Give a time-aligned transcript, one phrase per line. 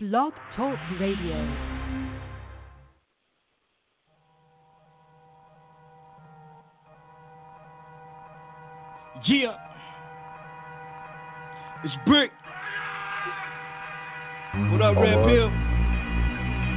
[0.00, 1.34] Blog Talk Radio.
[9.26, 9.56] Yeah.
[11.82, 12.30] It's Brick.
[14.70, 15.50] What up, Red Pill?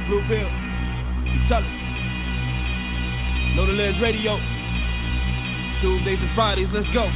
[0.08, 0.50] Blue Pill.
[1.48, 1.70] Tell it.
[3.54, 4.36] Know the Ledge Radio.
[5.80, 7.08] Tuesdays and Fridays, let's go.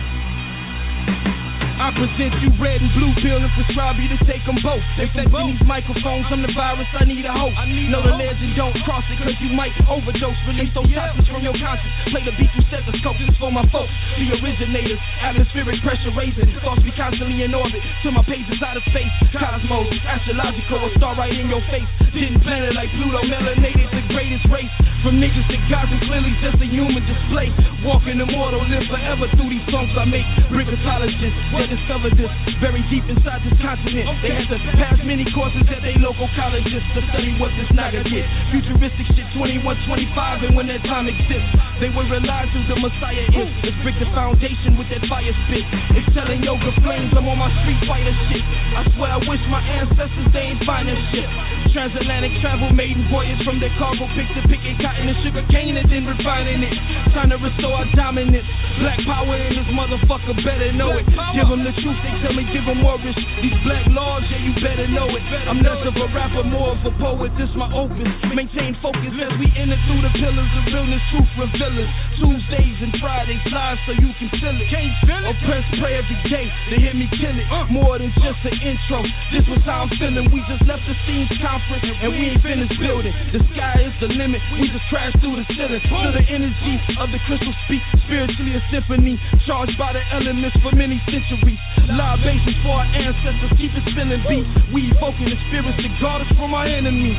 [1.77, 4.81] I present you red and blue pill and prescribe you to take them both.
[4.97, 7.53] Infecting these microphones, I'm the virus, I need a host.
[7.93, 10.41] know the legend, don't cross it, cause you might overdose.
[10.49, 11.93] Release those toxins from your conscience.
[12.09, 13.93] Play the beat through stethoscopes, this for my folks.
[14.17, 16.49] The originators, atmospheric pressure raising.
[16.65, 17.85] Thoughts be constantly in orbit.
[18.01, 19.13] Till my pages out of space.
[19.37, 21.89] Cosmos, astrological, a star right in your face.
[22.17, 24.73] Didn't plan it like Pluto, melanated, the greatest race.
[25.05, 27.53] From niggas to gods and clearly just a human display.
[27.85, 30.27] Walking immortal, live forever through these songs I make.
[30.49, 32.31] Bricketologists, discovered this
[32.63, 34.07] very deep inside this continent.
[34.23, 38.03] They had to pass many courses at their local colleges to study what this naga
[38.07, 38.25] did.
[38.55, 41.51] Futuristic shit 2125, and when that time exists,
[41.83, 43.51] they will realize who the Messiah is.
[43.63, 45.67] Let's break the foundation with that fire spit.
[45.99, 48.45] Excelling yoga flames, I'm on my street fighter shit.
[48.73, 51.29] I swear I wish my ancestors they ain't find that shit.
[51.75, 55.89] Transatlantic travel, maiden voyage from their cargo, pick to picking cotton and sugar cane and
[55.91, 56.73] then refining it.
[57.13, 58.47] Time to restore our dominance.
[58.81, 61.05] Black power in this motherfucker, better know it.
[61.37, 63.17] Give them the truth, they tell me give them more risk.
[63.41, 65.25] These black laws, yeah, you better know it.
[65.49, 67.33] I'm less of a rapper, more of a poet.
[67.41, 68.09] This my opus.
[68.37, 71.89] Maintain focus as we enter through the pillars of realness, truth revealers.
[72.21, 74.69] Tuesdays and Fridays live so you can feel it.
[74.69, 75.33] Can't feel it.
[75.33, 77.49] Oppress, pray every day to hear me kill it.
[77.73, 79.01] More than just an intro.
[79.33, 80.29] This was how I'm feeling.
[80.29, 83.15] We just left the scenes conference and we ain't finished building.
[83.33, 84.45] The sky is the limit.
[84.61, 85.81] We just crashed through the ceiling.
[85.81, 89.17] To the energy of the crystal speak spiritually a symphony
[89.49, 91.46] charged by the elements for many centuries.
[91.55, 94.47] Live bases for our ancestors, keep it spinning beat.
[94.75, 97.15] We evoking the spirits that guard us from our enemies.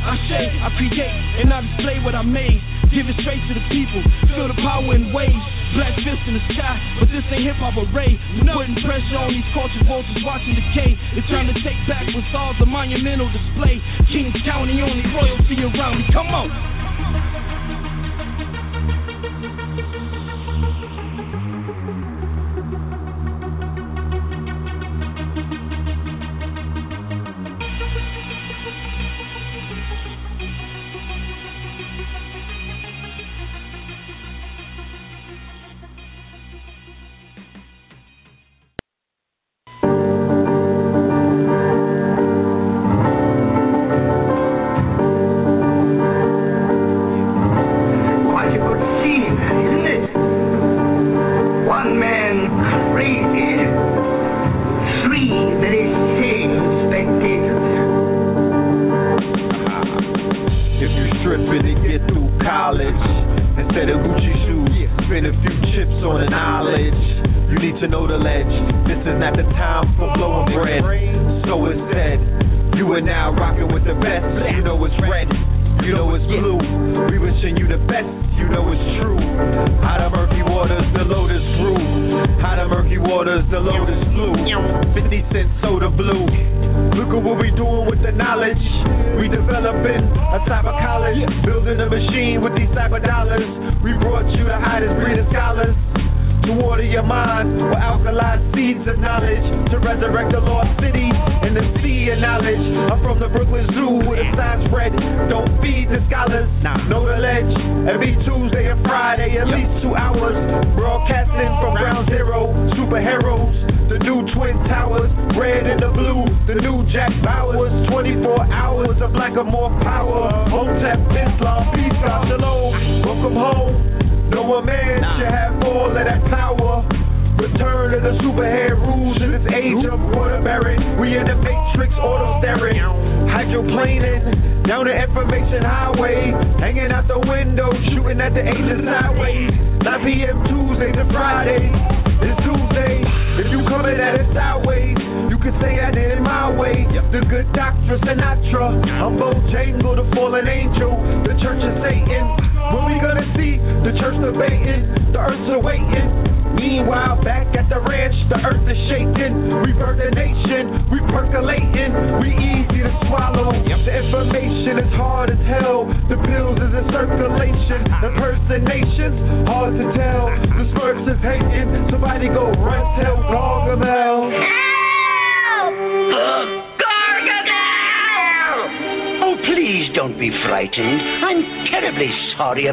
[0.00, 2.60] I say, I create, and I display what I made.
[2.88, 4.00] Give it straight to the people.
[4.32, 5.44] Feel the power in waves.
[5.76, 8.18] Black fist in the sky, but this ain't hip hop array.
[8.34, 10.98] We putting pressure on these culture vultures watching decay.
[11.14, 13.78] It's time to take back what's all the monumental display.
[14.08, 16.04] Kings County, only royalty around me.
[16.12, 16.79] Come on.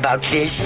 [0.07, 0.56] About this.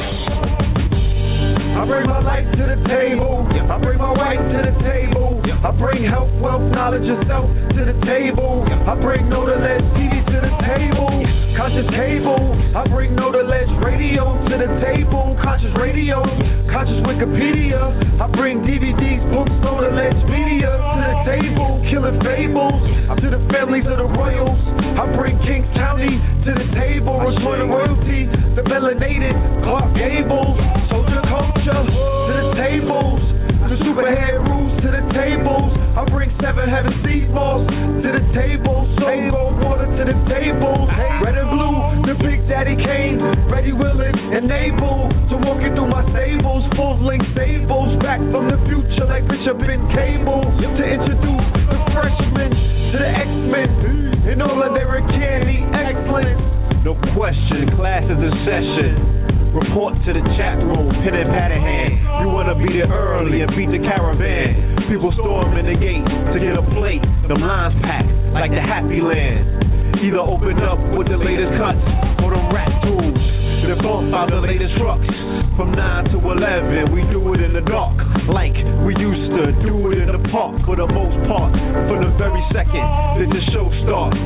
[75.58, 77.98] From 9 to 11, we do it in the dark.
[78.28, 78.56] Like
[78.86, 81.54] we used to do it in the park for the most part.
[81.90, 82.86] From the very second
[83.20, 84.18] that the show starts,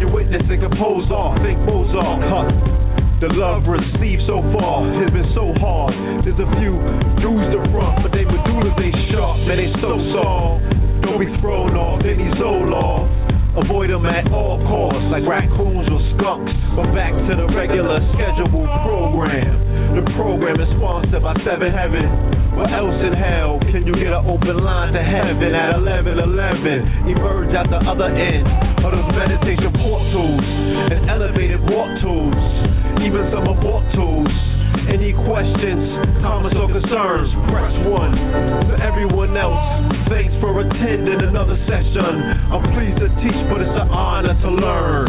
[0.00, 2.20] you're witnessing compose off, think Mozart.
[2.26, 2.92] Huh.
[3.22, 5.94] The love received so far has been so hard.
[6.26, 6.74] There's a few
[7.22, 10.66] dudes to front, but they medullas they sharp, man they so soft.
[11.06, 13.21] Don't be thrown off any Zoloft.
[13.52, 16.52] Avoid them at all costs, like raccoons or skunks.
[16.74, 19.96] But back to the regular scheduled program.
[19.96, 22.08] The program is sponsored by Seven Heaven.
[22.56, 27.08] What else in hell can you get an open line to heaven at 11 11?
[27.08, 28.48] Emerge at the other end
[28.84, 30.44] of those meditation portals
[30.92, 34.61] and elevated walk tools even some abort tools.
[34.88, 38.68] Any questions, comments, or concerns, press 1.
[38.68, 39.62] For everyone else,
[40.08, 42.02] thanks for attending another session.
[42.50, 45.08] I'm pleased to teach, but it's an honor to learn.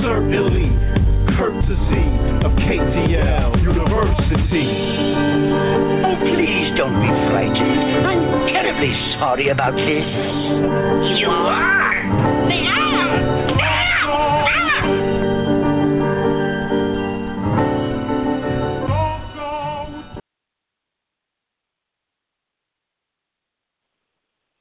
[0.00, 0.70] Certainly,
[1.36, 2.06] courtesy
[2.46, 4.68] of KTL University.
[6.06, 8.06] Oh, please don't be frightened.
[8.06, 10.06] I'm terribly sorry about this.
[11.18, 12.48] You are?
[12.48, 13.83] They are!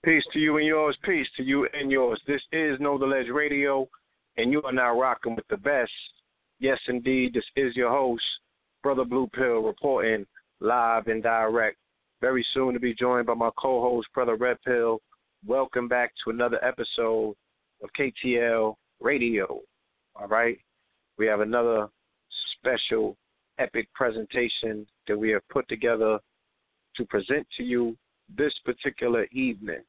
[0.03, 0.97] Peace to you and yours.
[1.05, 2.19] Peace to you and yours.
[2.27, 3.87] This is Know the Ledge Radio,
[4.35, 5.93] and you are now rocking with the best.
[6.59, 8.21] Yes, indeed, this is your host,
[8.81, 10.25] Brother Blue Pill, reporting
[10.59, 11.77] live and direct.
[12.19, 14.99] Very soon to be joined by my co host, Brother Red Pill.
[15.47, 17.33] Welcome back to another episode
[17.81, 19.61] of KTL Radio.
[20.17, 20.57] All right.
[21.17, 21.87] We have another
[22.57, 23.15] special,
[23.57, 26.19] epic presentation that we have put together
[26.97, 27.95] to present to you
[28.37, 29.79] this particular evening.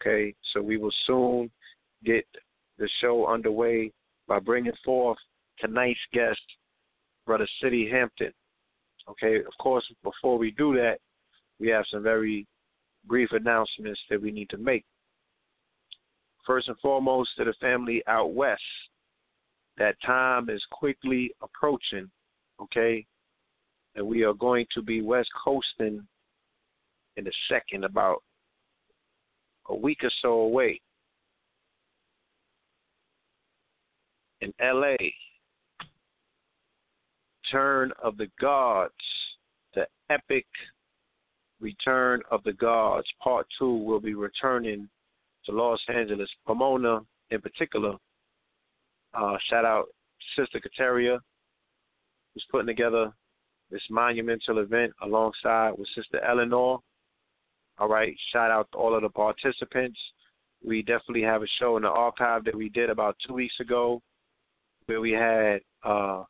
[0.00, 1.50] Okay, so we will soon
[2.04, 2.24] get
[2.78, 3.90] the show underway
[4.28, 5.18] by bringing forth
[5.58, 6.40] tonight's guest,
[7.26, 8.32] Brother Citi Hampton.
[9.08, 10.98] Okay, of course, before we do that,
[11.58, 12.46] we have some very
[13.06, 14.84] brief announcements that we need to make.
[16.46, 18.62] First and foremost, to the family out west,
[19.78, 22.08] that time is quickly approaching,
[22.60, 23.04] okay?
[23.96, 26.06] And we are going to be west coasting
[27.16, 28.22] in a second, about
[29.68, 30.80] a week or so away
[34.40, 34.96] in LA.
[37.50, 38.92] Turn of the Gods,
[39.74, 40.46] the epic
[41.60, 44.88] Return of the Gods, part two, will be returning
[45.46, 46.28] to Los Angeles.
[46.46, 47.94] Pomona, in particular,
[49.14, 49.86] uh, shout out
[50.36, 51.18] Sister Kateria,
[52.34, 53.12] who's putting together
[53.70, 56.80] this monumental event alongside with Sister Eleanor
[57.78, 58.16] all right.
[58.32, 59.98] Shout out to all of the participants.
[60.64, 64.02] We definitely have a show in the archive that we did about two weeks ago
[64.86, 66.24] where we had uh,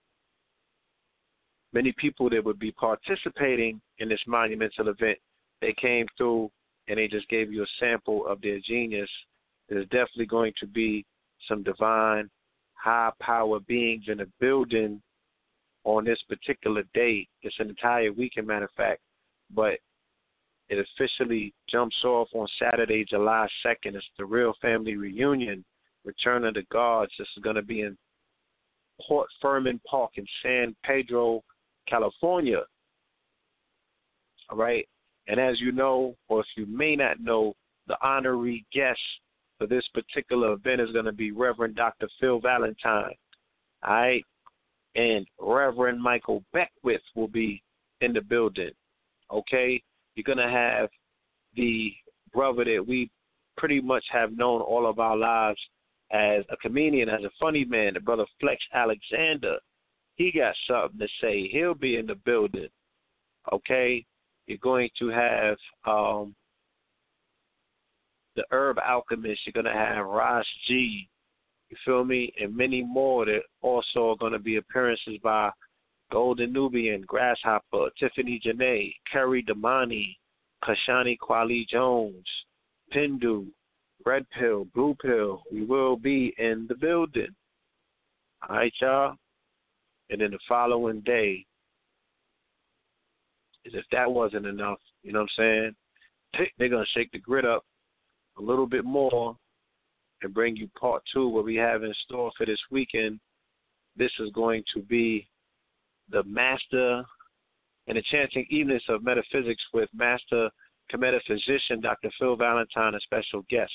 [1.72, 5.18] many people that would be participating in this monumental event.
[5.60, 6.50] They came through
[6.88, 9.10] and they just gave you a sample of their genius.
[9.68, 11.04] There's definitely going to be
[11.48, 12.28] some divine,
[12.74, 15.00] high power beings in the building
[15.84, 17.26] on this particular day.
[17.42, 19.00] It's an entire weekend, matter of fact.
[19.54, 19.78] But
[20.68, 23.94] it officially jumps off on Saturday, July 2nd.
[23.94, 25.64] It's the Real Family Reunion,
[26.04, 27.12] Return of the Gods.
[27.18, 27.96] This is going to be in
[29.06, 31.42] Point Fermin Park in San Pedro,
[31.88, 32.62] California.
[34.50, 34.86] All right.
[35.26, 37.54] And as you know, or if you may not know,
[37.86, 39.00] the honorary guest
[39.58, 42.08] for this particular event is going to be Reverend Dr.
[42.20, 43.14] Phil Valentine.
[43.82, 44.24] All right.
[44.94, 47.62] And Reverend Michael Beckwith will be
[48.00, 48.70] in the building.
[49.30, 49.82] Okay?
[50.18, 50.88] You're going to have
[51.54, 51.92] the
[52.32, 53.08] brother that we
[53.56, 55.60] pretty much have known all of our lives
[56.10, 59.58] as a comedian, as a funny man, the brother Flex Alexander.
[60.16, 61.46] He got something to say.
[61.46, 62.66] He'll be in the building.
[63.52, 64.04] Okay?
[64.48, 65.56] You're going to have
[65.86, 66.34] um,
[68.34, 69.42] the Herb Alchemist.
[69.46, 71.08] You're going to have Ross G.
[71.70, 72.32] You feel me?
[72.40, 75.52] And many more that also are going to be appearances by
[76.10, 80.16] Golden Nubian, Grasshopper, Tiffany Janae, Kerry Damani,
[80.64, 82.26] Kashani Kwali Jones,
[82.94, 83.46] Pindu,
[84.06, 85.42] Red Pill, Blue Pill.
[85.52, 87.34] We will be in the building.
[88.48, 89.16] All right, y'all?
[90.10, 91.44] And then the following day,
[93.66, 95.74] as if that wasn't enough, you know what I'm
[96.32, 96.48] saying?
[96.58, 97.64] They're going to shake the grid up
[98.38, 99.36] a little bit more
[100.22, 103.20] and bring you part two, what we have in store for this weekend.
[103.96, 105.28] This is going to be
[106.10, 107.04] the Master
[107.86, 110.50] and Enchanting Evenings of Metaphysics with Master
[110.92, 112.10] Comedic Physician Dr.
[112.18, 113.74] Phil Valentine and special guests.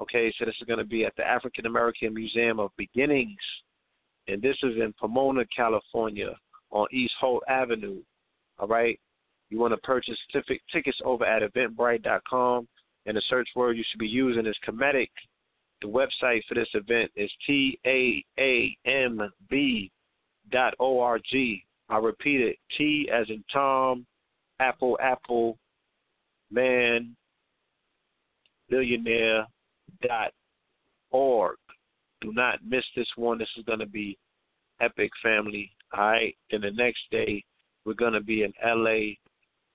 [0.00, 3.38] Okay, so this is going to be at the African American Museum of Beginnings,
[4.28, 6.34] and this is in Pomona, California,
[6.70, 8.02] on East Holt Avenue.
[8.58, 8.98] All right,
[9.48, 10.18] you want to purchase
[10.72, 12.68] tickets over at Eventbrite.com,
[13.06, 15.08] and the search word you should be using is comedic.
[15.80, 19.90] The website for this event is T A A M B
[20.50, 21.64] dot O R G.
[21.88, 24.06] I repeat it T as in Tom,
[24.60, 25.56] Apple, Apple,
[26.50, 27.14] Man,
[28.68, 29.46] Billionaire
[30.02, 30.32] dot
[31.10, 31.56] org.
[32.20, 33.38] Do not miss this one.
[33.38, 34.18] This is going to be
[34.80, 35.70] epic, family.
[35.92, 36.36] All right.
[36.50, 37.44] Then the next day,
[37.84, 39.14] we're going to be in LA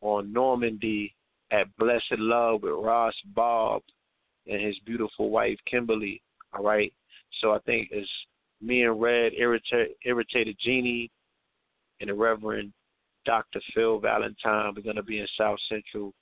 [0.01, 1.13] on Normandy
[1.51, 3.81] at Blessed Love with Ross Bob
[4.47, 6.21] and his beautiful wife Kimberly.
[6.53, 6.91] All right.
[7.39, 8.09] So I think it's
[8.61, 11.09] me and Red, Irritated, Genie,
[11.99, 12.73] and the Reverend
[13.25, 13.61] Dr.
[13.73, 14.73] Phil Valentine.
[14.75, 16.13] We're going to be in South Central.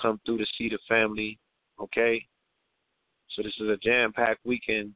[0.00, 1.38] Come through to see the family.
[1.80, 2.24] Okay.
[3.30, 4.92] So this is a jam-packed weekend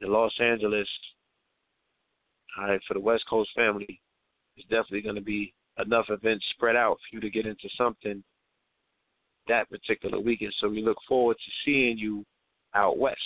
[0.00, 0.88] in Los Angeles.
[2.58, 4.00] All right, for the West Coast family,
[4.56, 5.52] it's definitely going to be
[5.84, 8.22] enough events spread out for you to get into something
[9.48, 10.54] that particular weekend.
[10.60, 12.24] So we look forward to seeing you
[12.74, 13.20] out west.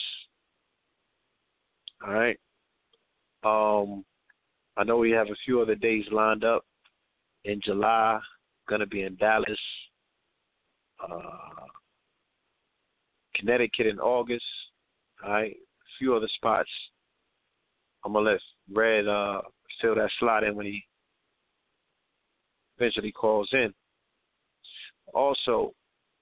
[2.07, 2.39] All right.
[3.43, 4.05] Um,
[4.77, 6.65] I know we have a few other days lined up
[7.45, 8.21] in July.
[8.69, 9.59] Going to be in Dallas,
[11.03, 11.67] uh,
[13.35, 14.45] Connecticut in August.
[15.25, 15.53] All right.
[15.53, 16.71] A few other spots.
[18.05, 18.41] I'm gonna let
[18.73, 19.43] Red uh,
[19.81, 20.83] fill that slot in when he
[22.79, 23.73] eventually calls in.
[25.13, 25.75] Also,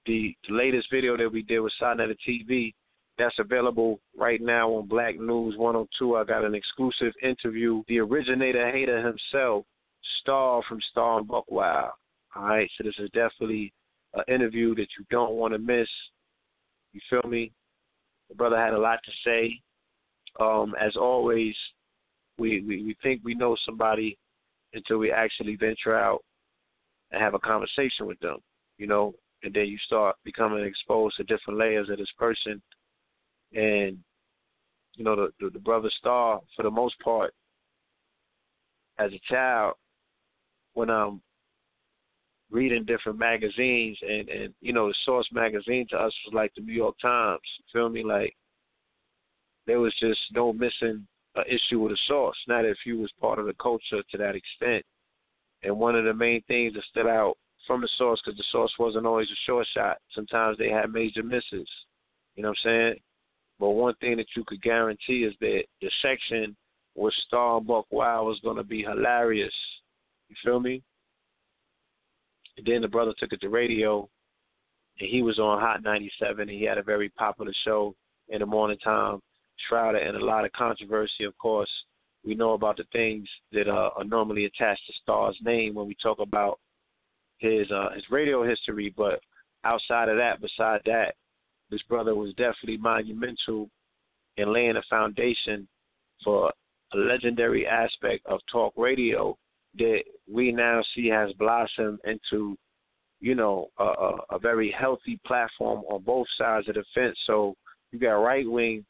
[0.05, 2.73] the, the latest video that we did with Sinetta TV,
[3.19, 6.15] that's available right now on Black News 102.
[6.15, 7.83] I got an exclusive interview.
[7.87, 9.65] The originator hater himself,
[10.21, 11.91] Star from Star and Buckwild.
[12.35, 13.73] All right, so this is definitely
[14.13, 15.87] an interview that you don't want to miss.
[16.93, 17.51] You feel me?
[18.29, 19.59] The brother had a lot to say.
[20.39, 21.55] Um, as always,
[22.37, 24.17] we, we, we think we know somebody
[24.73, 26.23] until we actually venture out
[27.11, 28.37] and have a conversation with them.
[28.77, 32.61] You know, and then you start becoming exposed to different layers of this person.
[33.53, 33.97] And
[34.95, 37.33] you know, the the, the brother Star, for the most part,
[38.97, 39.75] as a child,
[40.73, 41.21] when I'm
[42.51, 46.61] reading different magazines and and you know the source magazine to us was like the
[46.61, 47.39] New York Times.
[47.71, 48.03] Feel me?
[48.03, 48.35] Like
[49.65, 52.37] there was just no missing an issue with the source.
[52.47, 54.83] Not if you was part of the culture to that extent.
[55.61, 57.35] And one of the main things that stood out
[57.67, 59.97] from the source because the source wasn't always a short shot.
[60.15, 61.67] Sometimes they had major misses.
[62.35, 62.95] You know what I'm saying?
[63.59, 66.55] But one thing that you could guarantee is that the section
[66.95, 69.53] with Star Buck Wild was going to be hilarious.
[70.29, 70.81] You feel me?
[72.57, 74.07] And then the brother took it to radio,
[74.99, 77.95] and he was on Hot 97, and he had a very popular show
[78.29, 79.19] in the morning time,
[79.67, 81.69] shrouded in a lot of controversy, of course.
[82.25, 85.95] We know about the things that uh, are normally attached to Star's name when we
[86.01, 86.59] talk about
[87.37, 89.21] his uh, his radio history, but
[89.63, 91.15] outside of that, beside that,
[91.69, 93.69] this brother was definitely monumental
[94.37, 95.67] in laying a foundation
[96.23, 96.51] for
[96.93, 99.37] a legendary aspect of talk radio
[99.77, 102.57] that we now see has blossomed into,
[103.19, 107.17] you know, a, a, a very healthy platform on both sides of the fence.
[107.27, 107.55] So
[107.91, 108.85] you got right wing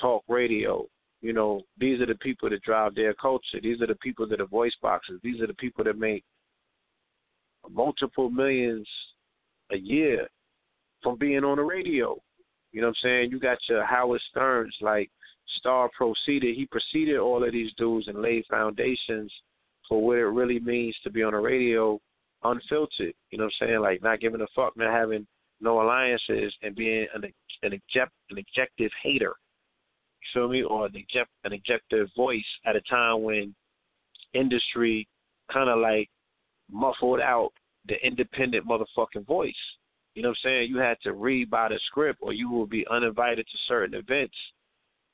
[0.00, 0.86] talk radio.
[1.20, 3.60] You know, these are the people that drive their culture.
[3.62, 5.20] These are the people that are voice boxes.
[5.22, 6.24] These are the people that make
[7.70, 8.86] multiple millions
[9.72, 10.28] a year
[11.04, 12.20] from being on the radio.
[12.72, 13.30] You know what I'm saying?
[13.30, 15.08] You got your Howard Sterns, like
[15.58, 19.32] Star proceeded, he preceded all of these dudes and laid foundations
[19.88, 22.00] for what it really means to be on the radio
[22.42, 23.14] unfiltered.
[23.30, 23.80] You know what I'm saying?
[23.80, 25.26] Like not giving a fuck, not having
[25.60, 27.24] no alliances, and being an
[27.62, 29.34] an, eject, an objective hater.
[30.20, 30.62] You feel me?
[30.62, 33.54] Or an eject, an objective voice at a time when
[34.32, 35.06] industry
[35.52, 36.08] kind of like
[36.70, 37.52] muffled out
[37.86, 39.54] the independent motherfucking voice.
[40.14, 40.70] You know what I'm saying?
[40.70, 44.36] You had to read by the script or you will be uninvited to certain events.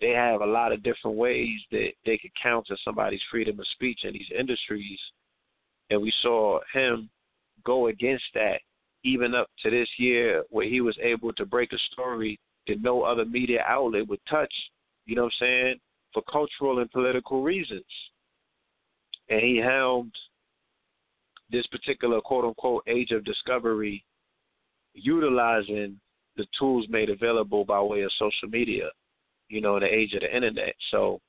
[0.01, 4.01] They have a lot of different ways that they could counter somebody's freedom of speech
[4.05, 4.99] in these industries.
[5.91, 7.11] And we saw him
[7.65, 8.61] go against that
[9.05, 13.03] even up to this year where he was able to break a story that no
[13.03, 14.53] other media outlet would touch,
[15.07, 15.75] you know what I'm saying,
[16.13, 17.85] for cultural and political reasons.
[19.29, 20.13] And he helmed
[21.51, 24.05] this particular quote unquote age of discovery
[24.95, 25.99] utilizing
[26.37, 28.89] the tools made available by way of social media,
[29.49, 30.75] you know, in the age of the internet.
[30.91, 31.21] So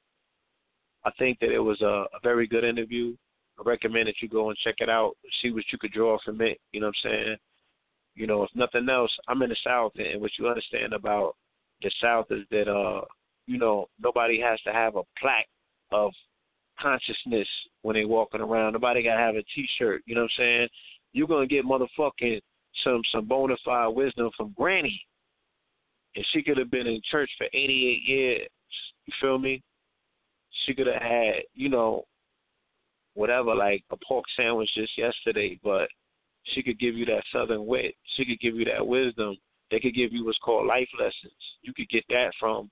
[1.03, 3.15] I think that it was a, a very good interview.
[3.59, 6.41] I recommend that you go and check it out, see what you could draw from
[6.41, 6.59] it.
[6.71, 7.37] You know what I'm saying?
[8.15, 11.35] You know, if nothing else, I'm in the South, and what you understand about
[11.81, 13.01] the South is that, uh,
[13.47, 15.47] you know, nobody has to have a plaque
[15.91, 16.11] of
[16.79, 17.47] consciousness
[17.81, 18.73] when they walking around.
[18.73, 20.01] Nobody got to have a T-shirt.
[20.05, 20.67] You know what I'm saying?
[21.13, 22.39] You're gonna get motherfucking
[22.83, 25.05] some some bona fide wisdom from Granny,
[26.15, 28.49] and she could have been in church for 88 years.
[29.05, 29.61] You feel me?
[30.65, 32.03] She could have had, you know,
[33.13, 35.87] whatever, like a pork sandwich just yesterday, but
[36.43, 37.95] she could give you that southern wit.
[38.15, 39.37] She could give you that wisdom.
[39.69, 41.33] They could give you what's called life lessons.
[41.61, 42.69] You could get that from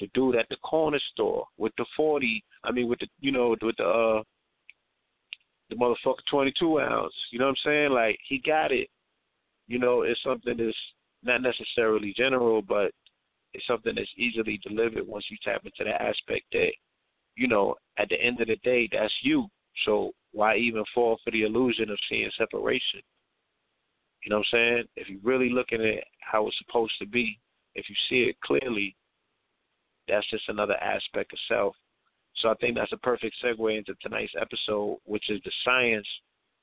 [0.00, 2.42] the dude at the corner store with the forty.
[2.64, 4.22] I mean, with the you know with the uh
[5.70, 7.14] the motherfucker twenty two ounce.
[7.30, 7.90] You know what I'm saying?
[7.92, 8.88] Like he got it.
[9.72, 10.76] You know, it's something that's
[11.22, 12.90] not necessarily general, but
[13.54, 16.72] it's something that's easily delivered once you tap into that aspect that,
[17.36, 19.46] you know, at the end of the day, that's you.
[19.86, 23.00] So why even fall for the illusion of seeing separation?
[24.22, 24.84] You know what I'm saying?
[24.96, 27.40] If you're really looking at it how it's supposed to be,
[27.74, 28.94] if you see it clearly,
[30.06, 31.74] that's just another aspect of self.
[32.42, 36.08] So I think that's a perfect segue into tonight's episode, which is the science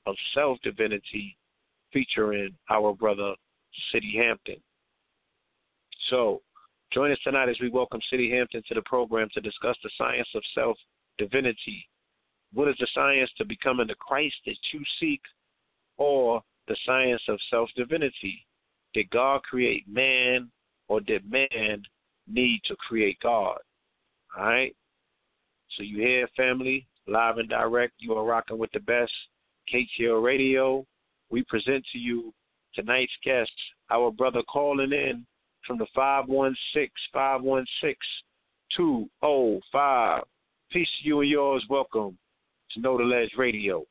[0.06, 1.36] of self divinity
[1.92, 3.34] featuring our brother
[3.92, 4.56] Citi Hampton.
[6.08, 6.42] So
[6.92, 10.28] join us tonight as we welcome Citi Hampton to the program to discuss the science
[10.34, 10.76] of self
[11.18, 11.86] divinity
[12.52, 15.20] what is the science to becoming the Christ that you seek,
[15.98, 18.46] or the science of self divinity?
[18.92, 20.50] Did God create man,
[20.88, 21.82] or did man
[22.26, 23.58] need to create God?
[24.36, 24.74] All right.
[25.76, 27.94] So you hear, family, live and direct.
[27.98, 29.12] You are rocking with the best.
[29.72, 30.84] KTL Radio.
[31.30, 32.34] We present to you
[32.74, 33.52] tonight's guest,
[33.90, 35.24] our brother calling in
[35.66, 37.94] from the 516 516
[38.76, 40.22] 205.
[40.70, 41.64] Peace to you and yours.
[41.68, 42.18] Welcome
[42.72, 43.84] to Know the Ledge Radio.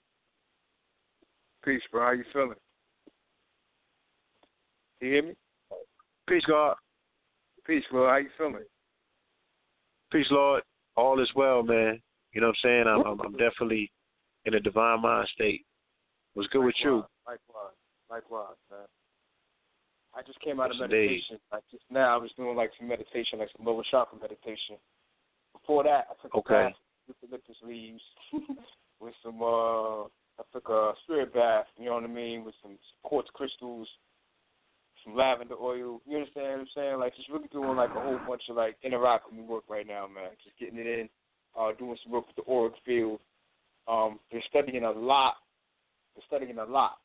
[1.63, 2.05] Peace, bro.
[2.05, 2.53] How you feeling?
[5.01, 5.33] You hear me?
[6.27, 6.75] Peace, God.
[7.65, 8.09] Peace, Lord.
[8.09, 8.65] How you feeling?
[10.11, 10.63] Peace, Lord.
[10.95, 12.01] All is well, man.
[12.33, 12.83] You know what I'm saying?
[12.87, 13.91] I'm, I'm, I'm definitely
[14.45, 15.65] in a divine mind state.
[16.39, 16.95] What's good likewise, with you?
[17.27, 17.75] Likewise,
[18.09, 18.87] likewise, man.
[20.15, 21.35] I just came out yes, of meditation.
[21.51, 24.79] Like just now, I was doing like some meditation, like some lower chakra meditation.
[25.51, 26.55] Before that, I took okay.
[26.55, 26.79] a bath
[27.11, 27.99] with eucalyptus leaves,
[29.01, 31.67] with some uh, I took a spirit bath.
[31.75, 32.45] You know what I mean?
[32.45, 33.89] With some quartz crystals,
[35.03, 35.99] some lavender oil.
[36.07, 36.99] You understand what I'm saying?
[36.99, 40.07] Like just really doing like a whole bunch of like inner alchemy work right now,
[40.07, 40.31] man.
[40.41, 41.09] Just getting it in,
[41.59, 43.19] uh, doing some work with the auric field.
[43.89, 45.35] Um, they're studying a lot.
[46.27, 46.97] Studying a lot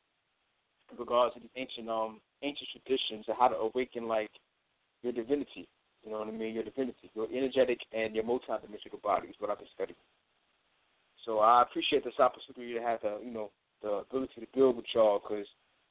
[0.93, 4.31] in regards to these ancient um ancient traditions and how to awaken like
[5.03, 5.69] your divinity.
[6.05, 6.55] You know what I mean?
[6.55, 9.97] Your divinity, your energetic and your multidimensional body is what I've been studying.
[11.25, 13.51] So I appreciate this opportunity to have the, you know,
[13.83, 15.47] the ability to build with y'all because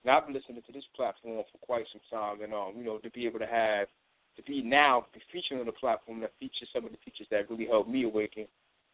[0.06, 2.98] now I've been listening to this platform for quite some time, and um, you know,
[3.00, 3.88] to be able to have,
[4.36, 7.50] to be now be featured on a platform that features some of the features that
[7.50, 8.46] really helped me awaken,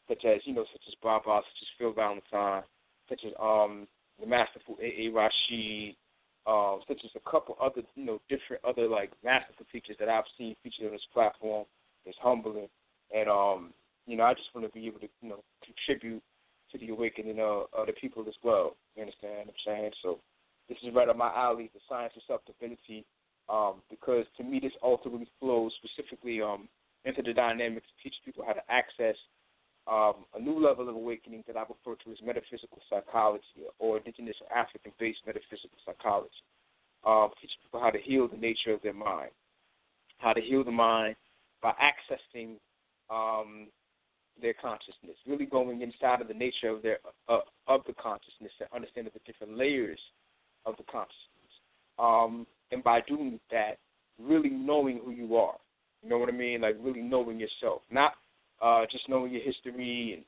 [0.08, 2.64] such as you know, such as Baba, such as Phil Valentine,
[3.10, 3.88] such as um,
[4.20, 5.08] the masterful A.
[5.08, 5.10] A.
[5.10, 5.96] Rashid,
[6.48, 10.24] um, such as a couple other, you know, different other like masterful features that I've
[10.38, 11.66] seen featured on this platform.
[12.06, 12.70] It's humbling,
[13.16, 13.74] and um,
[14.08, 16.24] you know, I just want to be able to, you know, contribute
[16.72, 18.76] to the awakening of, the people as well.
[18.96, 19.92] You understand what I'm saying?
[20.02, 20.20] So
[20.68, 23.06] this is right up my alley, the science of self divinity,
[23.50, 26.68] um, because to me this ultimately flows specifically um,
[27.06, 29.16] into the dynamics to teach people how to access
[29.90, 34.36] um, a new level of awakening that I refer to as metaphysical psychology or indigenous
[34.56, 36.30] African based metaphysical psychology.
[37.06, 39.32] Um, teach people how to heal the nature of their mind,
[40.18, 41.16] how to heal the mind
[41.62, 42.56] by accessing
[43.10, 43.68] um,
[44.42, 48.70] their consciousness, really going inside of the nature of their uh, of the consciousness and
[48.74, 50.00] understanding the different layers
[50.66, 51.54] of the consciousness.
[51.98, 53.78] Um, and by doing that,
[54.20, 55.56] really knowing who you are.
[56.04, 56.62] You know what I mean?
[56.62, 58.14] Like really knowing yourself, not
[58.62, 60.24] uh, just knowing your history and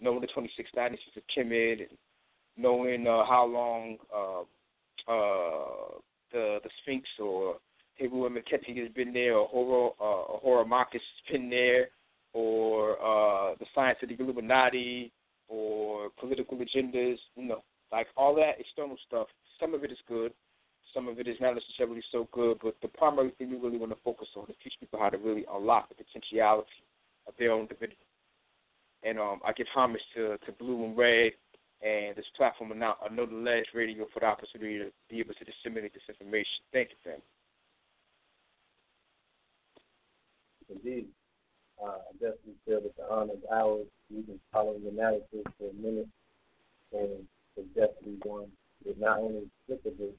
[0.00, 1.98] knowing the 26 dynasties of Kemet and
[2.56, 4.40] knowing uh, how long uh,
[5.10, 5.98] uh,
[6.32, 7.56] the the Sphinx or
[8.00, 11.88] Hebu has been there, or Horo uh, Hora Marcus has been there,
[12.32, 15.12] or uh, the science of the Illuminati,
[15.48, 17.18] or political agendas.
[17.36, 17.62] You know,
[17.92, 19.26] like all that external stuff.
[19.58, 20.32] Some of it is good,
[20.94, 22.58] some of it is not necessarily so good.
[22.62, 25.18] But the primary thing we really want to focus on is teach people how to
[25.18, 26.68] really unlock the potentiality
[27.26, 27.98] of their own divinity.
[29.02, 31.32] And um, I give homage to, to Blue and Red
[31.82, 35.44] and this platform, now Know the Ledge Radio, for the opportunity to be able to
[35.44, 36.60] disseminate this information.
[36.72, 37.22] Thank you, fam.
[40.68, 41.06] Indeed.
[41.82, 43.86] Uh, I definitely feel that the honor is ours.
[44.12, 46.08] We've been following the narrative for a minute,
[46.92, 47.24] and
[47.56, 48.52] it's definitely one
[48.84, 50.12] that not only is applicable,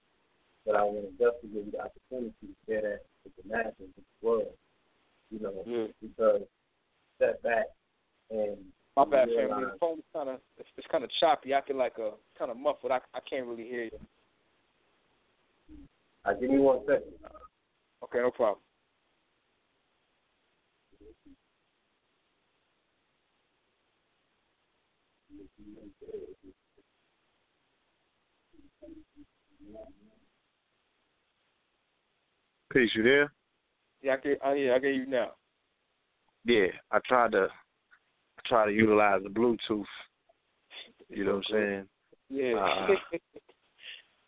[0.66, 3.74] but I want to definitely give you the opportunity to share that with the masses,
[3.80, 4.58] with the world.
[5.30, 5.94] You know, mm.
[6.02, 6.42] because
[7.22, 7.66] step back
[8.32, 8.58] and
[8.98, 9.66] my bad, family.
[9.66, 11.54] The phone's kind of it's, it's kind of choppy.
[11.54, 12.92] I feel like a kind of muffled.
[12.92, 14.00] I I can't really hear you.
[16.26, 17.14] Uh, give me one second.
[18.04, 18.60] Okay, no problem.
[32.72, 33.34] Peace, you there?
[34.02, 34.36] Yeah, I can.
[34.46, 35.32] oh, yeah, I get you now.
[36.46, 37.48] Yeah, I tried to
[38.38, 39.86] I try to utilize the Bluetooth.
[41.10, 41.88] You know what I'm saying?
[42.30, 42.56] Yeah.
[42.56, 43.18] Uh,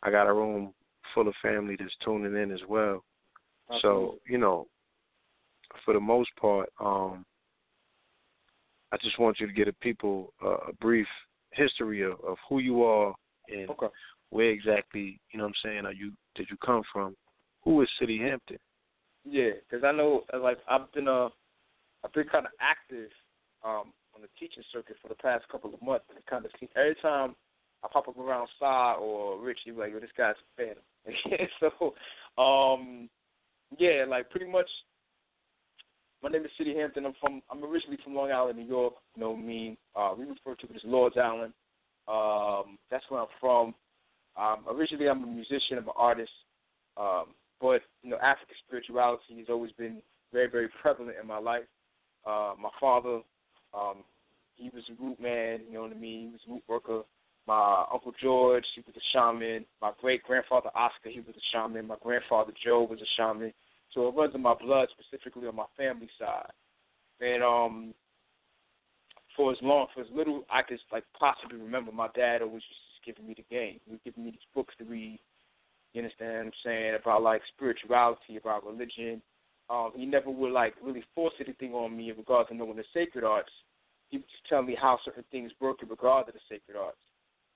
[0.03, 0.73] I got a room
[1.13, 3.03] full of family that's tuning in as well.
[3.69, 3.79] Okay.
[3.81, 4.67] So, you know,
[5.85, 7.25] for the most part, um,
[8.91, 11.07] I just want you to get a people uh, a brief
[11.51, 13.15] history of, of who you are
[13.49, 13.87] and okay.
[14.29, 17.15] where exactly, you know what I'm saying, are you did you come from?
[17.63, 18.57] Who is Citi Hampton?
[19.25, 21.29] Yeah, because I know, like, I've been uh,
[22.03, 23.09] I've been kind of active
[23.63, 26.05] um, on the teaching circuit for the past couple of months.
[26.09, 27.35] And kind of every time
[27.83, 31.47] I pop up around Star or Rich, you like, yo, this guy's a fan.
[31.59, 31.93] so,
[32.41, 33.09] um,
[33.77, 34.69] yeah, like pretty much.
[36.21, 37.05] My name is Citi Hampton.
[37.05, 37.41] I'm from.
[37.51, 38.93] I'm originally from Long Island, New York.
[39.15, 39.77] You know me.
[39.93, 41.53] Uh, we refer to it as Lord's Island.
[42.07, 43.75] Um, that's where I'm from.
[44.37, 45.77] Um, originally, I'm a musician.
[45.77, 46.31] I'm an artist.
[46.95, 47.25] Um,
[47.59, 51.63] but you know, African spirituality has always been very, very prevalent in my life.
[52.25, 53.21] Uh, my father,
[53.73, 54.03] um,
[54.55, 55.61] he was a root man.
[55.67, 56.27] You know what I mean?
[56.27, 57.01] He was a root worker.
[57.45, 59.65] My uncle George, he was a shaman.
[59.81, 61.87] My great grandfather Oscar, he was a shaman.
[61.87, 63.51] My grandfather Joe was a shaman.
[63.93, 66.51] So it runs in my blood, specifically on my family side.
[67.19, 67.93] And um,
[69.35, 72.63] for as long, for as little I could like possibly remember, my dad always was
[72.63, 73.79] just giving me the game.
[73.85, 75.19] He was giving me these books to read.
[75.93, 79.21] You understand what I'm saying about like spirituality, about religion.
[79.73, 82.83] Um, he never would like really force anything on me in regards to knowing the
[82.93, 83.49] sacred arts.
[84.09, 87.01] He would just tell me how certain things work in regards to the sacred arts.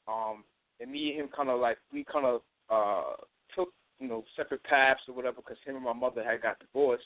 [0.07, 0.43] Um,
[0.79, 3.13] and me and him kind of like we kind of uh,
[3.55, 7.05] took you know separate paths or whatever because him and my mother had got divorced.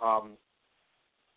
[0.00, 0.32] Um,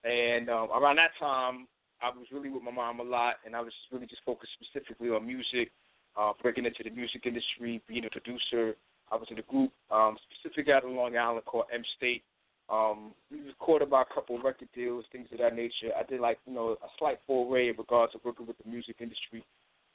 [0.03, 1.67] and um, around that time,
[2.01, 5.09] I was really with my mom a lot, and I was really just focused specifically
[5.09, 5.71] on music,
[6.17, 8.75] uh, breaking into the music industry, being a producer.
[9.12, 12.23] I was in a group um, specifically out of Long Island called M State.
[12.69, 15.91] Um, we recorded about a couple of record deals, things of that nature.
[15.97, 18.97] I did like you know a slight foray in regards to working with the music
[18.99, 19.43] industry,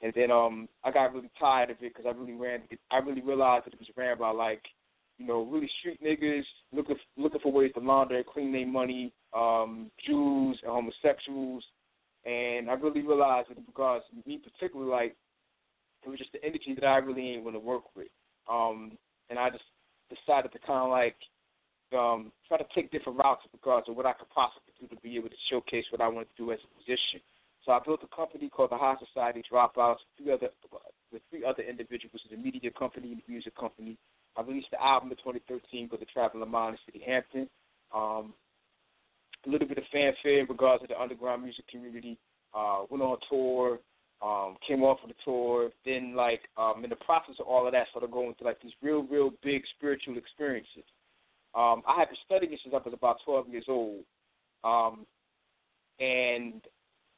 [0.01, 2.61] and then um I got really tired of it because I really ran.
[2.91, 4.61] I really realized that it was ran by like
[5.17, 9.89] you know really street niggas looking looking for ways to launder clean their money, um,
[10.05, 11.63] Jews and homosexuals,
[12.25, 15.15] and I really realized that because me particularly like
[16.05, 18.07] it was just the energy that I really ain't want to work with.
[18.49, 18.97] Um,
[19.29, 19.63] and I just
[20.09, 21.15] decided to kind of like
[21.93, 25.01] um, try to take different routes in regards to what I could possibly do to
[25.01, 27.21] be able to showcase what I want to do as a musician.
[27.65, 30.49] So I built a company called the High Society Dropouts with three other,
[31.11, 33.97] with three other individuals, the media company and the music company.
[34.37, 37.49] I released the album in 2013 with the Traveling Mind in Citi Hampton.
[37.93, 38.33] Um,
[39.45, 42.17] a little bit of fanfare in regards to the underground music community.
[42.53, 43.79] Uh, went on tour,
[44.21, 45.69] um, came off of the tour.
[45.85, 48.73] Then, like, um, in the process of all of that, started going through like these
[48.81, 50.83] real, real big spiritual experiences.
[51.55, 54.03] Um, I had been studying since I was about 12 years old,
[54.63, 55.05] um,
[55.99, 56.61] and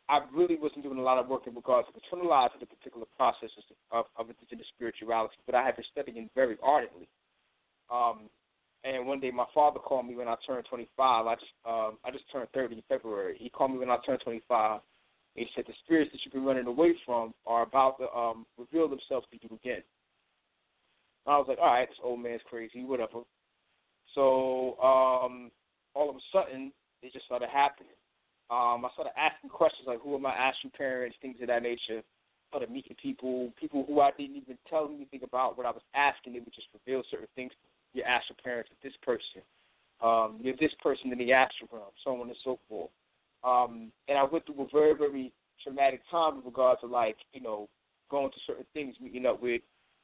[0.10, 3.64] I really wasn't doing a lot of work in regards to internalizing the particular processes
[3.92, 7.08] of, of indigenous spirituality, but I had been studying very ardently.
[7.92, 8.30] Um,
[8.84, 11.28] And one day, my father called me when I turned 25.
[11.28, 13.36] I just um, I just turned 30 in February.
[13.40, 14.82] He called me when I turned 25.
[15.36, 18.90] He said the spirits that you've been running away from are about to um, reveal
[18.90, 19.84] themselves to you again.
[21.28, 23.22] I was like, all right, this old man's crazy, whatever.
[24.16, 25.52] So um,
[25.94, 26.72] all of a sudden,
[27.02, 27.94] it just started happening.
[28.50, 32.04] Um, I started asking questions like, who are my astral parents, things of that nature.
[32.50, 36.34] Started meeting people, people who I didn't even tell anything about what I was asking.
[36.34, 37.54] They would just reveal certain things.
[37.94, 39.42] Your astral parents are this person.
[40.04, 42.90] Um, you're this person in the astral realm, so on and so forth.
[43.44, 45.32] Um, and I went through a very, very
[45.64, 47.70] traumatic time with regards to like, you know,
[48.10, 49.62] going to certain things, meeting up with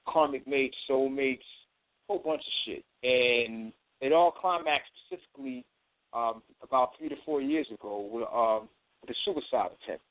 [0.08, 2.86] karmic mates, soulmates, a whole bunch of shit.
[3.04, 5.66] And it all climaxed specifically
[6.14, 8.70] um, about three to four years ago with, um,
[9.02, 10.04] with a suicide attempt.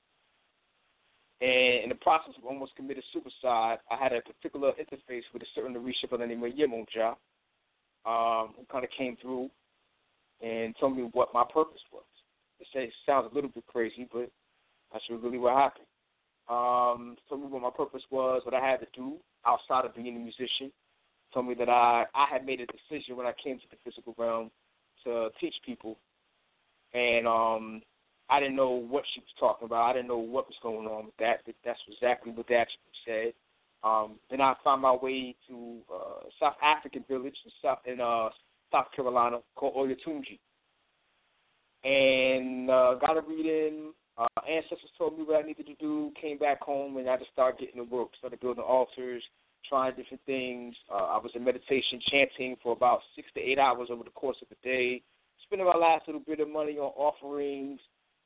[1.41, 5.47] And in the process of almost committing suicide, I had a particular interface with a
[5.55, 7.15] certain Orisha by the name of Yemonja,
[8.07, 9.51] um, who kind of came through
[10.43, 12.05] and told me what my purpose was.
[12.61, 14.31] It, it sounds a little bit crazy, but
[14.93, 15.87] that's really what happened.
[16.49, 20.17] Um, told me what my purpose was, what I had to do outside of being
[20.17, 20.73] a musician.
[21.37, 24.15] Told me that I I had made a decision when I came to the physical
[24.17, 24.51] realm
[25.05, 25.99] to teach people,
[26.95, 27.83] and um,
[28.31, 29.91] I didn't know what she was talking about.
[29.91, 31.41] I didn't know what was going on with that.
[31.45, 33.33] But that's exactly what they actually said.
[33.85, 38.31] Um, then I found my way to uh, South African village in South in uh,
[38.73, 40.39] South Carolina called Oyotunji,
[41.85, 43.93] and uh, got a reading.
[44.17, 46.13] Uh, ancestors told me what I needed to do.
[46.19, 48.09] Came back home and I just started getting to work.
[48.17, 49.23] Started building altars,
[49.69, 50.75] trying different things.
[50.91, 54.37] Uh, I was in meditation, chanting for about six to eight hours over the course
[54.43, 55.03] of the day.
[55.45, 57.81] Spending my last little bit of money on offerings,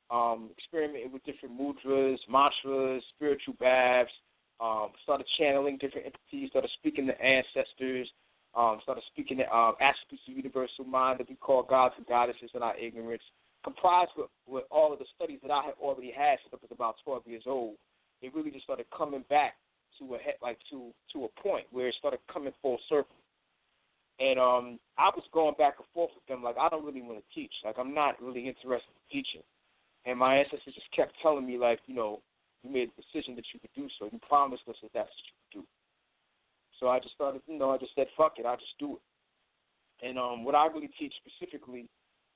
[0.09, 4.11] um, experimenting with different mudras, mantras, spiritual baths.
[4.59, 6.49] Um, started channeling different entities.
[6.51, 8.07] Started speaking to ancestors.
[8.53, 12.51] Um, started speaking to um, aspects of universal mind that we call gods and goddesses
[12.53, 13.23] in our ignorance.
[13.63, 16.71] Comprised with, with all of the studies that I had already had since I was
[16.71, 17.75] about 12 years old.
[18.21, 19.53] It really just started coming back
[20.01, 23.15] to a head, like to to a point where it started coming full circle.
[24.19, 27.19] And um, I was going back and forth with them like I don't really want
[27.19, 27.53] to teach.
[27.63, 29.45] Like I'm not really interested in teaching.
[30.05, 32.21] And my ancestors just kept telling me like, you know,
[32.63, 34.09] you made a decision that you could do so.
[34.11, 35.63] You promised us that that's what you could do.
[36.79, 40.05] So I just started, you know, I just said, fuck it, I'll just do it.
[40.05, 41.85] And um, what I really teach specifically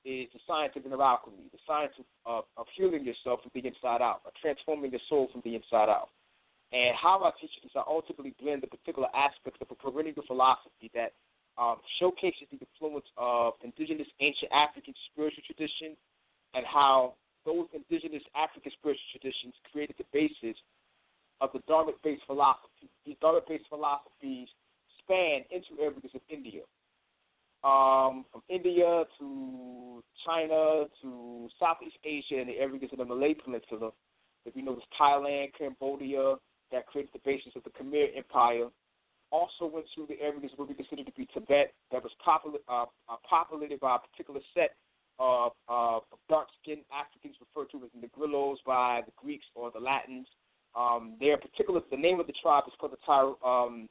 [0.06, 3.68] is the science of inner alchemy, the science of, of, of healing yourself from the
[3.68, 6.10] inside out, of transforming your soul from the inside out.
[6.74, 10.24] And how our teach it is I ultimately blend the particular aspects of a perennial
[10.28, 11.14] philosophy that
[11.58, 15.96] um, showcases the influence of indigenous ancient African spiritual tradition
[16.54, 17.14] and how
[17.46, 20.58] those indigenous African spiritual traditions created the basis
[21.42, 22.90] of the Dharmic-based philosophy.
[23.06, 24.48] These Dharmic-based philosophies
[25.00, 26.62] span into areas of India,
[27.64, 33.92] um, from India to China to Southeast Asia and the areas of the Malay Peninsula.
[34.46, 36.36] If you know, Thailand, Cambodia,
[36.76, 38.68] that created the basis of the Khmer Empire.
[39.32, 42.86] Also went through the areas where we consider to be Tibet, that was popular, uh,
[43.08, 44.76] uh, populated by a particular set
[45.18, 50.28] of, uh, dark-skinned Africans referred to as Negrillos by the Greeks or the Latins.
[50.76, 53.88] Um, their particular, the name of the tribe is called the Tyr, um,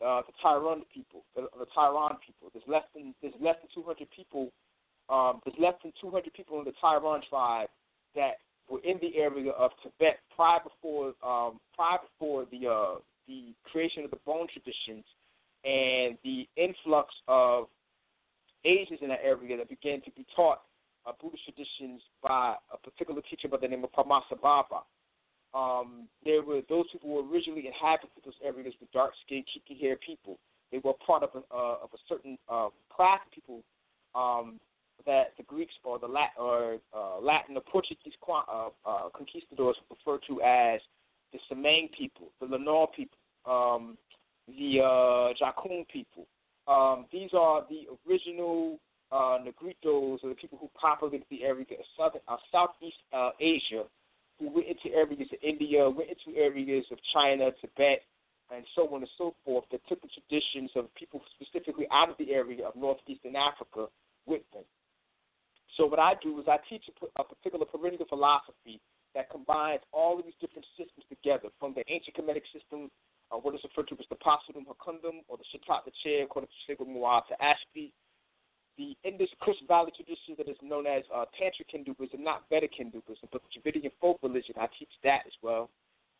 [0.00, 2.48] uh, the Tyron people, the, the Tyron people.
[2.54, 4.52] There's less than there's less than 200 people.
[5.08, 7.68] Um, there's less than 200 people in the Tyron tribe
[8.14, 12.94] that were in the area of Tibet prior before um, prior before the uh,
[13.28, 15.04] the creation of the Bon traditions
[15.64, 17.66] and the influx of
[18.64, 20.62] Asians in that area that began to be taught
[21.06, 24.82] uh, Buddhist traditions by a particular teacher by the name of Paramahansa Baba.
[25.54, 30.00] Um, there were those people who originally inhabited those areas with dark skinned, kinky haired
[30.00, 30.38] people.
[30.70, 33.62] They were part of a, uh, of a certain uh, class of people
[34.14, 34.58] um,
[35.04, 40.18] that the Greeks or the Latin or uh, Latin or Portuguese uh, uh, conquistadors refer
[40.26, 40.80] to as
[41.32, 43.96] the Semang people, the Lanor people, um,
[44.48, 46.26] the uh, people.
[46.66, 48.78] Um, these are the original
[49.12, 53.84] uh, Negritos, or the people who populated the area of southern, uh, Southeast uh, Asia,
[54.38, 58.02] who went into areas of India, went into areas of China, Tibet,
[58.54, 62.16] and so on and so forth, that took the traditions of people specifically out of
[62.18, 63.86] the area of northeastern Africa
[64.26, 64.64] with them.
[65.76, 68.80] So what I do is I teach a, particular perennial philosophy
[69.14, 72.90] that combines all of these different systems together, from the ancient Kemetic system,
[73.30, 76.48] uh, what is referred to as the Pasudum Hakundum, or the Shitat the Chair, according
[76.48, 77.92] to Shego Muata Ashby,
[78.78, 83.28] the Indus Kush Valley tradition that is known as uh, Tantric Hinduism, not Vedic Hinduism,
[83.32, 84.54] but Dravidian folk religion.
[84.60, 85.68] I teach that as well.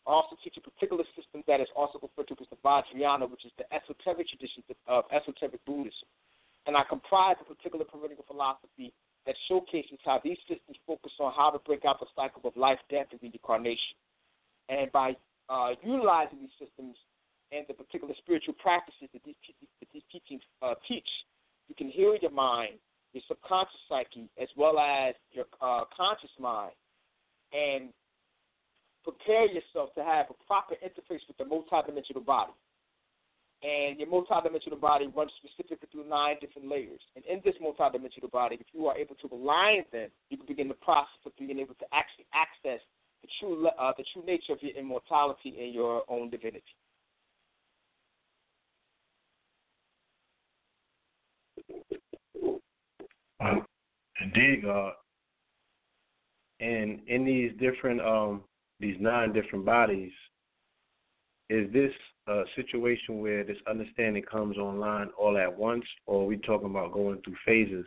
[0.05, 3.45] I also teach a particular system that is also referred to as the Vajrayana, which
[3.45, 6.09] is the esoteric tradition of esoteric Buddhism.
[6.65, 8.93] and I comprise a particular political philosophy
[9.27, 12.79] that showcases how these systems focus on how to break out the cycle of life,
[12.89, 13.99] death, and reincarnation.
[14.69, 15.15] And by
[15.49, 16.95] uh, utilizing these systems
[17.51, 19.35] and the particular spiritual practices that these,
[19.79, 21.07] that these teachings uh, teach,
[21.67, 22.79] you can heal your mind,
[23.11, 26.73] your subconscious psyche, as well as your uh, conscious mind,
[27.51, 27.89] and
[29.03, 32.51] prepare yourself to have a proper interface with the multidimensional body.
[33.63, 37.01] And your multidimensional body runs specifically through nine different layers.
[37.15, 40.67] And in this multidimensional body, if you are able to align them, you can begin
[40.67, 42.79] the process of being able to actually access
[43.23, 46.63] the true uh, the true nature of your immortality and your own divinity.
[53.39, 53.65] Um,
[54.21, 54.93] indeed, God.
[56.59, 58.43] And in these different um
[58.79, 60.11] these nine different bodies,
[61.49, 61.91] is this
[62.27, 66.91] a situation where this understanding comes online all at once, or are we talking about
[66.91, 67.85] going through phases?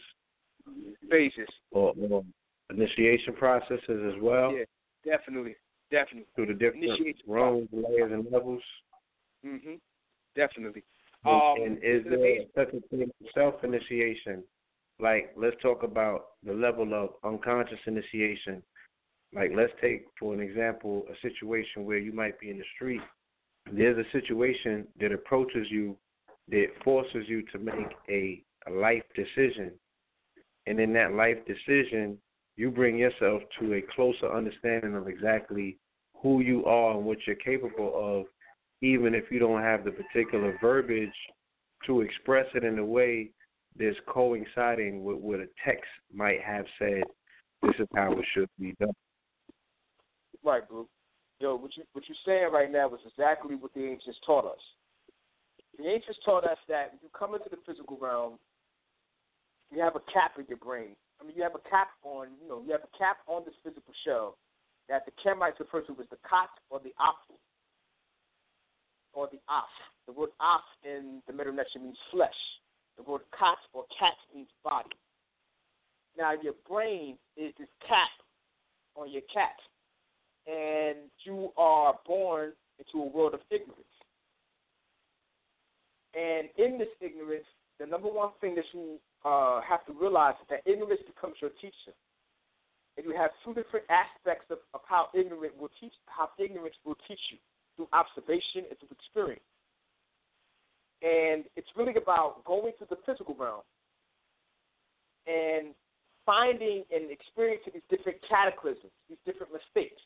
[1.11, 1.49] Phases.
[1.71, 2.25] Or, or
[2.71, 4.53] initiation processes as well?
[4.53, 4.65] Yeah,
[5.05, 5.57] definitely.
[5.91, 6.27] Definitely.
[6.35, 8.63] Through the different Initiation realms, layers, and levels?
[9.45, 9.75] Mm-hmm.
[10.37, 10.85] Definitely.
[11.25, 14.45] And, Um, and is there such a thing self initiation?
[15.01, 18.63] Like, let's talk about the level of unconscious initiation.
[19.35, 23.01] Like, let's take, for an example, a situation where you might be in the street.
[23.73, 25.97] There's a situation that approaches you
[26.49, 29.71] that forces you to make a, a life decision.
[30.67, 32.19] And in that life decision,
[32.57, 35.79] you bring yourself to a closer understanding of exactly
[36.21, 38.27] who you are and what you're capable of
[38.83, 41.09] even if you don't have the particular verbiage
[41.87, 43.31] to express it in a way
[43.79, 47.03] that's coinciding with what a text might have said,
[47.63, 48.93] this is how it should be done.
[50.43, 50.63] Right,
[51.41, 54.61] Yo, what you what you're saying right now is exactly what the ancients taught us.
[55.79, 58.37] The ancients taught us that when you come into the physical realm,
[59.73, 60.93] you have a cap in your brain.
[61.17, 63.57] I mean, you have a cap on, you know, you have a cap on this
[63.65, 64.37] physical shell
[64.89, 67.41] that the Kemites refer to as the kot or the aphu,
[69.15, 69.73] or the af.
[70.07, 72.37] The word af in the Middle Eastern means flesh.
[72.99, 74.93] The word kot or cat means body.
[76.19, 78.13] Now, your brain is this cap
[78.97, 79.57] on your cat
[80.47, 83.85] and you are born into a world of ignorance.
[86.15, 87.47] And in this ignorance,
[87.79, 91.51] the number one thing that you uh, have to realize is that ignorance becomes your
[91.61, 91.95] teacher.
[92.97, 96.99] And you have two different aspects of, of how ignorant will teach how ignorance will
[97.07, 97.39] teach you
[97.77, 99.47] through observation and through experience.
[101.01, 103.63] And it's really about going to the physical realm
[105.27, 105.73] and
[106.27, 110.03] finding and experiencing these different cataclysms, these different mistakes.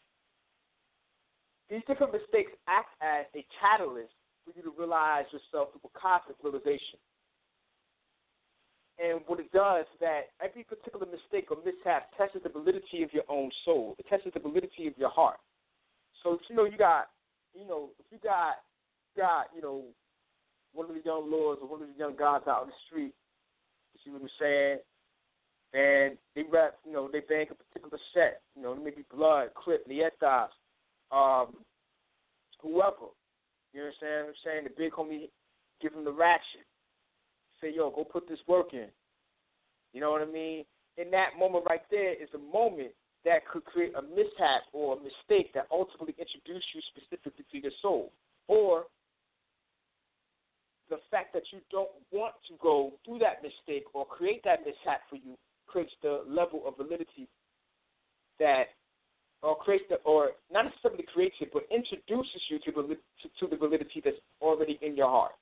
[1.71, 4.13] These different mistakes act as a catalyst
[4.45, 7.01] for you to realize yourself through a cosmic realization.
[8.99, 13.13] And what it does is that every particular mistake or mishap tests the validity of
[13.13, 13.97] your own soul.
[13.99, 15.39] It tests the validity of your heart.
[16.23, 17.09] So if you know you got,
[17.59, 18.63] you know, if you got,
[19.17, 19.85] got, you know,
[20.75, 23.15] one of the young lords or one of the young gods out on the street,
[23.95, 24.79] you see what I'm saying?
[25.75, 29.89] And they rap, you know, they bank a particular set, you know, maybe Blood, Crip,
[29.89, 30.49] Nietas,
[31.13, 31.55] um,
[32.61, 33.13] whoever.
[33.73, 34.25] You know what I'm saying?
[34.29, 35.29] I'm saying the big homie
[35.81, 36.67] give him the ratchet.
[37.61, 38.89] Say, yo, go put this work in.
[39.93, 40.65] You know what I mean?
[40.97, 42.93] In that moment right there is a moment
[43.25, 47.73] that could create a mishap or a mistake that ultimately introduce you specifically to your
[47.81, 48.13] soul.
[48.49, 48.85] Or
[50.91, 55.01] the fact that you don't want to go through that mistake or create that mishap
[55.09, 55.37] for you
[55.67, 57.27] creates the level of validity
[58.39, 58.65] that
[59.45, 63.47] or creates the, or not necessarily creates it, but introduces you to, the, to, to
[63.51, 65.33] the validity that's already in your heart.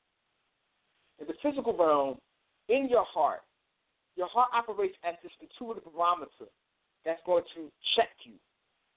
[1.21, 2.19] In the physical realm,
[2.69, 3.43] in your heart,
[4.17, 6.51] your heart operates as this intuitive barometer
[7.05, 8.35] that's going to check you,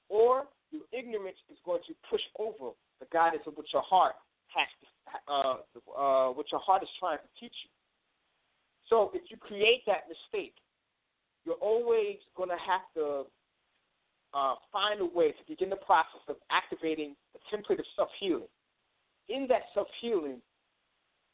[0.10, 4.16] or your ignorance is going to push over the guidance of what your heart
[4.50, 4.88] has, to,
[5.32, 5.58] uh,
[5.94, 7.70] uh, what your heart is trying to teach you.
[8.90, 10.54] So if you create that mistake,
[11.46, 13.30] you're always going to have to
[14.36, 18.52] uh, find a way to begin the process of activating the template of self healing.
[19.30, 20.44] In that self healing,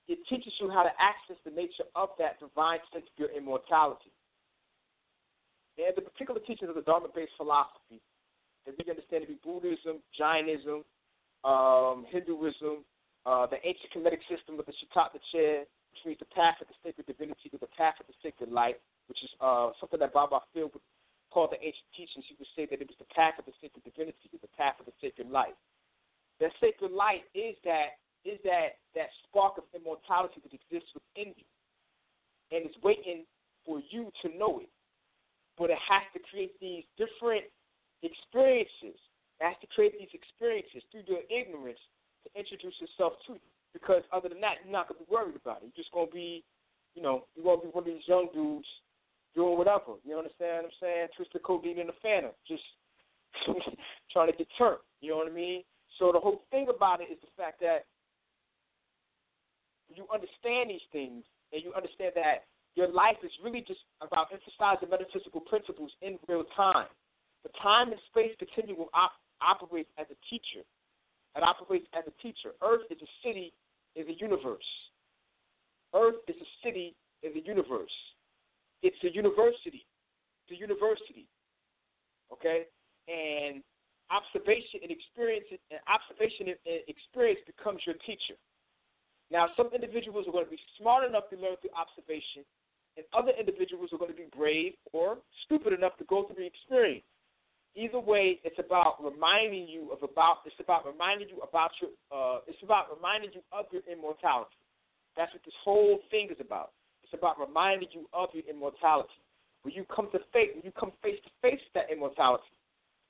[0.07, 4.13] it teaches you how to access the nature of that divine sense of your immortality.
[5.81, 7.97] And the particular teachings of the Dharma based philosophy
[8.69, 10.85] that we understand to be Buddhism, Jainism,
[11.43, 12.85] um, Hinduism,
[13.25, 16.77] uh, the ancient Kemetic system of the Shetaut Neter, which means the path of the
[16.85, 18.77] sacred divinity to the path of the sacred light,
[19.09, 20.85] which is uh, something that Baba Phil would
[21.31, 22.27] call the ancient teachings.
[22.27, 24.55] He would say that it was the path of the sacred divinity, it was the
[24.59, 25.55] path of the sacred light.
[26.39, 31.47] That sacred light is that is that that spark of immortality that exists within you.
[32.51, 33.23] and it's waiting
[33.65, 34.69] for you to know it.
[35.57, 37.45] But it has to create these different
[38.03, 38.97] experiences.
[39.39, 41.79] It has to create these experiences through your ignorance
[42.25, 43.49] to introduce yourself to you.
[43.73, 45.71] Because other than that, you're not gonna be worried about it.
[45.71, 46.43] You're just gonna be,
[46.93, 48.67] you know, you're gonna be one of these young dudes
[49.35, 49.99] doing whatever.
[50.03, 51.07] You understand what I'm saying?
[51.15, 52.63] Twisted codeine in the phantom, just
[54.11, 54.83] trying to get turned.
[55.01, 55.63] You know what I mean?
[55.99, 57.85] So the whole thing about it is the fact that
[59.93, 64.89] you understand these things and you understand that your life is really just about emphasizing
[64.89, 66.87] metaphysical principles in real time.
[67.43, 70.63] The time and space continuum op- operates as a teacher.
[71.35, 72.55] It operates as a teacher.
[72.63, 73.53] Earth is a city
[73.95, 74.67] in a universe.
[75.93, 77.91] Earth is a city in a universe.
[78.81, 79.85] It's a university.
[80.45, 81.27] It's a university.
[82.33, 82.65] Okay?
[83.07, 83.63] And
[84.11, 88.35] observation and experience and observation and experience becomes your teacher.
[89.31, 92.43] Now, some individuals are going to be smart enough to learn through observation,
[92.99, 96.45] and other individuals are going to be brave or stupid enough to go through the
[96.45, 97.07] experience.
[97.73, 100.43] Either way, it's about reminding you of about.
[100.45, 101.95] It's about reminding you about your.
[102.11, 104.59] Uh, it's about reminding you of your immortality.
[105.15, 106.75] That's what this whole thing is about.
[107.11, 109.19] It's about reminding you of your immortality.
[109.63, 112.55] When you come to face, when you come face to face with that immortality,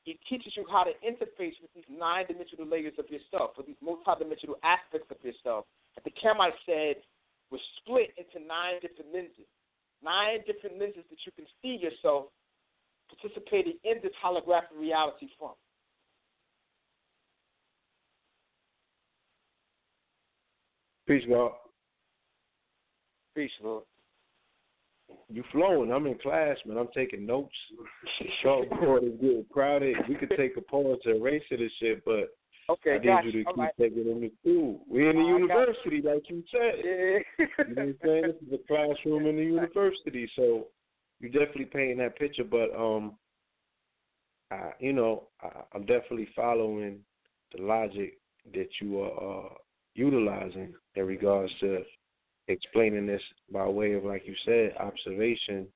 [0.08, 4.58] it teaches you how to interface with these nine-dimensional layers of yourself, or these multi-dimensional
[4.66, 6.96] aspects of yourself, that the Kamite said
[7.52, 9.46] was split into nine different lenses.
[10.04, 12.34] Nine different lenses that you can see yourself
[13.14, 15.54] participating in this holographic reality from.
[21.06, 21.52] Peace, God.
[23.36, 23.84] Peace, Lord.
[25.32, 25.92] You flowing.
[25.92, 26.78] I'm in class, man.
[26.78, 27.56] I'm taking notes.
[28.20, 29.96] The chalkboard is getting crowded.
[30.10, 32.30] We could take a pause to erase it and shit, but
[32.70, 33.26] Okay, I need gotcha.
[33.28, 33.72] you to keep right.
[33.80, 34.82] taking them to school.
[34.88, 36.76] We're in the Oh, university, like you said.
[36.84, 37.46] Yeah.
[37.68, 38.24] You know what I'm saying?
[38.24, 40.68] This is a classroom in the university, so
[41.20, 42.44] you're definitely painting that picture.
[42.44, 43.16] But um,
[44.52, 47.00] I, you know, I, I'm definitely following
[47.54, 48.18] the logic
[48.54, 49.50] that you are uh,
[49.96, 51.84] utilizing in regards to
[52.48, 53.22] explaining this
[53.52, 55.68] by way of, like you said, observation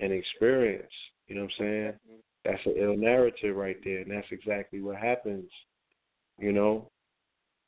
[0.00, 0.92] and experience.
[1.28, 1.92] You know what I'm saying?
[2.44, 5.48] That's an ill narrative right there, and that's exactly what happens.
[6.38, 6.90] You know,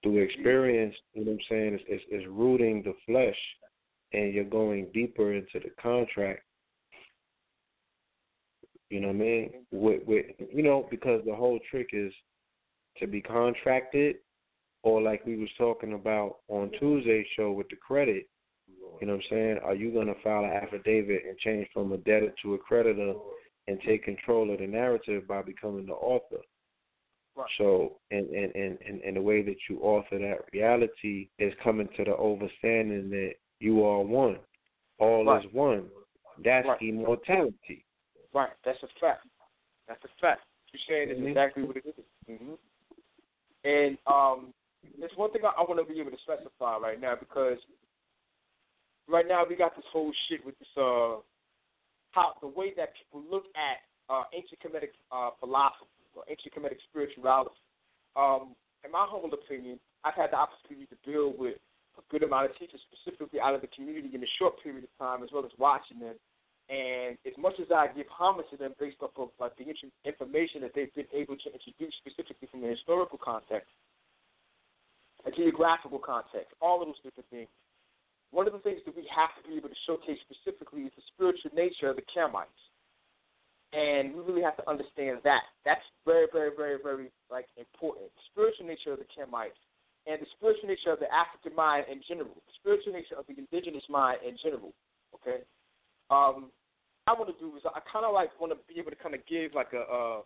[0.03, 0.95] through experience.
[1.15, 1.75] You know what I'm saying?
[1.75, 3.39] It's, it's, it's rooting the flesh,
[4.13, 6.43] and you're going deeper into the contract.
[8.91, 9.51] You know what I mean?
[9.73, 12.13] With, with you know, because the whole trick is
[12.99, 14.17] to be contracted,
[14.83, 18.29] or like we was talking about on Tuesday's show with the credit.
[19.01, 19.59] You know what I'm saying?
[19.65, 23.15] Are you going to file an affidavit and change from a debtor to a creditor
[23.67, 26.43] and take control of the narrative by becoming the author?
[27.37, 27.47] Right.
[27.59, 31.89] So, and, and, and, and, and the way that you author that reality is coming
[31.97, 34.39] to the understanding that you are one.
[34.99, 35.45] All Right.
[35.45, 35.91] is one.
[36.45, 36.81] That's Right.
[36.83, 37.85] immortality.
[38.33, 38.51] Right.
[38.65, 39.27] That's a fact.
[39.89, 40.43] That's a fact.
[40.73, 41.29] You're saying is Mhm.
[41.29, 42.05] exactly what it is.
[42.29, 42.55] Mm-hmm.
[43.65, 44.55] And um,
[44.99, 47.59] there's one thing I, I want to be able to specify right now because
[49.09, 51.17] right now we got this whole shit with this uh
[52.15, 56.79] how the way that people look at uh, ancient Kemetic uh, philosophy or ancient Kemetic
[56.89, 57.59] spirituality.
[58.15, 58.55] Um,
[58.87, 61.59] in my humble opinion, I've had the opportunity to build with
[61.99, 64.93] a good amount of teachers, specifically out of the community, in a short period of
[64.99, 66.15] time, as well as watching them.
[66.71, 69.67] And as much as I give homage to them based off of like the
[70.07, 73.69] information that they've been able to introduce, specifically from the historical context,
[75.27, 77.49] a geographical context, all of those different things.
[78.31, 81.03] One of the things that we have to be able to showcase specifically is the
[81.15, 82.65] spiritual nature of the Kamites
[83.75, 85.43] and we really have to understand that.
[85.65, 88.07] That's very, very, very, very like important.
[88.15, 89.59] The spiritual nature of the Kemites
[90.07, 93.35] and the spiritual nature of the African mind in general, the spiritual nature of the
[93.35, 94.73] indigenous mind in general.
[95.19, 95.43] Okay,
[96.11, 96.55] um,
[97.07, 99.15] I want to do is I kind of like want to be able to kind
[99.15, 100.21] of give like a, uh,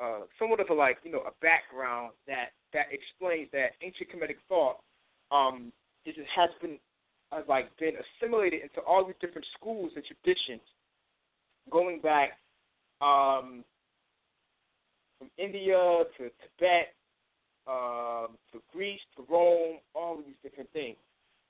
[0.00, 4.40] uh, somewhat of a like you know a background that that explains that ancient Kemetic
[4.48, 4.80] thought
[5.28, 5.68] um,
[6.08, 6.80] is has been
[7.32, 10.62] has like been assimilated into all these different schools and traditions
[11.70, 12.38] going back
[13.00, 13.64] um,
[15.18, 16.94] from India to Tibet,
[17.68, 20.96] um, to Greece, to Rome, all of these different things.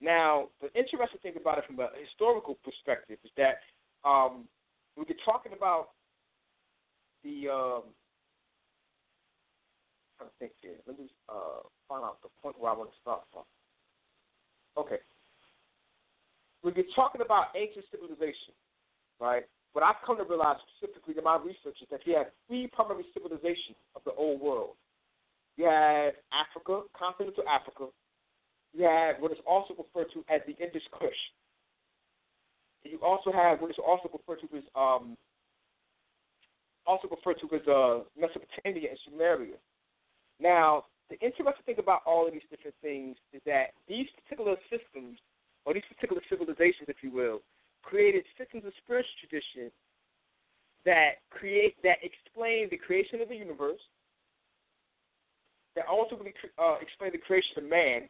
[0.01, 3.61] Now, the interesting thing about it from a historical perspective is that
[4.05, 4.45] um,
[4.97, 5.91] we get talking about
[7.23, 7.49] the.
[7.49, 7.83] Um,
[10.21, 10.77] I think here.
[10.87, 13.45] Let me uh, find out the point where I want to start from.
[14.77, 14.99] Okay.
[16.63, 18.53] We get talking about ancient civilization,
[19.21, 19.45] right?
[19.73, 23.05] what I've come to realize specifically in my research is that you have three primary
[23.15, 24.75] civilizations of the old world.
[25.57, 27.87] You had Africa, continental Africa.
[28.75, 31.23] You had what is also referred to as the Indus Kush.
[32.83, 35.17] And you also have what is also referred to as um,
[36.87, 39.59] also referred to as uh, Mesopotamia and Sumeria.
[40.41, 45.19] Now, the interesting thing about all of these different things is that these particular systems,
[45.65, 47.43] or these particular civilizations, if you will,
[47.83, 49.71] created systems of spiritual tradition
[50.85, 53.81] that create that explain the creation of the universe,
[55.77, 58.09] that ultimately uh, explain the creation of man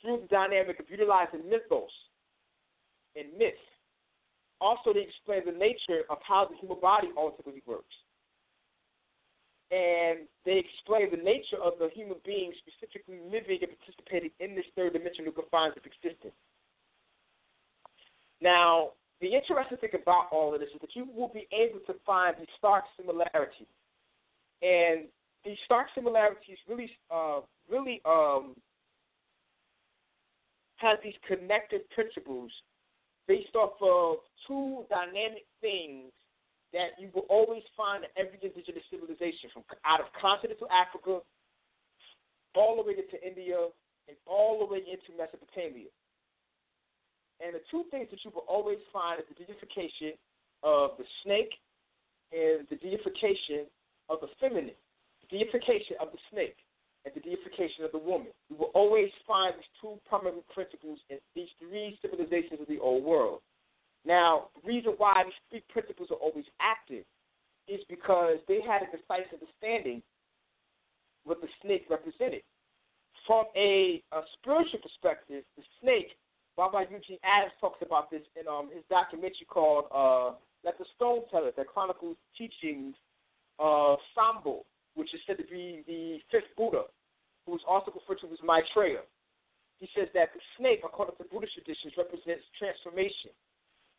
[0.00, 1.92] through the dynamic of utilizing mythos
[3.16, 3.58] and myths.
[4.60, 7.94] Also, they explain the nature of how the human body ultimately works.
[9.70, 14.66] And they explain the nature of the human being specifically living and participating in this
[14.74, 16.34] third dimensional confines of existence.
[18.40, 18.90] Now,
[19.20, 22.34] the interesting thing about all of this is that you will be able to find
[22.38, 23.70] these stark similarities.
[24.62, 25.06] And
[25.44, 27.40] these stark similarities really, uh,
[27.70, 28.56] really um,
[30.76, 32.50] has these connected principles
[33.28, 34.16] based off of
[34.48, 36.10] two dynamic things
[36.72, 41.20] that you will always find in every indigenous civilization, from out of continental Africa
[42.54, 43.58] all the way into India
[44.08, 45.90] and all the way into Mesopotamia.
[47.40, 50.14] And the two things that you will always find is the deification
[50.62, 51.54] of the snake
[52.32, 53.66] and the deification
[54.08, 54.76] of the feminine,
[55.24, 56.58] the deification of the snake
[57.04, 58.28] and the deification of the woman.
[58.50, 63.04] You will always find these two primary principles in these three civilizations of the old
[63.04, 63.40] world.
[64.04, 67.04] Now, the reason why these three principles are always active
[67.68, 70.02] is because they had a precise understanding
[71.24, 72.42] what the snake represented.
[73.26, 76.16] From a, a spiritual perspective, the snake,
[76.56, 80.34] Baba Eugene Adams talks about this in um, his documentary called uh,
[80.64, 82.96] Let the Stone Tell It, that chronicles teachings
[83.58, 86.84] of Sambo, which is said to be the fifth Buddha,
[87.46, 89.04] who is also referred to as Maitreya.
[89.78, 93.30] He says that the snake, according to Buddhist traditions, represents transformation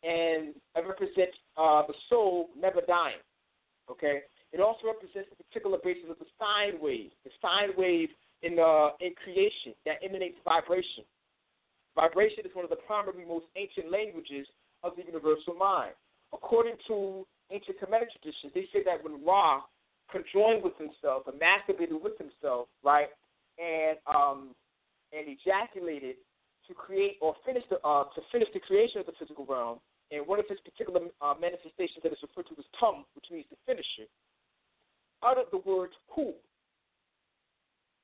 [0.02, 3.22] and it represents uh, the soul never dying.
[3.90, 4.22] Okay,
[4.52, 8.08] it also represents the particular basis of the sine wave, the sine wave
[8.42, 11.04] in uh, in creation that emanates vibration.
[11.94, 14.46] Vibration is one of the primary, most ancient languages
[14.82, 15.92] of the universal mind.
[16.32, 19.60] According to ancient Kemetic traditions, they say that when Ra
[20.10, 23.08] conjoined with himself masturbated with himself, right,
[23.58, 24.54] and um,
[25.12, 26.16] and ejaculated
[26.68, 29.78] to create or finish the uh, to finish the creation of the physical realm,
[30.12, 33.46] and one of his particular uh, manifestations that is referred to as tum, which means
[33.50, 34.06] the finisher,
[35.22, 36.34] uttered the word hu.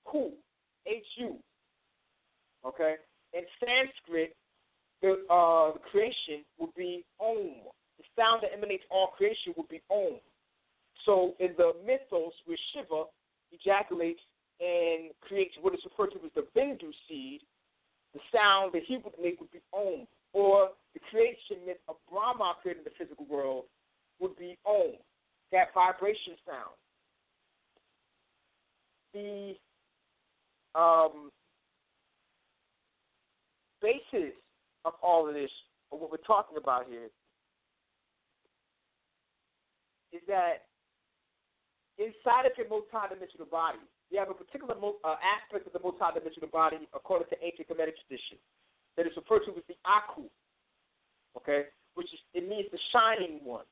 [0.06, 0.32] Hu.
[0.86, 1.36] H-U.
[2.64, 2.94] Okay?
[3.34, 4.34] In Sanskrit,
[5.02, 7.68] the, uh, the creation would be om.
[7.98, 10.16] The sound that emanates all creation would be om.
[11.04, 13.04] So in the mythos where Shiva
[13.52, 14.20] ejaculates
[14.60, 17.42] and creates what is referred to as the Bindu seed,
[18.14, 22.54] the sound that he would make would be om or the creation myth of Brahma
[22.62, 23.64] creating the physical world
[24.20, 24.94] would be Om,
[25.52, 26.76] that vibration sound.
[29.14, 29.54] The
[30.78, 31.30] um,
[33.80, 34.34] basis
[34.84, 35.50] of all of this,
[35.92, 37.08] of what we're talking about here,
[40.12, 40.68] is that
[41.98, 43.78] inside of your multidimensional body,
[44.10, 48.38] you have a particular uh, aspect of the multidimensional body according to ancient Kemetic tradition
[48.98, 50.26] that is referred to as the Aku.
[51.38, 51.70] Okay?
[51.94, 53.64] Which is it means the shining one.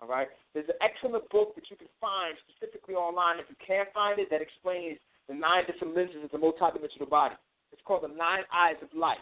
[0.00, 0.26] All right?
[0.56, 4.32] There's an excellent book that you can find specifically online if you can't find it
[4.32, 4.96] that explains
[5.28, 7.36] the nine different lenses of the multidimensional body.
[7.72, 9.20] It's called the Nine Eyes of Light.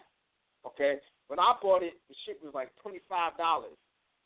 [0.65, 0.95] Okay?
[1.27, 3.75] When I bought it, the shit was like twenty five dollars.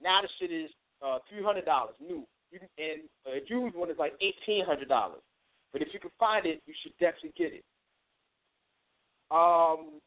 [0.03, 0.69] Now the shit is
[1.01, 2.27] uh, three hundred dollars new.
[2.51, 5.21] You can, and a used one is like eighteen hundred dollars.
[5.71, 7.63] But if you can find it, you should definitely get it.
[9.31, 10.01] Um,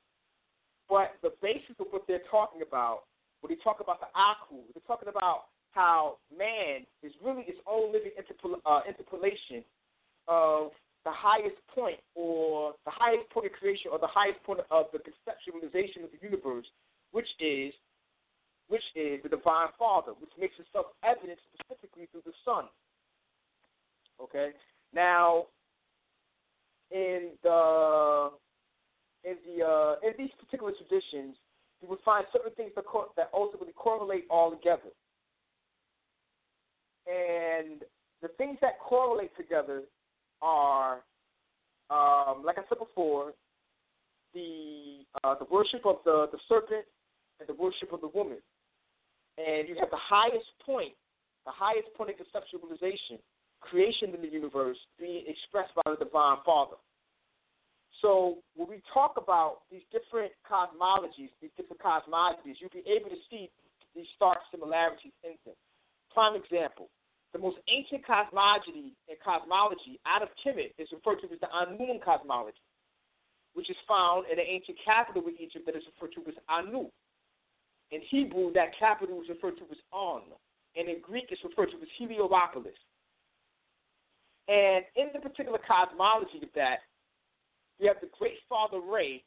[0.92, 3.08] but the basis of what they're talking about,
[3.40, 7.90] when they talk about the Aku, they're talking about how man is really its own
[7.96, 9.64] living interpol- uh, interpolation
[10.28, 10.68] of
[11.06, 14.98] the highest point or the highest point of creation or the highest point of the
[14.98, 16.66] conceptualization of the universe,
[17.12, 17.72] which is
[18.68, 22.64] which is the divine father, which makes itself evident specifically through the Son.
[24.20, 24.50] Okay?
[24.92, 25.46] Now
[26.90, 28.30] in the
[29.24, 31.36] in the uh, in these particular traditions,
[31.80, 34.90] you would find certain things that, co- that ultimately correlate all together.
[37.06, 37.82] And
[38.20, 39.82] the things that correlate together
[40.40, 41.02] are,
[41.90, 43.32] um, like I said before,
[44.34, 46.84] the uh, the worship of the, the serpent
[47.40, 48.38] and the worship of the woman.
[49.38, 50.92] And you have the highest point,
[51.46, 53.18] the highest point of conceptualization,
[53.60, 56.76] creation in the universe being expressed by the divine Father.
[58.02, 63.20] So when we talk about these different cosmologies, these different cosmologies, you'll be able to
[63.30, 63.48] see
[63.94, 65.54] these stark similarities in them.
[66.12, 66.90] Prime example,
[67.32, 72.02] the most ancient cosmology and cosmology out of Kemet is referred to as the Anunian
[72.02, 72.60] cosmology,
[73.54, 76.90] which is found in the ancient capital of Egypt that is referred to as Anu.
[77.92, 80.22] In Hebrew, that capital is referred to as On,
[80.76, 82.76] and in Greek, it's referred to as Heliopolis.
[84.48, 86.82] And in the particular cosmology of that,
[87.82, 89.24] you have the great father Ray,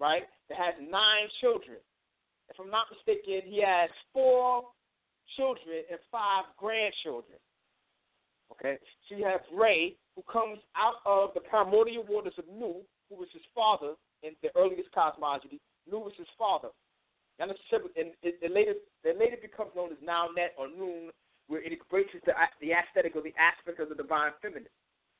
[0.00, 1.76] right, that has nine children.
[2.48, 4.64] If I'm not mistaken, he has four
[5.36, 7.36] children and five grandchildren.
[8.50, 8.76] Okay,
[9.08, 13.28] so you have Ray, who comes out of the primordial waters of Nu, who was
[13.32, 15.60] his father in the earliest cosmology.
[15.90, 16.68] Nu was his father.
[17.38, 17.58] And it,
[18.22, 18.74] it, later,
[19.04, 21.10] it later becomes known as Naunet or Noon,
[21.48, 24.68] where it embraces the, the aesthetic or the aspect of the divine feminine.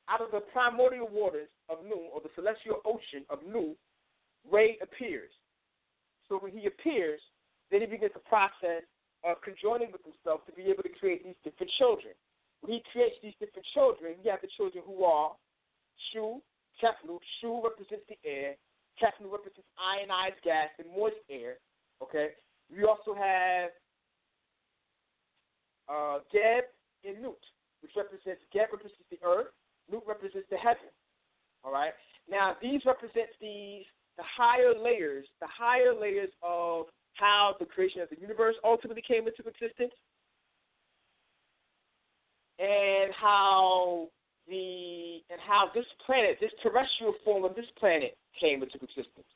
[0.09, 3.75] Out of the primordial waters of Nu, or the celestial ocean of Nu,
[4.51, 5.31] Ray appears.
[6.27, 7.21] So when he appears,
[7.71, 8.83] then he begins the process
[9.23, 12.13] of conjoining with himself to be able to create these different children.
[12.59, 15.31] When he creates these different children, you have the children who are
[16.11, 16.41] Shu,
[16.81, 17.19] Keplu.
[17.39, 18.55] Shu represents the air.
[18.99, 21.59] Keplu represents ionized gas and moist air.
[22.01, 22.35] Okay.
[22.71, 23.71] We also have
[25.87, 26.67] uh, Geb
[27.03, 27.39] and Nut,
[27.81, 29.51] which represents Geb represents the earth,
[29.93, 30.89] Nut represents the heaven.
[31.63, 31.93] All right.
[32.29, 33.85] Now these represent these
[34.17, 39.27] the higher layers, the higher layers of how the creation of the universe ultimately came
[39.27, 39.93] into existence,
[42.59, 44.09] and how
[44.47, 49.29] the and how this planet, this terrestrial form of this planet, came into existence.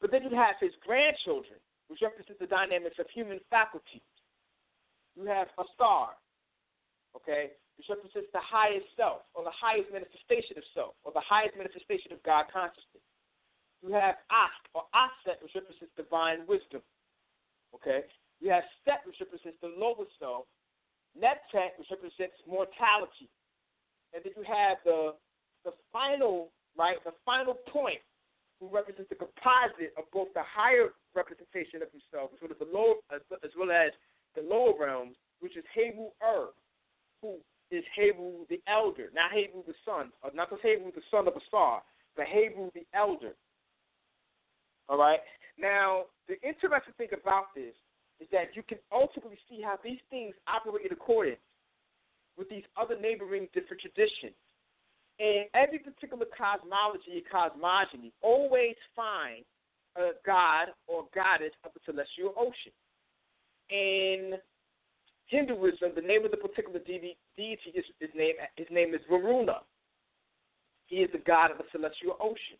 [0.00, 4.02] But then you have his grandchildren, which represent the dynamics of human faculties.
[5.16, 6.10] You have a star,
[7.16, 11.56] okay, which represents the highest self, or the highest manifestation of self, or the highest
[11.56, 13.04] manifestation of God consciousness.
[13.84, 16.80] You have Ask, or Aset, which represents divine wisdom,
[17.74, 18.04] okay.
[18.40, 20.44] You have Set, which represents the lower self.
[21.16, 23.32] Neptet, which represents mortality.
[24.12, 25.16] And then you have the
[25.64, 27.98] the final, right, the final point,
[28.60, 32.70] who represents the composite of both the higher representation of himself as well as the
[32.70, 33.90] lower, as, well as
[34.36, 36.54] the lower realms, which is Heru Ur,
[37.26, 41.26] who is Heru the elder, not Heru the son, or not just Heru the son
[41.26, 41.82] of Asar,
[42.16, 43.34] but Heru the elder.
[44.88, 45.20] All right.
[45.58, 47.74] Now, the interesting thing about this
[48.20, 51.40] is that you can ultimately see how these things operate in accordance
[52.38, 54.36] with these other neighboring different traditions.
[55.18, 59.44] And every particular cosmology and cosmogony always find
[59.96, 62.72] a god or goddess of the celestial ocean.
[63.70, 64.38] In
[65.26, 68.34] Hinduism, the name of the particular deity, deity is his name.
[68.56, 69.60] His name is Varuna.
[70.86, 72.58] He is the god of the celestial ocean.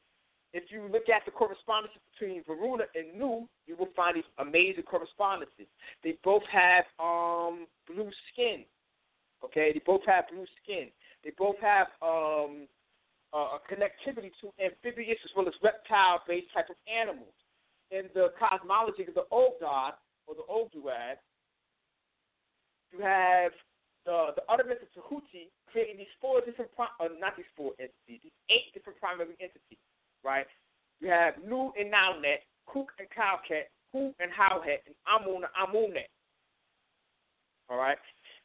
[0.53, 4.85] If you look at the correspondence between Varuna and Nu, you will find these amazing
[4.85, 5.67] correspondences.
[6.03, 8.64] They both have um, blue skin.
[9.45, 10.89] Okay, they both have blue skin.
[11.23, 12.67] They both have um,
[13.33, 17.35] a connectivity to amphibious as well as reptile-based type of animals.
[17.91, 19.93] In the cosmology of the old god
[20.27, 21.21] or the Ogdoad,
[22.97, 23.53] you have
[24.09, 28.38] the the utterance of Tahuti creating these four different, uh, not these four entities, these
[28.49, 29.82] eight different primary entities
[30.26, 30.47] right?
[31.01, 36.11] You have Nu and Naunet, Kuk and Kauket, Hu and Hauhet, and Amun and Amunet.
[37.70, 37.99] All right?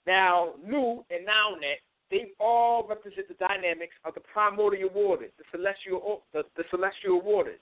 [0.05, 1.81] Now, Nu and Naunet,
[2.11, 7.59] they all represent the dynamics of the primordial waters, the celestial, the, the celestial waters.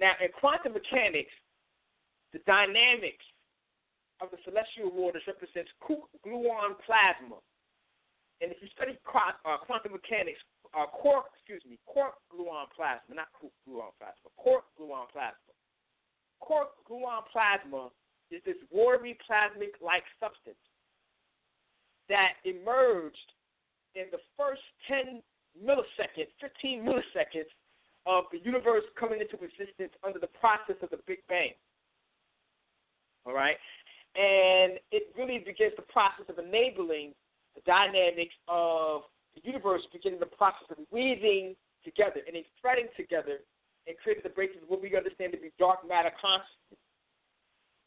[0.00, 1.30] Now, in quantum mechanics,
[2.32, 3.24] the dynamics
[4.22, 7.42] of the celestial waters represents gluon plasma.
[8.40, 10.38] And if you study uh, quantum mechanics,
[10.70, 15.52] uh, quark, excuse me, quark gluon plasma, not gluon plasma, quark gluon plasma.
[16.38, 17.90] Quark gluon plasma
[18.30, 20.62] is this watery plasmic-like substance
[22.08, 23.30] that emerged
[23.94, 25.22] in the first 10
[25.58, 27.50] milliseconds, 15 milliseconds
[28.06, 31.52] of the universe coming into existence under the process of the Big Bang.
[33.26, 33.56] All right?
[34.14, 37.14] And it really begins the process of enabling
[37.54, 39.02] the dynamics of
[39.34, 43.40] the universe beginning the process of weaving together and threading together
[43.88, 46.78] and creating the basis of what we understand to be dark matter consciousness.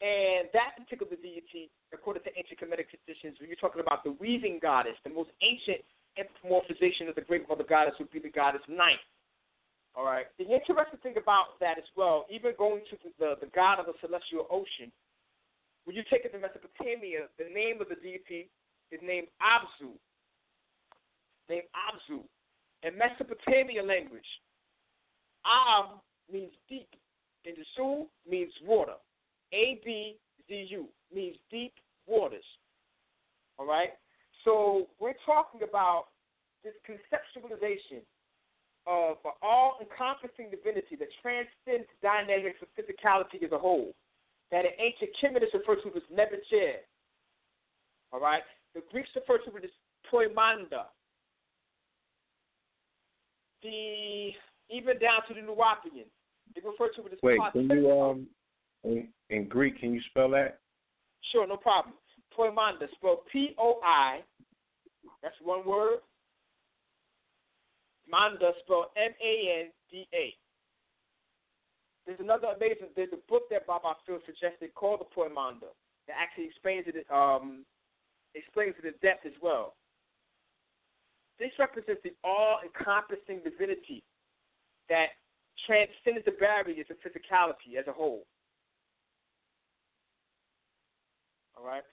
[0.03, 4.59] And that particular deity, according to ancient Kemetic traditions, when you're talking about the weaving
[4.59, 5.85] goddess, the most ancient
[6.19, 8.99] anthropomorphization of the great mother goddess would be the goddess Neith.
[9.95, 10.27] All right.
[10.37, 13.95] The interesting thing about that as well, even going to the, the god of the
[14.03, 14.91] celestial ocean,
[15.85, 18.49] when you take it to Mesopotamia, the name of the deity
[18.91, 19.91] is named Abzu,
[21.49, 22.21] named Abzu.
[22.83, 24.25] In Mesopotamia language,
[25.45, 26.89] Ab means deep,
[27.45, 28.97] and Zu means water.
[29.53, 30.17] A B
[30.49, 31.73] Z U means deep
[32.07, 32.43] waters.
[33.57, 33.89] All right?
[34.43, 36.05] So we're talking about
[36.63, 38.01] this conceptualization
[38.87, 43.93] of an all encompassing divinity that transcends dynamics of physicality as a whole.
[44.51, 46.75] That in ancient Kemet is referred to as Neberdjer.
[48.13, 48.43] All right?
[48.73, 49.69] The Greeks refer to it as
[50.11, 50.85] Poimanda.
[53.63, 54.31] The
[54.69, 56.09] even down to the Nuwapians,
[56.53, 58.27] they refer to it as Wait, can you um
[58.83, 60.59] in, in Greek can you spell that?
[61.31, 61.95] Sure, no problem.
[62.37, 64.19] Poimanda, spelled P O I.
[65.23, 65.99] That's one word.
[68.09, 70.33] Manda, spelled M A N D A.
[72.05, 72.87] There's another amazing.
[72.95, 75.73] There's a book that Bob Phil suggested called the Poimanda
[76.07, 77.05] that actually explains it.
[77.11, 77.65] Um,
[78.35, 79.75] explains it in depth as well.
[81.39, 84.03] This represents the all-encompassing divinity
[84.89, 85.07] that
[85.65, 88.25] transcends the barriers of physicality as a whole.
[91.57, 91.83] All right.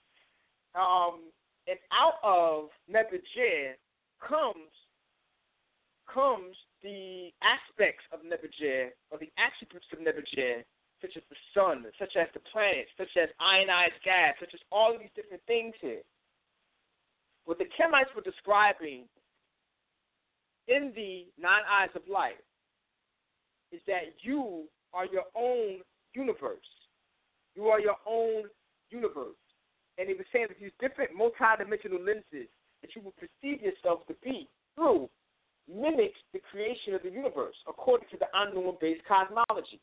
[0.74, 1.20] Um,
[1.68, 3.74] and out of Neberdjer
[4.26, 4.70] comes
[6.12, 10.64] comes the aspects of Neberdjer, or the attributes of Neberdjer,
[11.00, 14.94] such as the sun, such as the planets, such as ionized gas, such as all
[14.94, 16.02] of these different things here.
[17.44, 19.04] What the Kemites were describing
[20.68, 22.38] in the nine eyes of light
[23.72, 24.64] is that you
[24.94, 25.80] are your own
[26.14, 26.70] universe.
[27.56, 28.44] You are your own
[28.90, 29.36] universe.
[29.98, 32.48] And he was saying that these different multidimensional lenses
[32.80, 35.08] that you will perceive yourself to be through
[35.68, 39.80] mimics the creation of the universe according to the Anu based cosmology.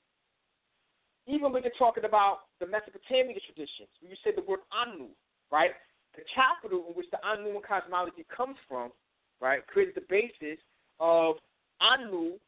[1.27, 5.07] Even when you're talking about the Mesopotamian traditions, when you say the word Anu,
[5.51, 5.71] right?
[6.15, 8.91] The capital in which the Anu cosmology comes from,
[9.39, 10.59] right, created the basis
[10.99, 11.35] of
[11.81, 12.39] Anu,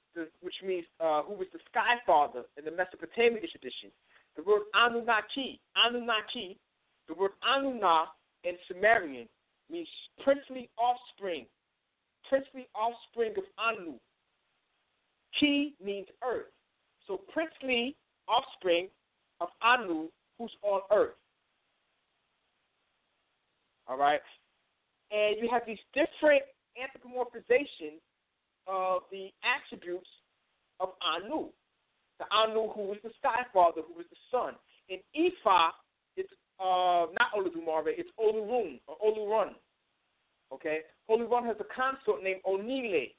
[0.41, 3.91] which means uh, who was the sky father in the Mesopotamian tradition.
[4.35, 6.57] The word Anunnaki, Anunnaki,
[7.07, 8.05] the word Anunna
[8.43, 9.27] in Sumerian
[9.69, 9.87] means
[10.23, 11.45] princely offspring,
[12.31, 13.95] princely offspring of Anu.
[15.37, 16.47] Ki means earth.
[17.05, 17.97] So princely
[18.29, 18.87] offspring
[19.41, 20.07] of Anu
[20.37, 21.19] who's on earth.
[23.85, 24.21] All right?
[25.11, 26.43] And you have these different
[26.79, 27.99] anthropomorphizations
[28.65, 30.07] of the attributes
[30.79, 31.47] of Anu.
[32.19, 34.53] The Anu who is the sky father, who is the sun.
[34.87, 35.71] In Ifa,
[36.15, 39.49] it's uh, not Olodumare, it's Olorun or Olorun.
[40.51, 40.79] Okay?
[41.07, 43.11] Holy One has a consort named Onile.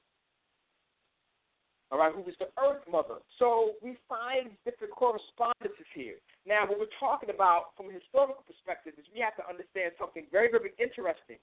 [1.92, 3.20] All right, who was the Earth Mother.
[3.36, 6.16] So we find different correspondences here.
[6.48, 10.24] Now, what we're talking about from a historical perspective is we have to understand something
[10.32, 11.36] very, very interesting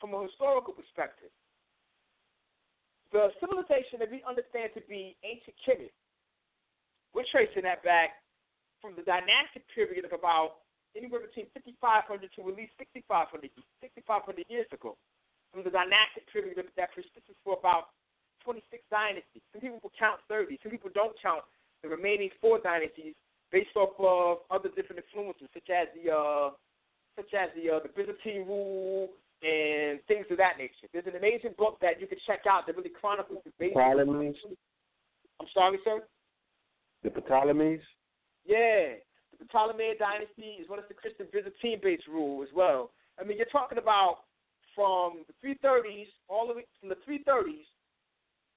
[0.00, 1.28] from a historical perspective.
[3.12, 5.92] The civilization that we understand to be ancient Kemet,
[7.12, 8.24] we're tracing that back
[8.80, 10.64] from the dynastic period of about
[10.96, 14.96] anywhere between 5,500 to at least 6,500, 6,500 years ago.
[15.50, 17.90] From the dynastic period that persisted for about
[18.44, 19.42] 26 dynasties.
[19.52, 20.58] Some people will count 30.
[20.62, 21.42] Some people don't count
[21.82, 23.14] the remaining four dynasties
[23.50, 26.50] based off of other different influences, such as the uh,
[27.16, 29.10] such as the uh, the Byzantine rule
[29.42, 30.86] and things of that nature.
[30.92, 33.74] There's an amazing book that you can check out that really chronicles the basic.
[33.74, 34.36] Ptolemies.
[35.40, 36.02] I'm sorry, sir.
[37.02, 37.80] The Ptolemies.
[38.44, 39.00] Yeah,
[39.40, 42.90] the Ptolemaic dynasty is one of the Christian Byzantine-based rule as well.
[43.18, 44.28] I mean, you're talking about
[44.74, 47.66] from the 330s all the way from the 330s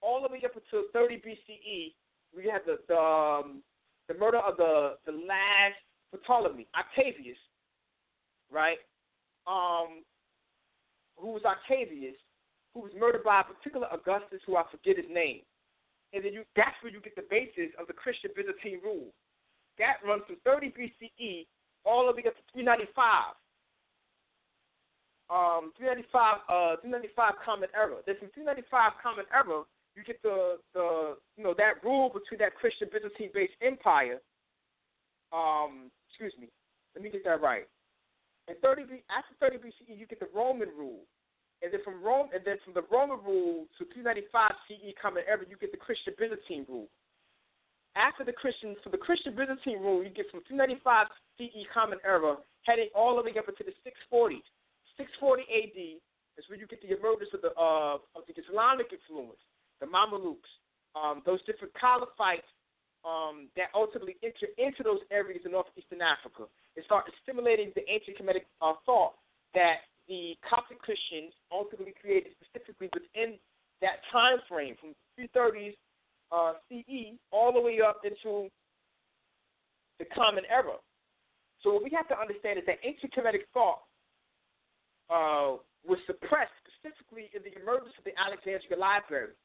[0.03, 1.93] all the way up until 30 BCE,
[2.36, 3.63] we had the the, um,
[4.07, 5.79] the murder of the the last
[6.27, 7.38] Ptolemy, Octavius,
[8.51, 8.77] right?
[9.47, 10.03] Um,
[11.17, 12.15] who was Octavius,
[12.73, 15.41] who was murdered by a particular Augustus, who I forget his name.
[16.13, 19.09] And then you that's where you get the basis of the Christian Byzantine rule.
[19.80, 21.47] That runs from 30 BCE
[21.86, 23.36] all the way up to 395.
[25.32, 27.97] Um, 395, uh, 395 Common Era.
[28.05, 29.63] There's from 395 Common Era
[29.95, 34.21] you get the the you know that rule between that Christian Byzantine based empire.
[35.32, 36.49] Um, excuse me,
[36.95, 37.65] let me get that right.
[38.47, 41.07] And 30 B, after 30 BCE, you get the Roman rule,
[41.61, 45.41] and then from Rome, and then from the Roman rule to 395 CE Common Era,
[45.47, 46.89] you get the Christian Byzantine rule.
[47.96, 52.38] After the Christian, so the Christian Byzantine rule, you get from 395 CE Common Era,
[52.66, 54.41] heading all the way up into the 640s.
[54.98, 55.80] 640 AD
[56.38, 59.41] is where you get the emergence of the uh, of the Islamic influence
[59.84, 60.52] the Mamelukes,
[60.96, 62.48] um, those different caliphates
[63.04, 68.16] um, that ultimately enter into those areas in northeastern Africa and start assimilating the ancient
[68.16, 69.20] Kemetic uh, thought
[69.54, 73.36] that the Coptic Christians ultimately created specifically within
[73.82, 75.76] that time frame from 330s
[76.34, 78.49] uh, CE all the way up into
[79.99, 80.81] the Common Era.
[81.61, 83.86] So what we have to understand is that ancient Kemetic thought
[85.13, 89.38] uh, was suppressed specifically in the emergence of the Alexandria Library.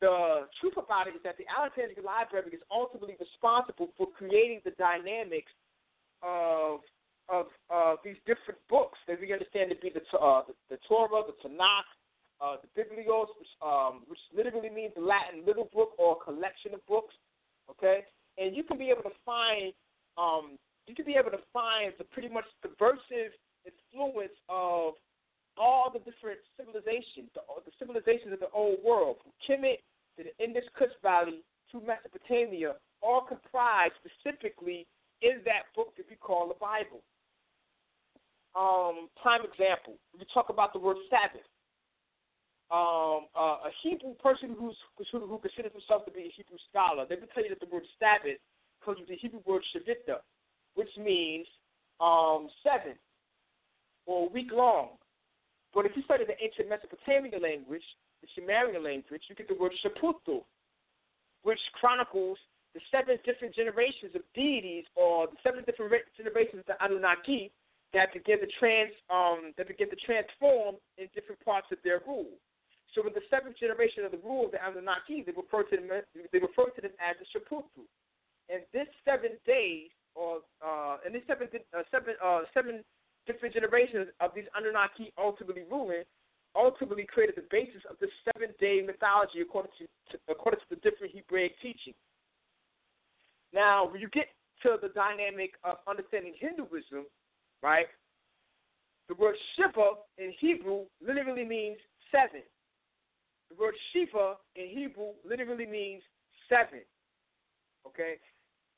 [0.00, 4.72] The truth about it is that the Alexandria Library is ultimately responsible for creating the
[4.78, 5.52] dynamics
[6.22, 6.80] of
[7.30, 11.22] of uh, these different books that we understand to be the uh, the, the Torah,
[11.28, 11.86] the Tanakh,
[12.40, 17.14] uh, the Biblios, which um, which literally means Latin little book or collection of books.
[17.70, 18.04] Okay,
[18.38, 19.72] and you can be able to find
[20.18, 23.32] um, you can be able to find the pretty much subversive
[23.64, 24.94] influence of
[25.58, 29.84] all the different civilizations, the, the civilizations of the old world, from Kemet
[30.16, 34.86] to the Indus Kush Valley to Mesopotamia, all comprised specifically
[35.22, 37.04] in that book that we call the Bible.
[38.56, 41.46] Um, prime example, we talk about the word Sabbath.
[42.70, 44.76] Um, uh, a Hebrew person who's
[45.10, 47.66] who, who considers himself to be a Hebrew scholar, they will tell you that the
[47.66, 48.38] word Sabbath
[48.84, 50.22] comes from the Hebrew word Shavita,
[50.74, 51.46] which means
[52.00, 52.94] um, seven
[54.06, 54.90] or a week long.
[55.74, 57.82] But if you study the ancient Mesopotamian language,
[58.22, 60.42] the Sumerian language, you get the word Shaputu,
[61.42, 62.38] which chronicles
[62.74, 67.50] the seven different generations of deities or the seven different generations of the Anunnaki
[67.92, 72.38] that begin to trans um, that begin to transform in different parts of their rule.
[72.94, 75.88] So in the seventh generation of the rule of the Anunnaki, they refer to them
[75.88, 77.86] they refer to them as the Shaputu.
[78.50, 82.82] And this seven days or uh, these seven uh, seven uh, seven
[83.26, 86.02] different generations of these Anunnaki ultimately ruling,
[86.56, 90.80] ultimately created the basis of the seven day mythology according to, to according to the
[90.82, 91.98] different Hebraic teachings.
[93.52, 94.26] Now, when you get
[94.62, 97.06] to the dynamic of understanding Hinduism,
[97.62, 97.86] right?
[99.08, 101.78] The word Shiva in Hebrew literally means
[102.12, 102.42] seven.
[103.50, 106.02] The word Shiva in Hebrew literally means
[106.48, 106.82] seven.
[107.86, 108.16] Okay?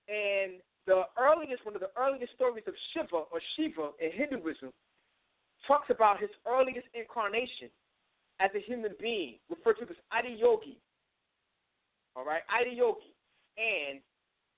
[0.09, 4.73] And the earliest, one of the earliest stories of Shiva or Shiva in Hinduism
[5.67, 7.71] talks about his earliest incarnation
[8.41, 10.81] as a human being, referred to as Adiyogi.
[12.17, 13.15] All right, Adiyogi.
[13.55, 14.01] And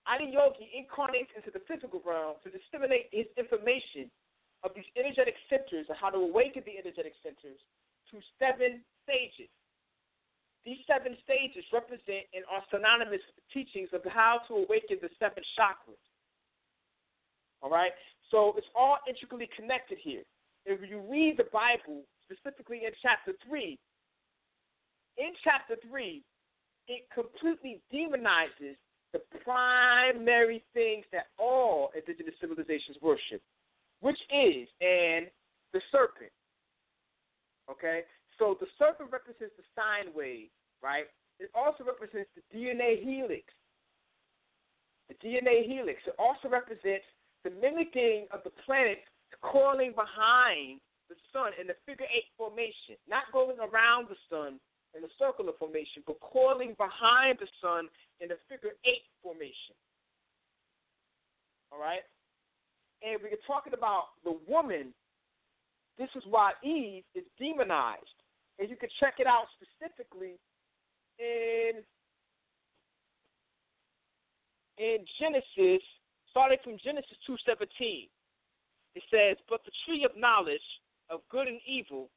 [0.09, 4.09] Adiyogi incarnates into the physical realm to disseminate his information
[4.65, 7.61] of these energetic centers and how to awaken the energetic centers
[8.09, 9.53] to seven stages.
[10.65, 15.45] These seven stages represent and are synonymous with teachings of how to awaken the seven
[15.59, 16.01] chakras.
[17.61, 17.93] All right?
[18.31, 20.23] So it's all intricately connected here.
[20.65, 23.79] If you read the Bible, specifically in chapter 3,
[25.19, 26.23] in chapter 3,
[26.89, 28.77] it completely demonizes
[29.13, 33.41] the primary things that all indigenous civilizations worship,
[34.01, 35.29] which is and
[35.73, 36.33] the serpent.
[37.71, 38.03] Okay?
[38.39, 40.51] So the serpent represents the sine wave,
[40.83, 41.07] right?
[41.39, 43.47] It also represents the DNA helix.
[45.09, 46.01] The DNA helix.
[46.07, 47.07] It also represents
[47.45, 49.05] the mimicking of the planets
[49.43, 54.59] coiling behind the sun in the figure eight formation, not going around the sun
[54.97, 57.89] in the circular formation, but coiling behind the sun
[58.21, 59.77] in the figure eight formation.
[61.73, 62.07] All right?
[63.03, 64.95] And we're talking about the woman.
[65.99, 68.24] This is why Eve is demonized.
[68.59, 70.39] And you can check it out specifically
[71.19, 71.83] in
[74.79, 75.83] in Genesis
[76.31, 78.09] starting from Genesis 2:17.
[78.95, 82.11] It says, "But the tree of knowledge of good and evil,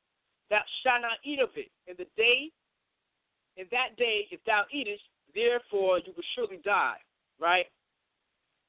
[0.50, 1.72] thou shalt not eat of it.
[1.88, 2.52] In the day,
[3.58, 7.02] in that day, if thou eatest, therefore you will surely die."
[7.40, 7.72] Right?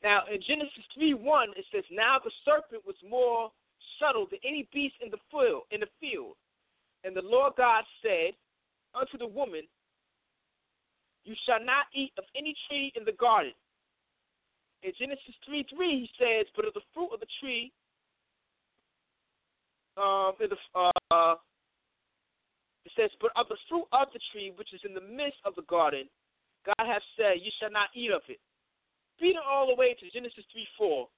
[0.03, 3.53] Now in Genesis 3:1, it says, "Now the serpent was more
[3.99, 5.66] subtle than any beast in the field.
[5.71, 6.37] In the field,
[7.05, 8.34] and the Lord God said
[8.94, 9.62] unto the woman,
[11.24, 13.53] You shall not eat of any tree in the garden."
[14.82, 17.72] in Genesis 3 3, he says, But of the fruit of the tree,
[19.96, 20.55] um, the,
[21.11, 21.34] uh,
[22.84, 25.55] it says, But of the fruit of the tree which is in the midst of
[25.57, 26.07] the garden,
[26.64, 28.38] God hath said, You shall not eat of it.
[29.20, 31.09] Reading all the way to Genesis 3 4,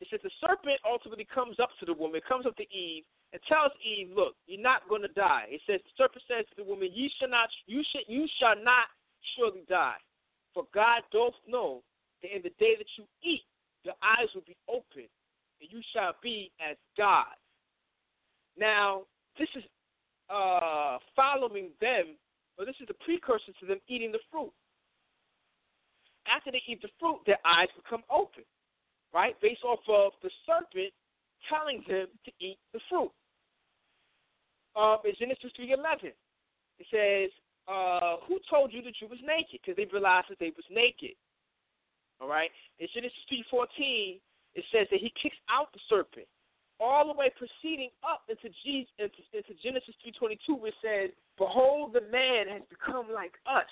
[0.00, 3.42] it says, The serpent ultimately comes up to the woman, comes up to Eve, and
[3.48, 5.46] tells Eve, Look, you're not going to die.
[5.48, 8.56] It says, The serpent says to the woman, You shall not, you shall, you shall
[8.62, 8.86] not
[9.36, 10.00] surely die.
[10.54, 11.82] For God doth know
[12.22, 13.42] that in the day that you eat,
[13.84, 15.06] your eyes will be open,
[15.60, 17.36] and you shall be as God.
[18.58, 19.02] Now,
[19.38, 19.64] this is
[20.30, 22.16] uh, following them,
[22.58, 24.52] or this is the precursor to them eating the fruit.
[26.26, 28.42] After they eat the fruit, their eyes become open,
[29.14, 29.36] right?
[29.40, 30.92] Based off of the serpent
[31.48, 33.12] telling him to eat the fruit.
[34.76, 36.12] Um, in Genesis 3.11,
[36.78, 37.30] it says,
[37.68, 39.60] uh, who told you that you was naked?
[39.60, 41.16] Because they realized that they was naked.
[42.20, 42.50] All right.
[42.78, 44.20] In Genesis three fourteen,
[44.54, 46.26] it says that he kicks out the serpent,
[46.80, 51.10] all the way proceeding up into, G, into, into Genesis three twenty two, which says,
[51.36, 53.68] "Behold, the man has become like us.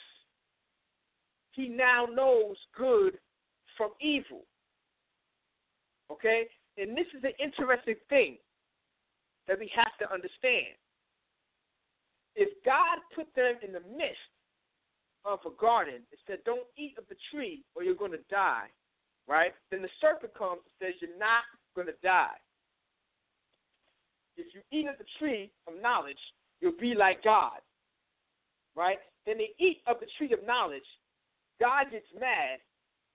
[1.53, 3.19] He now knows good
[3.77, 4.43] from evil."
[6.11, 8.37] Okay, and this is an interesting thing
[9.47, 10.75] that we have to understand.
[12.35, 14.33] If God put them in the midst
[15.25, 18.67] of a garden and said, Don't eat of the tree or you're going to die,
[19.29, 19.53] right?
[19.71, 21.45] Then the serpent comes and says, You're not
[21.75, 22.37] going to die.
[24.37, 26.19] If you eat of the tree of knowledge,
[26.61, 27.63] you'll be like God,
[28.75, 28.99] right?
[29.27, 30.87] Then they eat of the tree of knowledge.
[31.61, 32.59] God gets mad,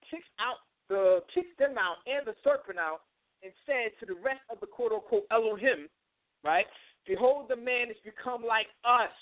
[0.10, 3.02] kicks out the kicks them out and the serpent out,
[3.44, 5.88] and said to the rest of the quote unquote Elohim,
[6.44, 6.66] right?
[7.08, 9.14] Behold, the man has become like us.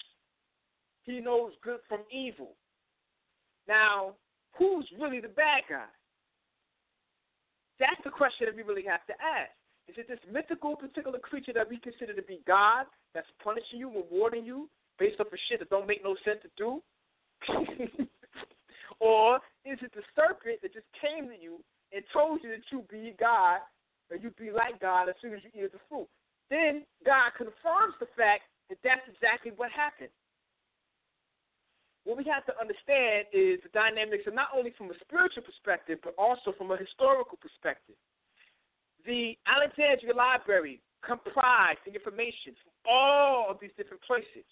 [1.03, 2.55] He knows good from evil.
[3.67, 4.15] Now,
[4.57, 5.87] who's really the bad guy?
[7.79, 9.51] That's the question that we really have to ask.
[9.87, 13.89] Is it this mythical particular creature that we consider to be God that's punishing you,
[13.89, 16.81] rewarding you based off of shit that don't make no sense to do?
[18.99, 21.59] or is it the serpent that just came to you
[21.93, 23.59] and told you that you be God
[24.09, 26.07] or you'd be like God as soon as you eat the fruit?
[26.49, 30.13] Then God confirms the fact that that's exactly what happened.
[32.07, 35.99] What we have to understand is the dynamics are not only from a spiritual perspective,
[36.03, 37.99] but also from a historical perspective.
[39.03, 44.47] The Alexandria Library comprised the information from all of these different places,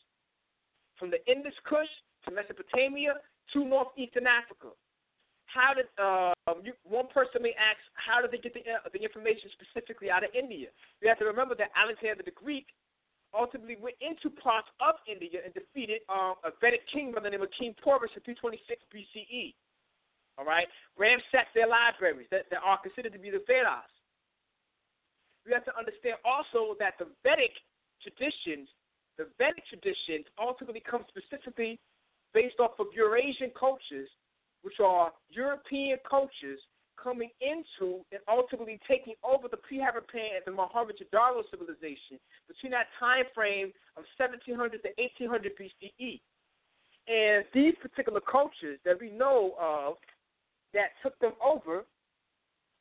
[0.99, 1.87] from the Indus Kush
[2.27, 3.15] to Mesopotamia
[3.55, 4.75] to northeastern Africa.
[5.55, 8.99] How did um, you, one person may ask, how did they get the, uh, the
[8.99, 10.67] information specifically out of India?
[10.99, 12.75] You have to remember that Alexander the Greek
[13.31, 17.39] ultimately went into parts of India and defeated um, a Vedic king by the name
[17.39, 19.55] of King Porus in 326 BCE.
[20.35, 20.67] All right,
[20.99, 23.87] ransacked their libraries that, that are considered to be the Vedas.
[25.47, 27.55] We have to understand also that the Vedic
[28.03, 28.67] traditions,
[29.15, 31.79] the Vedic traditions, ultimately come specifically
[32.35, 34.11] based off of Eurasian cultures,
[34.65, 36.57] which are European cultures
[36.97, 42.17] coming into and ultimately taking over the Pre-Harappan and the Mohenjo-Daro civilization
[42.49, 46.17] between that time frame of 1700 to 1800 BCE.
[47.05, 50.01] And these particular cultures that we know of
[50.73, 51.85] that took them over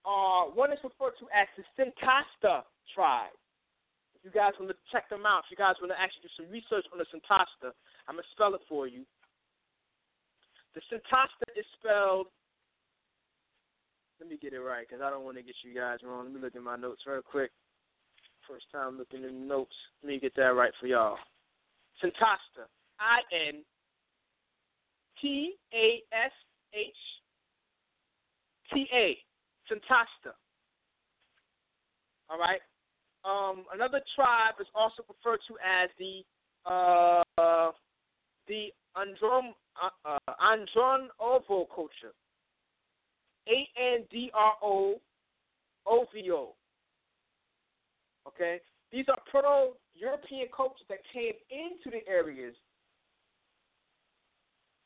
[0.09, 2.65] are one is referred to as the Sintashta
[2.97, 3.37] tribe.
[4.17, 6.33] If you guys want to check them out, if you guys want to actually do
[6.33, 7.77] some research on the Sintashta,
[8.09, 9.05] I'm going to spell it for you.
[10.75, 12.27] The Sintashta is spelled
[14.21, 16.25] let me get it right because I don't want to get you guys wrong.
[16.25, 17.51] Let me look at my notes real quick.
[18.49, 19.75] First time looking in the notes.
[20.03, 21.17] Let me get that right for y'all.
[22.03, 22.65] Santasta.
[22.99, 23.63] I N
[25.21, 26.33] T A S
[26.75, 26.87] H
[28.73, 29.19] T A.
[29.71, 30.33] Santasta.
[32.31, 32.61] All right.
[33.25, 36.23] Um, another tribe is also referred to as the
[36.71, 37.73] uh,
[38.49, 39.53] the Androm
[39.83, 42.15] uh, uh, Andronovo culture.
[43.49, 45.01] A N D R O
[45.87, 46.55] O V O.
[48.29, 48.61] Okay?
[48.91, 52.55] These are Proto European cultures that came into the areas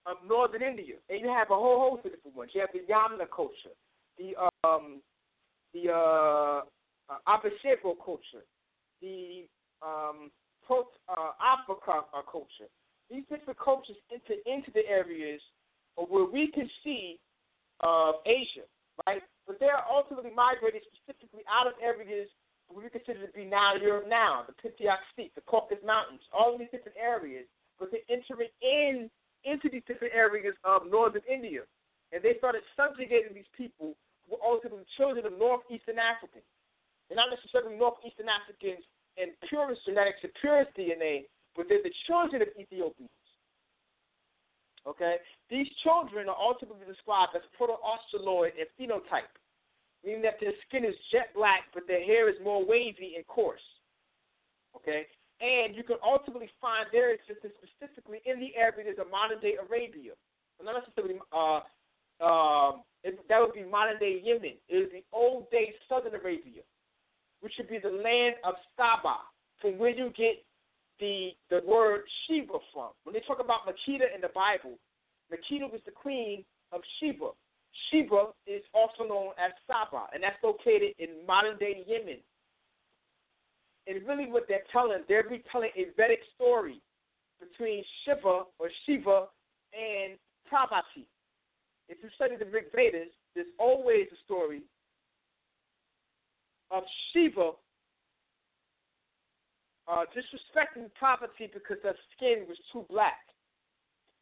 [0.07, 0.97] of northern India.
[1.09, 2.51] And you have a whole host of different ones.
[2.55, 3.76] You have the Yamna culture,
[4.18, 4.34] the
[4.66, 5.01] um
[5.74, 6.62] the uh,
[7.11, 7.39] uh
[8.05, 8.45] culture,
[9.01, 9.47] the
[9.82, 10.30] um
[10.70, 12.68] uh, Africa uh, culture.
[13.11, 15.40] These different cultures enter into the areas
[15.96, 17.18] where we can see
[17.80, 18.66] of Asia,
[19.06, 19.22] right?
[19.46, 22.28] But they're ultimately migrated specifically out of areas
[22.68, 26.68] we consider to be now Europe now, the Pythiak Steppe, the Caucasus Mountains, all these
[26.70, 27.48] different areas,
[27.78, 29.11] but they're entering in
[29.44, 31.62] into these different areas of northern India.
[32.12, 33.94] And they started subjugating these people
[34.26, 36.44] who were ultimately children of northeastern Africans.
[37.09, 38.84] They're not necessarily northeastern Africans
[39.16, 41.24] in purest genetics and purest DNA,
[41.59, 43.11] but they're the children of Ethiopians.
[44.86, 45.16] Okay?
[45.50, 49.34] These children are ultimately described as proto-Australoid in phenotype,
[50.06, 53.66] meaning that their skin is jet black, but their hair is more wavy and coarse.
[54.78, 55.11] Okay?
[55.42, 60.14] And you can ultimately find their existence specifically in the areas of modern day Arabia.
[60.56, 61.66] Well, not necessarily, uh,
[62.22, 64.54] um, that would be modern day Yemen.
[64.70, 66.62] It is the old day southern Arabia,
[67.40, 69.26] which would be the land of Saba,
[69.61, 70.42] from where you get
[71.01, 72.90] the the word Sheba from.
[73.05, 74.78] When they talk about Makeda in the Bible,
[75.32, 77.30] Makeda was the queen of Sheba.
[77.90, 82.18] Sheba is also known as Saba, and that's located in modern day Yemen.
[83.86, 86.80] And really, what they're telling, they're retelling a Vedic story
[87.40, 89.26] between Shiva or Shiva
[89.72, 90.18] and
[90.51, 91.07] Parvati.
[91.88, 94.62] If you study the Rig Vedas, there's always a story
[96.70, 96.82] of
[97.12, 97.53] Shiva
[99.89, 103.24] uh, disrespecting Parvati because her skin was too black.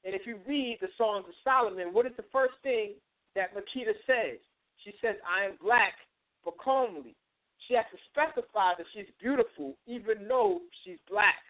[0.07, 2.95] And if you read the Songs of Solomon, what is the first thing
[3.35, 4.39] that Makeda says?
[4.87, 5.99] She says, I am black
[6.47, 7.19] but comely.
[7.67, 11.43] She has to specify that she's beautiful even though she's black.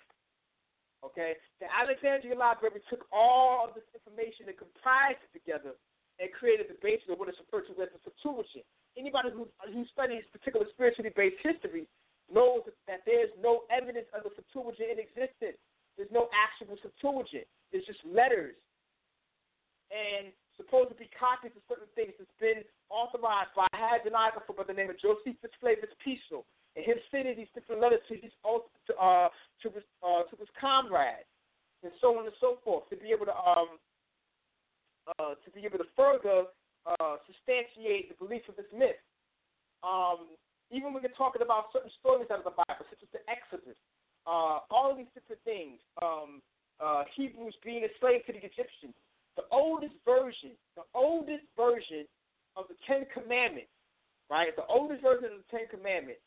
[1.05, 1.37] Okay?
[1.61, 5.77] The Alexandria Library took all of this information and comprised it together
[6.17, 8.65] and created the basis of what is referred to as the Septuagint.
[8.97, 11.85] Anybody who, who studies particular spiritually based history
[12.33, 15.59] knows that there's no evidence of the Septuagint in existence.
[15.97, 17.47] There's no actual Septuagint.
[17.73, 18.59] It's just letters.
[19.95, 24.65] And supposed to be copies of certain things that's been authorized by a hagiographer by
[24.65, 26.43] the name of Josephus Flavius Piso,
[26.75, 29.29] and him sending these different letters to his to uh,
[29.63, 31.29] to his uh, to his comrades,
[31.85, 33.79] and so on and so forth, to be able to um
[35.21, 36.49] uh, to be able to further
[36.89, 38.99] uh, substantiate the belief of this myth.
[39.85, 40.35] Um,
[40.71, 43.79] even when you're talking about certain stories out of the Bible, such as the Exodus,
[44.27, 46.43] uh, all of these different things, um,
[46.83, 48.95] uh, Hebrews being enslaved to the Egyptians,
[49.39, 52.05] the oldest version, the oldest version
[52.57, 53.71] of the Ten Commandments,
[54.29, 54.51] right?
[54.57, 56.25] The oldest version of the Ten Commandments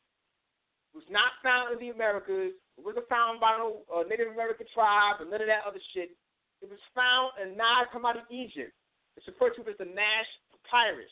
[0.93, 2.55] was not found in the Americas.
[2.77, 6.15] It wasn't found by no uh, Native American tribe or none of that other shit.
[6.61, 8.73] It was found in out of Egypt.
[9.17, 11.11] It's referred to as the Nash Papyrus.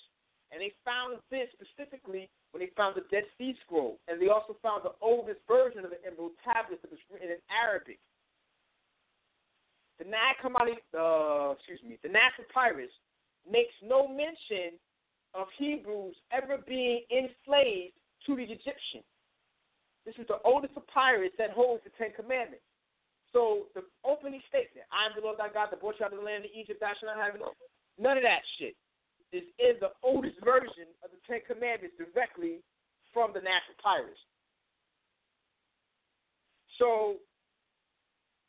[0.51, 3.99] And they found this specifically when they found the Dead Sea Scroll.
[4.07, 7.41] And they also found the oldest version of the Emerald Tablets that was written in
[7.51, 7.99] Arabic.
[9.99, 12.93] The Nag Hammadi, uh, excuse me, the Nash Papyrus
[13.43, 14.77] makes no mention
[15.33, 19.07] of Hebrews ever being enslaved to the Egyptians.
[20.05, 22.63] This is the oldest papyrus that holds the Ten Commandments.
[23.33, 26.19] So the opening statement, I am the Lord thy God that brought you out of
[26.19, 27.35] the land of Egypt, thou shalt not have
[27.99, 28.75] none of that shit.
[29.36, 29.43] Is
[29.84, 32.63] the oldest version of the Ten Commandments directly
[33.11, 34.15] from the Nash Papyrus.
[36.80, 37.19] So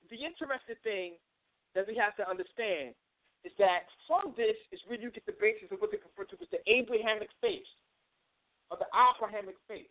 [0.06, 1.18] the interesting thing
[1.74, 2.94] that we have to understand
[3.42, 6.38] is that from this is where you get the basis of what they refer to
[6.38, 7.66] as the Abrahamic faith,
[8.70, 9.90] or the Abrahamic faith.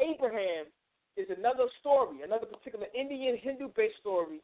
[0.00, 0.70] Abraham
[1.16, 4.40] is another story, another particular Indian Hindu based story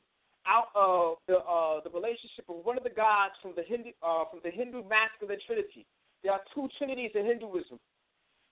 [0.47, 4.25] out of the uh, the relationship of one of the gods from the Hindu uh,
[4.31, 5.87] from the Hindu masculine trinity.
[6.23, 7.79] There are two trinities in Hinduism.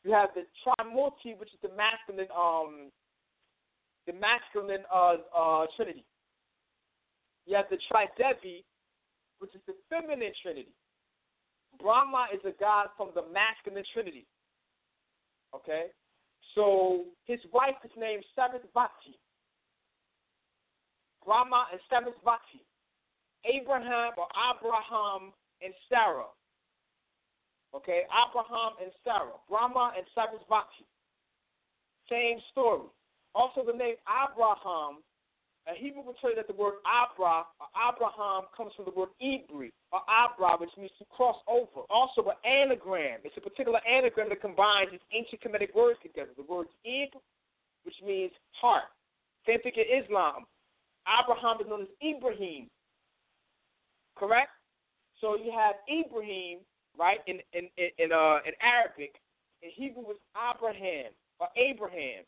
[0.05, 2.91] You have the Trimurti, which is the masculine um
[4.07, 6.05] the masculine uh, uh, trinity.
[7.47, 8.64] You have the Tridevi,
[9.38, 10.74] which is the feminine trinity.
[11.80, 14.26] Brahma is a god from the masculine trinity.
[15.55, 15.86] Okay?
[16.55, 19.16] So his wife is named Sarasvati.
[21.31, 22.59] Brahma and Sarasvati.
[23.47, 25.31] Abraham or Abraham
[25.62, 26.26] and Sarah.
[27.70, 29.39] Okay, Abraham and Sarah.
[29.47, 30.83] Brahma and Sarasvati.
[32.11, 32.91] Same story.
[33.37, 35.07] Also, the name Abraham
[35.70, 39.14] a Hebrew will tell you that the word Abra or Abraham comes from the word
[39.22, 41.87] Ibri or Abra, which means to cross over.
[41.91, 43.20] Also, an anagram.
[43.22, 46.33] It's a particular anagram that combines these ancient Kemetic words together.
[46.35, 47.12] The word Ib,
[47.85, 48.91] which means heart.
[49.47, 50.49] Same thing in Islam.
[51.11, 52.69] Abraham is known as Ibrahim.
[54.17, 54.51] Correct?
[55.21, 56.59] So you have Ibrahim,
[56.99, 59.15] right, in in in, uh, in Arabic.
[59.62, 62.24] In Hebrew, it's Abraham or Abraham.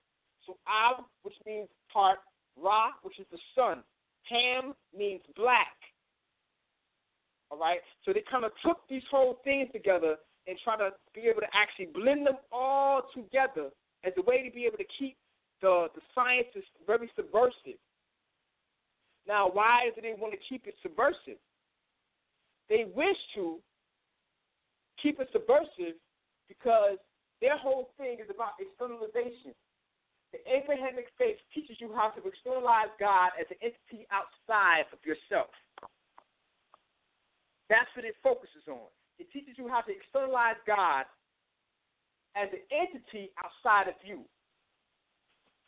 [0.47, 2.19] So Ab, which means part,
[2.61, 3.83] Ra, which is the sun.
[4.29, 5.77] Ham means black.
[7.51, 7.81] All right?
[8.05, 11.53] So they kind of took these whole things together and try to be able to
[11.55, 13.71] actually blend them all together
[14.05, 15.17] as a way to be able to keep
[15.61, 17.79] the, the sciences very subversive.
[19.27, 21.39] Now, why do they want to keep it subversive?
[22.69, 23.59] They wish to
[25.03, 25.99] keep it subversive
[26.49, 26.99] because
[27.41, 29.55] their whole thing is about externalization.
[30.33, 35.53] The Abrahamic faith teaches you how to externalize God as an entity outside of yourself.
[37.69, 38.89] That's what it focuses on.
[39.19, 41.05] It teaches you how to externalize God
[42.35, 44.25] as an entity outside of you.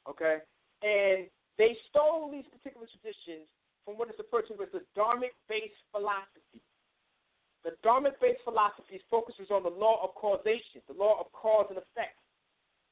[0.08, 0.38] Okay?
[0.82, 1.28] And
[1.58, 3.46] they stole these particular traditions
[3.84, 6.60] from what is referred to as the Dharmic based philosophy.
[7.62, 11.78] The Dharmic based philosophy focuses on the law of causation, the law of cause and
[11.78, 12.18] effect.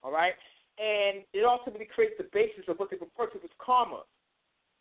[0.02, 0.34] All right?
[0.78, 4.02] and it ultimately creates the basis of what they refer to as karma.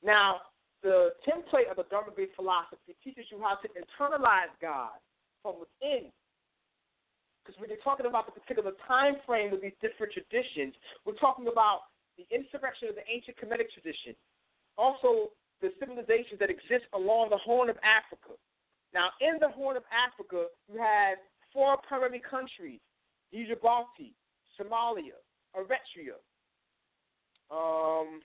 [0.04, 0.48] Now,
[0.84, 4.96] the template of the Dharma-based philosophy teaches you how to internalize God
[5.44, 6.10] from within.
[7.44, 10.74] Because when you're talking about the particular time frame of these different traditions,
[11.06, 14.16] we're talking about the insurrection of the ancient Kemetic tradition.
[14.78, 15.32] Also,
[15.62, 18.34] the civilizations that exist along the Horn of Africa.
[18.94, 21.18] Now, in the Horn of Africa, you have
[21.54, 22.80] four primary countries
[23.34, 24.12] Djibouti,
[24.60, 25.20] Somalia,
[25.56, 26.20] Eritrea,
[27.50, 28.22] um,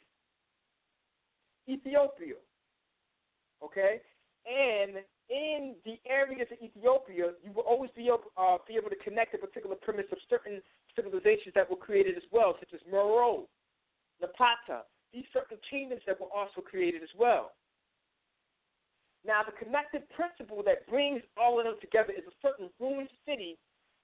[1.68, 2.34] Ethiopia.
[3.62, 4.00] Okay?
[4.46, 4.96] And
[5.28, 9.34] in the areas of Ethiopia, you will always be able, uh, be able to connect
[9.34, 10.62] a particular premise of certain
[10.94, 13.46] civilizations that were created as well, such as Meroe,
[14.22, 14.82] Napata,
[15.12, 17.52] these certain kingdoms that were also created as well.
[19.26, 23.58] Now, the connective principle that brings all of them together is a certain ruined city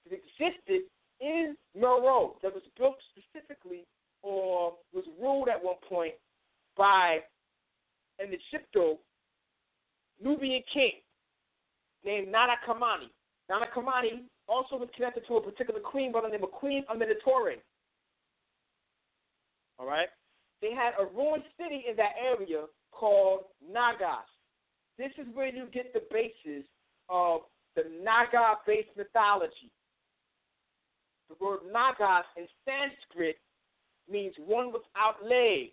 [0.09, 0.83] that existed
[1.21, 3.85] in Meroe that was built specifically
[4.21, 6.13] or was ruled at one point
[6.77, 7.19] by
[8.19, 8.99] an Egypto
[10.21, 10.93] Nubian king
[12.05, 13.09] named Nana Kamani.
[13.49, 17.55] Nana Kamani also was connected to a particular queen by the name of Queen Amanitore.
[19.79, 20.07] All right?
[20.61, 24.29] They had a ruined city in that area called Nagas.
[24.97, 26.65] This is where you get the basis
[27.09, 27.41] of
[27.75, 29.71] the Naga based mythology.
[31.29, 33.37] The word Nagas in Sanskrit
[34.09, 35.71] means one without legs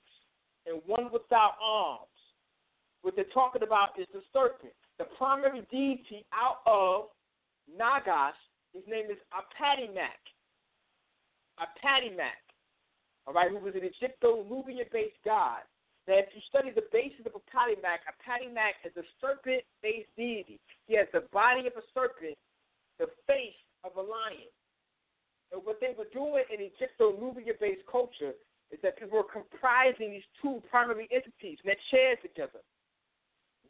[0.66, 2.06] and one without arms.
[3.02, 4.72] What they're talking about is the serpent.
[4.98, 7.09] The primary deity out of
[7.78, 8.35] Nagas,
[8.74, 10.20] his name is Apedemak.
[11.59, 12.49] Apedemak,
[13.31, 15.62] all right, who was an Egypto-Nubian-based god.
[16.11, 20.59] Now, if you study the basis of Apedemak, Apedemak is a serpent-based deity.
[20.90, 22.35] He has the body of a serpent,
[22.98, 23.55] the face
[23.86, 24.51] of a lion.
[25.55, 28.35] And what they were doing in Egypto-Nubian-based culture
[28.74, 32.59] is that people were comprising these two primary entities, and they're shared together.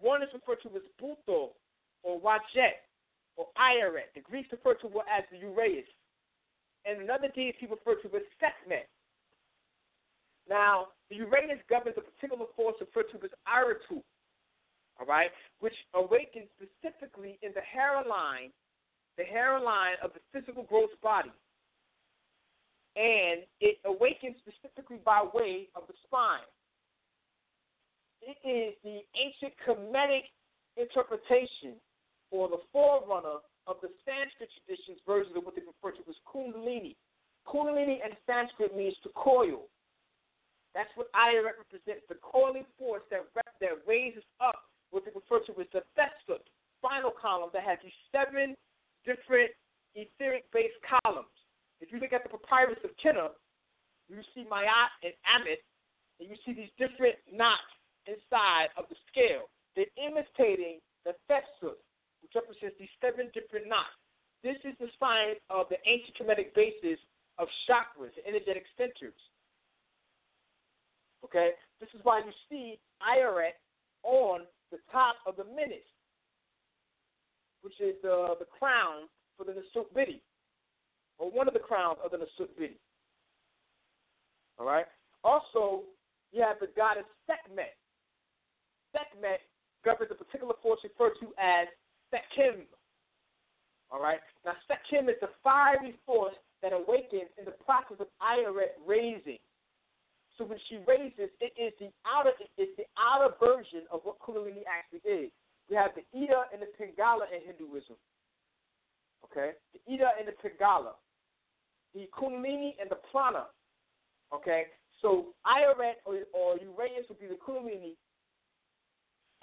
[0.01, 1.53] One is referred to as Buto
[2.01, 2.81] or Wajet
[3.37, 4.09] or Iraet.
[4.16, 5.85] The Greeks refer to it as the Uraeus.
[6.89, 8.89] And another deity referred to as Sekhmet.
[10.51, 14.03] Now, the Uraeus governs a particular force referred to as Aratu,
[14.99, 18.51] all right, which awakens specifically in the hairline,
[19.17, 21.31] the hairline of the physical gross body.
[22.97, 26.43] And it awakens specifically by way of the spine.
[28.21, 30.27] It is the ancient Kemetic
[30.77, 31.79] interpretation
[32.33, 36.97] or the forerunner of the Sanskrit tradition's version of what they refer to as Kundalini.
[37.47, 39.71] Kundalini in Sanskrit means to coil.
[40.75, 45.53] That's what Ira represents, the coiling force that, that raises up what they refer to
[45.61, 46.47] as the Thesut,
[46.79, 48.55] spinal column that has these seven
[49.05, 49.51] different
[49.95, 51.35] etheric based columns.
[51.81, 53.35] If you look at the papyrus of Kenna,
[54.09, 55.63] you see Mayat and Amit,
[56.19, 57.71] and you see these different knots
[58.07, 59.49] inside of the scale.
[59.75, 61.79] They're imitating the Thesut,
[62.23, 63.95] which represents these seven different knots.
[64.43, 66.99] This is the sign of the ancient Kemetic basis
[67.39, 69.17] of chakras, energetic centers.
[71.25, 71.51] Okay?
[71.81, 73.57] This is why you see Iraet
[74.03, 74.41] on
[74.71, 75.87] the top of the minute,
[77.63, 80.21] which is the, the crown for the Nasut Bidi,
[81.19, 82.79] or one of the crowns of the Nasut Bidi.
[84.59, 84.87] All right?
[85.25, 85.83] Also,
[86.33, 87.77] you have the goddess Sekhmet.
[88.93, 89.41] Sekhmet
[89.85, 91.69] governs a particular force referred to as
[92.13, 92.67] Sekhem.
[93.91, 94.21] All right.
[94.45, 99.39] Now, Sekhem is the fiery force that awakens in the process of Iraet raising.
[100.41, 104.65] So when she raises, it is the outer, it's the outer version of what Kundalini
[104.65, 105.31] actually is.
[105.69, 108.01] We have the Ida and the Pingala in Hinduism.
[109.29, 110.97] Okay, the Ida and the Pingala,
[111.93, 113.53] the Kundalini and the Prana.
[114.33, 114.73] Okay,
[115.03, 118.01] so Iraet or, or Uraeus would be the Kundalini,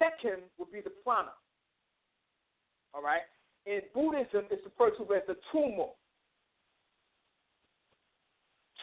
[0.02, 1.30] Sekhem would be the prana.
[2.92, 3.22] All right?
[3.66, 5.90] In Buddhism, it's referred to as the tummo.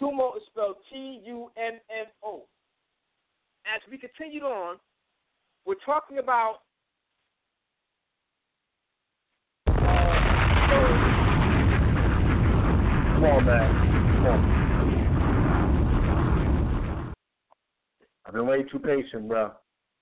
[0.01, 2.43] Tummo is spelled T U M M O.
[3.65, 4.77] As we continued on,
[5.65, 6.59] we're talking about
[9.67, 9.73] uh,
[13.13, 13.69] Come on, man.
[14.15, 14.65] Come on.
[18.25, 19.51] I've been way too patient, bro.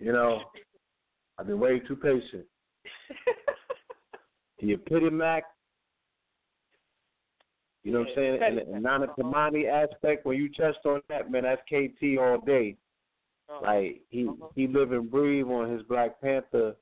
[0.00, 0.40] you know,
[1.38, 2.44] I've been way too patient.
[4.62, 5.42] The epitome,
[7.84, 8.38] you know what I'm saying?
[8.42, 12.76] And the Nana Kamani aspect, when you touched on that, man, that's KT all day.
[13.48, 13.60] Uh-huh.
[13.66, 14.48] Like he uh-huh.
[14.54, 16.76] he live and breathe on his Black Panther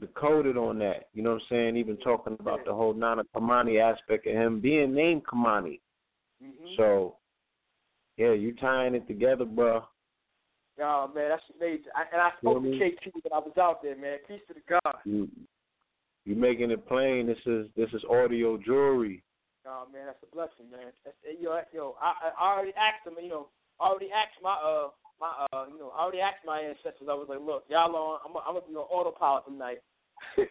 [0.00, 1.08] decoded on that.
[1.12, 1.76] You know what I'm saying?
[1.76, 5.80] Even talking about the whole Nana Kamani aspect of him being named Kamani.
[6.42, 6.74] Mm-hmm.
[6.76, 7.16] So
[8.16, 9.84] yeah, you tying it together, bro.
[10.80, 11.86] Oh man, that's amazing.
[11.94, 14.18] I, and I spoke You know to KT when I was out there, man.
[14.26, 14.96] Peace to the God.
[15.04, 15.28] You
[16.24, 17.26] you making it plain.
[17.26, 19.22] This is this is audio jewelry.
[19.66, 20.94] Oh man, that's a blessing, man.
[21.04, 23.48] That's, yo, yo, I, I already asked them, You know,
[23.80, 27.08] I already asked my uh my uh, you know, I already asked my ancestors.
[27.10, 28.20] I was like, look, y'all on.
[28.24, 29.80] I'm, I'm gonna be on autopilot tonight.
[30.38, 30.46] you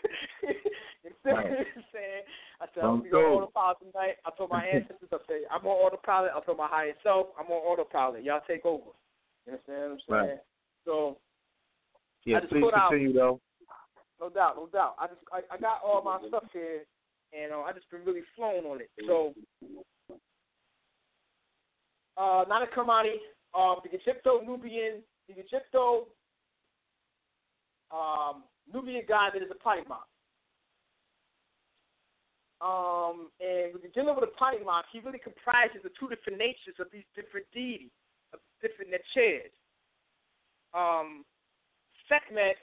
[1.04, 2.24] see what I'm saying?
[2.62, 4.16] I said I'm gonna be on autopilot tonight.
[4.26, 6.32] I told my ancestors, I said I'm on autopilot.
[6.36, 8.24] I told my higher self, I'm on autopilot.
[8.24, 8.92] Y'all take over.
[9.46, 10.40] You understand what I'm saying?
[10.42, 10.44] Right.
[10.86, 11.18] So
[12.26, 13.40] Yeah, I just please put out- continue though.
[14.20, 14.96] no doubt, no doubt.
[15.00, 16.84] I just I, I got all my stuff here,
[17.36, 18.90] and uh, I just been really flown on it.
[19.07, 19.34] So,
[22.18, 23.20] uh, Nana Kamani,
[23.53, 26.07] um, the Egypto Nubian, the Egypto
[27.91, 30.07] um, Nubian god that is a Polymath.
[32.62, 36.80] Um, and when you're dealing with a Polymath, he really comprises the two different natures
[36.80, 37.91] of these different deities,
[38.34, 39.52] of different natures.
[40.74, 41.26] Um,
[42.07, 42.56] Sekhmet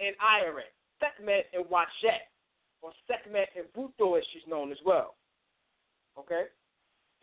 [0.00, 2.24] and Iret, Sekhmet and Wachet,
[2.82, 5.14] or Sekhmet and Buto as she's known as well.
[6.18, 6.46] Okay?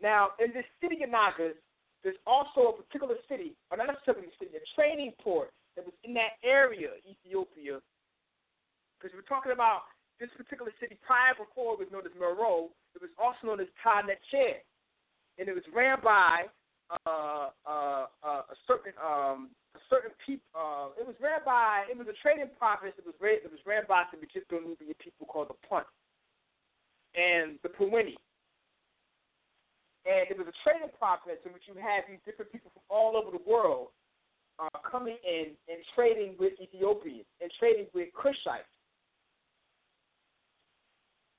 [0.02, 1.56] Now, in this city of Nagas,
[2.04, 6.14] there's also a particular city, or not a city, a training port that was in
[6.14, 7.80] that area, Ethiopia.
[8.96, 9.88] Because we're talking about
[10.20, 13.68] this particular city prior before it was known as Meroe, it was also known as
[13.84, 14.60] Tanecher.
[15.38, 16.48] And it was ran by
[16.90, 20.46] uh, uh, uh, a certain um, a certain people.
[20.54, 22.94] Uh, it was ran by it was a trading province.
[22.98, 25.86] It was ran, it was ran by some Egyptian Nubian people called the Punt
[27.18, 28.14] and the Puwini.
[30.06, 33.18] And it was a trading province in which you had these different people from all
[33.18, 33.90] over the world
[34.62, 38.70] uh, coming in and trading with Ethiopians and trading with Cushites.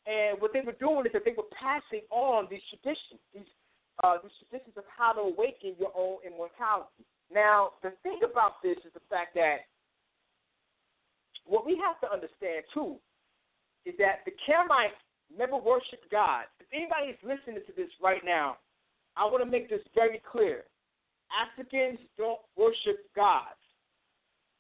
[0.08, 3.48] And what they were doing is that they were passing on these traditions, these
[4.04, 7.06] uh, these traditions of how to awaken your own immortality.
[7.34, 9.68] Now, the thing about this is the fact that
[11.46, 12.98] what we have to understand too
[13.86, 15.00] is that the Kemites
[15.36, 16.44] never worshipped God.
[16.60, 18.58] If anybody is listening to this right now,
[19.16, 20.64] I want to make this very clear.
[21.32, 23.60] Africans don't worship gods.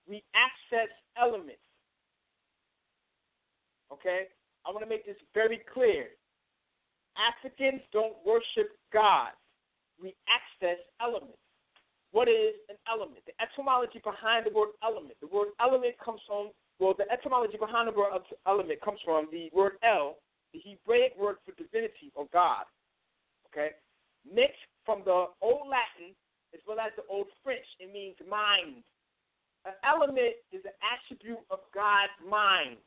[0.07, 0.89] We access
[1.19, 1.61] elements.
[3.91, 4.27] Okay?
[4.65, 6.07] I want to make this very clear.
[7.17, 9.35] Africans don't worship gods.
[10.01, 11.37] We access elements.
[12.11, 13.19] What is an element?
[13.25, 15.17] The etymology behind the word element.
[15.21, 18.13] The word element comes from, well, the etymology behind the word
[18.47, 20.17] element comes from the word El,
[20.53, 22.63] the Hebraic word for divinity or God.
[23.51, 23.75] Okay?
[24.23, 26.15] Mixed from the Old Latin
[26.53, 28.83] as well as the Old French, it means mind.
[29.65, 32.77] An element is an attribute of God's mind.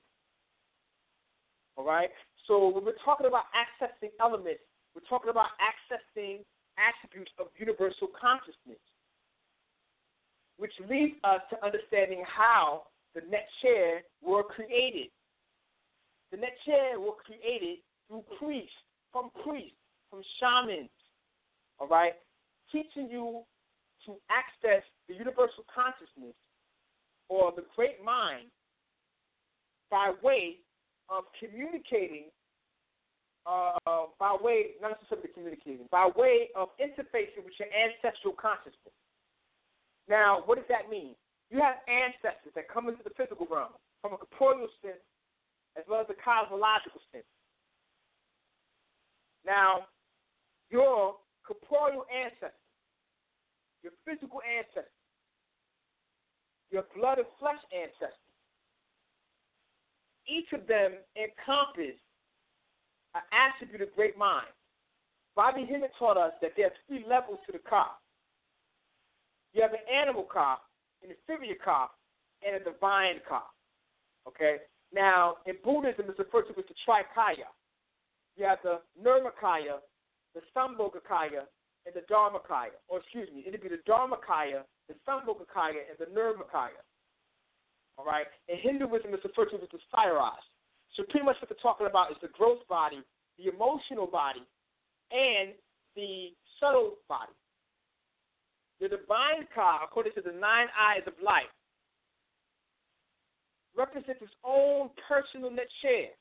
[1.76, 2.10] All right?
[2.46, 4.62] So when we're talking about accessing elements,
[4.94, 6.40] we're talking about accessing
[6.78, 8.80] attributes of universal consciousness,
[10.56, 12.84] which leads us to understanding how
[13.14, 15.08] the net share were created.
[16.30, 18.70] The net share were created through priests,
[19.12, 19.76] from priests,
[20.10, 20.90] from shamans,
[21.78, 22.14] all right,
[22.70, 23.42] teaching you
[24.06, 26.34] to access the universal consciousness
[27.28, 28.46] or the great mind
[29.90, 30.56] by way
[31.10, 32.30] of communicating,
[33.44, 38.94] uh, by way, not necessarily communicating, by way of interfacing with your ancestral consciousness.
[40.08, 41.14] Now, what does that mean?
[41.50, 45.02] You have ancestors that come into the physical realm from a corporeal sense
[45.76, 47.26] as well as a cosmological sense.
[49.44, 49.86] Now,
[50.70, 52.54] your corporeal ancestors,
[53.82, 54.94] your physical ancestors,
[56.70, 58.29] your blood and flesh ancestors,
[60.26, 61.98] each of them encompass
[63.14, 64.46] an attribute of great mind.
[65.36, 68.00] Bobby Hemmitt taught us that there are three levels to the cop.
[69.52, 70.58] You have an animal car,
[71.02, 71.94] an inferior cop,
[72.46, 73.50] and a divine cop.
[74.26, 74.58] Okay?
[74.92, 77.50] Now, in Buddhism, it's referred to as the Trikaya.
[78.36, 79.78] You have the Nirmakaya,
[80.34, 81.46] the Sambhogakaya,
[81.86, 82.78] and the Dharmakaya.
[82.88, 86.82] Or excuse me, it'd be the Dharmakaya, the Sambhogakaya, and the Nirmakaya.
[88.00, 88.24] All right?
[88.48, 90.40] In Hinduism, it's referred to as the Sairas.
[90.96, 93.04] So pretty much what they're talking about is the gross body,
[93.36, 94.40] the emotional body,
[95.12, 95.52] and
[95.94, 97.36] the subtle body.
[98.80, 101.52] The divine car, according to the nine eyes of light,
[103.76, 106.16] represents its own personal net share.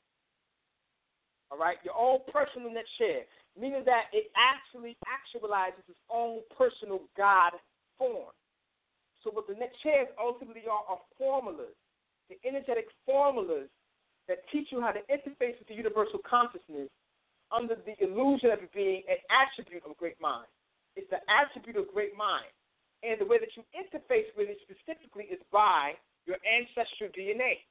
[1.50, 3.24] All right, your own personal net share,
[3.58, 7.52] meaning that it actually actualizes its own personal God
[7.96, 8.36] form.
[9.22, 11.76] So what the net shares ultimately are are formulas,
[12.28, 13.68] the energetic formulas
[14.28, 16.88] that teach you how to interface with the universal consciousness
[17.50, 20.46] under the illusion of being an attribute of great mind.
[20.94, 22.48] It's the attribute of great mind.
[23.02, 25.96] And the way that you interface with it specifically is by
[26.28, 27.64] your ancestral DNA.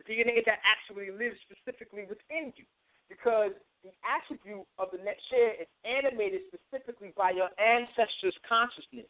[0.00, 2.64] The DNA that actually lives specifically within you.
[3.08, 3.52] Because
[3.84, 9.08] the attribute of the net share is animated specifically by your ancestors' consciousness.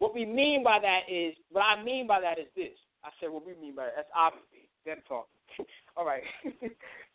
[0.00, 2.74] What we mean by that is, what I mean by that is this.
[3.04, 3.94] I said what we mean by that.
[3.96, 5.38] That's obviously them talking.
[5.96, 6.24] All right.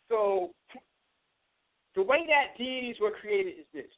[0.08, 0.54] so
[1.94, 3.90] the way that deities were created is this.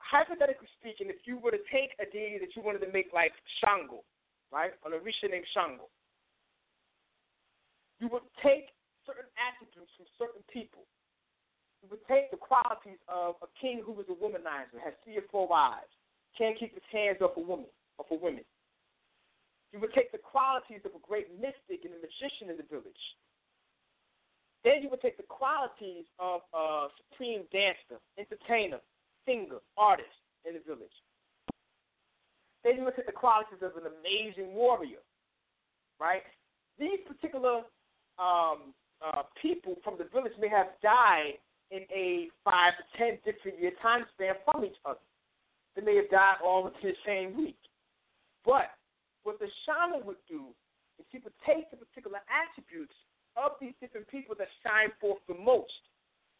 [0.00, 3.36] Hypothetically speaking, if you were to take a deity that you wanted to make like
[3.60, 4.00] Shango,
[4.48, 5.92] right, an Orisha named Shango,
[8.00, 8.72] you would take
[9.04, 10.88] certain attributes from certain people
[11.90, 15.46] would take the qualities of a king who was a womanizer, has three or four
[15.46, 15.90] wives,
[16.36, 18.44] can't keep his hands off a woman, off a woman.
[19.72, 23.04] You would take the qualities of a great mystic and a magician in the village.
[24.64, 28.80] Then you would take the qualities of a supreme dancer, entertainer,
[29.24, 30.94] singer, artist in the village.
[32.64, 35.04] Then you would take the qualities of an amazing warrior,
[36.00, 36.26] right?
[36.78, 37.62] These particular
[38.18, 38.74] um,
[39.04, 41.38] uh, people from the village may have died
[41.70, 45.04] in a five to ten different year time span from each other.
[45.76, 47.58] They may have died all within the same week.
[48.44, 48.72] But
[49.22, 50.50] what the shaman would do
[50.98, 52.94] is he would take the particular attributes
[53.36, 55.84] of these different people that shine forth the most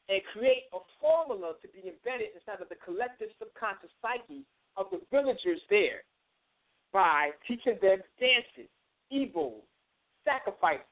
[0.08, 4.42] and create a formula to be embedded inside of the collective subconscious psyche
[4.80, 6.02] of the villagers there
[6.92, 8.72] by teaching them dances,
[9.12, 9.62] evils,
[10.24, 10.88] sacrifices,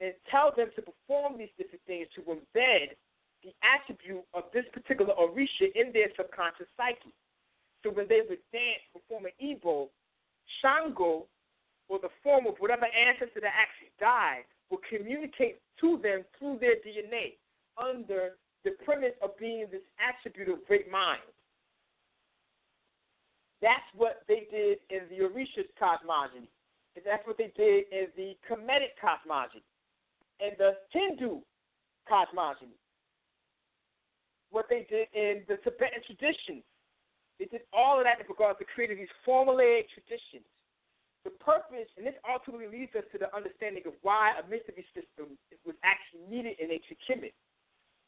[0.00, 2.96] and tell them to perform these different things to embed
[3.42, 7.14] the attribute of this particular Orisha in their subconscious psyche.
[7.82, 9.88] So when they would dance, perform an Igbo,
[10.60, 11.26] Shango,
[11.88, 16.76] or the form of whatever ancestor that actually died, will communicate to them through their
[16.84, 17.40] DNA
[17.80, 21.24] under the premise of being this attribute of great mind.
[23.62, 26.48] That's what they did in the Orisha's cosmogony.
[26.96, 29.62] And that's what they did in the Kemetic cosmogony
[30.40, 31.40] and the Hindu
[32.08, 32.76] cosmogony
[34.50, 36.62] what they did in the Tibetan traditions.
[37.38, 40.44] They did all of that in regards to creating these formulaic traditions.
[41.24, 45.36] The purpose, and this ultimately leads us to the understanding of why a mystery system
[45.64, 47.36] was actually needed in ancient Kemet.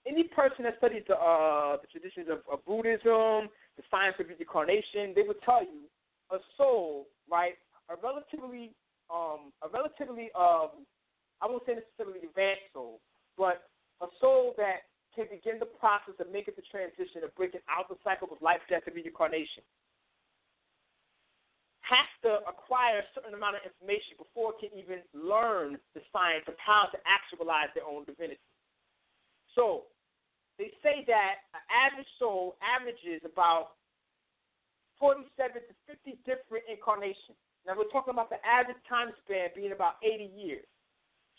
[0.05, 5.13] Any person that studies the, uh, the traditions of, of Buddhism, the science of reincarnation,
[5.15, 5.87] they would tell you
[6.33, 7.55] a soul, right,
[7.89, 8.73] a relatively,
[9.13, 10.89] um, a relatively, um,
[11.41, 13.01] I won't say necessarily advanced soul,
[13.37, 13.69] but
[14.01, 18.01] a soul that can begin the process of making the transition of breaking out the
[18.01, 19.63] cycle of life, death, and reincarnation.
[21.85, 26.49] Has to acquire a certain amount of information before it can even learn the science
[26.49, 28.41] of how to actualize their own divinity.
[29.53, 29.93] So,
[30.57, 33.77] they say that an average soul averages about
[35.03, 35.29] 47
[35.59, 37.37] to 50 different incarnations.
[37.67, 40.67] Now, we're talking about the average time span being about 80 years.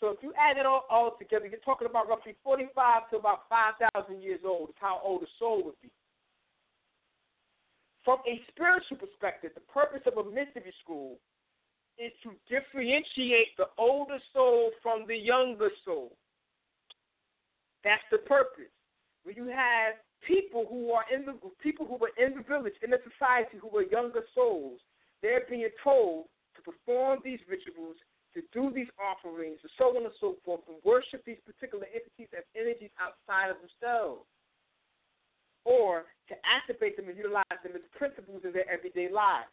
[0.00, 3.48] So if you add it all, all together, you're talking about roughly 45 to about
[3.48, 5.90] 5,000 years old is how old a soul would be.
[8.04, 11.16] From a spiritual perspective, the purpose of a mystery school
[11.98, 16.12] is to differentiate the older soul from the younger soul.
[17.82, 18.72] That's the purpose.
[19.22, 19.94] When you have
[20.26, 23.70] people who are in the people who are in the village, in the society, who
[23.78, 24.80] are younger souls,
[25.22, 26.26] they're being told
[26.56, 27.96] to perform these rituals
[28.34, 32.28] to do these offerings, and so on and so forth, and worship these particular entities
[32.36, 34.26] as energies outside of themselves,
[35.64, 39.50] or to activate them and utilize them as principles in their everyday lives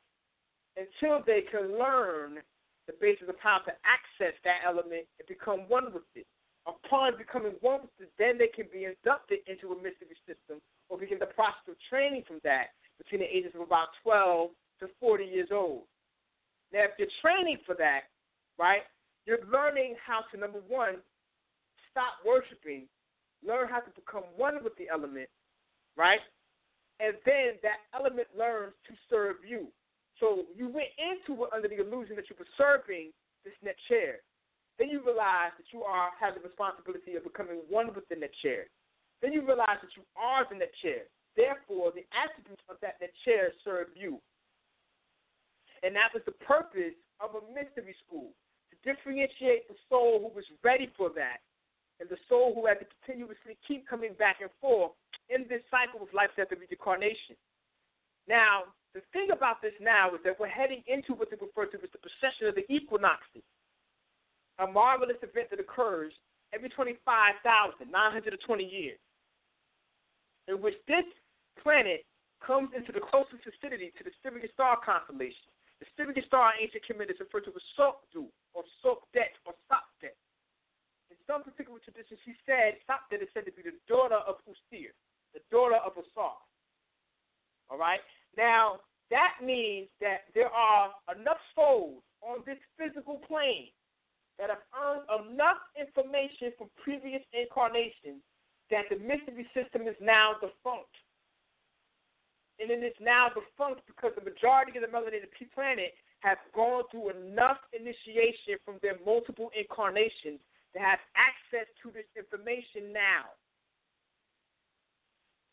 [0.76, 2.42] until they can learn
[2.88, 6.26] the basis of how to access that element and become one with it.
[6.66, 10.98] Upon becoming one with it, then they can be inducted into a mystery system or
[10.98, 15.26] begin the process of training from that between the ages of about 12 to 40
[15.26, 15.84] years old.
[16.72, 18.11] Now, if you're training for that,
[18.62, 18.86] right?
[19.26, 21.02] You're learning how to, number one,
[21.90, 22.86] stop worshiping,
[23.42, 25.28] learn how to become one with the element,
[25.98, 26.22] right?
[27.02, 29.74] And then that element learns to serve you.
[30.22, 33.10] So you went into it under the illusion that you were serving
[33.42, 34.22] this net chair.
[34.78, 38.30] Then you realize that you are have the responsibility of becoming one with the net
[38.46, 38.70] chair.
[39.26, 41.10] Then you realize that you are the net chair.
[41.34, 44.22] Therefore, the attributes of that net chair serve you.
[45.82, 48.34] And that was the purpose of a mystery school
[48.84, 51.42] differentiate the soul who was ready for that
[52.00, 54.92] and the soul who had to continuously keep coming back and forth
[55.30, 57.38] in this cycle of life, death, and reincarnation.
[58.28, 61.78] Now, the thing about this now is that we're heading into what they refer to
[61.80, 63.46] as the procession of the equinoxes,
[64.60, 66.12] a marvelous event that occurs
[66.54, 67.88] every 25,920
[68.64, 69.00] years,
[70.50, 71.06] in which this
[71.62, 72.04] planet
[72.46, 75.48] comes into the closest vicinity to the Sirius star constellation.
[75.80, 80.18] The Sirius star ancient Kemet is referred to as Sokdu, or Sokdet, or Sokdet.
[81.10, 84.92] In some particular traditions, she said Sokdet is said to be the daughter of Ustir,
[85.34, 86.36] the daughter of Asar.
[87.70, 88.02] All right.
[88.38, 88.80] Now
[89.12, 93.68] that means that there are enough souls on this physical plane
[94.40, 98.24] that have earned enough information from previous incarnations
[98.72, 100.96] that the mystery system is now defunct.
[102.58, 105.92] And it is now defunct because the majority of the melanated planet
[106.22, 110.40] have gone through enough initiation from their multiple incarnations
[110.74, 113.34] to have access to this information now.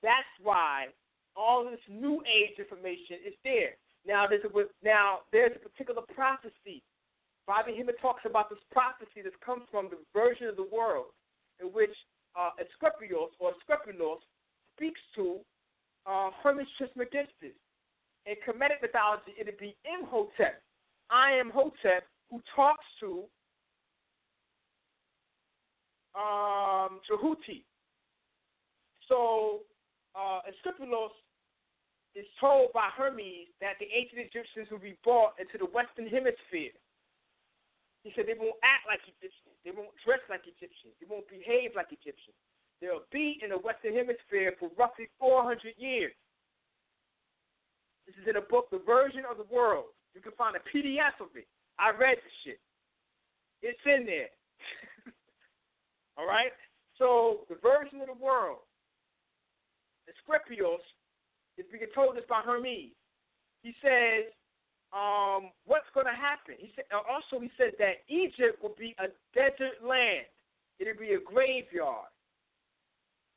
[0.02, 0.88] That's why
[1.34, 3.74] all this new age information is there.
[4.06, 4.52] Now there's a,
[4.84, 6.82] now there's a particular prophecy.
[7.46, 11.16] Bobby Hemmitt talks about this prophecy that comes from the Virgin of the World
[11.60, 11.94] in which
[12.36, 14.20] uh, Asclepios or Asclepios
[14.76, 15.40] speaks to
[16.06, 17.56] uh, Hermes Trismegistus.
[18.28, 20.60] In Kemetic mythology, it'd be Imhotep.
[21.08, 23.24] I am Hotep who talks to
[26.12, 27.00] um.
[29.08, 29.64] So
[30.14, 30.40] uh,
[32.14, 36.76] is told by Hermes that the ancient Egyptians will be brought into the Western Hemisphere.
[38.04, 39.56] He said they won't act like Egyptians.
[39.64, 40.92] They won't dress like Egyptians.
[41.00, 42.36] They won't behave like Egyptians.
[42.84, 46.12] They'll be in the Western Hemisphere for roughly 400 years.
[48.08, 49.92] This is in a book, The Virgin of the World.
[50.16, 51.44] You can find a PDF of it.
[51.76, 52.58] I read the shit.
[53.60, 54.32] It's in there.
[56.16, 56.56] All right?
[56.96, 58.64] So, the Virgin of the World,
[60.08, 60.80] Asclepios,
[61.60, 62.96] is being told this by Hermes.
[63.60, 64.32] He says,
[64.96, 66.56] um, what's going to happen?
[66.56, 70.24] He said, uh, also, he said that Egypt will be a desert land.
[70.80, 72.08] It'll be a graveyard.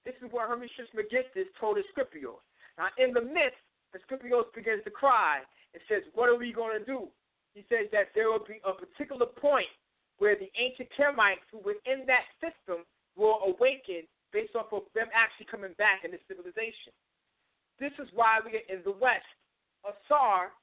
[0.08, 2.40] This is what Hermes Trismegistus told Asclepios.
[2.80, 3.58] Now, in the myth,
[3.96, 5.40] Asclepios begins to cry
[5.74, 7.08] and says, What are we going to do?
[7.54, 9.72] He says that there will be a particular point
[10.20, 12.86] where the ancient Kemites who were in that system
[13.18, 16.96] will awaken based off of them actually coming back in the civilization.
[17.80, 19.28] This is why we are in the West.
[19.84, 20.56] Asar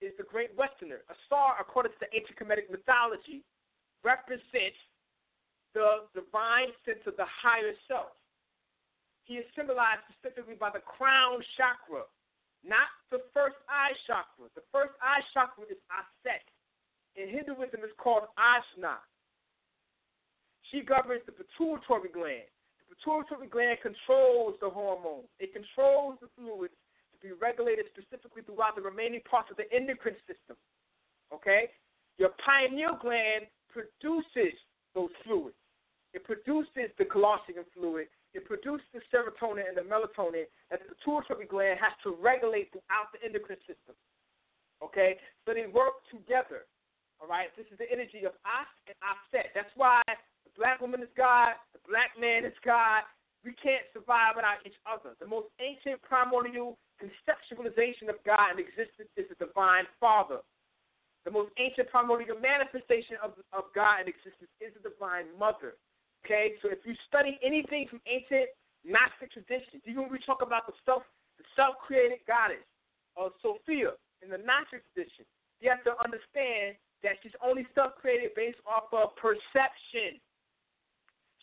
[0.00, 1.06] is the great Westerner.
[1.06, 3.44] Asar, according to the ancient Kemetic mythology,
[4.02, 4.80] represents
[5.76, 8.16] the divine sense of the higher self.
[9.24, 12.08] He is symbolized specifically by the crown chakra,
[12.64, 14.48] not the first eye chakra.
[14.56, 16.44] The first eye chakra is Aset.
[17.14, 18.98] In Hinduism, it's called Ajna.
[20.72, 22.48] She governs the pituitary gland.
[22.80, 25.30] The pituitary gland controls the hormones.
[25.38, 26.74] It controls the fluids
[27.14, 30.56] to be regulated specifically throughout the remaining parts of the endocrine system.
[31.30, 31.70] Okay?
[32.18, 34.56] Your pineal gland produces
[34.94, 35.54] those fluids.
[36.14, 41.46] It produces the colostrum fluid it produces the serotonin and the melatonin that the pituitary
[41.46, 43.94] gland has to regulate throughout the endocrine system.
[44.82, 45.16] Okay?
[45.46, 46.66] So they work together.
[47.22, 47.54] All right?
[47.54, 49.54] This is the energy of As and Aset.
[49.54, 53.06] That's why the black woman is God, the black man is God.
[53.46, 55.14] We can't survive without each other.
[55.20, 60.40] The most ancient primordial conceptualization of God in existence is the divine Father.
[61.24, 65.76] The most ancient primordial manifestation of, of God in existence is the divine Mother.
[66.24, 68.48] Okay, so if you study anything from ancient
[68.80, 71.04] Gnostic traditions, even when we talk about the self,
[71.36, 72.64] the self-created goddess
[73.20, 73.92] of Sophia
[74.24, 75.28] in the Gnostic tradition,
[75.60, 80.16] you have to understand that she's only self-created based off of perception.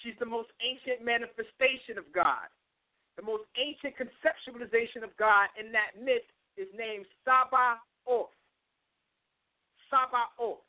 [0.01, 2.49] She's the most ancient manifestation of God.
[3.21, 6.25] The most ancient conceptualization of God in that myth
[6.57, 8.33] is named Sabaoth.
[9.93, 10.65] Sabaoth.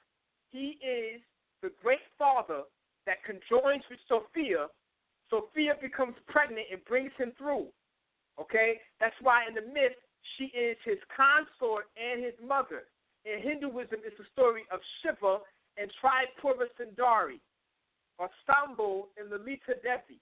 [0.53, 1.25] He is
[1.65, 2.69] the great father
[3.07, 4.69] that conjoins with Sophia,
[5.31, 7.67] Sophia becomes pregnant and brings him through.
[8.41, 8.81] Okay?
[9.01, 9.97] That's why in the myth,
[10.37, 12.85] she is his consort and his mother.
[13.25, 15.39] In Hinduism, it's the story of Shiva
[15.79, 17.41] and Tripura Sundari,
[18.19, 20.21] or Shambhu and Lalita Devi.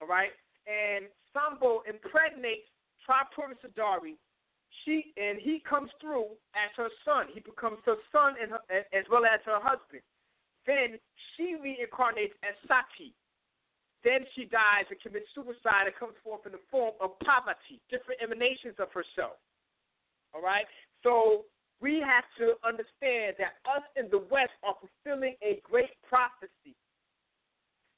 [0.00, 0.32] All right?
[0.66, 2.66] And Shambhu impregnates
[3.04, 4.16] Tripura Sundari.
[4.84, 7.26] She and he comes through as her son.
[7.32, 8.62] He becomes her son and her,
[8.92, 10.02] as well as her husband.
[10.66, 10.98] Then
[11.34, 13.14] she reincarnates as Sati.
[14.04, 18.22] Then she dies and commits suicide and comes forth in the form of Parvati, different
[18.22, 19.38] emanations of herself.
[20.34, 20.66] All right?
[21.02, 21.46] So
[21.80, 26.74] we have to understand that us in the West are fulfilling a great prophecy.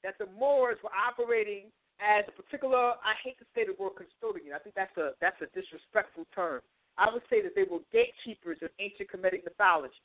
[0.03, 1.69] That the Moors were operating
[1.99, 4.55] as a particular I hate to say the word custodian.
[4.55, 6.63] I think that's a that's a disrespectful term.
[6.97, 9.99] I would say that they were gatekeepers of ancient Kemetic mythology.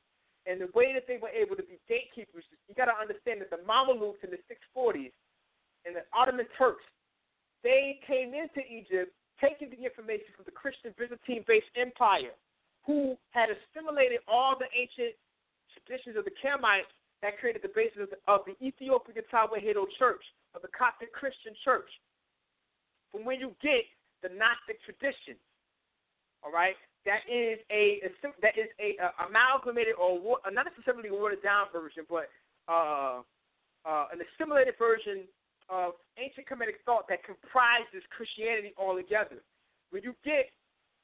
[0.45, 3.49] And the way that they were able to be gatekeepers, you got to understand that
[3.49, 5.15] the Mamelukes in the 640s
[5.87, 6.83] and the Ottoman Turks,
[7.63, 12.35] they came into Egypt taking the information from the Christian Byzantine based empire,
[12.83, 15.15] who had assimilated all the ancient
[15.71, 16.91] traditions of the Kemites
[17.23, 20.23] that created the basis of the, Ethiopian Tawahedo Church,
[20.55, 21.87] of the Coptic Christian Church.
[23.11, 23.87] From when you get
[24.21, 25.39] the Gnostic tradition,
[26.43, 26.75] All right,
[27.05, 27.99] that is a,
[28.41, 32.31] that is a, a amalgamated or not necessarily watered down version, but
[32.67, 33.19] uh,
[33.83, 35.27] uh, an assimilated version
[35.67, 39.43] of ancient Kemetic thought that comprises Christianity altogether.
[39.91, 40.51] When you get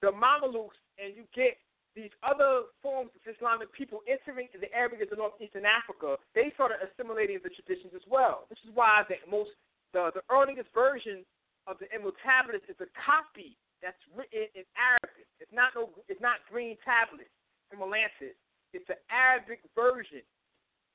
[0.02, 1.60] the Mamelukes and you get
[1.96, 7.44] these other forms of Islamic people entering the areas of northeastern Africa, they started assimilating
[7.44, 8.48] the traditions as well.
[8.48, 9.52] This is why the most
[9.92, 11.26] the, the earliest version
[11.68, 15.28] of the Emerald is a copy that's written in Arabic.
[15.40, 17.32] It's not no, it's not green tablets
[17.72, 18.36] from Atlantis.
[18.74, 20.24] It's an Arabic version.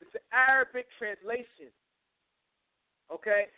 [0.00, 1.72] It's an Arabic translation.
[3.12, 3.48] Okay,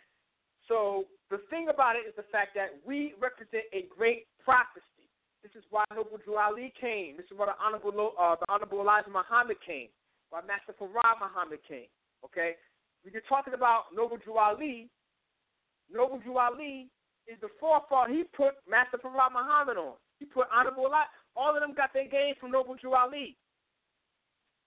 [0.67, 5.07] so the thing about it is the fact that we represent a great prophecy.
[5.43, 7.15] This is why Noble Drew Ali came.
[7.15, 9.87] This is why the Honorable uh, the Honorable Elijah Muhammad came.
[10.29, 11.87] Why Master Farad Muhammad came.
[12.25, 12.59] Okay,
[13.03, 14.89] when you're talking about Noble Drew Ali,
[15.91, 16.89] Noble Drew Ali
[17.27, 18.11] is the forefather.
[18.11, 19.99] He put Master Farad Muhammad on.
[20.19, 21.07] He put Honorable Ali.
[21.35, 23.37] All of them got their gains from Noble Drew Ali.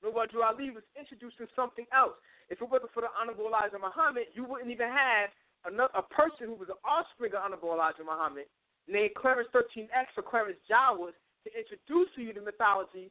[0.04, 2.16] Noble Drew Ali was introducing something else.
[2.48, 5.30] If it wasn't for the Honorable Elijah Muhammad, you wouldn't even have
[5.64, 8.46] another, a person who was an offspring of Honorable Elijah Muhammad
[8.88, 11.14] named Clarence 13X or Clarence Jawas
[11.46, 13.10] to introduce to you the mythology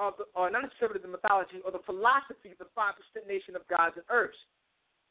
[0.00, 3.54] of the, or not necessarily the mythology or the philosophy of the five percent nation
[3.54, 4.38] of gods and earths.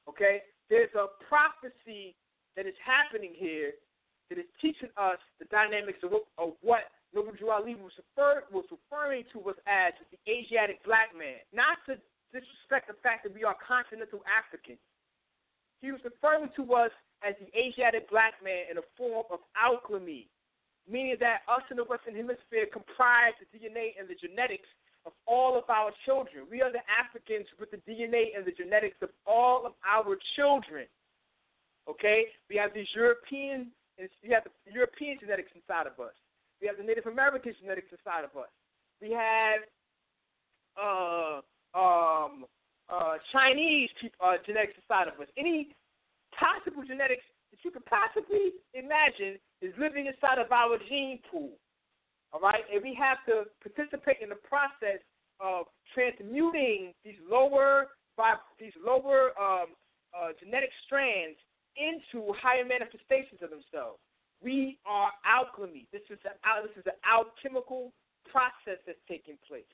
[0.09, 0.41] Okay?
[0.69, 2.17] There's a prophecy
[2.55, 3.73] that is happening here
[4.29, 9.27] that is teaching us the dynamics of, of what Noble Drew Ali was, was referring
[9.35, 11.43] to us as the Asiatic black man.
[11.51, 11.99] Not to
[12.31, 14.79] disrespect the fact that we are continental Africans.
[15.83, 20.31] He was referring to us as the Asiatic black man in a form of alchemy,
[20.87, 24.69] meaning that us in the Western Hemisphere comprise the DNA and the genetics
[25.05, 26.45] of all of our children.
[26.49, 30.85] We are the Africans with the DNA and the genetics of all of our children.
[31.89, 36.13] Okay, we have these European, we have the European genetics inside of us.
[36.61, 38.49] We have the Native American genetics inside of us.
[39.01, 39.65] We have
[40.77, 41.41] uh,
[41.73, 42.45] um,
[42.87, 43.89] uh, Chinese
[44.21, 45.27] uh, genetics inside of us.
[45.37, 45.73] Any
[46.37, 51.57] possible genetics that you could possibly imagine is living inside of our gene pool.
[52.31, 55.03] All right, and we have to participate in the process
[55.41, 57.87] of transmuting these lower
[58.59, 59.73] these lower um,
[60.13, 61.39] uh, genetic strands
[61.77, 63.99] into higher manifestations of themselves.
[64.41, 65.87] We are alchemy.
[65.93, 66.33] This is a,
[66.65, 67.93] this is an alchemical
[68.25, 69.67] process that's taking place.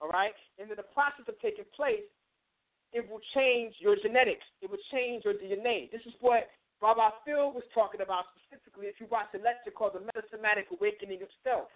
[0.00, 2.04] All right, and in the process of taking place,
[2.92, 4.44] it will change your genetics.
[4.62, 5.90] It will change your DNA.
[5.90, 6.48] This is what
[6.80, 8.86] Baba Phil was talking about specifically.
[8.86, 11.68] If you watch a lecture called "The Metasomatic Awakening of Self,"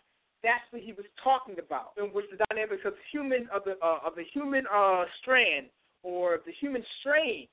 [0.43, 4.01] that's what he was talking about, in which the dynamics of human of the uh,
[4.05, 5.69] of the human uh, strand
[6.03, 7.49] or the human strain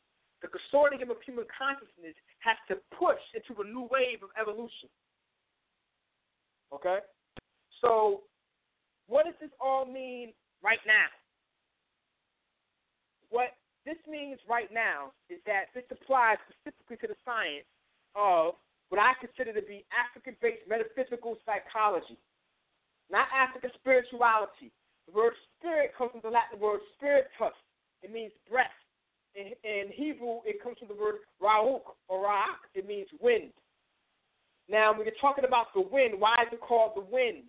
[0.45, 2.13] the consortium of human consciousness
[2.45, 4.93] has to push into a new wave of evolution.
[6.69, 7.01] Okay?
[7.81, 8.21] So,
[9.09, 11.09] what does this all mean right now?
[13.33, 17.65] What this means right now is that this applies specifically to the science
[18.13, 18.53] of
[18.89, 22.21] what I consider to be African based metaphysical psychology,
[23.09, 24.69] not African spirituality.
[25.09, 27.57] The word spirit comes from the Latin word spiritus,
[28.01, 28.73] it means breath
[29.35, 32.63] in, Hebrew, it comes from the word ra'uk or ra'ak.
[32.73, 33.51] It means wind.
[34.69, 37.43] Now, when you're talking about the wind, why is it called the wind?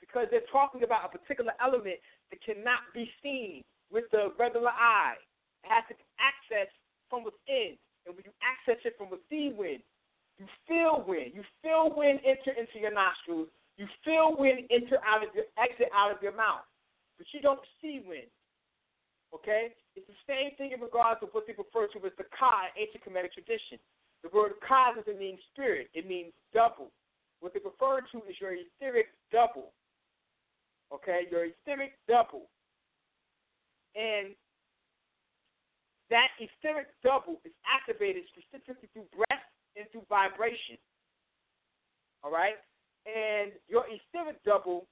[0.00, 5.20] Because they're talking about a particular element that cannot be seen with the regular eye.
[5.64, 6.74] It has to be accessed
[7.10, 7.76] from within.
[8.06, 9.82] And when you access it from within wind,
[10.38, 11.32] you feel wind.
[11.34, 13.48] You feel wind enter into your nostrils.
[13.76, 16.64] You feel wind enter out of your exit out of your mouth.
[17.18, 18.32] But you don't see wind.
[19.34, 19.72] Okay?
[19.96, 23.04] It's the same thing in regards to what they refer to as the Ka, ancient
[23.04, 23.80] Kemetic tradition.
[24.22, 26.92] The word Ka doesn't mean spirit, it means double.
[27.40, 29.72] What they refer to is your etheric double.
[30.94, 31.26] Okay?
[31.30, 32.46] Your etheric double.
[33.96, 34.36] And
[36.10, 39.44] that etheric double is activated specifically through breath
[39.76, 40.76] and through vibration.
[42.22, 42.60] All right?
[43.06, 44.86] And your etheric double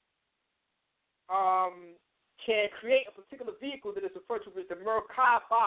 [1.30, 1.94] um,
[2.44, 5.66] can create a particular vehicle that is referred to as the Merkaba.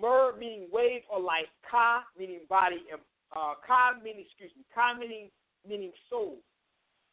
[0.00, 3.00] Mer meaning wave or light, Ka meaning body, and
[3.30, 5.30] uh, Ka meaning excuse me, Ka meaning
[5.68, 6.38] meaning soul.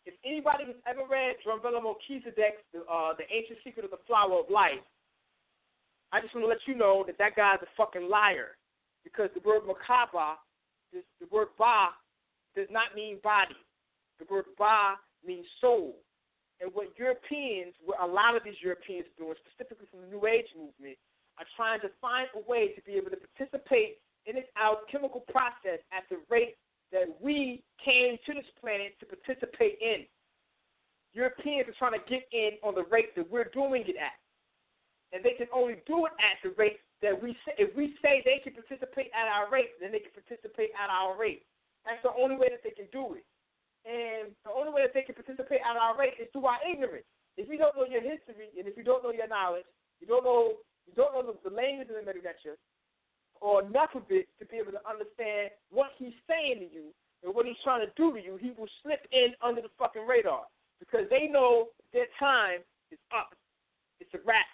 [0.06, 4.40] If anybody has ever read Drunvalo Melchizedek, the, uh, the ancient secret of the flower
[4.40, 4.82] of life,
[6.12, 8.58] I just want to let you know that that guy's a fucking liar,
[9.04, 10.42] because the word Merkaba,
[10.92, 11.90] the word Ba,
[12.56, 13.56] does not mean body.
[14.20, 14.96] The word Ba
[15.26, 15.96] means soul.
[16.62, 20.30] And what Europeans, what a lot of these Europeans are doing, specifically from the New
[20.30, 20.94] Age movement,
[21.42, 23.98] are trying to find a way to be able to participate
[24.30, 26.62] in this alchemical process at the rate
[26.94, 30.06] that we came to this planet to participate in.
[31.18, 34.22] Europeans are trying to get in on the rate that we're doing it at.
[35.12, 37.58] And they can only do it at the rate that we say.
[37.58, 41.18] If we say they can participate at our rate, then they can participate at our
[41.18, 41.44] rate.
[41.84, 43.26] That's the only way that they can do it.
[43.86, 47.08] And the only way that they can participate at our rate is through our ignorance.
[47.38, 49.66] If you don't know your history and if you don't know your knowledge,
[50.00, 52.58] you don't know you don't know the, the language of the Medu
[53.42, 56.94] or enough of it to be able to understand what he's saying to you
[57.24, 60.06] and what he's trying to do to you, he will slip in under the fucking
[60.06, 60.46] radar
[60.80, 63.34] because they know their time is up.
[64.00, 64.46] It's a wrap.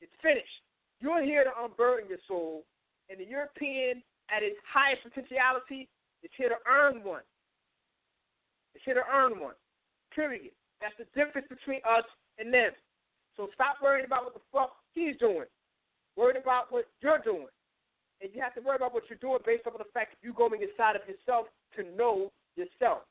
[0.00, 0.64] It's finished.
[1.00, 2.64] You're here to unburden your soul,
[3.08, 5.88] and the European, at its highest potentiality,
[6.22, 7.24] is here to earn one.
[8.80, 9.60] It's here to earn one.
[10.16, 10.56] Period.
[10.80, 12.08] That's the difference between us
[12.40, 12.72] and them.
[13.36, 15.44] So stop worrying about what the fuck he's doing.
[16.16, 17.52] Worried about what you're doing.
[18.24, 20.32] And you have to worry about what you're doing based on the fact that you're
[20.32, 23.04] going inside of yourself to know yourself.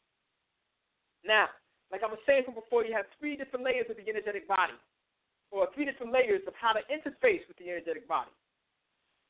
[1.22, 1.54] Now,
[1.94, 4.74] like I was saying from before, you have three different layers of the energetic body,
[5.54, 8.34] or three different layers of how to interface with the energetic body.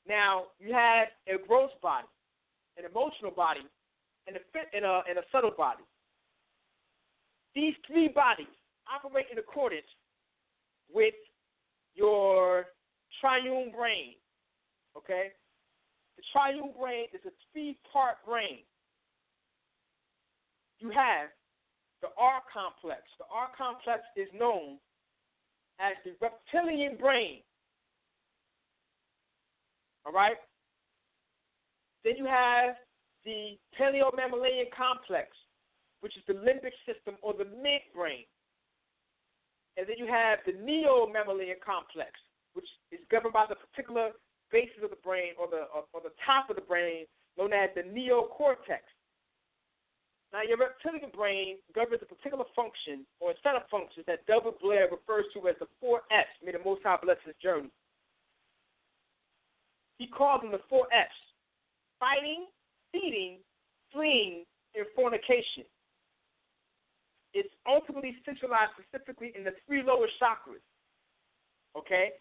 [0.07, 2.07] Now, you have a gross body,
[2.79, 3.67] an emotional body,
[4.27, 4.41] and a,
[4.75, 5.83] and a, and a subtle body.
[7.59, 8.47] These three bodies
[8.87, 9.91] operate in accordance
[10.93, 11.13] with
[11.93, 12.67] your
[13.19, 14.15] triune brain.
[14.95, 15.31] Okay?
[16.15, 18.59] The triune brain is a three part brain.
[20.79, 21.27] You have
[22.01, 23.01] the R complex.
[23.17, 24.77] The R complex is known
[25.81, 27.39] as the reptilian brain.
[30.05, 30.37] All right?
[32.05, 32.75] Then you have
[33.25, 35.27] the paleomammalian complex,
[36.01, 38.25] which is the limbic system or the midbrain.
[39.77, 42.11] And then you have the neo-mammalian complex,
[42.53, 44.11] which is governed by the particular
[44.51, 47.05] basis of the brain or the or, or the top of the brain
[47.37, 48.83] known as the neocortex.
[50.31, 54.61] Now, your reptilian brain governs a particular function or a set of functions that Delbert
[54.61, 57.71] Blair refers to as the four F's, may the Most High bless his journey.
[59.97, 61.17] He calls them the four F's
[61.99, 62.45] fighting,
[62.91, 63.37] feeding,
[63.91, 64.45] fleeing,
[64.75, 65.65] and fornication.
[67.33, 70.63] It's ultimately centralized specifically in the three lower chakras.
[71.77, 72.11] Okay?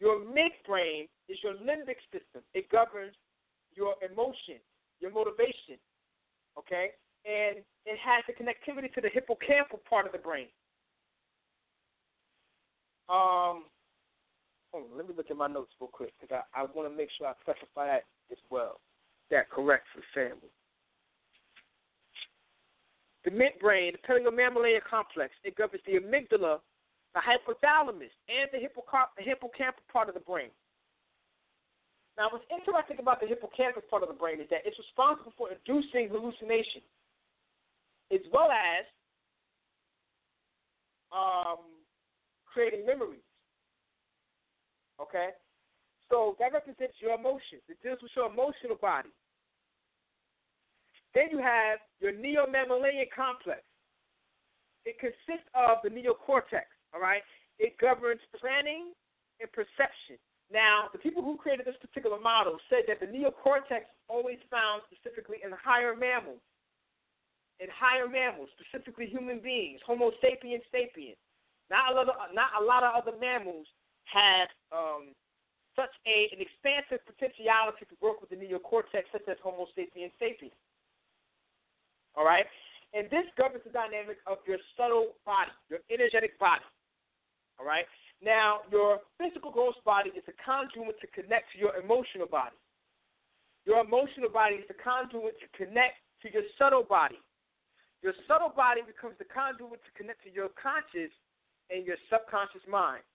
[0.00, 2.42] Your midbrain is your limbic system.
[2.54, 3.14] It governs
[3.74, 4.62] your emotions,
[5.00, 5.80] your motivation.
[6.58, 6.90] Okay?
[7.24, 10.46] And it has the connectivity to the hippocampal part of the brain.
[13.08, 13.64] Um,
[14.70, 16.94] hold on, let me look at my notes real quick because I, I want to
[16.94, 18.80] make sure I specify that as well.
[19.30, 20.52] That correct for family.
[23.24, 26.60] The midbrain, the paleomammalian complex, it governs the amygdala,
[27.14, 30.50] the hypothalamus, and the, hippocamp- the hippocampal part of the brain.
[32.16, 35.50] Now, what's interesting about the hippocampus part of the brain is that it's responsible for
[35.50, 36.82] inducing hallucination,
[38.12, 38.84] as well as
[41.12, 41.62] um,
[42.46, 43.22] creating memories.
[45.00, 45.30] Okay?
[46.10, 47.62] So that represents your emotions.
[47.68, 49.10] It deals with your emotional body.
[51.14, 53.62] Then you have your neo-mammalian complex.
[54.84, 57.22] It consists of the neocortex, all right?
[57.58, 58.92] It governs planning
[59.40, 60.16] and perception.
[60.48, 65.44] Now, the people who created this particular model said that the neocortex always found specifically
[65.44, 66.40] in higher mammals.
[67.60, 71.18] In higher mammals, specifically human beings, Homo sapiens sapiens.
[71.68, 73.66] Not a lot of, not a lot of other mammals
[74.08, 75.12] have um,
[75.76, 80.56] such a, an expansive potentiality to work with the neocortex, such as Homo sapiens sapiens.
[82.18, 82.44] All right?
[82.92, 86.66] And this governs the dynamic of your subtle body, your energetic body.
[87.60, 87.86] All right?
[88.18, 92.58] Now, your physical gross body is a conduit to connect to your emotional body.
[93.62, 97.22] Your emotional body is the conduit to connect to your subtle body.
[98.02, 101.14] Your subtle body becomes the conduit to connect to your conscious
[101.70, 103.06] and your subconscious mind.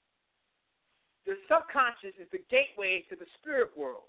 [1.28, 4.08] Your subconscious is the gateway to the spirit world.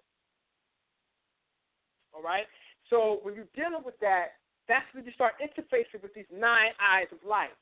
[2.14, 2.46] All right?
[2.90, 4.38] So when you're dealing with that,
[4.68, 7.54] that's when you start interfacing with these nine eyes of light,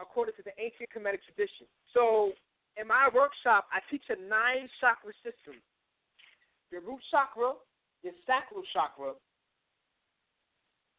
[0.00, 1.66] according to the ancient Kemetic tradition.
[1.94, 2.32] So,
[2.78, 5.58] in my workshop, I teach a nine chakra system
[6.70, 7.58] your root chakra,
[8.02, 9.12] your sacral chakra,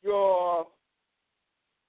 [0.04, 0.68] your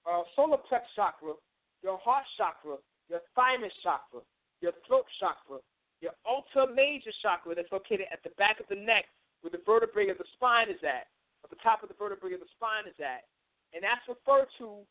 [0.07, 1.35] uh, solar plex chakra,
[1.83, 2.77] your heart chakra,
[3.09, 4.23] your thymus chakra,
[4.61, 5.59] your throat chakra,
[5.99, 9.05] your alta major chakra that's located at the back of the neck
[9.41, 11.07] where the vertebrae of the spine is at
[11.53, 13.29] the top of the vertebrae of the spine is at,
[13.73, 14.81] and that's referred to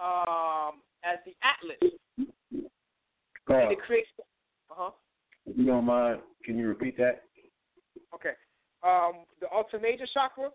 [0.00, 1.92] um, as the atlas.
[3.46, 3.64] God.
[3.64, 4.08] And it creates.
[4.70, 4.90] Uh huh.
[5.44, 7.24] If you don't mind, can you repeat that?
[8.14, 8.32] Okay.
[8.82, 10.48] Um, the alta major chakra.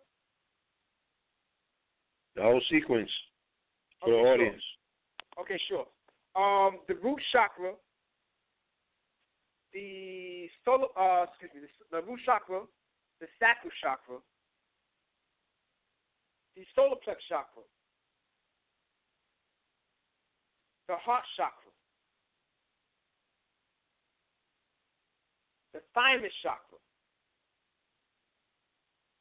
[2.36, 3.10] The whole sequence
[4.02, 4.34] for Okay, the sure.
[4.34, 4.64] audience.
[5.40, 5.86] Okay, sure.
[6.36, 7.74] Um, the root chakra,
[9.74, 11.62] the solar, uh, excuse me,
[11.92, 12.62] the, the root chakra,
[13.22, 14.18] the sacral chakra,
[16.56, 17.64] the solar plex chakra,
[20.88, 21.72] the heart chakra,
[25.74, 26.78] the thymus chakra,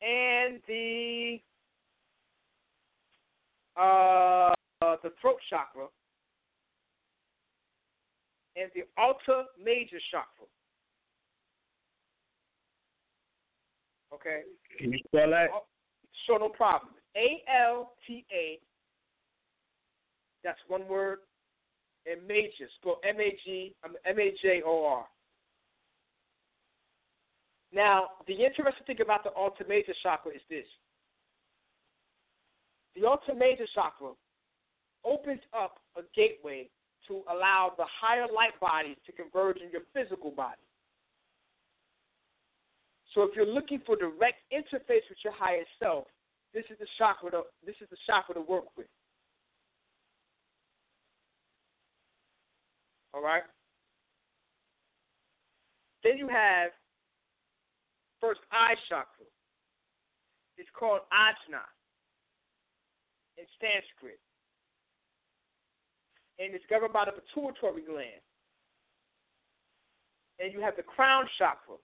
[0.01, 1.41] and the
[3.77, 4.55] uh,
[5.03, 5.87] the throat chakra,
[8.57, 10.47] and the alta major chakra.
[14.15, 14.43] Okay?
[14.79, 15.49] Can you spell that?
[16.25, 16.93] Sure, no problem.
[17.17, 18.59] A L T A.
[20.43, 21.19] That's one word.
[22.07, 25.07] And major, spelled M A G M A J O R.
[27.73, 30.67] Now, the interesting thing about the alta major chakra is this.
[32.95, 34.11] The alta major chakra
[35.05, 36.69] opens up a gateway
[37.09, 40.61] to allow the higher light bodies to converge in your physical body.
[43.15, 46.05] So if you're looking for direct interface with your higher self,
[46.55, 48.87] this is the chakra to, this is the chakra to work with.
[53.13, 53.43] All right?
[56.05, 56.71] Then you have
[58.21, 59.27] first eye chakra.
[60.57, 61.65] It's called ajna
[63.37, 64.21] in Sanskrit.
[66.39, 68.23] And it's governed by the pituitary gland.
[70.39, 71.77] And you have the crown chakra.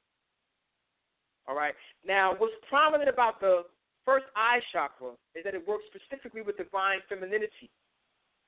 [1.49, 1.75] All right.
[2.07, 3.63] Now, what's prominent about the
[4.05, 7.71] first eye chakra is that it works specifically with divine femininity.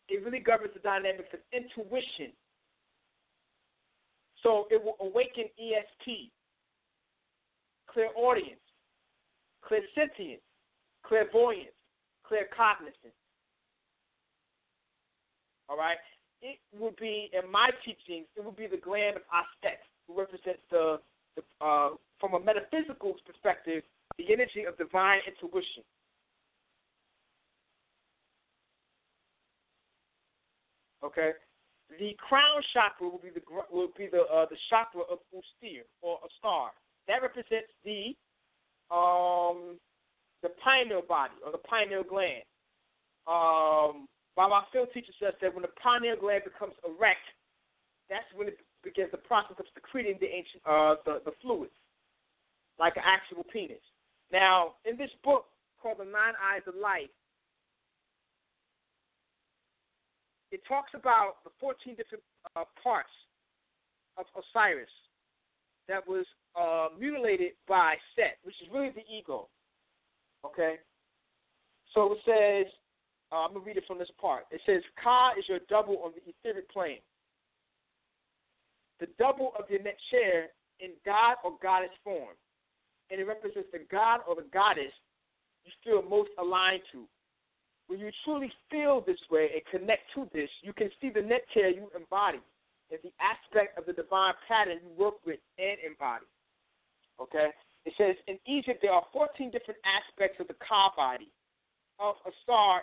[0.09, 2.33] It really governs the dynamics of intuition.
[4.43, 6.31] So it will awaken ESP,
[7.87, 8.61] clairaudience,
[9.65, 10.43] clairsentience,
[11.07, 11.77] clairvoyance,
[12.27, 13.17] claircognizance.
[15.69, 15.97] All right?
[16.43, 20.61] It would be, in my teachings, it would be the gland of Aspect, who represents
[20.71, 20.99] the,
[21.37, 23.83] the uh, from a metaphysical perspective,
[24.19, 25.83] the energy of divine intuition.
[31.05, 31.33] Okay,
[31.99, 36.19] the crown chakra will be the will be the uh, the chakra of Usir or
[36.25, 36.71] a star.
[37.09, 38.15] That represents the
[38.95, 39.79] um
[40.43, 42.47] the pineal body or the pineal gland.
[43.27, 47.27] Um, Baba Phil teaches us that when the pineal gland becomes erect,
[48.09, 51.75] that's when it begins the process of secreting the ancient uh the, the fluids,
[52.79, 53.83] like an actual penis.
[54.33, 55.45] Now, in this book
[55.81, 57.11] called The Nine Eyes of Light,
[60.51, 62.25] it talks about the 14 different
[62.57, 63.13] uh, parts
[64.17, 64.89] of Osiris
[65.89, 66.25] that was
[66.57, 69.49] uh, mutilated by Set, which is really the ego.
[70.45, 70.77] Okay?
[71.95, 72.73] So it says,
[73.33, 74.45] uh, I'm going to read it from this part.
[74.51, 77.01] It says, Ka is your double on the etheric plane.
[79.01, 80.49] The double of your net share
[80.81, 82.37] in God or goddess form.
[83.13, 84.93] And it represents the God or the goddess
[85.69, 87.05] you feel most aligned to.
[87.87, 91.45] When you truly feel this way and connect to this, you can see the net
[91.53, 92.41] chair you embody
[92.89, 96.25] and the aspect of the divine pattern you work with and embody.
[97.21, 97.53] Okay?
[97.85, 101.29] It says in Egypt there are 14 different aspects of the Ka body
[102.01, 102.33] of a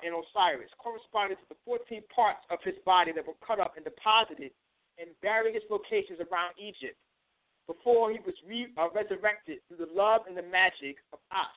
[0.06, 3.84] and Osiris, corresponding to the 14 parts of his body that were cut up and
[3.84, 4.54] deposited
[5.02, 6.96] in various locations around Egypt
[7.70, 11.54] before he was re- uh, resurrected through the love and the magic of Ast.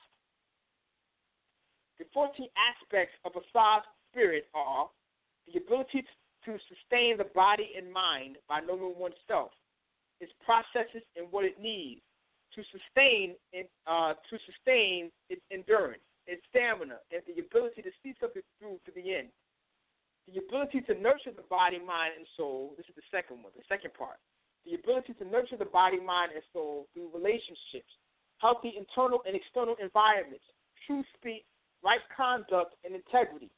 [1.97, 3.81] The 14 aspects of Asar's
[4.13, 4.93] spirit are
[5.49, 6.05] the ability
[6.45, 9.57] to sustain the body and mind by knowing oneself,
[10.21, 12.05] its processes and what it needs
[12.53, 18.13] to sustain it, uh, to sustain its endurance, its stamina, and the ability to see
[18.21, 19.33] something through to the end.
[20.29, 22.77] The ability to nurture the body, mind, and soul.
[22.77, 24.21] This is the second one, the second part.
[24.65, 27.91] The ability to nurture the body, mind, and soul through relationships,
[28.37, 30.43] healthy internal and external environments,
[30.87, 31.43] true speech,
[31.83, 33.51] right conduct, and integrity.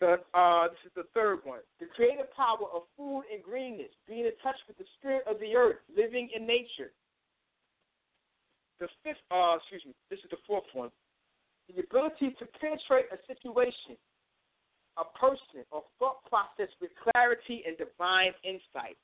[0.00, 1.60] The, uh, this is the third one.
[1.78, 5.54] The creative power of food and greenness, being in touch with the spirit of the
[5.54, 6.90] earth, living in nature.
[8.80, 10.90] The fifth, uh, excuse me, this is the fourth one.
[11.70, 13.94] The ability to penetrate a situation,
[14.98, 18.98] a person, or thought process with clarity and divine insight.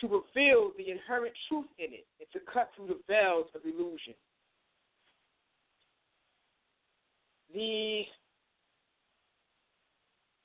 [0.00, 4.14] To reveal the inherent truth in it and to cut through the veils of illusion.
[7.54, 8.02] The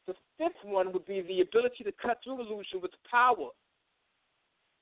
[0.06, 3.50] the fifth one would be the ability to cut through illusion with power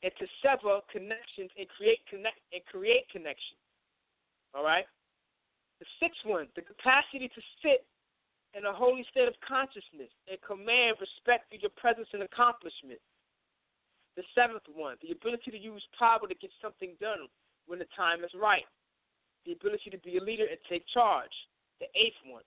[0.03, 3.56] and to sever connections and create connect and create connection.
[4.53, 4.85] All right.
[5.80, 7.85] The sixth one, the capacity to sit
[8.57, 12.99] in a holy state of consciousness and command respect for your presence and accomplishment.
[14.18, 17.30] The seventh one, the ability to use power to get something done
[17.69, 18.65] when the time is right.
[19.45, 21.31] The ability to be a leader and take charge.
[21.80, 22.41] The eighth one,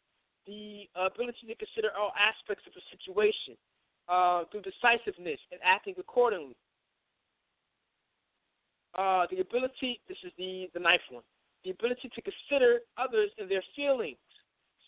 [0.50, 3.54] the ability to consider all aspects of a situation
[4.10, 6.58] uh, through decisiveness and acting accordingly.
[8.98, 11.22] Uh, the ability, this is the, the ninth one,
[11.62, 14.18] the ability to consider others and their feelings,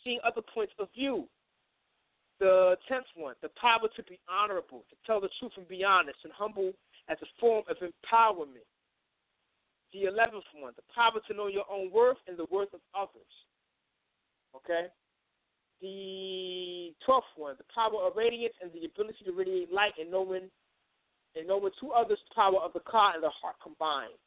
[0.02, 1.28] seeing other points of view.
[2.42, 6.18] The tenth one, the power to be honorable, to tell the truth and be honest,
[6.24, 6.72] and humble
[7.08, 8.66] as a form of empowerment.
[9.92, 13.30] The eleventh one, the power to know your own worth and the worth of others.
[14.56, 14.88] Okay?
[15.82, 20.50] The twelfth one, the power of radiance and the ability to radiate light and knowing
[21.36, 24.18] and knowing two others power of the car and the heart combined.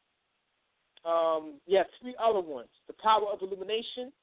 [1.03, 2.69] Um, yeah, three other ones.
[2.87, 4.13] The power of illumination,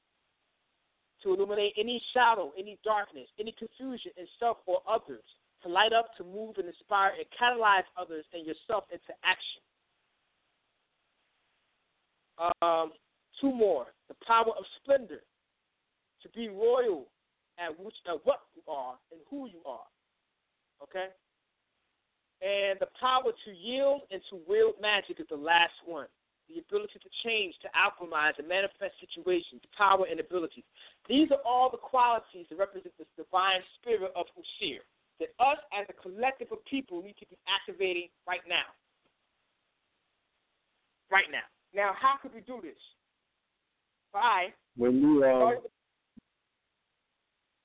[1.23, 5.23] to illuminate any shadow, any darkness, any confusion in self or others,
[5.63, 9.61] to light up, to move and inspire and catalyze others and yourself into action.
[12.61, 12.91] Um,
[13.39, 13.87] two more.
[14.09, 15.23] The power of splendor,
[16.21, 17.07] to be royal
[17.59, 19.87] at, which, at what you are and who you are.
[20.81, 21.07] Okay?
[22.41, 26.07] And the power to yield and to wield magic is the last one
[26.53, 30.63] the ability to change, to alchemize, and manifest situations, power and abilities.
[31.09, 34.85] These are all the qualities that represent the divine spirit of Usir
[35.19, 38.69] that us as a collective of people need to be activating right now.
[41.11, 41.45] Right now.
[41.73, 42.77] Now, how could we do this?
[44.11, 45.57] By when you um,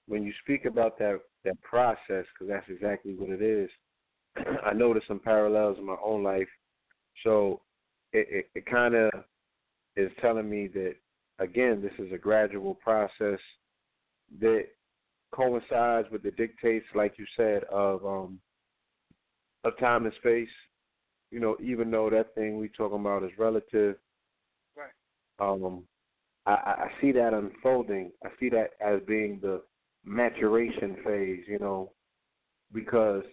[0.07, 3.69] when you speak about that that process, because that's exactly what it is.
[4.65, 6.49] I noticed some parallels in my own life.
[7.25, 7.61] So
[8.13, 9.11] it, it, it kind of
[9.97, 10.95] is telling me that
[11.39, 13.39] again, this is a gradual process
[14.41, 14.67] that
[15.33, 18.39] coincides with the dictates, like you said, of um,
[19.65, 20.49] of time and space.
[21.31, 23.97] You know, even though that thing we talking about is relative,
[24.77, 24.91] right?
[25.39, 25.85] Um,
[26.47, 28.13] I, I see that unfolding.
[28.25, 29.63] I see that as being the
[30.05, 31.45] maturation phase.
[31.47, 31.93] You know,
[32.73, 33.25] because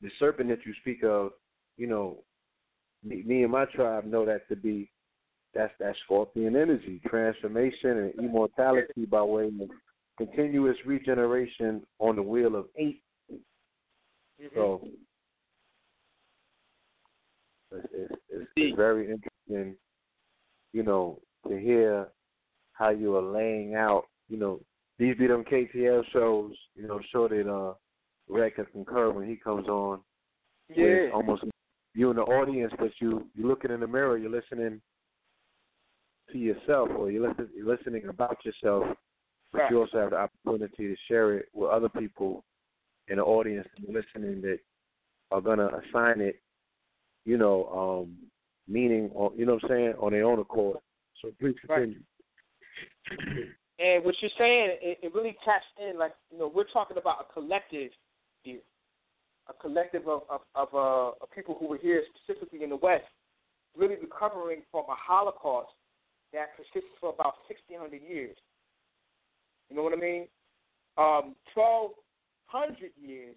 [0.00, 1.32] the serpent that you speak of,
[1.76, 2.18] you know,
[3.04, 4.90] me, me and my tribe know that to be
[5.54, 9.70] that's that scorpion energy, transformation and immortality by way of
[10.18, 13.02] continuous regeneration on the wheel of 8
[13.32, 14.46] mm-hmm.
[14.54, 14.86] So
[17.72, 19.76] it's, it's, it's, it's very interesting,
[20.72, 22.08] you know, to hear
[22.72, 24.60] how you are laying out, you know,
[24.98, 27.74] these be them KTL shows, you know, sure that uh
[28.28, 30.00] Red can concur when he comes on.
[30.74, 31.08] Yeah.
[31.14, 31.44] Almost
[31.98, 34.80] you in the audience, but you you looking in the mirror, you're listening
[36.30, 38.84] to yourself, or you're listening you're listening about yourself,
[39.52, 39.70] but right.
[39.70, 42.44] you also have the opportunity to share it with other people
[43.08, 44.60] in the audience listening that
[45.32, 46.40] are gonna assign it,
[47.24, 48.16] you know, um,
[48.68, 50.78] meaning, or you know, what I'm saying, on their own accord.
[51.20, 51.98] So please continue.
[53.10, 53.48] Right.
[53.80, 55.98] And what you're saying, it, it really taps in.
[55.98, 57.90] Like you know, we're talking about a collective
[58.44, 58.58] here
[59.48, 63.04] a collective of of, of, uh, of people who were here specifically in the West,
[63.76, 65.70] really recovering from a Holocaust
[66.32, 68.36] that persisted for about 1,600 years.
[69.70, 70.26] You know what I mean?
[70.96, 73.36] Um, 1,200 years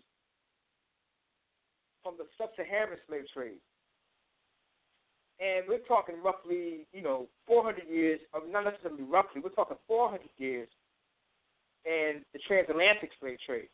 [2.04, 3.62] from the sub-Saharan slave trade.
[5.40, 10.22] And we're talking roughly, you know, 400 years, or not necessarily roughly, we're talking 400
[10.38, 10.68] years
[11.86, 13.70] and the transatlantic slave trade.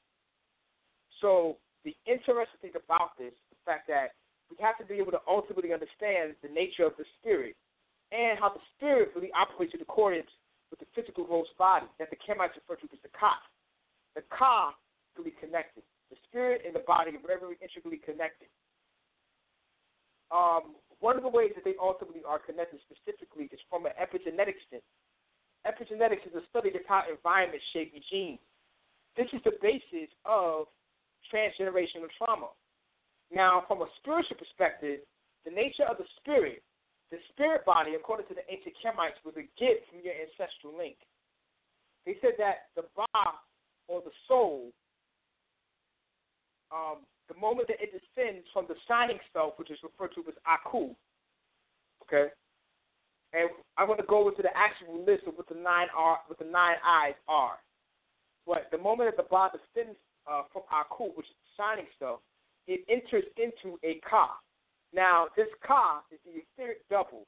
[1.21, 4.17] So the interesting thing about this, the fact that
[4.49, 7.55] we have to be able to ultimately understand the nature of the spirit
[8.11, 10.31] and how the spirit really operates in accordance
[10.71, 13.35] with the physical host body that the Kemites refer to as the Ka.
[14.15, 14.75] The Ka
[15.19, 15.83] really connected.
[16.09, 18.47] The spirit and the body are very, very intricately connected.
[20.31, 24.59] Um, one of the ways that they ultimately are connected specifically is from an epigenetic
[24.71, 24.87] sense.
[25.67, 28.39] Epigenetics is a study of how environment shape your genes.
[29.15, 30.67] This is the basis of
[31.31, 32.49] transgenerational trauma.
[33.33, 35.01] Now, from a spiritual perspective,
[35.45, 36.63] the nature of the spirit,
[37.11, 40.95] the spirit body, according to the ancient Kemites, was a gift from your ancestral link.
[42.05, 43.19] They said that the Ba,
[43.87, 44.71] or the soul,
[46.71, 50.35] um, the moment that it descends from the shining self, which is referred to as
[50.47, 50.95] Aku,
[52.03, 52.31] okay,
[53.33, 56.39] and I'm going to go into the actual list of what the nine are, what
[56.39, 57.59] the nine eyes are.
[58.45, 59.99] But the moment that the Ba descends
[60.29, 62.19] uh, from Aku, which is shining stuff,
[62.67, 64.35] it enters into a Ka.
[64.93, 67.25] Now, this Ka is the etheric double,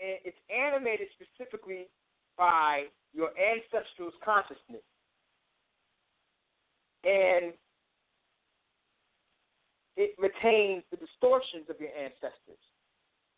[0.00, 1.86] and it's animated specifically
[2.36, 4.82] by your ancestral's consciousness.
[7.04, 7.52] And
[9.96, 12.62] it retains the distortions of your ancestors.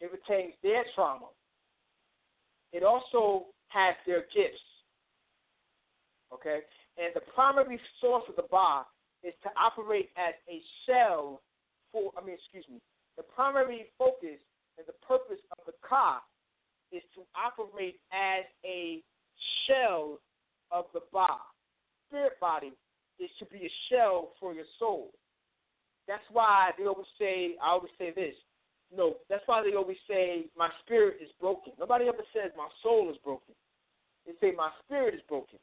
[0.00, 1.26] It retains their trauma.
[2.72, 4.60] It also has their gifts.
[6.32, 6.60] Okay?
[7.00, 8.84] And the primary source of the Ba
[9.24, 11.40] is to operate as a shell
[11.92, 12.80] for, I mean, excuse me,
[13.16, 14.38] the primary focus
[14.76, 16.20] and the purpose of the Ka
[16.92, 19.02] is to operate as a
[19.66, 20.20] shell
[20.70, 21.26] of the Ba.
[22.08, 22.72] Spirit body
[23.18, 25.10] is to be a shell for your soul.
[26.06, 28.34] That's why they always say, I always say this.
[28.94, 31.72] No, that's why they always say my spirit is broken.
[31.78, 33.54] Nobody ever says my soul is broken.
[34.26, 35.58] They say my spirit is broken.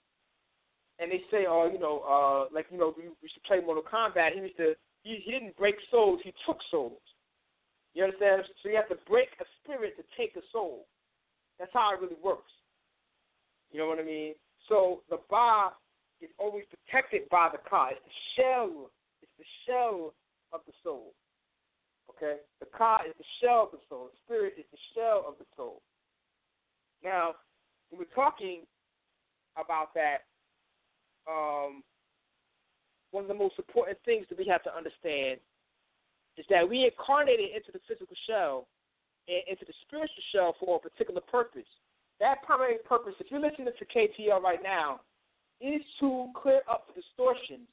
[1.00, 3.84] And they say, oh, you know, uh, like you know, we, we should play Mortal
[3.84, 4.34] Kombat.
[4.34, 7.00] He used to, he, he didn't break souls, he took souls.
[7.94, 8.44] You understand?
[8.62, 10.86] So you have to break a spirit to take a soul.
[11.60, 12.52] That's how it really works.
[13.72, 14.34] You know what I mean?
[14.70, 15.72] So the Ba
[16.22, 17.90] is always protected by the Ka.
[17.92, 18.90] It's the shell.
[19.22, 20.14] It's the shell
[20.54, 21.14] of the soul.
[22.10, 22.38] Okay?
[22.60, 24.10] The Ka is the shell of the soul.
[24.12, 25.82] The spirit is the shell of the soul.
[27.04, 27.36] Now,
[27.90, 28.62] when we're talking
[29.56, 30.26] about that,
[31.30, 31.84] um,
[33.12, 35.40] one of the most important things that we have to understand
[36.38, 38.68] is that we incarnated into the physical shell
[39.28, 41.68] and into the spiritual shell for a particular purpose.
[42.20, 45.02] That primary purpose, if you're listening to KTL right now,
[45.60, 47.68] is to clear up the distortions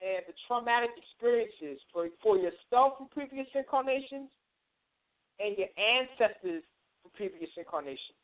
[0.00, 4.28] and the traumatic experiences for, for yourself from previous incarnations
[5.40, 6.62] and your ancestors
[7.02, 8.18] from previous incarnations.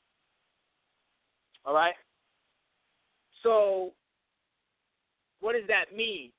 [1.65, 1.95] All right?
[3.43, 3.93] So,
[5.41, 6.31] what does that mean?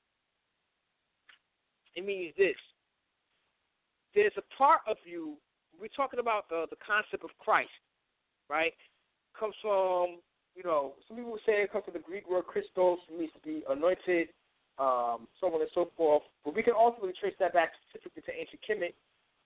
[1.94, 2.56] It means this.
[4.14, 5.36] There's a part of you,
[5.80, 7.70] we're talking about the, the concept of Christ,
[8.48, 8.72] right?
[9.38, 10.20] Comes from,
[10.54, 13.64] you know, some people say it comes from the Greek word Christos, means to be
[13.68, 14.28] anointed,
[14.78, 16.22] um, so on and so forth.
[16.44, 18.94] But we can ultimately trace that back specifically to ancient Kemet,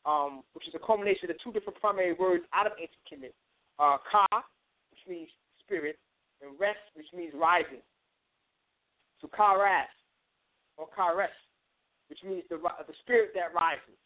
[0.07, 3.35] um, which is a culmination of two different primary words out of ancient Kemet.
[3.79, 4.27] Uh, ka,
[4.91, 5.29] which means
[5.61, 5.99] spirit,
[6.41, 7.85] and rest, which means rising.
[9.21, 9.93] So karas,
[10.77, 11.29] or kares,
[12.09, 13.97] which means the the spirit that rises.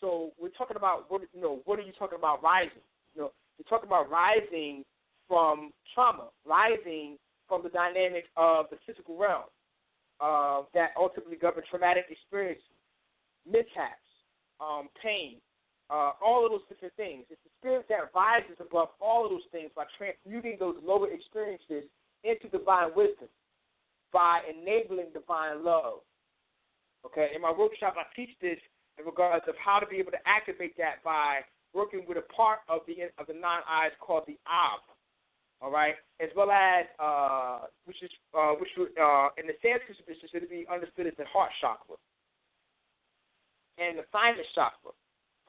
[0.00, 1.60] So we're talking about what you know.
[1.64, 2.84] What are you talking about rising?
[3.14, 4.84] You know, you're talking about rising
[5.28, 7.16] from trauma, rising
[7.48, 9.44] from the dynamics of the physical realm
[10.20, 12.64] uh, that ultimately govern traumatic experiences,
[13.48, 14.06] mishaps,
[14.60, 15.36] um, pain,
[15.90, 17.24] uh, all of those different things.
[17.28, 21.84] It's the spirit that rises above all of those things by transmuting those lower experiences
[22.24, 23.28] into divine wisdom,
[24.12, 26.00] by enabling divine love.
[27.04, 28.58] Okay, in my workshop, I teach this
[28.98, 31.40] in regards of how to be able to activate that by
[31.74, 34.80] working with a part of the of the nine eyes called the Ab
[35.62, 40.28] all right, as well as uh, which is uh, which uh, in the Sanskrit tradition
[40.32, 41.94] should be understood as the heart chakra
[43.78, 44.90] and the thymus chakra.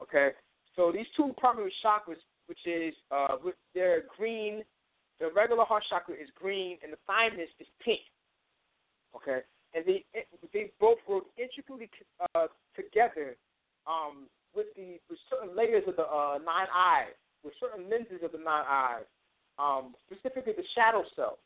[0.00, 0.30] Okay,
[0.76, 3.36] so these two primary chakras, which is uh,
[3.74, 4.62] they're green.
[5.18, 8.06] The regular heart chakra is green, and the thymus is pink.
[9.16, 9.40] Okay,
[9.74, 10.04] and they
[10.52, 11.90] they both work intricately
[12.34, 13.36] uh, together
[13.86, 17.14] um, with the with certain layers of the uh, nine eyes,
[17.44, 19.04] with certain lenses of the nine eyes
[19.58, 21.38] um, specifically the shadow self.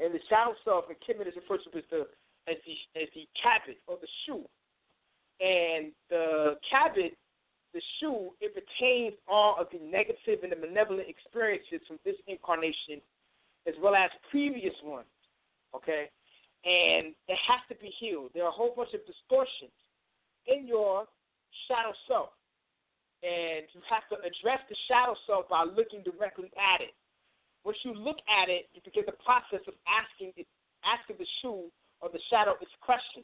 [0.00, 2.06] And the shadow self in Kemet is referred to as the
[2.48, 4.44] as the as the kabit or the shoe.
[5.40, 7.12] And the kabit,
[7.74, 13.00] the shoe, it retains all of the negative and the malevolent experiences from this incarnation
[13.66, 15.06] as well as previous ones.
[15.74, 16.10] Okay?
[16.64, 18.30] And it has to be healed.
[18.34, 19.74] There are a whole bunch of distortions
[20.46, 21.06] in your
[21.68, 22.30] shadow self
[23.22, 26.94] and you have to address the shadow self by looking directly at it.
[27.62, 30.46] Once you look at it, you begin the process of asking it,
[30.82, 31.70] asking the shoe
[32.02, 33.22] or the shadow its question.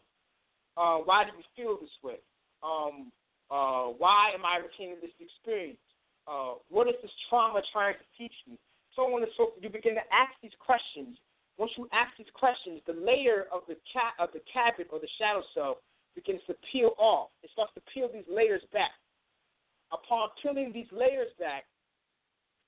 [0.78, 2.22] Uh, why do you feel this way?
[2.62, 3.10] Um,
[3.50, 5.82] uh, why am I retaining this experience?
[6.30, 8.54] Uh, what is this trauma trying to teach me?
[8.94, 9.58] So on and so forth.
[9.58, 11.18] You begin to ask these questions.
[11.58, 15.08] Once you ask these questions, the layer of the cat of the kabit or the
[15.18, 15.78] shadow self
[16.14, 17.30] begins to peel off.
[17.42, 18.92] It starts to peel these layers back
[19.92, 21.64] upon peeling these layers back,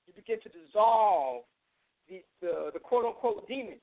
[0.07, 1.43] you begin to dissolve
[2.09, 3.77] the, the, the quote unquote demon.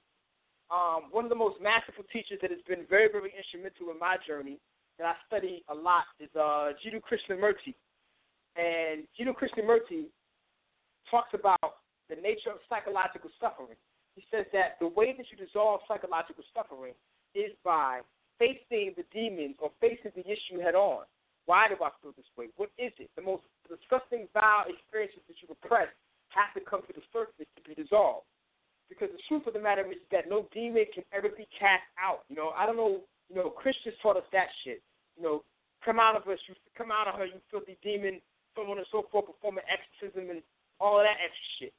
[0.71, 4.17] Um, one of the most masterful teachers that has been very, very instrumental in my
[4.27, 4.59] journey
[4.99, 7.73] that I study a lot is uh, Jiddu Krishnamurti.
[8.57, 10.13] And Jiddu Krishnamurti
[11.11, 11.81] talks about
[12.11, 13.79] the nature of psychological suffering.
[14.19, 16.99] He says that the way that you dissolve psychological suffering
[17.39, 18.03] is by
[18.43, 21.07] facing the demons or facing the issue head on.
[21.47, 22.51] Why do I feel this way?
[22.59, 23.15] What is it?
[23.15, 25.87] The most disgusting, vile experiences that you repress
[26.35, 28.27] have to come to the surface to be dissolved.
[28.91, 32.27] Because the truth of the matter is that no demon can ever be cast out.
[32.27, 33.07] You know, I don't know.
[33.31, 34.83] You know, Christians taught us that shit.
[35.15, 35.37] You know,
[35.85, 38.19] come out of us, you come out of her, you filthy demon,
[38.59, 40.43] so on and so forth, performing exorcism and
[40.83, 41.75] all of that extra shit.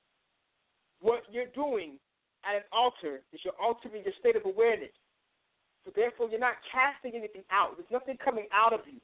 [1.03, 1.99] What you're doing
[2.45, 4.94] at an altar is you're altering your state of awareness.
[5.86, 7.76] So therefore, you're not casting anything out.
[7.78, 8.99] There's nothing coming out of you.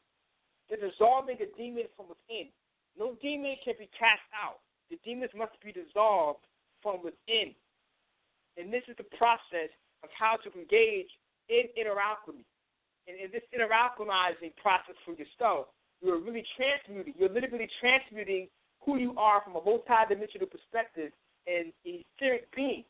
[0.70, 2.52] You're dissolving a demon from within.
[2.98, 4.60] No demon can be cast out.
[4.90, 6.44] The demons must be dissolved
[6.82, 7.56] from within.
[8.58, 9.72] And this is the process
[10.04, 11.10] of how to engage
[11.50, 12.46] in inner alchemy.
[13.08, 15.68] And in this inner alchemizing process for yourself,
[16.02, 17.14] you're really transmuting.
[17.18, 18.48] You're literally transmuting
[18.82, 21.12] who you are from a multi-dimensional perspective
[21.48, 22.84] and a etheric being.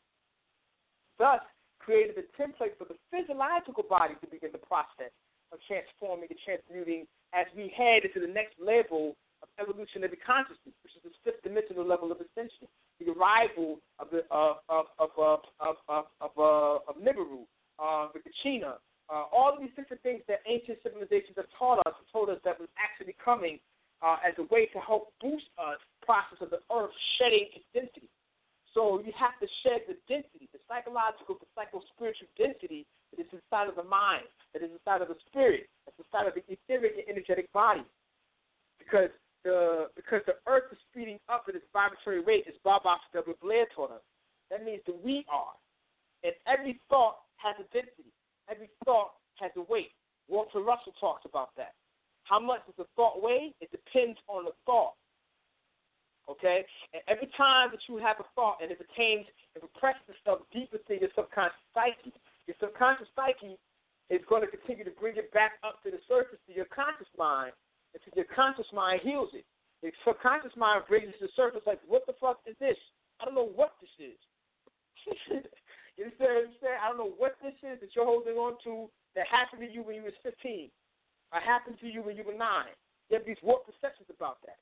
[1.18, 1.40] Thus,
[1.78, 5.14] created a template for the physiological body to begin the process
[5.52, 10.96] of transforming and transmuting as we head into the next level of evolutionary consciousness, which
[10.98, 12.66] is the fifth dimensional level of ascension,
[12.98, 17.46] the arrival of the of of of of of of, of, uh, of Nibiru,
[17.78, 21.94] uh, the Kachina, uh, all of these different things that ancient civilizations have taught us,
[22.12, 23.58] told us that was actually coming
[24.02, 28.08] uh, as a way to help boost us process of the earth shedding its density.
[28.76, 33.32] So you have to shed the density, the psychological, the psycho spiritual density that is
[33.32, 37.00] inside of the mind, that is inside of the spirit, that's inside of the etheric
[37.00, 37.88] and energetic body.
[38.76, 39.08] Because
[39.48, 43.32] the because the earth is speeding up at its vibratory rate, as Baba W.
[43.40, 44.04] Blair taught us.
[44.52, 45.56] That means that we are.
[46.20, 48.12] And every thought has a density.
[48.52, 49.96] Every thought has a weight.
[50.28, 51.72] Walter Russell talks about that.
[52.28, 53.56] How much does a thought weigh?
[53.64, 55.00] It depends on the thought.
[56.26, 56.66] Okay?
[56.92, 60.70] And every time that you have a thought and it pertains, it represses itself deep
[60.72, 62.12] within your subconscious psyche,
[62.46, 63.58] your subconscious psyche
[64.10, 67.10] is going to continue to bring it back up to the surface to your conscious
[67.18, 67.50] mind
[67.94, 69.46] until your conscious mind heals it.
[69.82, 72.78] Your subconscious mind brings it to the surface like, what the fuck is this?
[73.20, 74.18] I don't know what this is.
[75.96, 76.80] you understand what I'm saying?
[76.82, 79.82] I don't know what this is that you're holding on to that happened to you
[79.82, 80.70] when you was 15
[81.32, 82.42] or happened to you when you were 9.
[83.08, 84.58] You have these warped perceptions about that.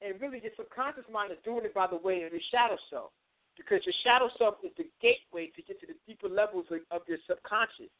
[0.00, 3.10] And really, your subconscious mind is doing it by the way of your shadow self.
[3.56, 7.18] Because your shadow self is the gateway to get to the deeper levels of your
[7.26, 7.90] subconscious.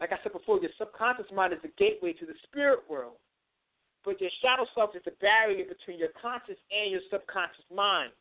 [0.00, 3.20] Like I said before, your subconscious mind is the gateway to the spirit world.
[4.04, 8.16] But your shadow self is the barrier between your conscious and your subconscious mind.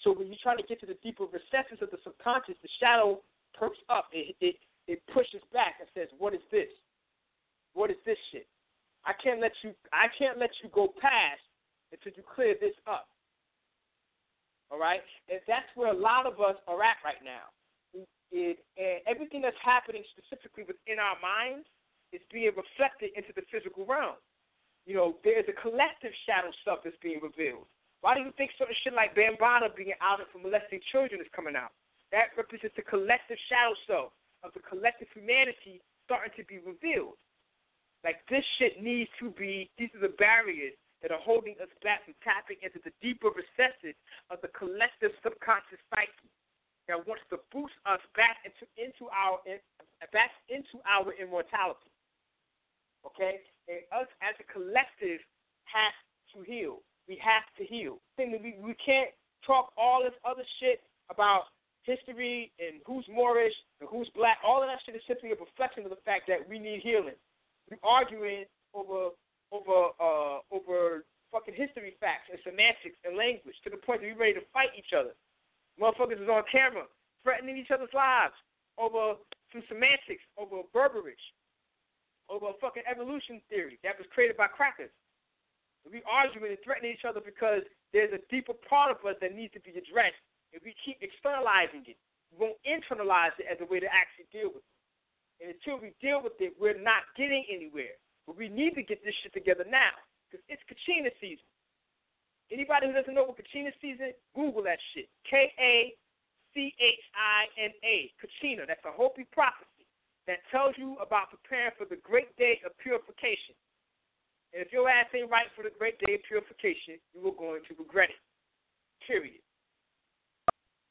[0.00, 3.20] So when you try to get to the deeper recesses of the subconscious, the shadow
[3.52, 4.08] perks up.
[4.12, 4.56] It, it,
[4.88, 6.70] it pushes back and says, "What is this?
[7.74, 8.46] What is this shit?
[9.04, 9.74] I can't let you.
[9.92, 11.42] I can't let you go past
[11.92, 13.06] until you clear this up.
[14.72, 15.04] All right?
[15.28, 17.52] And that's where a lot of us are at right now.
[18.32, 21.68] It, and everything that's happening specifically within our minds
[22.16, 24.16] is being reflected into the physical realm.
[24.88, 27.68] You know, there's a collective shadow stuff that's being revealed.
[28.00, 31.54] Why do you think certain shit like Bambaataa being outed for molesting children is coming
[31.54, 31.70] out?
[32.10, 34.10] That represents the collective shadow self
[34.42, 37.20] of the collective humanity starting to be revealed.
[38.02, 39.70] Like this shit needs to be.
[39.78, 43.98] These are the barriers that are holding us back from tapping into the deeper recesses
[44.30, 46.30] of the collective subconscious psyche
[46.86, 49.42] that wants to boost us back into into our
[50.14, 51.90] back into our immortality.
[53.02, 55.18] Okay, and us as a collective
[55.66, 55.94] have
[56.34, 56.82] to heal.
[57.10, 57.98] We have to heal.
[58.18, 59.10] We we can't
[59.46, 61.50] talk all this other shit about
[61.82, 64.38] history and who's Moorish and who's black.
[64.46, 67.18] All of that shit is simply a reflection of the fact that we need healing.
[67.70, 69.10] We're arguing over
[69.52, 74.20] over uh, over fucking history facts and semantics and language to the point that we're
[74.20, 75.12] ready to fight each other.
[75.80, 76.84] Motherfuckers is on camera
[77.22, 78.34] threatening each other's lives
[78.76, 79.14] over
[79.52, 81.22] some semantics, over Berberich,
[82.28, 84.92] over a fucking evolution theory that was created by crackers.
[85.84, 89.52] We arguing and threatening each other because there's a deeper part of us that needs
[89.58, 90.22] to be addressed.
[90.54, 91.98] If we keep externalizing it,
[92.30, 94.76] we won't internalize it as a way to actually deal with it.
[95.42, 97.98] And until we deal with it, we're not getting anywhere.
[98.26, 99.94] But we need to get this shit together now
[100.30, 101.44] because it's Kachina season.
[102.50, 105.08] Anybody who doesn't know what Kachina season, Google that shit.
[105.28, 105.94] K A
[106.54, 108.12] C H I N A.
[108.20, 108.66] Kachina.
[108.66, 109.88] That's a Hopi prophecy
[110.26, 113.56] that tells you about preparing for the great day of purification.
[114.52, 117.62] And if your ass ain't right for the great day of purification, you are going
[117.66, 118.22] to regret it.
[119.06, 119.40] Period.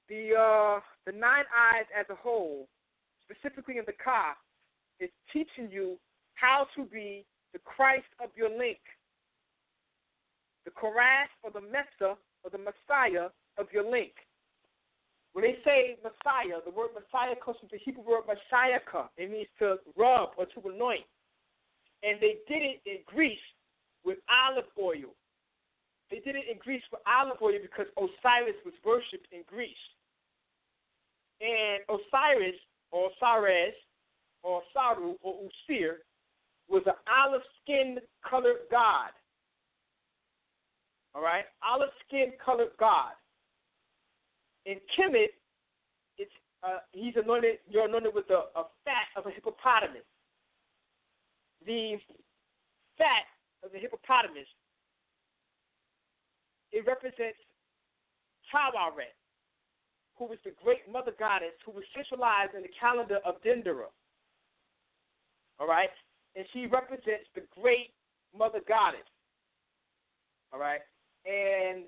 [0.10, 2.68] The uh, the nine eyes as a whole,
[3.24, 4.36] specifically in the Ka,
[5.00, 5.98] is teaching you
[6.42, 7.24] how to be
[7.54, 8.80] the Christ of your link,
[10.66, 14.14] the Korash or the Mesa or the Messiah of your link.
[15.34, 19.08] When they say Messiah, the word Messiah comes from the Hebrew word Messiahka.
[19.18, 21.06] It means to rub or to anoint.
[22.04, 23.46] And they did it in Greece
[24.04, 25.14] with olive oil.
[26.10, 29.86] They did it in Greece for olive oil because Osiris was worshipped in Greece.
[31.40, 32.60] And Osiris,
[32.92, 33.78] or Osiris,
[34.44, 36.02] or Saru, or Usir,
[36.72, 39.12] was an olive skin colored god.
[41.14, 41.46] All right?
[41.68, 43.14] Olive skin colored god.
[44.66, 45.36] In Kemet,
[46.18, 46.32] it's
[46.64, 47.58] uh, he's anointed.
[47.70, 50.06] You're anointed with a, a fat of a hippopotamus.
[51.66, 51.98] The
[52.98, 53.26] fat
[53.64, 54.48] of the hippopotamus
[56.72, 57.38] it represents
[58.48, 59.16] Taweret,
[60.18, 63.92] who was the great mother goddess who was centralized in the calendar of Dendera.
[65.60, 65.92] All right?
[66.36, 67.92] And she represents the great
[68.38, 69.08] mother goddess.
[70.54, 70.82] All right?
[71.26, 71.86] And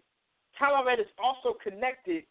[0.60, 2.24] Taweret is also connected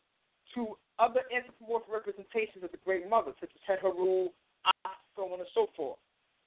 [0.55, 4.29] to other anthropomorphic representations of the Great Mother, such as Heteru,
[5.17, 5.99] so on and so forth.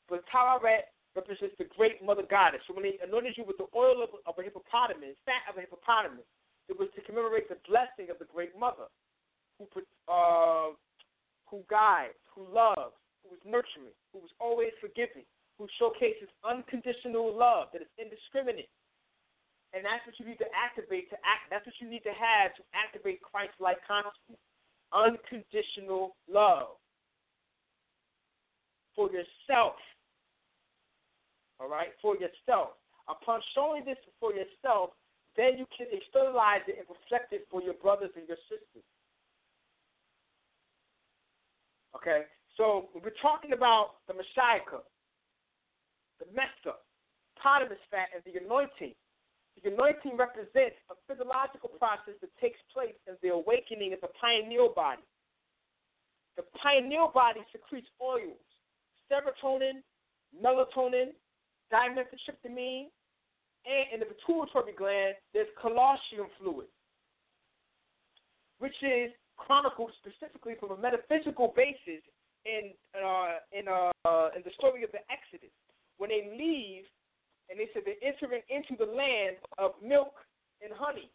[0.07, 2.61] But Taweret represents the Great Mother Goddess.
[2.67, 5.61] So when they anointed you with the oil of, of a hippopotamus, fat of a
[5.61, 6.25] hippopotamus,
[6.69, 8.89] it was to commemorate the blessing of the Great Mother,
[9.57, 9.65] who
[10.11, 10.73] uh,
[11.49, 15.23] who guides, who loves, who is nurturing, who is always forgiving,
[15.57, 18.69] who showcases unconditional love that is indiscriminate,
[19.73, 21.47] and that's what you need to activate to act.
[21.51, 24.39] That's what you need to have to activate Christ-like consciousness.
[24.93, 26.79] Unconditional love
[28.95, 29.75] for yourself.
[31.59, 32.79] All right, for yourself.
[33.07, 34.91] Upon showing this for yourself,
[35.35, 38.83] then you can externalize it and reflect it for your brothers and your sisters.
[41.95, 42.23] Okay,
[42.57, 44.63] so we're talking about the Messiah,
[46.19, 46.77] the Mecca.
[47.41, 48.95] Part of Potamus fat, is the anointing.
[49.63, 54.73] The anointing represents a physiological process that takes place as the awakening of the pineal
[54.75, 55.03] body.
[56.35, 58.43] The pineal body secretes oils,
[59.07, 59.79] serotonin,
[60.35, 61.15] melatonin,
[61.71, 62.91] dimethyltryptamine,
[63.65, 66.67] and in the pituitary gland, there's colostrum fluid,
[68.59, 72.03] which is chronicled specifically from a metaphysical basis
[72.45, 75.51] in uh, in uh, in the story of the Exodus.
[75.97, 76.83] When they leave
[77.49, 80.13] and they said they're entering into the land of milk
[80.61, 81.11] and honey.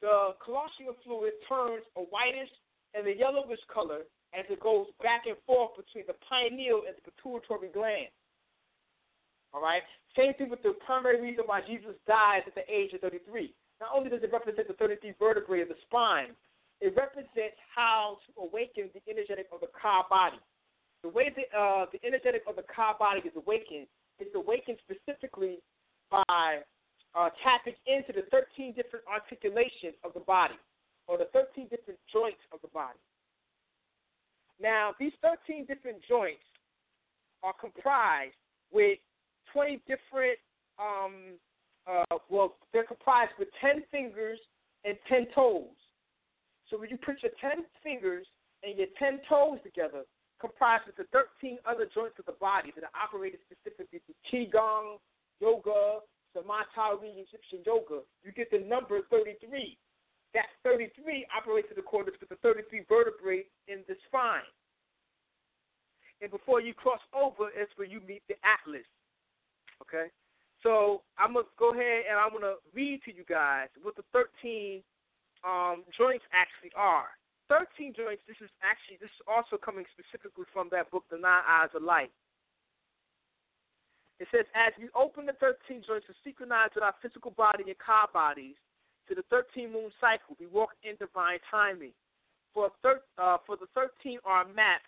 [0.00, 2.52] The colostrum fluid turns a whitish
[2.94, 4.04] and a yellowish color
[4.34, 8.12] as it goes back and forth between the pineal and the pituitary gland.
[9.52, 9.82] All right.
[10.16, 13.52] Same thing with the primary reason why Jesus dies at the age of 33.
[13.80, 16.32] Not only does it represent the 33 vertebrae of the spine,
[16.80, 20.40] it represents how to awaken the energetic of the Ka body.
[21.02, 23.86] The way the uh, the energetic of the Ka body is awakened
[24.18, 25.58] is awakened specifically
[26.10, 26.60] by
[27.14, 30.58] uh, tapping into the 13 different articulations of the body
[31.08, 32.98] or the 13 different joints of the body.
[34.60, 36.42] Now, these 13 different joints
[37.42, 38.34] are comprised
[38.72, 38.98] with
[39.52, 40.38] 20 different,
[40.78, 41.36] um,
[41.86, 44.38] uh, well, they're comprised with 10 fingers
[44.84, 45.64] and 10 toes.
[46.70, 48.26] So when you put your 10 fingers
[48.62, 50.02] and your 10 toes together,
[50.46, 55.02] comprised of the 13 other joints of the body that are operated specifically through Qigong,
[55.42, 59.76] yoga, Samatari, Egyptian yoga, you get the number 33.
[60.34, 64.46] That 33 operates in accordance with the 33 vertebrae in the spine.
[66.20, 68.86] And before you cross over, it's where you meet the atlas.
[69.82, 70.12] Okay?
[70.62, 73.96] So I'm going to go ahead and I'm going to read to you guys what
[73.96, 74.82] the 13
[75.44, 77.10] um, joints actually are.
[77.48, 81.46] 13 joints, this is actually, this is also coming specifically from that book, The Nine
[81.46, 82.10] Eyes of Light.
[84.18, 87.78] It says, as we open the 13 joints to synchronize with our physical body and
[87.78, 88.56] Ka bodies
[89.08, 91.92] to the 13 moon cycle, we walk in divine timing.
[92.54, 94.80] For, thir- uh, for the 13 are a map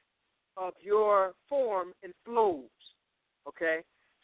[0.56, 2.72] of your form and flows.
[3.46, 3.80] Okay?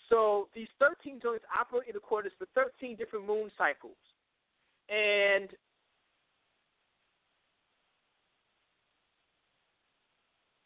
[0.09, 4.01] So these 13 joints operate in accordance with 13 different moon cycles.
[4.89, 5.49] And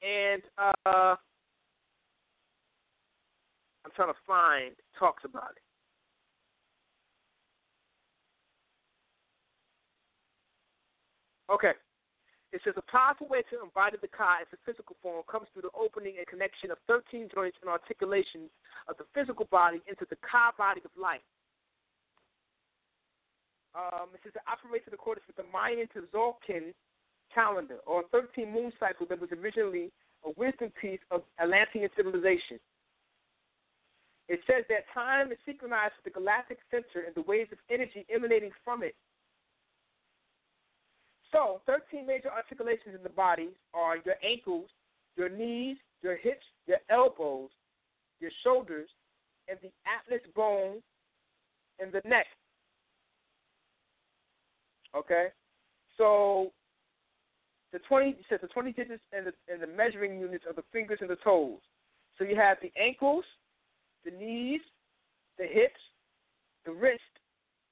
[0.03, 1.17] and uh,
[3.85, 5.63] I'm trying to find talks about it.
[11.51, 11.73] Okay.
[12.53, 15.69] It says a powerful way to embody the Ka as a physical form comes through
[15.69, 18.49] the opening and connection of 13 joints and articulations
[18.89, 21.25] of the physical body into the Ka body of life.
[23.77, 26.73] Um, it says it operates in accordance with the Mayan to Tzolk'in
[27.33, 29.91] calendar or 13 moon cycle that was originally
[30.25, 32.59] a wisdom piece of Atlantean civilization.
[34.29, 38.05] It says that time is synchronized with the galactic center and the waves of energy
[38.15, 38.95] emanating from it.
[41.33, 44.69] So, 13 major articulations in the body are your ankles,
[45.17, 47.51] your knees, your hips, your elbows,
[48.21, 48.89] your shoulders,
[49.49, 50.83] and the atlas bone
[51.79, 52.27] and the neck.
[54.97, 55.29] Okay,
[55.97, 56.51] so
[57.73, 60.99] the twenty says the twenty digits and the and the measuring units of the fingers
[61.01, 61.59] and the toes.
[62.19, 63.25] So you have the ankles,
[64.05, 64.61] the knees,
[65.39, 65.81] the hips,
[66.65, 67.03] the wrist,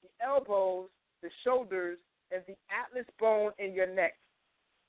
[0.03, 0.87] the elbows,
[1.21, 1.97] the shoulders,
[2.31, 4.13] and the atlas bone in your neck,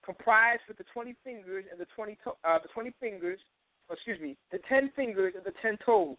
[0.04, 3.38] comprised with the twenty fingers and the twenty to- uh, the twenty fingers,
[3.90, 6.16] excuse me, the ten fingers and the ten toes,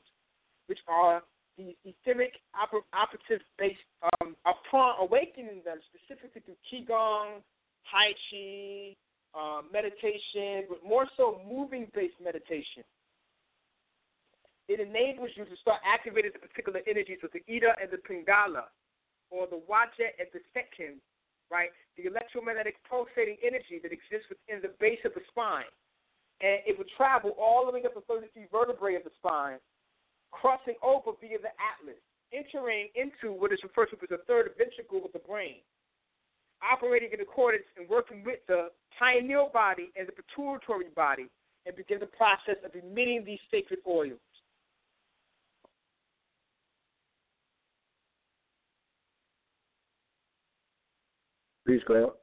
[0.68, 1.22] which are
[1.58, 3.80] the etheric oper- operative based
[4.22, 7.42] um, upon awakening them specifically through qigong,
[7.88, 8.96] tai chi,
[9.38, 12.84] uh, meditation, but more so moving based meditation.
[14.70, 18.70] It enables you to start activating the particular energies of the Ida and the Pingala,
[19.34, 21.02] or the Waja and the Sekin,
[21.50, 21.74] right?
[21.98, 25.70] The electromagnetic pulsating energy that exists within the base of the spine.
[26.42, 29.58] And it would travel all the way up the 33 vertebrae of the spine,
[30.32, 32.00] crossing over via the atlas,
[32.32, 35.66] entering into what is referred to as the third ventricle of the brain,
[36.62, 41.28] operating in accordance and working with the pineal body and the pituitary body,
[41.66, 44.20] and begin the process of emitting these sacred oils.
[51.68, 52.14] Peace, Cloud.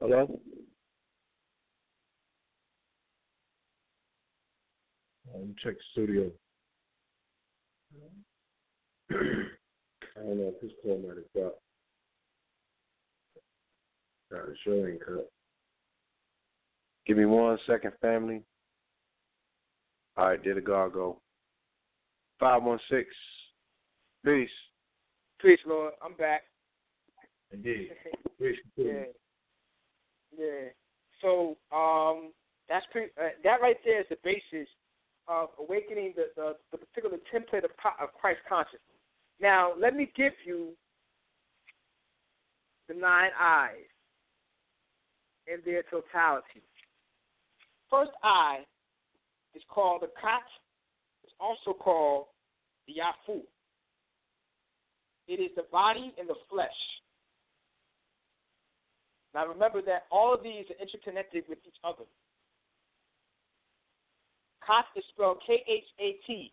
[0.00, 0.40] Hello?
[5.34, 6.30] Um, check studio.
[9.14, 11.60] I don't know if his call might have dropped.
[14.30, 15.30] Nah, the show ain't cut.
[17.06, 18.42] Give me one second, family.
[20.16, 21.16] All right, did a gargo.
[22.40, 23.04] 516.
[24.24, 24.48] Peace.
[25.40, 25.92] Peace, Lord.
[26.02, 26.42] I'm back.
[27.52, 27.90] Indeed.
[28.40, 28.56] Peace.
[28.76, 29.04] yeah.
[30.36, 30.68] Yeah.
[31.20, 32.32] So um,
[32.68, 33.12] that's pretty.
[33.20, 34.68] Uh, that right there is the basis
[35.28, 37.70] of awakening the the, the particular template of,
[38.00, 38.80] of Christ consciousness.
[39.40, 40.70] Now, let me give you
[42.88, 43.88] the nine eyes
[45.46, 46.62] in their totality.
[47.90, 48.60] First eye
[49.54, 50.42] is called the Khat.
[51.22, 52.26] It's also called
[52.86, 53.40] the Yafu.
[55.26, 56.68] It is the body and the flesh.
[59.34, 62.04] Now remember that all of these are interconnected with each other.
[64.66, 66.52] Khat is spelled K H A T.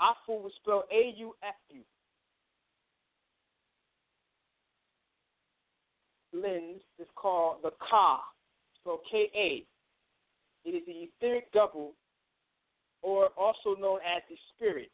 [0.00, 1.80] Aufu is spelled A U F U.
[6.32, 8.20] Lens is called the Ka,
[8.80, 9.64] spelled K A.
[10.68, 11.94] It is the etheric double,
[13.00, 14.90] or also known as the spirit.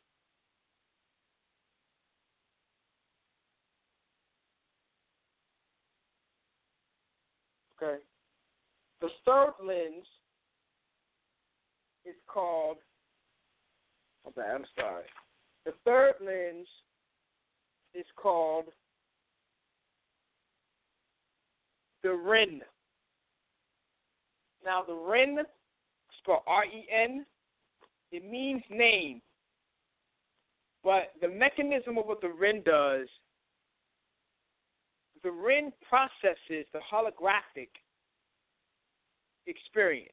[7.82, 8.00] Okay.
[9.00, 10.06] The third lens
[12.04, 12.76] is called.
[14.28, 15.04] Okay, I'm sorry.
[15.64, 16.66] The third lens
[17.94, 18.66] is called
[22.02, 22.62] the Ren.
[24.64, 25.38] Now, the Ren,
[26.20, 27.26] spelled R E N,
[28.10, 29.20] it means name.
[30.84, 33.08] But the mechanism of what the Ren does
[35.22, 37.68] the REN processes the holographic
[39.46, 40.10] experience.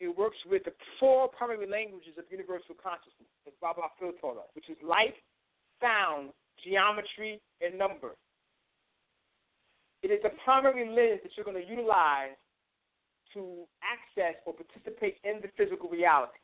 [0.00, 4.48] It works with the four primary languages of universal consciousness, as Baba Phil taught us,
[4.54, 5.14] which is light,
[5.80, 6.30] sound,
[6.64, 8.16] geometry, and number.
[10.02, 12.36] It is the primary lens that you're going to utilize
[13.34, 16.40] to access or participate in the physical reality.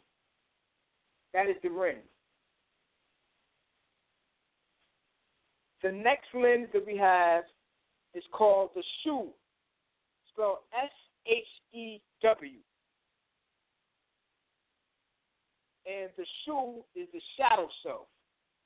[1.32, 1.96] That is the ring.
[5.82, 7.44] The next lens that we have
[8.14, 9.28] is called the shoe,
[10.32, 10.90] spelled S
[11.26, 12.58] H E W.
[15.86, 18.10] And the Shu is the shadow self,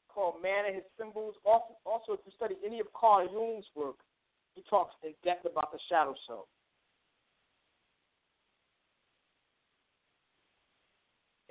[0.09, 1.35] called Man and His Symbols.
[1.45, 3.97] Also, if you study any of Carl Jung's work,
[4.55, 6.47] he talks in depth about the shadow self.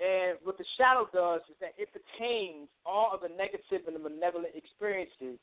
[0.00, 4.00] And what the shadow does is that it pertains all of the negative and the
[4.00, 5.38] malevolent experiences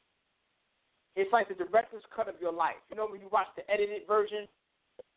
[1.18, 2.78] it's like the director's cut of your life.
[2.91, 4.48] You know when you watch the edited version,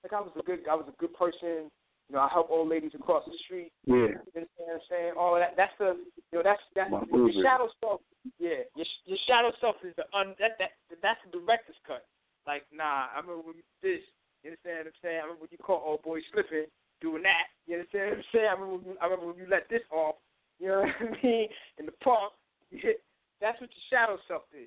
[0.02, 1.70] like I was a good I was a good person.
[2.10, 3.70] You know, I help old ladies across the street.
[3.86, 4.18] Yeah.
[4.18, 5.12] You understand what I'm saying?
[5.14, 7.46] All of that that's the you know, that's that's My your favorite.
[7.46, 8.02] shadow self
[8.42, 8.66] yeah.
[8.74, 12.02] Your your shadow self is the un that that that's the director's cut.
[12.50, 14.04] Like, nah, I remember when you did this.
[14.42, 15.18] You understand what I'm saying?
[15.22, 16.66] I remember when you caught old boy slipping,
[16.98, 17.46] doing that.
[17.70, 18.50] You understand what I'm saying?
[18.50, 20.18] I remember when I remember when you let this off.
[20.58, 21.46] You know what I mean?
[21.78, 22.34] In the park.
[22.74, 24.66] That's what your shadow self is.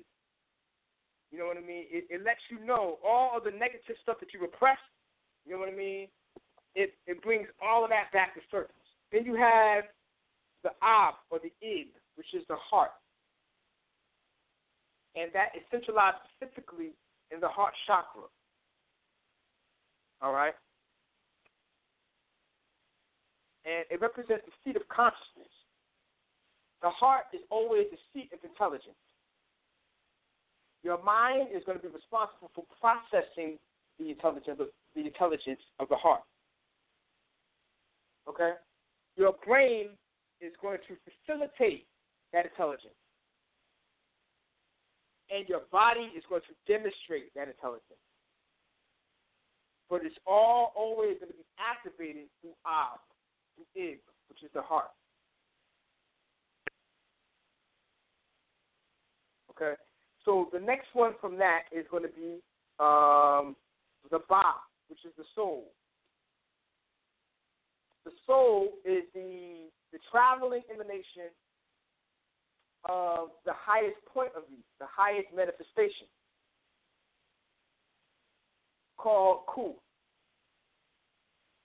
[1.28, 1.84] You know what I mean?
[1.92, 4.80] It, it lets you know all of the negative stuff that you repress.
[5.44, 6.08] You know what I mean?
[6.74, 8.74] It, it brings all of that back to surface.
[9.12, 9.84] Then you have
[10.62, 12.90] the ab or the Ib which is the heart.
[15.16, 16.90] And that is centralized specifically
[17.30, 18.26] in the heart chakra.
[20.22, 20.54] All right?
[23.64, 25.50] And it represents the seat of consciousness.
[26.82, 28.98] The heart is always the seat of intelligence.
[30.82, 33.58] Your mind is going to be responsible for processing
[33.98, 34.60] the intelligence
[34.94, 36.22] the intelligence of the heart.
[38.28, 38.52] Okay?
[39.16, 39.88] Your brain
[40.40, 41.86] is going to facilitate
[42.32, 42.94] that intelligence.
[45.30, 48.02] And your body is going to demonstrate that intelligence.
[49.88, 53.00] But it's all always going to be activated through Ab,
[53.54, 53.98] through Ib,
[54.28, 54.90] which is the heart.
[59.50, 59.74] Okay?
[60.24, 62.40] So the next one from that is going to be
[62.80, 63.54] um,
[64.10, 64.42] the Ba,
[64.88, 65.70] which is the soul.
[68.04, 71.30] The soul is the the traveling emanation
[72.88, 76.08] of the highest point of view, the highest manifestation,
[78.96, 79.74] called Ku.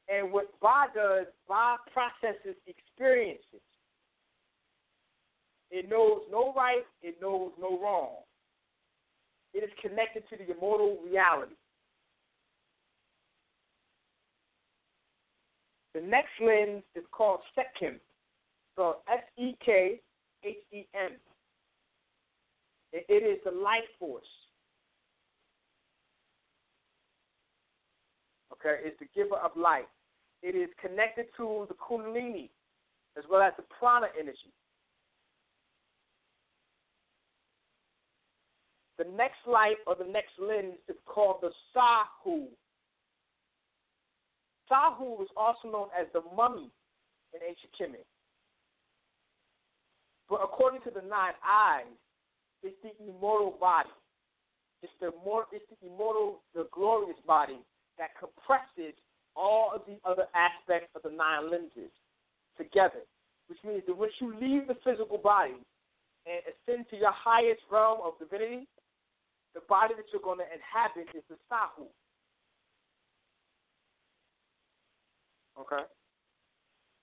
[0.07, 3.66] And what Ba does, Ba processes experiences.
[5.72, 8.24] It knows no right, it knows no wrong.
[9.53, 11.56] It is connected to the immortal reality.
[15.94, 17.95] The next lens is called Sekhem,
[18.76, 19.99] so S E K
[20.44, 21.11] H E M.
[22.91, 24.24] It is the life force.
[28.53, 29.86] Okay, it's the giver of life.
[30.41, 32.49] It is connected to the Kundalini
[33.18, 34.53] as well as the prana energy.
[38.98, 42.48] The next light or the next lens is called the Sahu.
[44.71, 46.69] Sahu is also known as the mummy
[47.33, 48.05] in ancient Kemet.
[50.29, 51.89] But according to the nine eyes,
[52.61, 53.89] it's the immortal body.
[54.83, 57.59] It's the more it's the immortal, the glorious body
[57.97, 58.93] that compresses
[59.35, 61.91] all of the other aspects of the nine lenses
[62.57, 63.01] together.
[63.47, 65.57] Which means that once you leave the physical body
[66.27, 68.67] and ascend to your highest realm of divinity,
[69.55, 71.89] the body that you're going to inhabit is the Sahu.
[75.60, 75.84] Okay?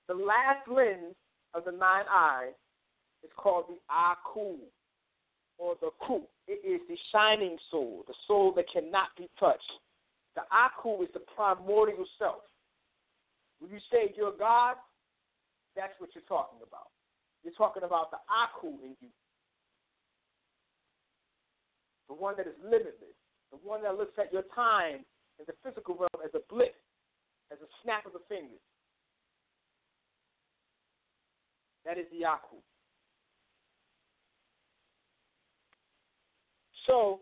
[0.08, 1.14] The last lens
[1.54, 2.54] of the nine eyes
[3.22, 4.56] is called the Aku,
[5.58, 6.22] or the Ku.
[6.46, 9.62] It is the shining soul, the soul that cannot be touched.
[10.34, 12.44] The Aku is the primordial self.
[13.58, 14.76] When you say you're God,
[15.74, 16.92] that's what you're talking about.
[17.42, 19.08] You're talking about the Aku in you
[22.08, 23.16] the one that is limitless,
[23.50, 25.04] the one that looks at your time
[25.38, 26.74] in the physical realm as a blip,
[27.52, 28.60] as a snap of the fingers.
[31.84, 32.56] That is the Aku.
[36.86, 37.20] So,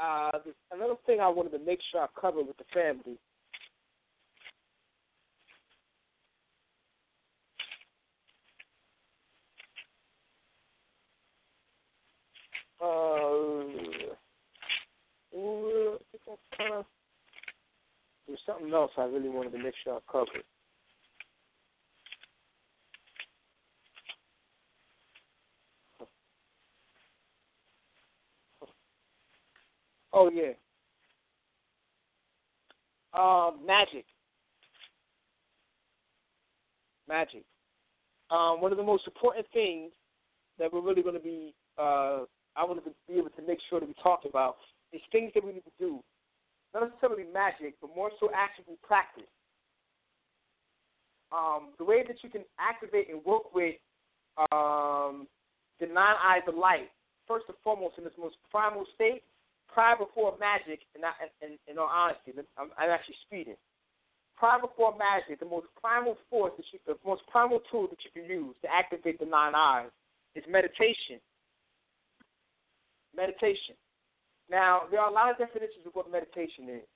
[0.00, 0.30] uh,
[0.72, 3.18] another thing I wanted to make sure I covered with the family
[12.82, 13.64] Uh,
[18.26, 20.44] there's something else I really wanted to make sure I covered.
[30.12, 30.52] Oh yeah.
[33.12, 34.04] Um, magic.
[37.08, 37.44] Magic.
[38.30, 39.90] Um, one of the most important things
[40.58, 42.20] that we're really going to be uh,
[42.56, 44.56] I wanted to be able to make sure that we talked about
[44.92, 46.02] is things that we need to do.
[46.74, 49.30] Not necessarily magic, but more so actually practice.
[51.32, 53.74] Um, the way that you can activate and work with
[54.50, 55.26] um,
[55.78, 56.90] the nine eyes of light,
[57.26, 59.22] first and foremost, in its most primal state,
[59.72, 61.04] prior before magic, and
[61.42, 63.58] in, in all honesty, I'm, I'm actually speeding.
[64.36, 68.10] Prior before magic, the most primal force, that you, the most primal tool that you
[68.10, 69.90] can use to activate the nine eyes
[70.34, 71.22] is meditation
[73.14, 73.74] meditation.
[74.50, 76.88] Now, there are a lot of definitions of what meditation is.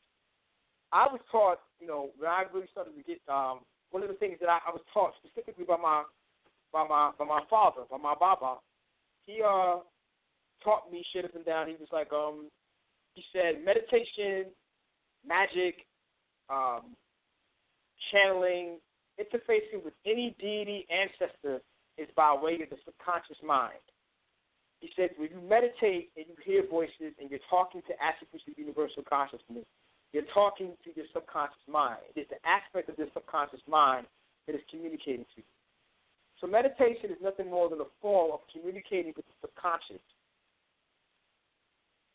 [0.93, 3.61] I was taught, you know, when I really started to get um,
[3.91, 6.05] one of the things that I, I was taught specifically by my
[6.73, 8.57] by my by my father, by my baba.
[9.27, 9.78] He uh
[10.62, 11.69] taught me shit up and down.
[11.69, 12.49] He was like, um,
[13.15, 14.51] he said meditation,
[15.27, 15.86] magic,
[16.49, 16.97] um,
[18.11, 18.78] channeling,
[19.20, 21.61] interfacing with any deity, ancestor
[21.99, 23.78] is by way of the subconscious mind.
[24.85, 28.52] He said, when you meditate and you hear voices and you're talking to attributes of
[28.61, 29.65] universal consciousness,
[30.15, 31.98] You're talking to your subconscious mind.
[32.15, 34.06] It is the aspect of your subconscious mind
[34.47, 35.51] that is communicating to you.
[36.40, 40.05] So meditation is nothing more than a form of communicating with the subconscious.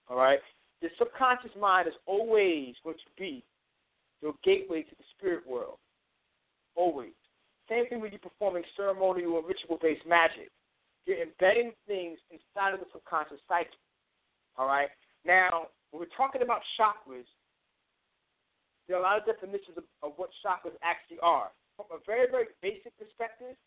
[0.10, 0.40] All right?
[0.82, 3.44] The subconscious mind is always going to be
[4.22, 5.76] your gateway to the spirit world.
[6.76, 7.12] Always.
[7.68, 10.48] Same thing when you're performing ceremonial or ritual based magic.
[11.10, 13.74] You're embedding things inside of the subconscious psyche.
[14.62, 14.94] All right?
[15.26, 17.26] Now, when we're talking about chakras,
[18.86, 21.50] there are a lot of definitions of, of what chakras actually are.
[21.82, 23.58] From a very, very basic perspective,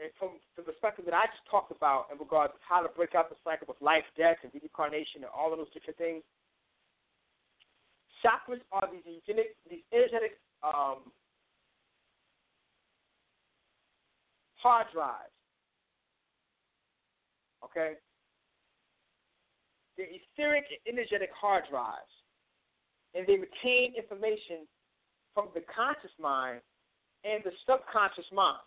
[0.00, 3.12] and from the perspective that I just talked about in regards to how to break
[3.12, 6.24] out the cycle of life, death, and reincarnation, and all of those different things,
[8.24, 11.12] chakras are these energetic, these energetic um,
[14.56, 15.33] hard drives.
[17.64, 17.94] Okay?
[19.96, 22.12] They're etheric and energetic hard drives.
[23.14, 24.66] And they retain information
[25.34, 26.60] from the conscious mind
[27.24, 28.58] and the subconscious mind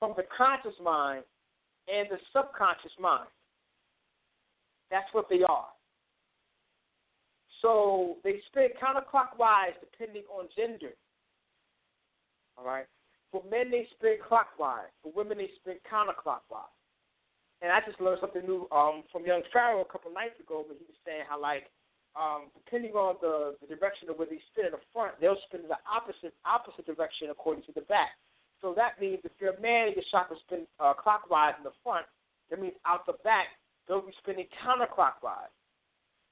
[0.00, 1.22] from the conscious mind
[1.86, 3.28] and the subconscious mind.
[4.90, 5.68] That's what they are.
[7.62, 10.94] So they spin counterclockwise depending on gender.
[12.56, 12.86] All right.
[13.30, 14.90] For men, they spin clockwise.
[15.02, 16.72] For women, they spin counterclockwise.
[17.60, 20.80] And I just learned something new um, from young Pharaoh a couple nights ago when
[20.80, 21.68] he was saying how, like,
[22.16, 25.62] um, depending on the, the direction of where they spin in the front, they'll spin
[25.62, 28.16] in the opposite opposite direction according to the back.
[28.60, 31.76] So that means if you're a man and your chakra spin uh, clockwise in the
[31.84, 32.06] front,
[32.50, 33.46] that means out the back
[33.86, 35.52] they'll be spinning counterclockwise.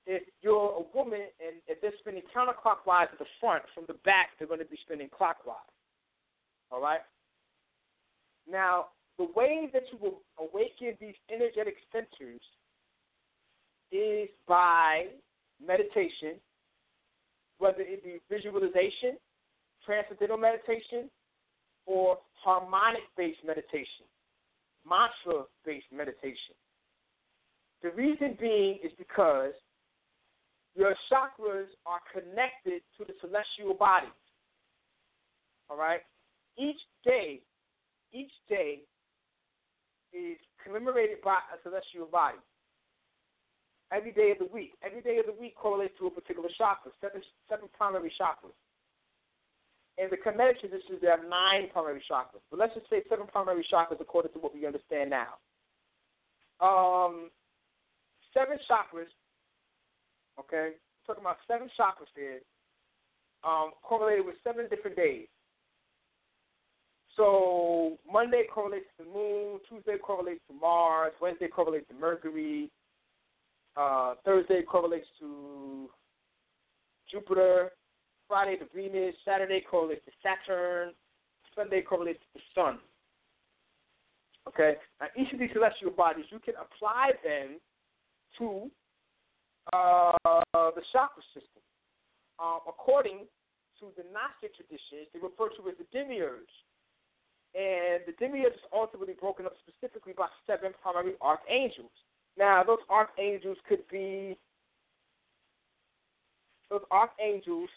[0.07, 4.35] If you're a woman and if they're spinning counterclockwise at the front, from the back
[4.39, 5.57] they're going to be spinning clockwise.
[6.71, 7.01] All right.
[8.51, 8.87] Now,
[9.19, 12.41] the way that you will awaken these energetic centers
[13.91, 15.07] is by
[15.65, 16.39] meditation,
[17.59, 19.19] whether it be visualization,
[19.85, 21.11] transcendental meditation,
[21.87, 24.07] or harmonic based meditation,
[24.89, 26.55] mantra based meditation.
[27.83, 29.53] The reason being is because
[30.77, 34.11] your chakras are connected to the celestial bodies.
[35.69, 36.01] All right?
[36.57, 37.41] Each day,
[38.13, 38.83] each day
[40.13, 42.39] is commemorated by a celestial body.
[43.93, 44.77] Every day of the week.
[44.85, 48.57] Every day of the week correlates to a particular chakra, seven, seven primary chakras.
[49.97, 52.45] In the Kemetic traditions, there are nine primary chakras.
[52.51, 55.41] But let's just say seven primary chakras according to what we understand now.
[56.61, 57.31] Um,
[58.35, 59.09] seven chakras,
[60.39, 62.41] okay, talking about seven chakras here,
[63.43, 65.27] um, correlated with seven different days.
[67.19, 72.71] So Monday correlates to the moon, Tuesday correlates to Mars, Wednesday correlates to Mercury,
[73.77, 75.91] uh, Thursday correlates to
[77.11, 77.73] Jupiter,
[78.29, 80.93] Friday to Venus, Saturday correlates to Saturn,
[81.57, 82.79] Sunday correlates to the Sun.
[84.47, 84.75] Okay?
[85.01, 87.59] Now, each of these celestial bodies, you can apply them
[88.39, 88.71] to
[89.73, 90.13] uh,
[90.55, 91.63] the chakra system.
[92.39, 93.27] Um, according
[93.81, 96.47] to the Gnostic traditions, they refer to it as the demiurge.
[97.55, 101.91] And the demiurge is ultimately broken up specifically by seven primary archangels.
[102.37, 104.37] Now, those archangels could be
[106.71, 107.71] those archangels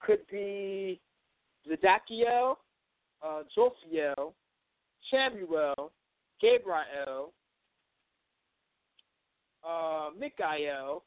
[0.00, 1.00] could be
[1.68, 2.56] Zadkiel,
[3.22, 4.32] uh, Jophiel,
[5.10, 5.92] Samuel,
[6.40, 7.32] Gabriel,
[9.66, 11.02] uh, Michael,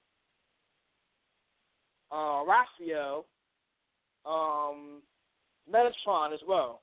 [2.11, 3.25] uh, Raphael,
[4.25, 5.01] um,
[5.71, 6.81] Metatron as well.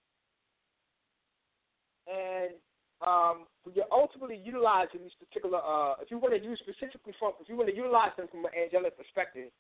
[2.07, 2.53] And
[3.01, 7.49] um, you're ultimately utilizing these particular, uh, if you want to use specifically from, if
[7.49, 9.51] you want to utilize them from an angelic perspective,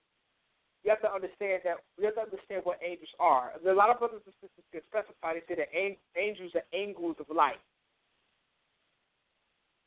[0.85, 3.53] you have to understand that we have to understand what angels are.
[3.57, 5.33] A lot of brothers and sisters specify.
[5.33, 7.61] They say that angels are angels of light,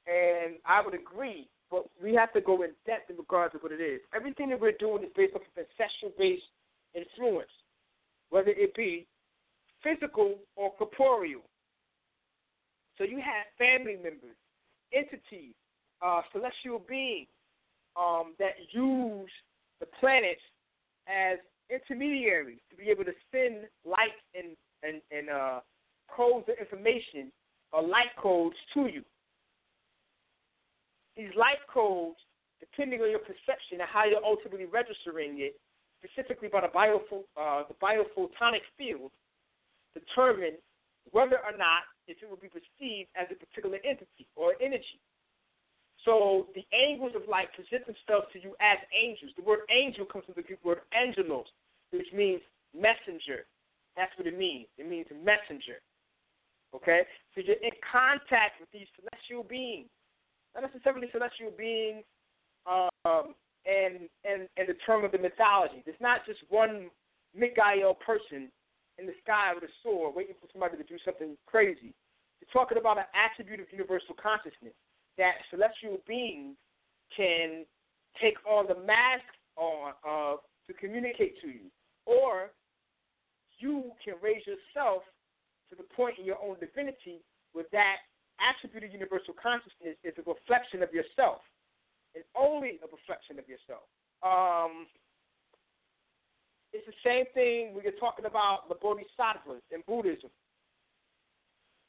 [0.08, 1.48] and I would agree.
[1.70, 4.00] But we have to go in depth in regards to what it is.
[4.16, 6.50] Everything that we're doing is based off of ancestral-based
[6.96, 7.52] influence,
[8.30, 9.06] whether it be
[9.84, 11.42] physical or corporeal.
[12.98, 14.36] So you have family members,
[14.92, 15.54] entities,
[16.02, 17.28] uh, celestial beings
[17.96, 19.30] um, that use
[19.80, 20.42] the planets
[21.08, 21.38] as
[21.70, 25.60] intermediaries to be able to send light and and, and uh,
[26.08, 27.32] codes of information
[27.72, 29.04] or light codes to you.
[31.16, 32.18] These light codes,
[32.60, 35.60] depending on your perception and how you're ultimately registering it,
[36.04, 39.12] specifically by the, biopho- uh, the biophotonic field,
[39.94, 40.58] determine
[41.12, 45.00] whether or not if it will be perceived as a particular entity or energy.
[46.06, 49.32] So the angels of light present themselves to you as angels.
[49.36, 51.48] The word angel comes from the Greek word angelos,
[51.92, 52.42] which means
[52.72, 53.44] messenger.
[53.96, 54.68] That's what it means.
[54.78, 55.84] It means messenger.
[56.76, 57.02] Okay?
[57.36, 59.90] So you're in contact with these celestial beings.
[60.56, 62.04] Not necessarily celestial beings
[62.66, 63.36] um,
[63.66, 65.84] and, and, and the term of the mythology.
[65.86, 66.90] It's not just one
[67.36, 68.50] Mikael person
[68.98, 71.94] in the sky with a sword waiting for somebody to do something crazy.
[72.42, 74.74] You're talking about an attribute of universal consciousness
[75.18, 76.56] that celestial beings
[77.16, 77.66] can
[78.22, 81.70] take on the mask on of to communicate to you.
[82.06, 82.52] Or
[83.60, 85.04] you can raise yourself
[85.70, 87.22] to the point in your own divinity
[87.54, 88.06] where that
[88.40, 91.42] attribute of universal consciousness is a reflection of yourself.
[92.14, 93.86] It's only a reflection of yourself.
[94.22, 94.86] Um,
[96.74, 100.30] it's the same thing when you're talking about the bodhisattvas in Buddhism.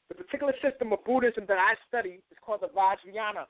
[0.09, 3.45] The particular system of Buddhism that I study is called the Vajrayana.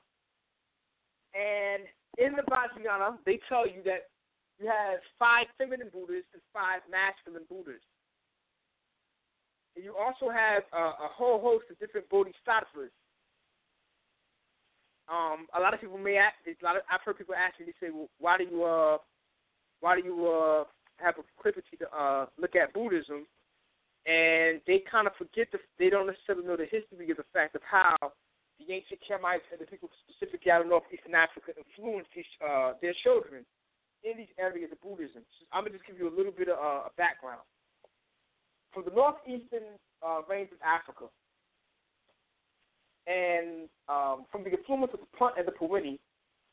[1.32, 4.10] And in the Vajrayana, they tell you that
[4.58, 7.80] you have five feminine Buddhas and five masculine Buddhas.
[9.76, 12.92] And you also have a, a whole host of different bodhisattvas.
[15.08, 16.34] Um, a lot of people may ask.
[16.46, 17.66] A lot of, I've heard people ask me.
[17.66, 18.98] They say, "Well, why do you uh,
[19.80, 20.64] why do you uh,
[21.02, 23.26] have a proclivity to uh, look at Buddhism,
[24.06, 27.54] and they kind of forget the they don't necessarily know the history of the fact
[27.54, 27.96] of how
[28.60, 32.92] the ancient Kemites and the people specifically out of northeastern Africa influenced these, uh, their
[33.02, 33.44] children
[34.04, 35.24] in these areas of Buddhism.
[35.40, 37.44] So I'm gonna just give you a little bit of uh, a background.
[38.72, 41.10] From the northeastern uh, range of Africa,
[43.06, 45.98] and um, from the influence of the Punt and the Pawini,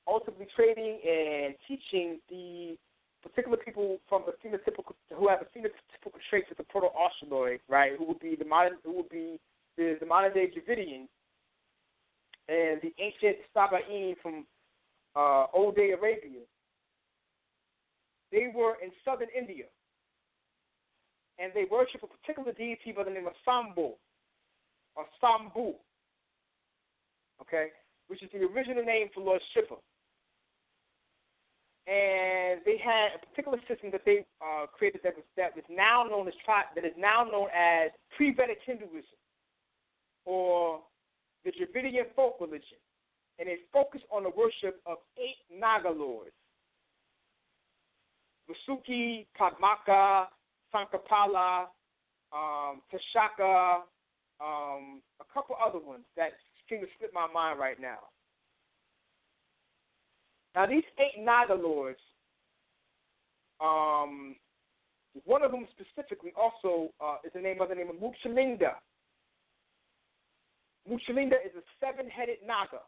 [0.07, 2.77] ultimately trading and teaching the
[3.23, 7.93] particular people from the phenotypical who have a phenotypical traits of the proto-Australoid, right?
[7.97, 9.39] Who would be the modern who would be
[9.77, 11.07] the, the modern day Dravidians
[12.49, 14.45] and the ancient Sabaean from
[15.15, 16.41] uh, old day Arabia.
[18.31, 19.65] They were in southern India,
[21.39, 23.93] and they worship a particular deity by the name of Sambu
[24.95, 25.73] or Sambu.
[27.41, 27.67] Okay,
[28.07, 29.75] which is the original name for Lord Shiva
[31.87, 36.03] and they had a particular system that they uh, created that was that was now
[36.03, 36.33] known as
[36.75, 39.17] that is now known as pre-Vedic Hinduism,
[40.25, 40.81] or
[41.45, 42.77] the Dravidian folk religion,
[43.39, 46.35] and it focused on the worship of eight Naga lords:
[48.51, 50.27] Vasuki, Padmaka,
[50.75, 51.67] Shankhapala,
[52.33, 53.83] um, Tashaka,
[54.41, 56.31] um, a couple other ones that
[56.69, 57.99] seem to slip my mind right now.
[60.57, 61.99] Now these eight Naga lords,
[63.61, 64.35] um,
[65.23, 68.73] one of them specifically also uh, is the name of the name of Muchalinda.
[70.89, 72.81] Muchalinda is a seven-headed Naga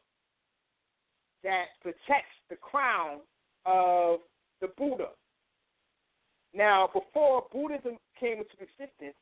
[1.43, 3.19] that protects the crown
[3.67, 4.21] of
[4.61, 5.09] the Buddha.
[6.55, 9.15] Now, before Buddhism came into existence,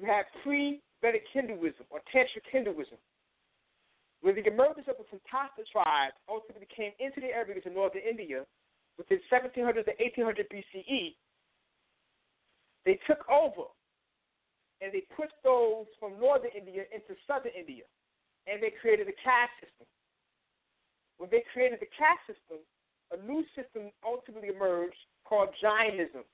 [0.00, 2.96] you had pre-Vedic Hinduism or Tantric Hinduism.
[4.20, 8.44] When the emergence of the Sintashta tribe ultimately came into the areas of northern India
[8.98, 11.16] within 1700 to 1800 BCE,
[12.84, 13.68] they took over
[14.80, 17.84] and they pushed those from northern India into southern India,
[18.48, 19.88] and they created a caste system.
[21.20, 22.64] When they created the caste system,
[23.12, 26.24] a new system ultimately emerged called Jainism.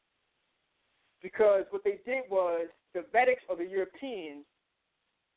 [1.22, 4.46] Because what they did was the Vedics or the Europeans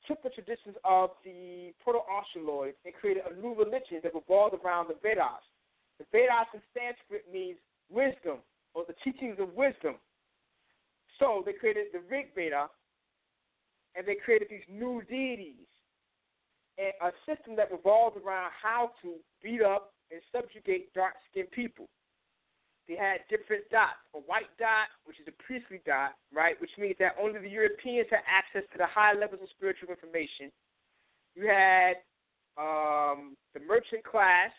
[0.09, 4.97] took the traditions of the Proto-Australoids and created a new religion that revolved around the
[5.03, 5.45] Vedas.
[5.99, 7.57] The Vedas in Sanskrit means
[7.89, 8.41] wisdom
[8.73, 10.01] or the teachings of wisdom.
[11.19, 12.67] So they created the Rig Veda
[13.95, 15.69] and they created these new deities
[16.79, 19.13] and a system that revolved around how to
[19.43, 21.87] beat up and subjugate dark skinned people
[22.89, 24.01] they had different dots.
[24.17, 28.09] A white dot, which is a priestly dot, right, which means that only the Europeans
[28.09, 30.49] had access to the high levels of spiritual information.
[31.37, 32.01] You had
[32.57, 34.49] um, the merchant class,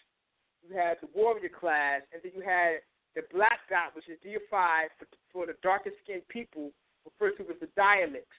[0.63, 2.87] you had the warrior class, and then you had
[3.19, 6.71] the black dot, which is deified for, for the darkest skinned people,
[7.03, 8.31] referred to as the Dalits.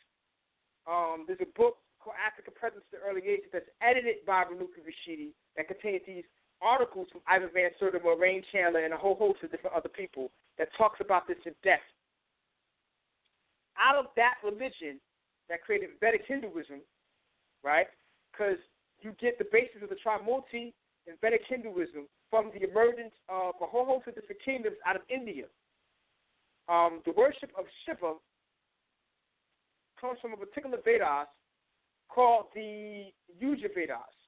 [0.88, 4.80] Um, there's a book called African Presence in the Early Asia that's edited by Runoko
[4.82, 6.24] Rashidi that contains these
[6.62, 10.32] articles from Ivan Van Sertima, Wayne Chandler, and a whole host of different other people
[10.58, 11.84] that talks about this in depth.
[13.80, 15.00] Out of that religion
[15.50, 16.82] that created Vedic Hinduism,
[17.64, 17.88] right?
[18.32, 18.58] Because
[19.02, 20.74] you get the basis of the Trimurti
[21.08, 25.02] in Vedic Hinduism from the emergence of a whole host of different kingdoms out of
[25.10, 25.46] India.
[26.70, 28.14] Um, the worship of Shiva
[30.00, 31.28] comes from a particular Vedas
[32.10, 34.21] called the Yajur Vedas.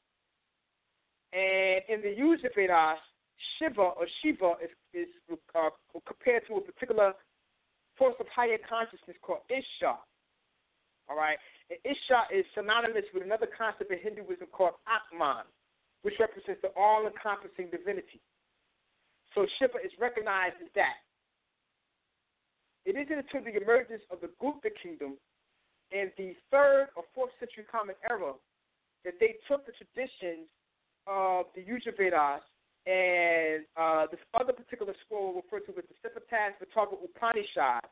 [1.34, 3.02] And in the Yajur Vedas,
[3.58, 5.10] Shiva or Shiva is, is
[5.58, 5.70] uh,
[6.06, 7.14] compared to a particular
[7.98, 9.98] force of higher consciousness called Isha.
[11.10, 11.38] All right?
[11.70, 15.50] And Isha is synonymous with another concept in Hinduism called Atman,
[16.06, 18.22] which represents the all encompassing divinity.
[19.34, 21.02] So Shiva is recognized as that.
[22.86, 25.18] It isn't until the emergence of the Gupta kingdom
[25.90, 28.38] in the third or fourth century Common Era
[29.06, 30.52] that they took the traditions
[31.08, 32.42] of the Yajur Vedas
[32.86, 37.84] and uh, this other particular scroll referred to as the Shvetashvatara Upanishad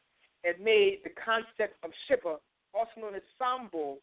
[0.44, 2.38] and made the concept of Shiva,
[2.74, 3.98] also known as Sambhu,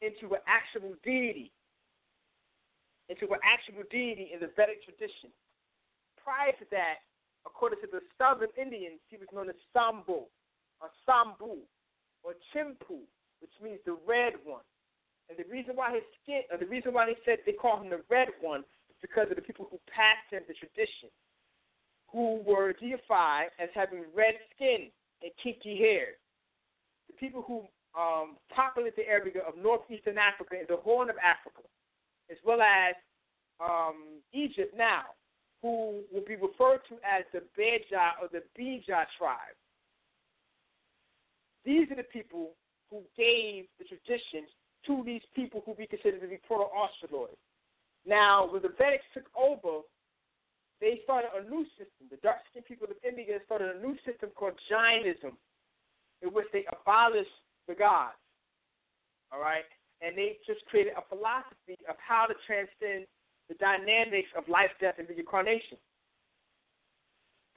[0.00, 1.50] into an actual deity.
[3.08, 5.30] Into an actual deity in the Vedic tradition.
[6.22, 7.02] Prior to that,
[7.46, 10.28] according to the southern Indians, he was known as Sambhu,
[10.80, 11.66] or Sambhu,
[12.22, 13.04] or Chimpu,
[13.40, 14.64] which means the red one.
[15.34, 17.90] And the reason why his skin, or the reason why they said they call him
[17.90, 21.10] the red one, is because of the people who passed him the tradition,
[22.10, 24.90] who were deified as having red skin
[25.22, 26.14] and kinky hair.
[27.08, 27.66] The people who
[27.98, 31.66] um, populate the area of northeastern Africa and the Horn of Africa,
[32.30, 32.94] as well as
[33.58, 35.02] um, Egypt now,
[35.62, 39.58] who will be referred to as the Beja or the Bija tribe.
[41.64, 42.50] These are the people
[42.90, 44.48] who gave the traditions
[44.86, 47.38] to these people who we consider to be proto-Australoids.
[48.06, 49.80] Now, when the Vedics took over,
[50.80, 52.10] they started a new system.
[52.10, 55.36] The dark-skinned people of India started a new system called Jainism,
[56.22, 57.32] in which they abolished
[57.68, 58.20] the gods.
[59.32, 59.64] All right?
[60.02, 63.06] And they just created a philosophy of how to transcend
[63.48, 65.78] the dynamics of life, death, and reincarnation.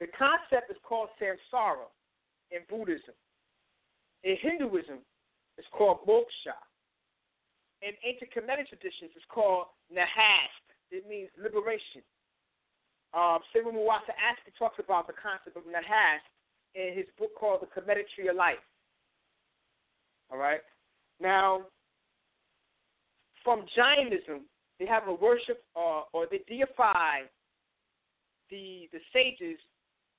[0.00, 1.90] The concept is called samsara
[2.50, 3.14] in Buddhism.
[4.22, 4.98] In Hinduism,
[5.58, 6.56] it's called moksha
[7.82, 10.64] in ancient Kemetic traditions, it's called Nahast.
[10.90, 12.02] It means liberation.
[13.14, 16.26] Um, Seru Muata Ashby talks about the concept of Nahast
[16.74, 18.62] in his book called The Kemetic Tree of Life.
[20.30, 20.60] All right?
[21.20, 21.62] Now,
[23.44, 24.44] from Jainism,
[24.78, 27.26] they have a worship uh, or they deify
[28.50, 29.58] the the sages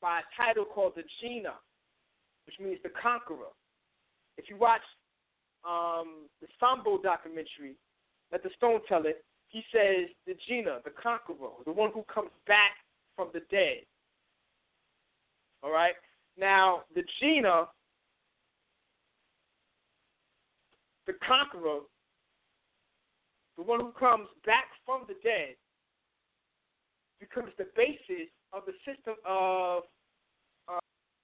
[0.01, 1.53] by a title called the Jina,
[2.45, 3.53] which means the conqueror.
[4.37, 4.81] If you watch
[5.67, 7.75] um, the Sambo documentary,
[8.31, 12.29] let the stone tell it, he says the Jina, the conqueror, the one who comes
[12.47, 12.77] back
[13.15, 13.83] from the dead.
[15.63, 15.95] All right?
[16.37, 17.67] Now, the Jina,
[21.07, 21.79] the conqueror,
[23.57, 25.55] the one who comes back from the dead,
[27.19, 29.83] becomes the basis of the system of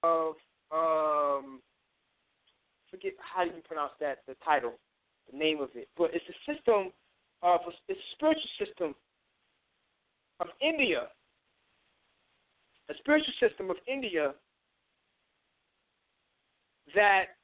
[0.04, 0.36] of
[0.72, 1.62] um,
[2.96, 4.74] forget how you pronounce that, the title,
[5.32, 6.92] the name of it, but it's a system
[7.42, 7.60] of
[7.90, 8.96] it's a spiritual system
[10.40, 11.08] of India,
[12.90, 14.34] a spiritual system of India
[16.94, 17.36] that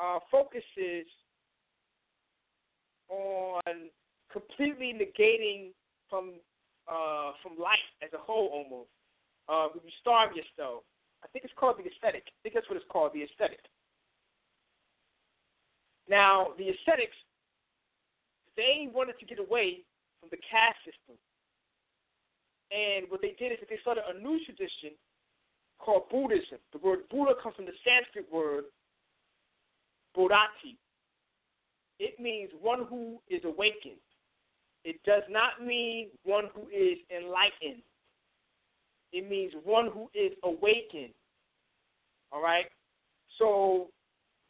[0.00, 1.06] uh, focuses
[3.10, 3.90] on
[4.32, 5.72] completely negating
[6.08, 6.32] from
[6.88, 8.88] uh, from life as a whole almost.
[9.48, 10.84] Uh, you starve yourself,
[11.22, 12.24] I think it's called the ascetic.
[12.26, 13.60] I think that's what it's called, the ascetic.
[16.08, 17.16] Now, the ascetics,
[18.56, 19.84] they wanted to get away
[20.20, 21.16] from the caste system.
[22.70, 24.96] And what they did is that they started a new tradition
[25.78, 26.58] called Buddhism.
[26.72, 28.64] The word Buddha comes from the Sanskrit word
[30.14, 30.78] Bodhati.
[31.98, 34.00] It means one who is awakened.
[34.84, 37.82] It does not mean one who is enlightened.
[39.12, 41.12] It means one who is awakened.
[42.32, 42.66] All right?
[43.38, 43.88] So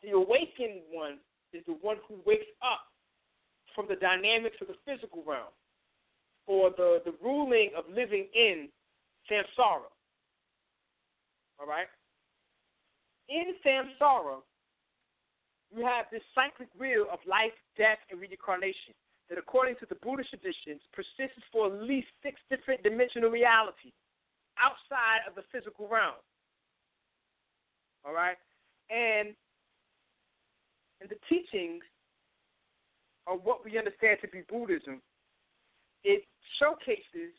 [0.03, 1.19] the awakened one
[1.53, 2.81] is the one who wakes up
[3.75, 5.53] from the dynamics of the physical realm
[6.47, 8.69] or the, the ruling of living in
[9.31, 9.89] samsara.
[11.61, 11.87] All right?
[13.29, 14.43] In samsara,
[15.75, 18.93] you have this cyclic wheel of life, death, and reincarnation
[19.31, 23.97] that, according to the Buddhist traditions, persists for at least six different dimensional realities
[24.61, 26.21] outside of the physical realm.
[28.05, 28.37] All right?
[28.91, 29.33] And
[31.03, 31.83] and the teachings
[33.27, 35.03] of what we understand to be Buddhism,
[36.05, 36.23] it
[36.63, 37.35] showcases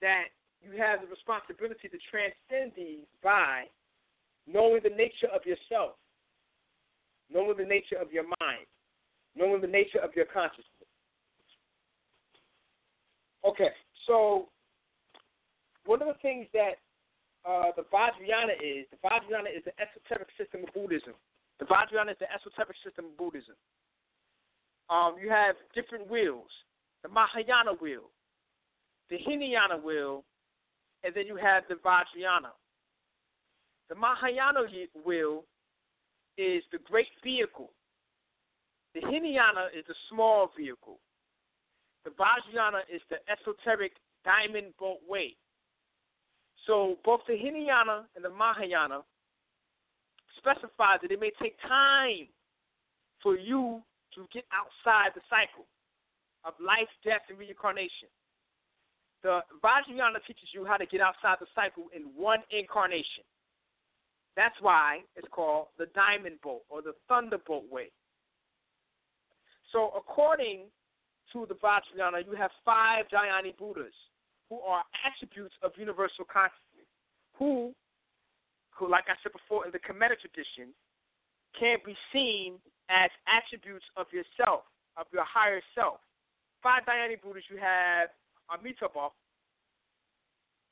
[0.00, 0.32] that
[0.64, 3.64] you have the responsibility to transcend these by
[4.48, 5.92] knowing the nature of yourself,
[7.32, 8.64] knowing the nature of your mind,
[9.36, 10.88] knowing the nature of your consciousness.
[13.44, 13.76] Okay,
[14.06, 14.48] so
[15.84, 16.80] one of the things that
[17.44, 21.12] uh, the Vajrayana is, the Vajrayana is the esoteric system of Buddhism.
[21.58, 23.54] The Vajrayana is the esoteric system of Buddhism.
[24.90, 26.50] Um, you have different wheels.
[27.02, 28.10] the Mahayana wheel,
[29.10, 30.24] the Hinayana wheel,
[31.04, 32.52] and then you have the Vajrayana.
[33.88, 34.60] The Mahayana
[35.04, 35.44] wheel
[36.38, 37.70] is the great vehicle.
[38.94, 40.98] The Hinayana is the small vehicle.
[42.04, 43.92] The Vajrayana is the esoteric
[44.24, 45.36] diamond boat way.
[46.66, 49.02] So both the Hinayana and the Mahayana
[50.44, 52.28] specify that it may take time
[53.22, 53.80] for you
[54.14, 55.64] to get outside the cycle
[56.44, 58.12] of life, death, and reincarnation.
[59.24, 63.24] The Vajrayana teaches you how to get outside the cycle in one incarnation.
[64.36, 67.88] That's why it's called the diamond bolt or the thunderbolt way.
[69.72, 70.68] So, according
[71.32, 73.94] to the Vajrayana, you have five Dhyani Buddhas
[74.50, 76.86] who are attributes of universal consciousness,
[77.38, 77.72] who,
[78.76, 80.74] who, like I said before in the Kemetic tradition,
[81.58, 82.58] can be seen
[82.90, 85.98] as attributes of yourself, of your higher self.
[86.62, 88.10] Five Dhyani Buddhas, you have
[88.50, 89.08] Amitabha.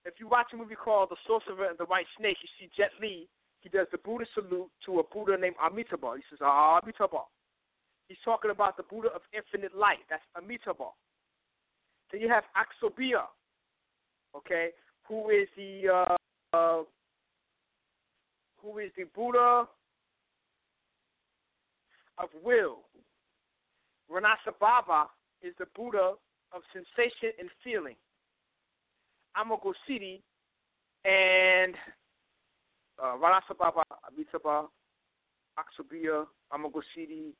[0.04, 2.90] If you watch a movie called The Sorcerer and the White Snake, you see Jet
[3.00, 3.28] Li.
[3.60, 6.14] He does the Buddha salute to a Buddha named Amitabha.
[6.16, 7.22] He says, Ah, Amitabha.
[8.08, 10.02] He's talking about the Buddha of infinite light.
[10.10, 10.90] That's Amitabha.
[12.10, 13.22] Then you have Akshobhya,
[14.36, 14.70] okay,
[15.08, 16.16] who is the uh,
[16.56, 16.82] uh,
[18.62, 19.66] who is the Buddha
[22.18, 22.78] of will.
[24.10, 25.06] Ratnasambhava
[25.42, 26.12] is the Buddha
[26.54, 27.96] of sensation and feeling.
[29.36, 30.20] Amoghasiddhi
[31.04, 31.74] and
[33.02, 34.66] uh, Ratnasambhava, Amitabha,
[35.58, 37.32] Akshobhya, Amoghasiddhi,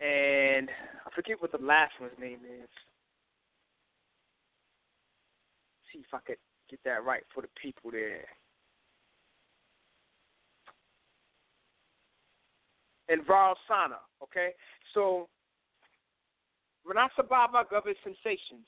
[0.00, 0.70] and
[1.04, 2.68] I forget what the last one's name is.
[5.92, 6.36] See if I could
[6.70, 8.24] get that right for the people there.
[13.08, 14.50] And Vairocana, okay?
[14.94, 15.28] So
[16.86, 18.66] Ratnasambhava governs sensations.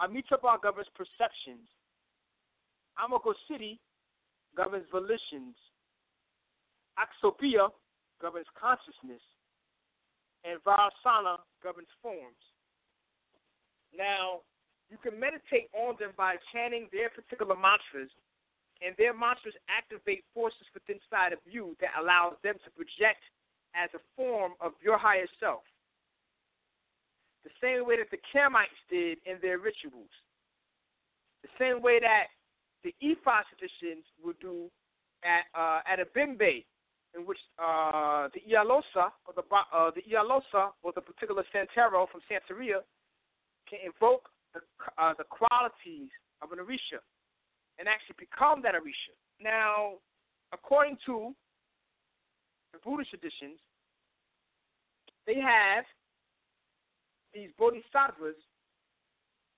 [0.00, 1.66] Amitabha governs perceptions.
[2.98, 3.80] Amago City
[4.56, 5.54] governs volitions.
[6.98, 7.68] Akshobhya
[8.20, 9.22] governs consciousness.
[10.44, 12.42] And Vairocana governs forms.
[13.96, 14.40] Now,
[14.90, 18.10] you can meditate on them by chanting their particular mantras,
[18.84, 23.22] and their mantras activate forces within inside of you that allows them to project
[23.74, 25.62] as a form of your higher self.
[27.44, 30.10] The same way that the Kemites did in their rituals,
[31.42, 32.30] the same way that
[32.84, 34.70] the Ifa traditions would do
[35.24, 36.64] at uh, at a bembe,
[37.14, 42.20] in which uh, the Ialosa or the uh, the Ialosa or the particular Santero from
[42.30, 42.82] Santeria
[43.68, 44.60] can invoke the
[44.98, 46.10] uh, the qualities
[46.42, 47.02] of an Orisha
[47.82, 49.10] and actually become that Orisha.
[49.42, 49.98] Now,
[50.54, 51.34] according to
[52.72, 53.58] the Buddhist traditions,
[55.26, 55.82] they have
[57.34, 58.38] these bodhisattvas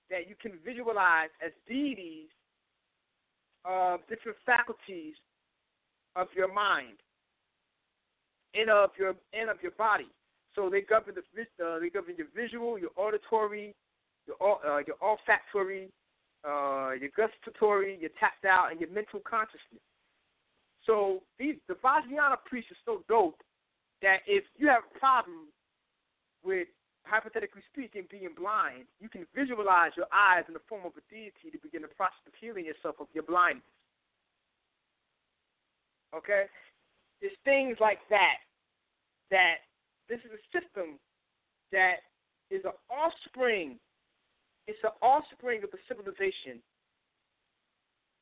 [0.08, 2.32] that you can visualize as deities
[3.66, 5.12] of different faculties
[6.16, 6.96] of your mind
[8.54, 10.08] and of your and of your body.
[10.54, 11.20] So they govern the
[11.62, 13.74] uh, they govern your visual, your auditory,
[14.26, 15.90] your uh, your olfactory,
[16.46, 19.82] uh, your gustatory, your tactile, and your mental consciousness.
[20.86, 23.40] So these the Vajrayana priest is so dope
[24.02, 25.48] that if you have a problem
[26.44, 26.68] with
[27.04, 31.52] hypothetically speaking, being blind, you can visualize your eyes in the form of a deity
[31.52, 33.64] to begin the process of healing yourself of your blindness.
[36.14, 36.44] Okay?
[37.20, 38.44] It's things like that
[39.30, 39.64] that
[40.08, 40.98] this is a system
[41.72, 42.04] that
[42.50, 43.78] is an offspring.
[44.66, 46.62] It's an offspring of the civilization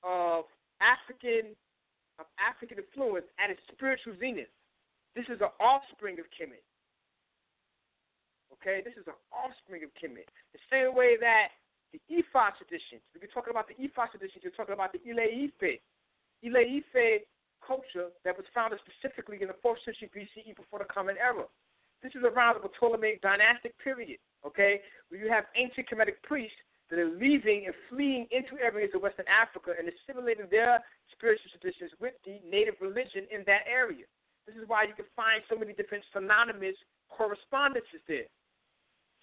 [0.03, 0.45] of
[0.83, 1.55] African
[2.19, 4.51] of African influence at its spiritual zenith.
[5.15, 6.65] This is an offspring of Kemet.
[8.59, 10.29] Okay, this is an offspring of Kemet.
[10.53, 11.55] The same way that
[11.93, 15.25] the Ifa traditions, if you're talking about the Ifa traditions, you're talking about the Ile
[15.25, 15.81] Ife.
[16.45, 17.25] Ile Ife
[17.63, 21.47] culture that was founded specifically in the 4th century BCE before the Common Era.
[22.03, 26.57] This is around the Ptolemaic dynastic period, okay, where you have ancient Kemetic priests
[26.91, 31.91] that are leaving and fleeing into areas of Western Africa and assimilating their spiritual traditions
[32.01, 34.05] with the native religion in that area.
[34.47, 36.77] This is why you can find so many different synonymous
[37.09, 38.29] correspondences there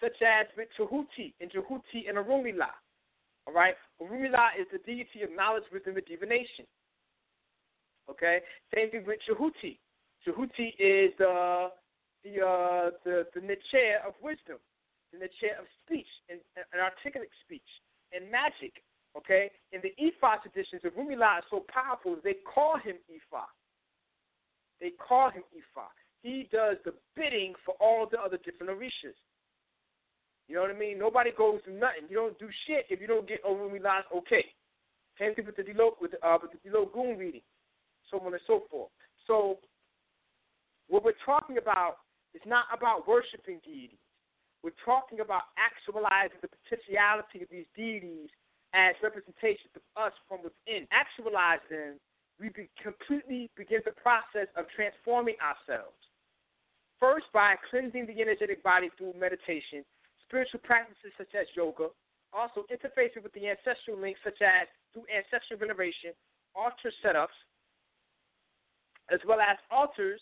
[0.02, 2.72] such as with Tahuti and Jehuti and Orunmila.
[3.48, 6.66] All right, Orunmila is the deity of knowledge, wisdom, and divination.
[8.10, 8.40] Okay,
[8.74, 9.78] same thing with Jehuti.
[10.26, 11.70] Jehuti is the
[12.24, 13.42] the uh, the the
[14.06, 14.58] of wisdom,
[15.18, 17.66] the chair of speech and, and articulate speech
[18.14, 18.86] and magic.
[19.18, 23.42] Okay, in the Ifa traditions, the Rumila is so powerful they call him Ifa.
[24.80, 25.90] They call him Ifa.
[26.22, 29.18] He does the bidding for all the other different orishas.
[30.48, 31.00] You know what I mean?
[31.00, 32.06] Nobody goes through nothing.
[32.10, 34.46] You don't do shit if you don't get over realized okay.
[35.20, 37.42] Same thing with the Delo with the uh with the Diloggun reading,
[38.10, 38.90] so on and so forth.
[39.28, 39.60] So
[40.88, 41.98] what we're talking about
[42.34, 44.00] is not about worshiping deities.
[44.64, 48.28] We're talking about actualizing the potentiality of these deities
[48.76, 50.84] as representations of us from within.
[50.92, 51.96] Actualize them,
[52.40, 55.96] we be completely begin the process of transforming ourselves.
[57.00, 59.88] First, by cleansing the energetic body through meditation,
[60.28, 61.88] spiritual practices such as yoga,
[62.36, 66.12] also interfacing with the ancestral links such as through ancestral veneration,
[66.54, 67.36] altar setups,
[69.08, 70.20] as well as altars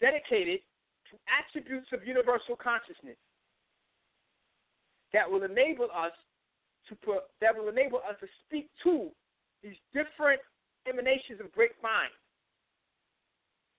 [0.00, 0.64] dedicated
[1.12, 3.20] to attributes of universal consciousness
[5.12, 6.12] that will enable us
[6.88, 9.10] to put that will enable us to speak to
[9.62, 10.40] these different
[10.88, 12.12] emanations of great mind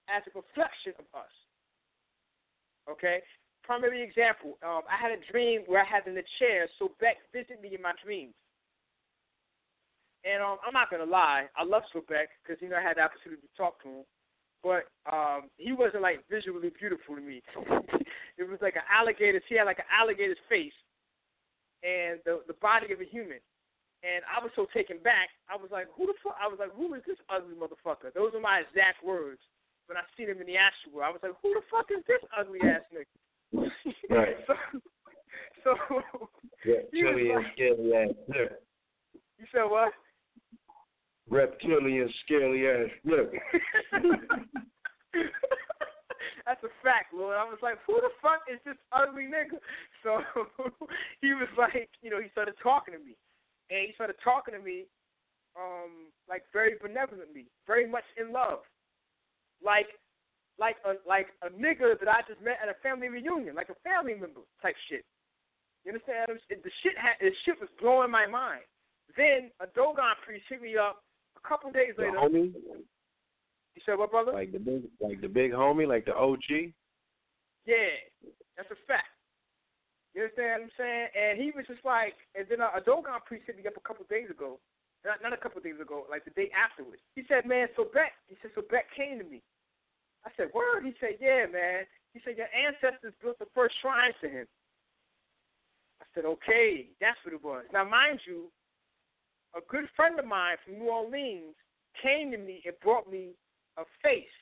[0.09, 1.33] as a reflection of us.
[2.89, 3.21] Okay?
[3.63, 7.61] primary example, um, I had a dream where I had in the chair, Sobek visited
[7.61, 8.33] me in my dreams.
[10.27, 13.07] And um, I'm not gonna lie, I love Sobek because you know I had the
[13.07, 14.05] opportunity to talk to him,
[14.61, 17.41] but um, he wasn't like visually beautiful to me.
[18.37, 19.41] it was like an alligator.
[19.47, 20.75] He had like an alligator's face
[21.83, 23.39] and the the body of a human.
[24.01, 25.29] And I was so taken back.
[25.49, 28.33] I was like, "Who the fuck?" I was like, "Who is this ugly motherfucker?" Those
[28.33, 29.41] are my exact words
[29.85, 31.03] when I seen him in the actual.
[31.03, 33.05] I was like, "Who the fuck is this ugly ass nigga?"
[34.09, 34.35] Right.
[34.47, 34.55] so,
[35.63, 35.75] so
[36.65, 38.55] Reptilian, like, scaly ass nigga.
[39.37, 39.93] You said what?
[41.29, 43.39] Reptilian, scaly ass nigga.
[46.45, 47.37] That's a fact, Lord.
[47.37, 49.61] I was like, who the fuck is this ugly nigga?
[50.03, 50.21] So
[51.21, 53.15] he was like, you know, he started talking to me.
[53.69, 54.83] And he started talking to me,
[55.55, 58.59] um, like very benevolently, very much in love.
[59.63, 59.87] Like
[60.59, 63.79] like a like a nigga that I just met at a family reunion, like a
[63.87, 65.05] family member type shit.
[65.85, 66.27] You understand?
[66.49, 68.61] The shit had the shit was blowing my mind.
[69.15, 71.03] Then a Dogon priest hit me up
[71.37, 72.17] a couple days The later.
[72.17, 72.53] homie,
[73.75, 74.33] You said what, brother?
[74.33, 76.73] like the big, like the big homie, like the OG.
[77.65, 77.95] Yeah,
[78.57, 79.07] that's a fact.
[80.13, 81.07] You understand what I'm saying?
[81.15, 83.79] And he was just like, and then uh, a, a Dogon priest hit me up
[83.79, 84.59] a couple days ago.
[85.05, 87.01] Not, not a couple days ago, like the day afterwards.
[87.15, 89.41] He said, man, Sobek, he said, Sobek came to me.
[90.25, 90.85] I said, word?
[90.85, 91.89] He said, yeah, man.
[92.13, 94.45] He said, your ancestors built the first shrine to him.
[96.01, 97.65] I said, okay, that's what it was.
[97.73, 98.51] Now, mind you,
[99.55, 101.55] a good friend of mine from New Orleans
[102.01, 103.33] came to me and brought me
[103.77, 104.35] a face.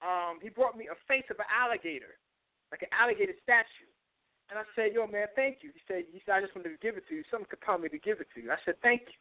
[0.00, 2.16] Um, he brought me a face of an alligator,
[2.70, 3.90] like an alligator statue.
[4.48, 5.70] And I said, yo, man, thank you.
[5.70, 7.22] He said, he said, I just wanted to give it to you.
[7.30, 8.50] Something compelled me to give it to you.
[8.50, 9.20] I said, thank you.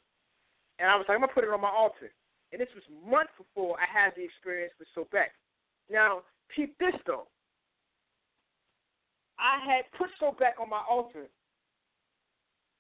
[0.80, 2.10] And I was like, I'm going to put it on my altar.
[2.52, 5.30] And this was months before I had the experience with Sobek.
[5.92, 7.28] Now, peep this, though.
[9.38, 11.30] I had put Sobek on my altar,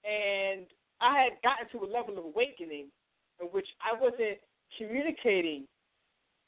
[0.03, 0.65] and
[0.99, 2.87] I had gotten to a level of awakening
[3.39, 4.41] in which I wasn't
[4.77, 5.67] communicating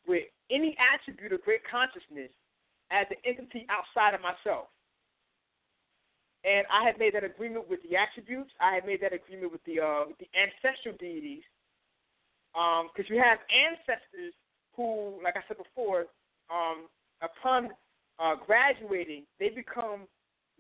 [0.08, 2.32] with any attribute of great consciousness
[2.92, 4.68] as an entity outside of myself.
[6.44, 8.52] And I had made that agreement with the attributes.
[8.60, 11.46] I had made that agreement with the uh, the ancestral deities,
[12.52, 14.34] because you have ancestors
[14.76, 16.08] who, like I said before,
[16.50, 16.90] um,
[17.22, 17.70] upon
[18.18, 20.08] uh, graduating, they become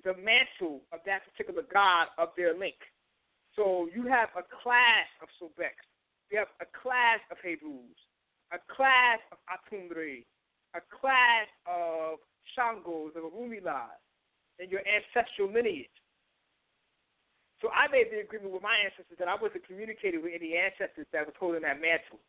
[0.03, 2.77] the mantle of that particular god of their link.
[3.55, 5.81] So you have a class of Sobeks,
[6.29, 7.97] you have a class of Hebrews,
[8.51, 10.23] a class of Atumbre,
[10.75, 12.19] a class of
[12.55, 13.99] Shangos, of Orunmilas,
[14.59, 15.89] in your ancestral lineage.
[17.61, 21.05] So I made the agreement with my ancestors that I wasn't communicating with any ancestors
[21.13, 22.19] that was holding that mantle.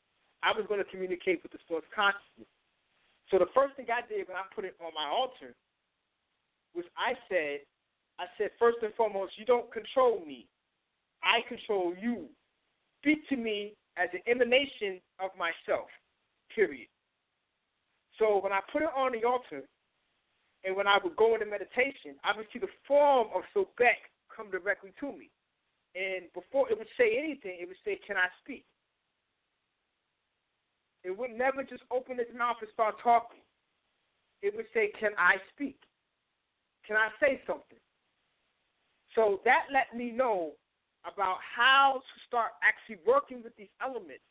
[0.45, 2.51] I was going to communicate with the source consciousness.
[3.33, 5.57] So the first thing I did when I put it on my altar
[6.77, 7.65] was I said,
[8.21, 10.47] I said, first and foremost, you don't control me.
[11.25, 12.29] I control you.
[13.01, 15.89] Speak to me as an emanation of myself,
[16.55, 16.89] period.
[18.19, 19.67] So when I put it on the altar,
[20.65, 24.51] and when I would go into meditation, I would see the form of Sobek come
[24.51, 25.31] directly to me.
[25.95, 28.65] And before it would say anything, it would say, Can I speak?
[31.05, 33.43] It would never just open its mouth and start talking.
[34.41, 35.77] It would say, Can I speak?
[36.87, 37.79] Can I say something?
[39.15, 40.53] So that let me know
[41.05, 44.25] about how to start actually working with these elements.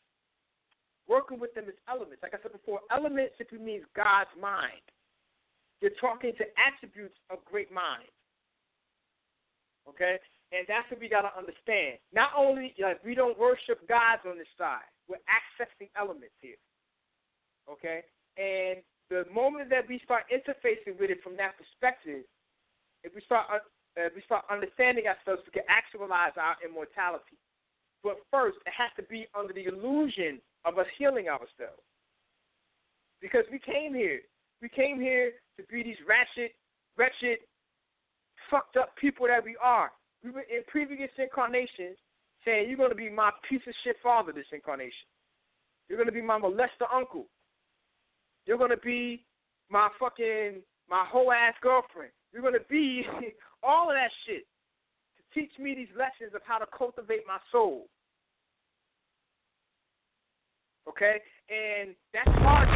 [1.08, 2.24] Working with them as elements.
[2.24, 4.86] Like I said before, element simply means God's mind.
[5.82, 8.08] You're talking to attributes of great mind.
[9.90, 10.22] Okay?
[10.52, 11.98] And that's what we got to understand.
[12.14, 16.60] Not only, like, we don't worship gods on this side, we're accessing elements here.
[17.66, 18.04] Okay?
[18.38, 22.24] And the moment that we start interfacing with it from that perspective,
[23.04, 23.60] if we start uh,
[24.00, 27.36] as we start understanding ourselves, we can actualize our immortality.
[28.04, 31.84] But first, it has to be under the illusion of us healing ourselves.
[33.22, 34.20] Because we came here.
[34.62, 36.54] We came here to be these ratchet,
[36.98, 37.40] wretched,
[38.50, 39.92] fucked up people that we are.
[40.24, 41.98] We were in previous incarnations
[42.46, 45.10] saying, You're going to be my piece of shit father this incarnation.
[45.88, 47.26] You're going to be my molester uncle.
[48.46, 49.24] You're going to be
[49.70, 52.12] my fucking, my whole ass girlfriend.
[52.34, 53.04] You're going to be
[53.64, 54.46] all of that shit
[55.18, 57.88] to teach me these lessons of how to cultivate my soul.
[60.88, 61.18] Okay?
[61.50, 62.68] And that's hard.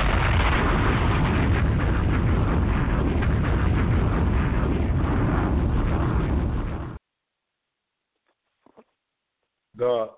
[9.78, 10.10] God.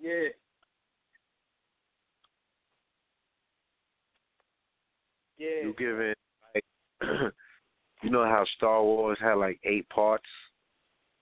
[0.00, 0.28] Yeah.
[5.38, 5.48] Yeah.
[5.62, 6.14] You giving
[6.54, 6.64] like
[8.02, 10.24] you know how Star Wars had like eight parts?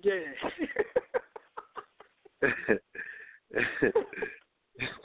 [0.00, 0.18] Yeah.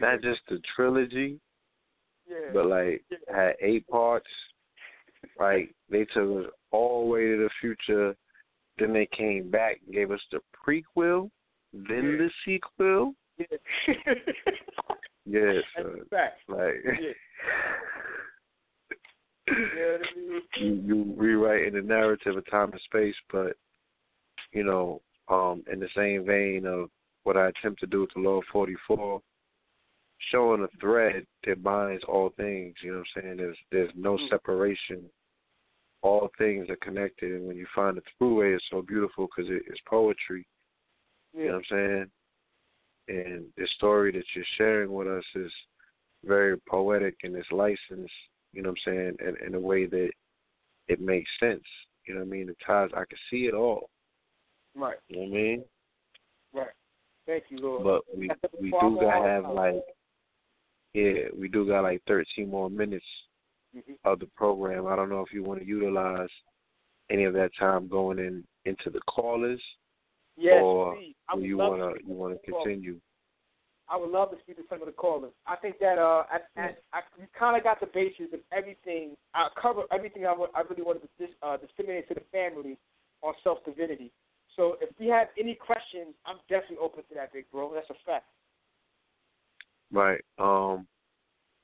[0.00, 1.40] Not just the trilogy,
[2.28, 2.50] yeah.
[2.52, 3.02] but like
[3.32, 4.28] had eight parts.
[5.38, 8.14] Like they took us all the way to the future,
[8.78, 11.30] then they came back and gave us the prequel,
[11.72, 13.14] then the sequel.
[13.38, 13.46] Yeah.
[15.30, 16.00] Yeah, son.
[16.10, 16.40] fact.
[16.48, 17.12] Like Yeah.
[19.48, 19.96] Yeah,
[20.60, 23.56] you, you rewriting the narrative of time and space, but
[24.52, 26.90] you know, um, in the same vein of
[27.24, 29.20] what I attempt to do with the Law 44,
[30.30, 32.74] showing a thread that binds all things.
[32.82, 33.36] You know what I'm saying?
[33.36, 34.28] There's there's no Mm.
[34.28, 35.10] separation.
[36.02, 39.62] All things are connected, and when you find the throughway, it's so beautiful because it,
[39.66, 40.46] it's poetry.
[41.34, 42.10] You know what I'm
[43.08, 43.26] saying?
[43.26, 45.52] And the story that you're sharing with us is
[46.24, 48.12] very poetic and it's licensed,
[48.52, 50.10] you know what I'm saying, in, in a way that
[50.88, 51.64] it makes sense.
[52.06, 52.46] You know what I mean?
[52.46, 53.90] The ties I can see it all.
[54.74, 54.96] Right.
[55.08, 55.64] You know what I mean?
[57.28, 57.84] Thank you, Lord.
[57.84, 59.74] But we we do gotta have like
[60.94, 63.04] yeah, we do got like thirteen more minutes
[63.76, 63.98] Mhm.
[64.04, 64.86] of the program.
[64.86, 66.30] I don't know if you want to utilize
[67.10, 69.62] any of that time going in into the callers
[70.38, 71.14] Yes, or please.
[71.28, 72.98] I would you wanna you to wanna continue?
[73.90, 75.32] I would love to speak to some of the callers.
[75.46, 79.16] I think that uh, I, I, I we kind of got the basis of everything.
[79.34, 82.78] I covered everything I, I really wanted to dis, uh, disseminate to the family
[83.20, 84.10] on self divinity.
[84.58, 87.72] So if we have any questions, I'm definitely open to that, big bro.
[87.72, 88.26] That's a fact.
[89.92, 90.20] Right.
[90.38, 90.86] Um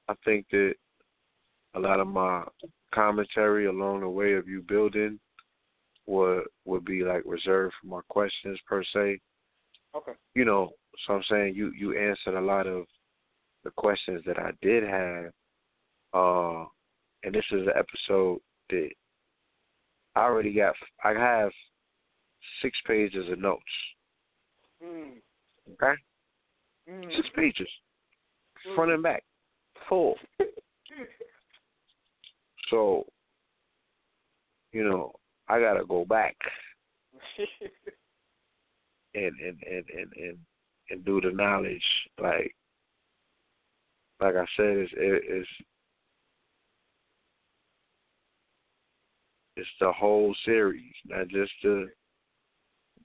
[0.09, 0.75] I think that
[1.75, 2.45] a lot of my
[2.95, 5.19] commentary along the way of you building
[6.07, 9.19] would would be like reserved for my questions per se.
[9.97, 10.13] Okay.
[10.35, 10.71] You know,
[11.05, 12.85] so I'm saying you you answered a lot of
[13.65, 15.33] the questions that I did have.
[16.13, 16.67] Uh
[17.25, 18.39] and this is an episode
[18.71, 18.91] that
[20.15, 21.51] I already got I have
[22.63, 23.63] six pages of notes.
[24.83, 25.13] Mm.
[25.73, 26.01] Okay?
[26.91, 27.17] Mm.
[27.17, 27.69] Six pages.
[28.75, 29.23] Front and back.
[29.89, 30.17] Full.
[32.71, 33.05] So,
[34.73, 35.13] you know,
[35.49, 36.35] I gotta go back
[39.15, 40.39] and and and and and,
[40.91, 41.85] and do the knowledge.
[42.21, 42.55] Like,
[44.21, 45.49] like I said, it's it's
[49.57, 51.91] it's the whole series, not just the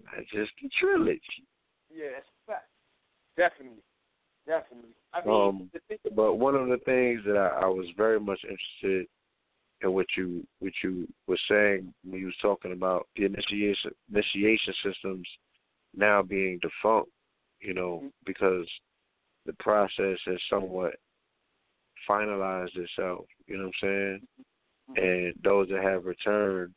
[0.05, 1.21] not just the trilogy.
[1.93, 2.67] yeah, that's a fact.
[3.37, 3.83] Definitely.
[4.47, 4.89] Definitely.
[5.13, 5.71] I mean, Um,
[6.15, 9.07] But one of the things that I, I was very much interested
[9.81, 14.73] in what you what you were saying when you was talking about the initiation initiation
[14.83, 15.27] systems
[15.95, 17.09] now being defunct,
[17.61, 18.67] you know, because
[19.45, 20.95] the process has somewhat
[22.09, 23.25] finalized itself.
[23.47, 24.27] You know what I'm saying?
[24.95, 26.73] And those that have returned,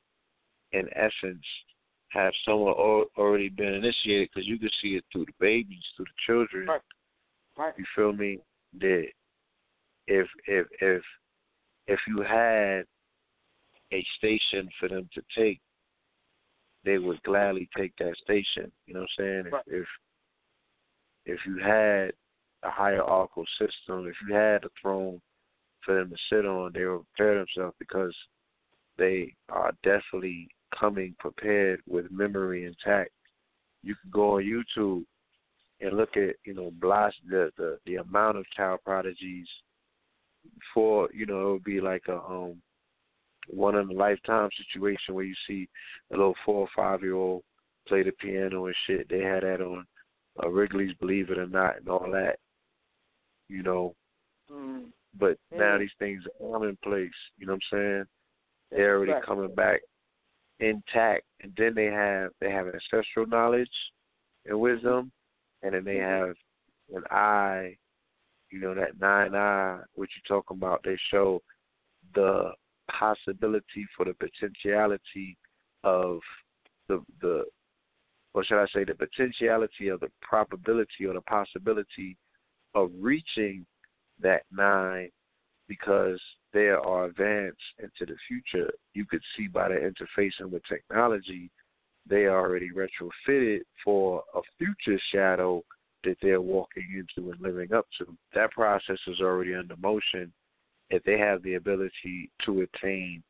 [0.73, 1.45] in essence,
[2.13, 6.07] have someone al- already been initiated because you can see it through the babies, through
[6.07, 6.69] the children.
[6.69, 6.81] Right.
[7.57, 7.75] Right.
[7.77, 8.39] You feel me?
[8.81, 9.07] That
[10.07, 11.03] if if if
[11.87, 12.85] if you had
[13.93, 15.61] a station for them to take,
[16.85, 18.73] they would gladly take that station.
[18.87, 19.53] You know what I'm saying?
[19.53, 19.65] Right.
[19.67, 19.87] If
[21.27, 22.13] if you had
[22.63, 25.21] a hierarchical system, if you had a throne
[25.85, 28.15] for them to sit on, they would prepare themselves because
[28.99, 33.11] they are definitely coming prepared with memory intact.
[33.83, 35.05] You can go on YouTube
[35.81, 39.47] and look at, you know, blast the, the, the amount of child prodigies
[40.73, 42.61] for, you know, it would be like a um
[43.49, 45.69] one in a lifetime situation where you see
[46.13, 47.43] a little four or five year old
[47.89, 49.09] play the piano and shit.
[49.09, 49.85] They had that on
[50.43, 52.37] uh, Ripley's Believe It or Not and all that.
[53.49, 53.95] You know.
[54.51, 54.87] Mm.
[55.19, 58.05] But now these things are commonplace, you know what I'm saying?
[58.71, 59.23] They're already Right.
[59.23, 59.83] coming back
[60.61, 63.71] intact, and then they have they have ancestral knowledge
[64.47, 65.13] and wisdom,
[65.63, 66.27] and then they mm-hmm.
[66.27, 66.37] have
[66.95, 67.77] an eye,
[68.51, 70.83] you know, that nine eye, which you're talking about.
[70.85, 71.43] They show
[72.15, 72.53] the
[72.91, 75.37] possibility for the potentiality
[75.85, 76.21] of
[76.89, 77.45] the the
[78.35, 82.17] or should I say the potentiality of the probability or the possibility
[82.75, 83.67] of reaching
[84.21, 85.11] that nine
[85.69, 86.21] because
[86.53, 88.71] there are advanced into the future.
[88.95, 91.51] You could see by the interfacing with technology,
[92.09, 95.63] they are already retrofitted for a future shadow
[96.05, 98.17] that they're walking into and living up to.
[98.35, 100.33] That process is already under motion.
[100.91, 103.23] If they have the ability to attain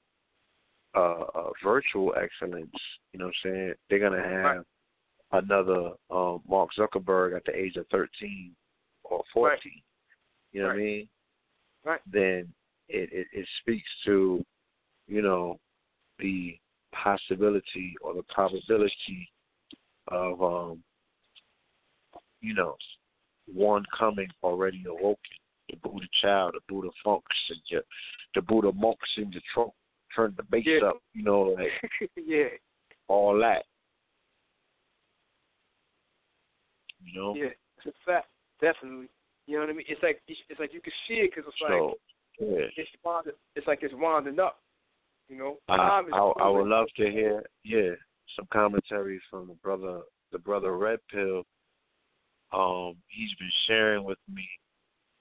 [0.94, 2.72] uh, uh, virtual excellence,
[3.12, 3.74] you know what I'm saying?
[3.88, 4.64] They're gonna have
[5.32, 8.54] another um, Mark Zuckerberg at the age of 13
[9.04, 9.52] or 14.
[9.52, 9.60] Right.
[10.52, 10.74] You know Right.
[10.74, 11.08] what I mean?
[11.84, 12.00] Right.
[12.10, 12.52] Then
[12.92, 14.44] it, it, it speaks to,
[15.08, 15.58] you know,
[16.18, 16.58] the
[16.92, 19.28] possibility or the probability
[20.08, 20.82] of, um,
[22.40, 22.76] you know,
[23.52, 25.16] one coming already awoken.
[25.70, 27.82] The Buddha child, the Buddha funks, and your,
[28.34, 29.72] the Buddha monks in the trunk,
[30.14, 30.88] turn the bass Yeah.
[30.88, 31.70] up, you know, like
[32.16, 32.48] yeah,
[33.08, 33.64] all that.
[37.02, 38.28] You know, yeah, it's a fact,
[38.60, 39.08] definitely.
[39.46, 39.86] You know what I mean?
[39.88, 41.96] It's like it's, it's like you can see it because it's like
[42.38, 42.66] yeah.
[42.76, 44.58] it's winding, it's like it's winding up.
[45.28, 46.02] You know, I,
[46.40, 47.92] I would love to hear yeah
[48.36, 50.00] some commentary from the brother
[50.32, 51.44] the brother Red Pill.
[52.52, 54.46] Um, he's been sharing with me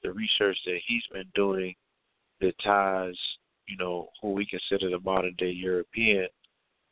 [0.03, 1.73] the research that he's been doing
[2.41, 3.15] that ties
[3.67, 6.27] you know who we consider the modern day European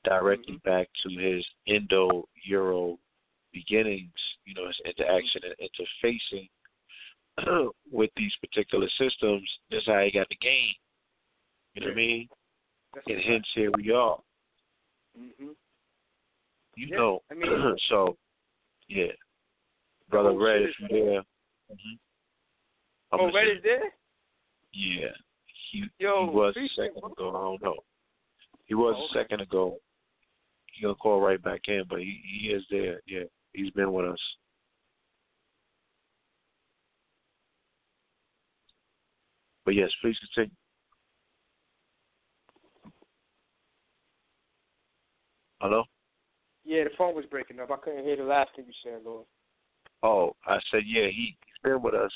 [0.06, 0.70] directly Mm-hmm.
[0.70, 2.98] back to his Indo Euro
[3.54, 4.12] beginnings.
[4.46, 6.50] You know his interaction and interfacing
[7.92, 9.50] with these particular systems.
[9.72, 10.74] That's how he got the game.
[11.76, 12.28] You know what I mean?
[12.94, 14.18] That's and hence here we are.
[15.16, 15.50] hmm
[16.76, 18.18] You Yeah, know, I mean- so
[18.88, 19.12] yeah,
[20.10, 21.22] brother whole Red, if is- you there,
[21.70, 21.96] hmm
[23.12, 23.92] I'm Oh, Red say- is there?
[24.74, 25.12] yeah,
[25.72, 27.30] he Yo, he was a second ago.
[27.30, 27.76] I don't know.
[28.66, 29.78] He was Oh, a second ago.
[30.74, 33.02] He gonna call right back in, but he he is there.
[33.08, 34.20] Yeah, he's been with us.
[39.70, 40.56] But yes, please continue.
[45.62, 45.84] Hello.
[46.66, 47.70] Yeah, the phone was breaking up.
[47.70, 49.28] I couldn't hear the last thing you said, Lord.
[50.02, 52.12] Oh, I said, yeah, he, he's been with us,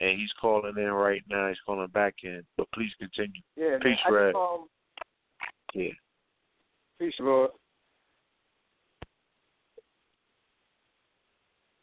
[0.00, 1.46] and he's calling in right now.
[1.46, 3.40] He's calling back in, but please continue.
[3.56, 3.80] Yeah, man.
[3.82, 4.32] Peace, Red.
[4.32, 4.66] just, um,
[5.74, 5.92] Yeah.
[6.98, 7.52] peace, Lord.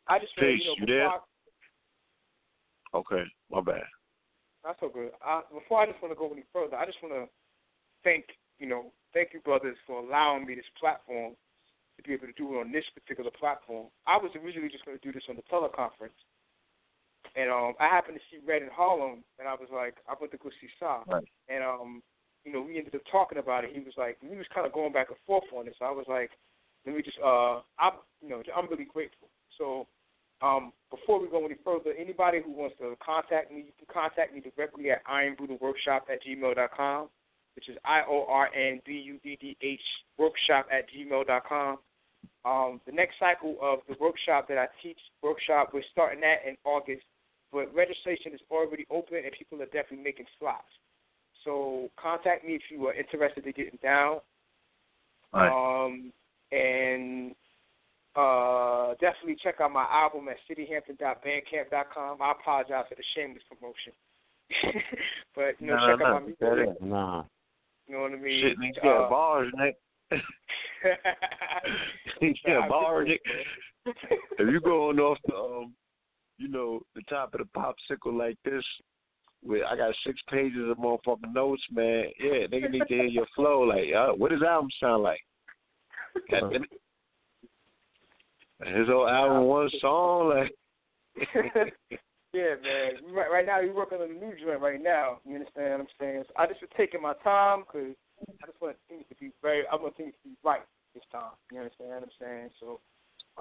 [0.09, 1.11] I just Peace, you know, you there?
[2.93, 3.83] Okay, my bad.
[4.63, 5.11] That's so good.
[5.23, 7.25] I, before I just want to go any further, I just want to
[8.03, 8.25] thank
[8.59, 11.33] you know thank you brothers for allowing me this platform
[11.97, 13.87] to be able to do it on this particular platform.
[14.07, 16.15] I was originally just going to do this on the teleconference,
[17.35, 20.31] and um, I happened to see Red in Harlem, and I was like, I went
[20.31, 21.27] to go see Sa, Right.
[21.47, 22.03] and um,
[22.45, 23.71] you know, we ended up talking about it.
[23.73, 25.75] He was like, we was kind of going back and forth on this.
[25.81, 26.31] I was like,
[26.85, 29.27] let me just, uh, I'm, you know, I'm really grateful.
[29.57, 29.87] So
[30.41, 34.33] um, before we go any further, anybody who wants to contact me, you can contact
[34.33, 37.09] me directly at ironbuddhaworkshop at gmail.com,
[37.55, 39.81] which is I-O-R-N-B-U-D-D-H
[40.17, 41.77] workshop at gmail.com.
[42.45, 46.55] Um, the next cycle of the workshop that I teach, workshop, we're starting that in
[46.63, 47.03] August,
[47.51, 50.63] but registration is already open and people are definitely making slots.
[51.43, 54.19] So contact me if you are interested in getting down.
[55.33, 55.49] Right.
[55.85, 56.13] Um,
[56.51, 57.35] and
[58.15, 62.21] uh, definitely check out my album at citihampton.bandcamp.com.
[62.21, 63.93] I apologize for the shameless promotion.
[65.35, 66.81] but, you know, No, check no, out no, my music.
[66.81, 67.23] Nah.
[67.87, 68.41] You know what I mean?
[68.41, 69.75] Shit, nigga, Uh, got bars, Nick.
[72.45, 73.21] Got bars, Nick.
[74.37, 75.73] If you going off the, um,
[76.37, 78.63] you know, the top of the popsicle like this,
[79.43, 82.05] with I got six pages of motherfucking notes, man.
[82.19, 83.61] Yeah, nigga need to hear your flow.
[83.61, 85.21] Like, uh, what does album sound like?
[88.65, 90.53] His whole album, one song, like.
[92.33, 92.91] yeah, man.
[93.11, 95.19] Right, right now, we're working on a new joint right now.
[95.25, 96.23] You understand what I'm saying?
[96.27, 97.95] So I just been taking my time because
[98.41, 99.63] I just want things to be very.
[99.71, 100.61] I want things to be right
[100.93, 101.31] this time.
[101.51, 102.49] You understand what I'm saying?
[102.59, 102.81] So,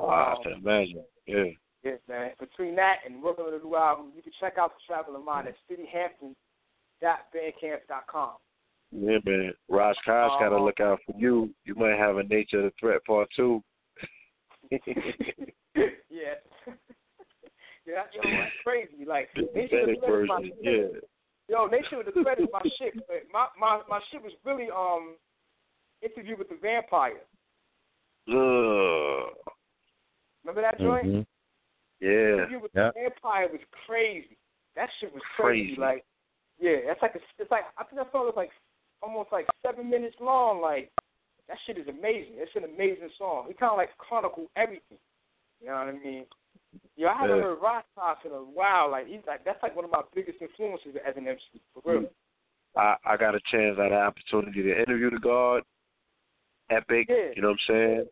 [0.00, 1.05] I um, can imagine.
[1.26, 1.50] Yeah.
[1.82, 2.30] yeah, man.
[2.38, 5.24] Between that and working on a new album, you can check out the travel of
[5.24, 8.36] mine at citihampton.bandcamp.com.
[8.90, 9.52] Yeah, man.
[9.68, 11.50] Ras Kass got to look out for you.
[11.64, 13.62] You might have a Nature of the Threat Part 2.
[16.10, 16.36] yeah.
[17.86, 19.05] yeah, yo, that's crazy.
[19.06, 20.55] Like, they should have the pathetic my shit.
[20.62, 21.00] Yeah.
[21.48, 22.94] Yo, Nature of the Threat is my shit.
[23.06, 25.16] But my, my, my shit was really, um,
[26.02, 27.22] Interview with the Vampire.
[28.28, 29.34] Ugh.
[30.44, 31.06] Remember that joint?
[31.06, 31.26] Mhm.
[32.00, 32.34] Yeah.
[32.34, 32.90] Interview with Yeah.
[32.94, 34.36] the Vampire was crazy.
[34.76, 35.74] That shit was crazy.
[35.74, 35.80] Crazy.
[35.80, 36.05] Like,
[36.60, 38.50] yeah, that's like a, it's like I think that song was like
[39.02, 40.60] almost like seven minutes long.
[40.60, 40.92] Like,
[41.48, 42.34] that shit is amazing.
[42.36, 43.46] It's an amazing song.
[43.48, 44.98] He kind of like chronicle everything.
[45.60, 46.24] You know what I mean?
[46.96, 47.42] Yo, I haven't Yeah.
[47.42, 48.90] heard Ras Kass in a while.
[48.90, 51.40] Like, he's like that's like one of my biggest influences as an MC
[51.72, 52.10] for real.
[52.76, 55.62] I, I got a chance, I had an opportunity to interview the God,
[56.70, 57.32] Epic, Yeah.
[57.34, 58.08] you know what I'm saying?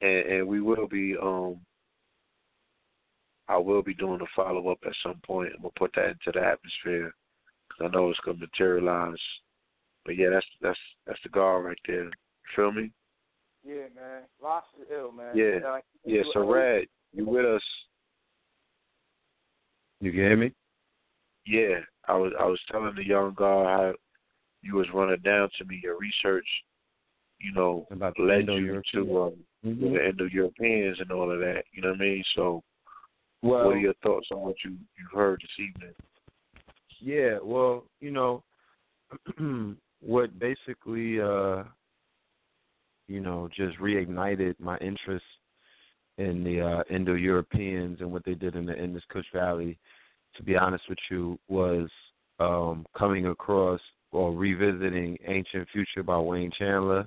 [0.00, 1.60] And and we will be um
[3.48, 5.52] I will be doing a follow up at some point.
[5.54, 7.12] I'm gonna put that into the atmosphere
[7.68, 9.16] because I know it's gonna materialize.
[10.04, 12.10] But yeah, that's that's that's the God right there.
[12.48, 12.90] You feel me?
[13.64, 14.22] Yeah, man.
[14.42, 15.36] Lost is ill, man.
[15.36, 15.58] Yeah.
[15.70, 16.22] Like, Yeah.
[16.32, 17.62] So Red, you with us?
[20.00, 20.52] You can hear me?
[21.46, 21.80] Yeah.
[22.06, 23.94] I was I was telling the young guy how
[24.62, 26.46] you was running down to me your research.
[27.40, 29.06] You know, About the led you Indo-European.
[29.06, 29.92] to um, Mhm.
[29.92, 31.64] the Indo-Europeans and all of that.
[31.72, 32.24] You know what I mean?
[32.34, 32.62] So,
[33.42, 35.94] Well, what are your thoughts on what you you heard this evening?
[37.00, 38.42] Yeah, well, you know,
[40.00, 41.64] what basically, uh,
[43.08, 45.24] you know, just reignited my interest
[46.18, 49.78] in the uh, Indo-Europeans and what they did in the Indus Kush Valley.
[50.36, 51.88] To be honest with you, was
[52.38, 53.80] um, coming across
[54.12, 57.06] or revisiting Ancient Future by Wayne Chandler,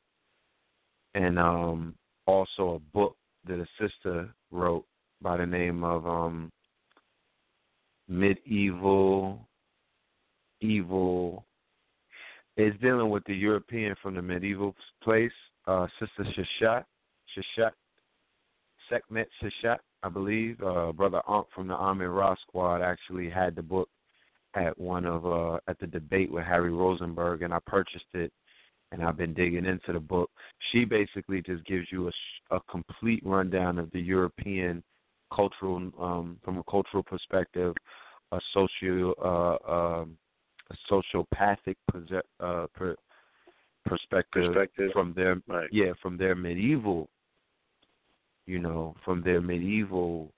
[1.15, 1.95] and um,
[2.27, 3.15] also a book
[3.47, 4.85] that a sister wrote
[5.21, 6.51] by the name of um,
[8.07, 9.47] Medieval
[10.61, 11.45] evil
[12.57, 15.31] It's dealing with the European from the medieval place,
[15.67, 16.25] uh, Sister
[16.61, 16.85] Shashat,
[17.35, 17.71] Shashat,
[18.89, 20.61] Sekhmet Shashat, I believe.
[20.61, 23.89] Uh, Brother Ankh from the Army Ra Squad actually had the book
[24.55, 28.31] at one of uh, at the debate with Harry Rosenberg, and I purchased it,
[28.91, 30.29] and I've been digging into the book.
[30.71, 34.83] She basically just gives you a, a complete rundown of the European
[35.33, 37.73] cultural, um, from a cultural perspective,
[38.31, 39.13] a socio.
[39.13, 40.17] Uh, um,
[40.71, 41.75] a sociopathic
[42.39, 42.65] uh,
[43.85, 44.91] perspective, Perspective.
[44.93, 45.69] from their Right.
[45.71, 47.09] yeah from their medieval
[48.47, 50.31] you know from their medieval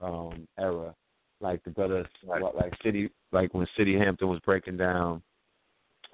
[0.00, 0.94] um era
[1.40, 2.42] like the brother Right.
[2.54, 5.22] like city like when citi hampton was breaking down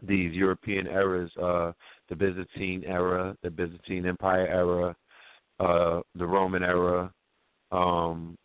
[0.03, 1.73] these european eras uh
[2.09, 4.97] the byzantine era the byzantine empire era
[5.61, 7.13] uh the roman era
[7.73, 8.37] um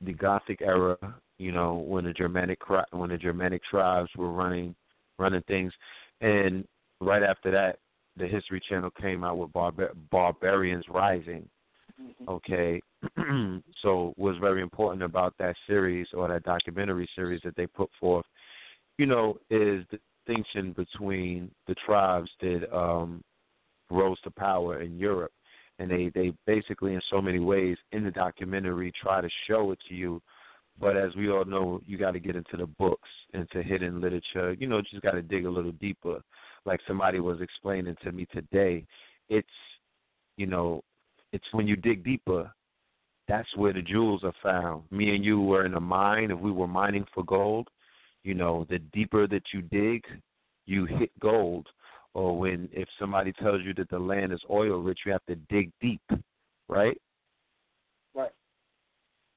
[0.00, 0.96] the gothic era
[1.38, 4.74] you know when the germanic cri- when the germanic tribes were running
[5.18, 5.72] running things
[6.20, 6.66] and
[7.00, 7.78] right after that
[8.16, 11.48] the history channel came out with Barbar- barbarians rising
[12.28, 12.80] okay?
[13.82, 18.24] So what's very important about that series or that documentary series that they put forth
[18.98, 23.22] you know is the distinction between the tribes that um
[23.90, 25.32] rose to power in Europe.
[25.78, 29.78] And they they basically in so many ways in the documentary try to show it
[29.88, 30.20] to you.
[30.80, 34.54] But as we all know you got to get into the books into hidden literature.
[34.58, 36.20] You know just got to dig a little deeper
[36.66, 38.84] like somebody was explaining to me today
[39.28, 39.48] it's
[40.36, 40.82] you know
[41.32, 42.50] it's when you dig deeper
[43.28, 44.84] that's where the jewels are found.
[44.90, 47.68] Me and you were in a mine if we were mining for gold.
[48.22, 50.04] You know the deeper that you dig
[50.66, 51.66] you hit gold.
[52.14, 55.36] Or when if somebody tells you that the land is oil rich you have to
[55.50, 56.00] dig deep
[56.68, 57.00] right?
[58.14, 58.32] Right.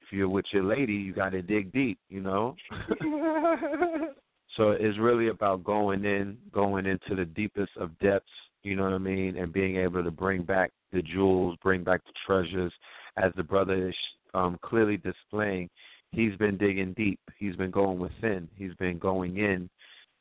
[0.00, 2.56] if you're with your lady you got to dig deep you know
[4.56, 8.28] so it's really about going in going into the deepest of depths
[8.62, 12.00] you know what i mean and being able to bring back the jewels bring back
[12.04, 12.72] the treasures
[13.16, 13.94] as the brother is
[14.34, 15.68] um clearly displaying
[16.12, 19.68] he's been digging deep he's been going within he's been going in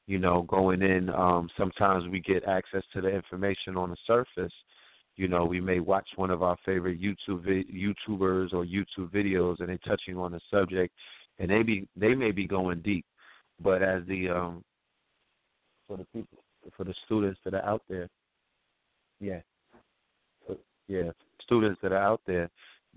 [0.09, 1.07] you know, going in.
[1.11, 4.51] Um, sometimes we get access to the information on the surface.
[5.17, 9.69] You know, we may watch one of our favorite YouTube YouTubers or YouTube videos, and
[9.69, 10.95] they're touching on the subject,
[11.37, 13.05] and they be they may be going deep,
[13.61, 14.63] but as the um,
[15.87, 16.39] for the people
[16.75, 18.09] for the students that are out there,
[19.19, 19.39] yeah,
[20.45, 20.55] for,
[20.87, 22.49] yeah, students that are out there,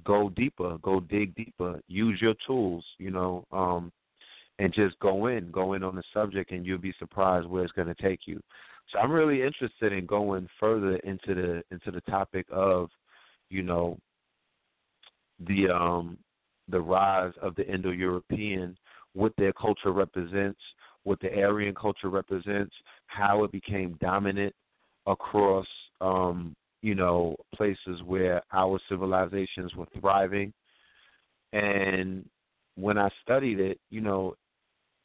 [0.04, 2.84] go deeper, go dig deeper, use your tools.
[2.98, 3.92] You know, um,
[4.58, 7.72] and just go in, go in on the subject, and you'll be surprised where it's
[7.72, 8.40] going to take you.
[8.90, 12.90] So I'm really interested in going further into the into the topic of,
[13.48, 13.98] you know,
[15.46, 16.18] the um
[16.68, 18.76] the rise of the Indo-European,
[19.14, 20.60] what their culture represents,
[21.04, 22.74] what the Aryan culture represents,
[23.06, 24.54] how it became dominant
[25.06, 25.66] across
[26.00, 30.52] um, you know, places where our civilizations were thriving.
[31.52, 32.28] And
[32.76, 34.34] when I studied it, you know,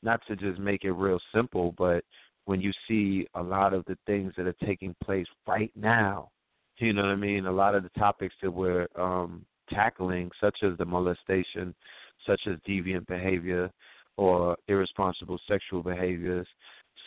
[0.02, 2.03] not to just make it real simple, but
[2.45, 6.30] when you see a lot of the things that are taking place right now
[6.80, 7.45] You know what I mean?
[7.48, 11.74] A lot of the topics that we're um, tackling, such as the molestation,
[12.26, 13.69] such as deviant behavior
[14.17, 16.47] or irresponsible sexual behaviors,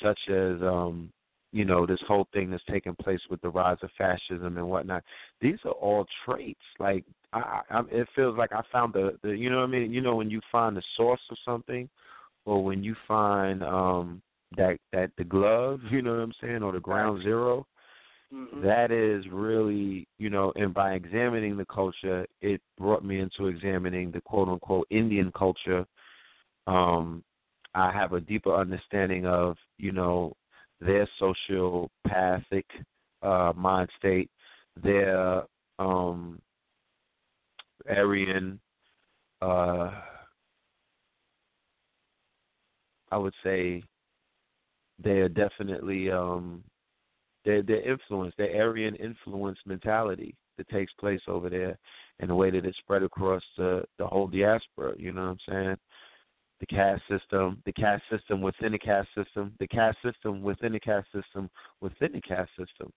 [0.02, 1.10] such as um,
[1.52, 5.02] you know this whole thing that's taking place with the rise of fascism and whatnot.
[5.40, 6.60] These are all traits.
[6.78, 9.92] Like I, I, it feels like I found the, the you know what I mean.
[9.92, 11.89] You know when you find the source of something,
[12.47, 14.22] or when you find um
[14.56, 17.66] that that the glove, you know what I'm saying, or the ground 0
[18.32, 18.64] Mm-hmm.
[18.64, 24.12] That is really, you know, and by examining the culture, it brought me into examining
[24.12, 25.84] the quote unquote Indian culture.
[26.70, 27.24] Um,
[27.74, 30.34] I have a deeper understanding of, you know,
[30.81, 32.65] their sociopathic
[33.23, 34.31] uh, mind state,
[34.81, 35.42] their
[35.81, 36.40] um,
[37.89, 38.60] Aryan,
[39.42, 39.90] uh,
[43.10, 43.82] I would say,
[45.02, 46.62] they're definitely um,
[47.44, 51.76] their their influence, their Aryan influence mentality that takes place over there,
[52.20, 54.94] and the way that it's spread across the the whole diaspora.
[54.99, 55.76] You know what I'm saying?
[56.60, 60.80] The caste system, the caste system within the caste system, the caste system within the
[60.80, 61.48] caste system
[61.80, 62.92] within the caste system.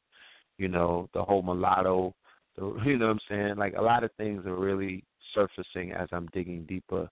[0.57, 2.13] You know, the whole mulatto.
[2.57, 3.55] The, you know what I'm saying?
[3.55, 7.09] Like a lot of things are really surfacing as I'm digging deeper.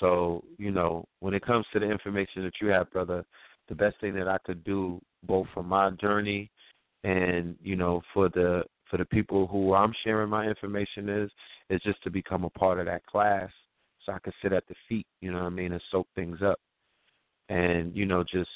[0.00, 3.24] So, you know, when it comes to the information that you have, brother,
[3.68, 6.50] the best thing that I could do, both for my journey
[7.04, 11.30] and you know for the for the people who I'm sharing my information is,
[11.68, 13.50] is just to become a part of that class,
[14.08, 16.38] so I could sit at the feet, you know what I mean, and soak things
[16.42, 16.58] up,
[17.50, 18.48] and you know just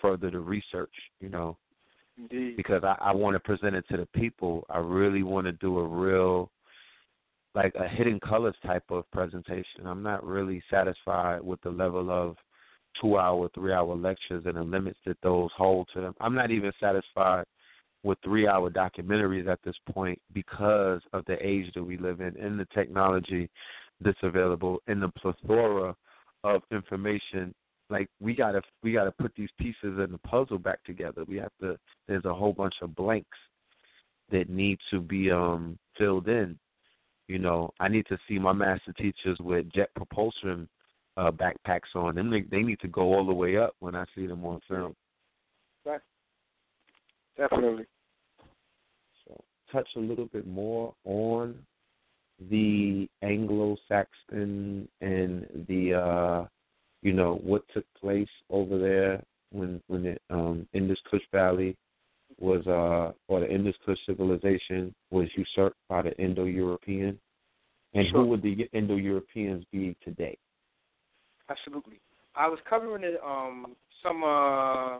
[0.00, 1.58] further the research, you know,
[2.18, 2.56] Indeed.
[2.56, 4.64] because I, I want to present it to the people.
[4.70, 6.50] I really want to do a real
[7.54, 9.86] like a hidden colors type of presentation.
[9.86, 12.36] I'm not really satisfied with the level of
[13.00, 16.14] two hour, three hour lectures and the limits that those hold to them.
[16.20, 17.44] I'm not even satisfied
[18.02, 22.36] with three hour documentaries at this point because of the age that we live in
[22.38, 23.48] and the technology
[24.00, 25.94] that's available and the plethora
[26.42, 27.54] of information.
[27.90, 31.24] Like we gotta we gotta put these pieces in the puzzle back together.
[31.26, 31.76] We have to
[32.08, 33.38] there's a whole bunch of blanks
[34.30, 36.58] that need to be um filled in.
[37.28, 40.68] You know, I need to see my master teachers with jet propulsion
[41.16, 42.16] uh, backpacks on.
[42.16, 44.60] Them they, they need to go all the way up when I see them on
[44.68, 44.94] film.
[45.84, 46.00] Right.
[47.36, 47.84] Definitely.
[49.26, 49.40] So
[49.72, 51.54] touch a little bit more on
[52.50, 56.46] the Anglo-Saxon and the uh,
[57.02, 59.22] you know what took place over there
[59.52, 61.76] when when the um, Indus Kush Valley
[62.38, 67.18] was uh or the Indus Kush civilization was usurped by the Indo-European,
[67.94, 68.22] and Sure.
[68.22, 70.36] who would the Indo-Europeans be today?
[71.48, 72.00] Absolutely.
[72.34, 74.98] I was covering it um some uh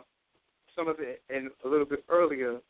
[0.76, 2.60] some of it in a little bit earlier.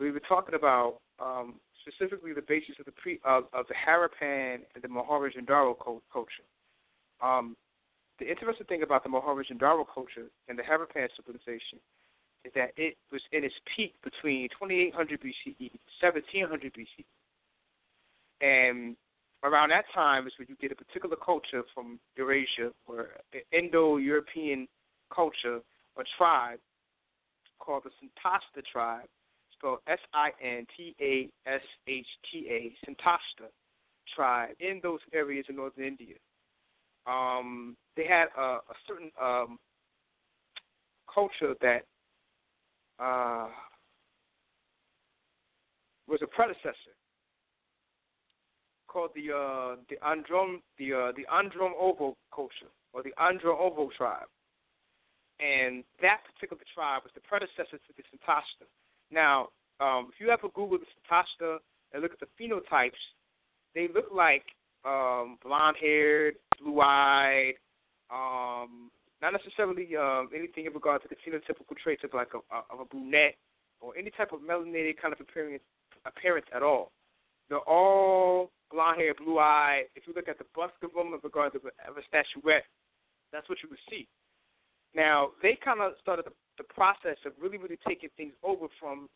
[0.00, 1.54] We were talking about um
[1.86, 5.76] specifically the basis of the pre of, of the Harappan and the Mohenjo-daro
[6.12, 6.46] culture.
[7.22, 7.56] Um
[8.18, 11.78] the interesting thing about the Mohenjo-daro culture and the Harappan civilization
[12.44, 17.04] is that it was in its peak between 2800 BCE 1700 BCE.
[18.40, 18.96] And
[19.42, 24.68] around that time is when you get a particular culture from Eurasia or an Indo-European
[25.14, 25.60] culture
[25.96, 26.58] or tribe
[27.58, 29.08] called the Sintashta tribe,
[29.58, 31.30] spelled S-I-N-T-A-S-H-T-A,
[32.84, 33.48] Sintashta
[34.14, 36.16] tribe in those areas in northern India.
[37.06, 39.58] Um, they had a, a certain um,
[41.12, 41.84] culture that
[42.98, 43.48] uh,
[46.08, 46.94] was a predecessor
[48.88, 54.28] called the uh, the Androm the uh, the Andronovo culture or the Andronovo tribe,
[55.38, 58.66] and that particular tribe was the predecessor to the Sintashta.
[59.10, 59.48] Now,
[59.80, 61.58] um, if you ever Google the Sintashta
[61.92, 62.92] and look at the phenotypes,
[63.74, 64.44] they look like
[64.84, 67.54] um, blonde-haired, blue-eyed,
[68.10, 68.90] um,
[69.22, 72.38] not necessarily um, anything in regard to the phenotypical traits of like a,
[72.72, 73.34] of a brunette
[73.80, 75.62] or any type of melanated kind of appearance
[76.06, 76.92] appearance at all.
[77.48, 79.84] They're all blonde hair, blue eyed.
[79.94, 82.64] If you look at the bust of them in regard to of a statuette,
[83.32, 84.06] that's what you would see.
[84.94, 89.08] Now they kind of started the, the process of really, really taking things over from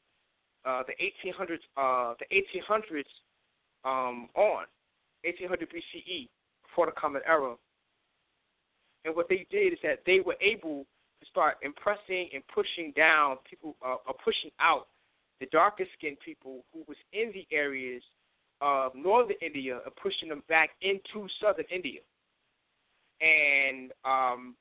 [0.64, 3.04] uh, the 1800s, uh, the 1800s
[3.84, 4.64] um, on,
[5.24, 6.28] 1800 BCE,
[6.62, 7.54] before the Common Era.
[9.04, 10.84] And what they did is that they were able
[11.20, 14.88] to start impressing and pushing down people, uh, or pushing out
[15.40, 18.02] the darker skinned people who was in the areas
[18.60, 22.00] of northern India and pushing them back into southern India.
[23.22, 24.54] And um,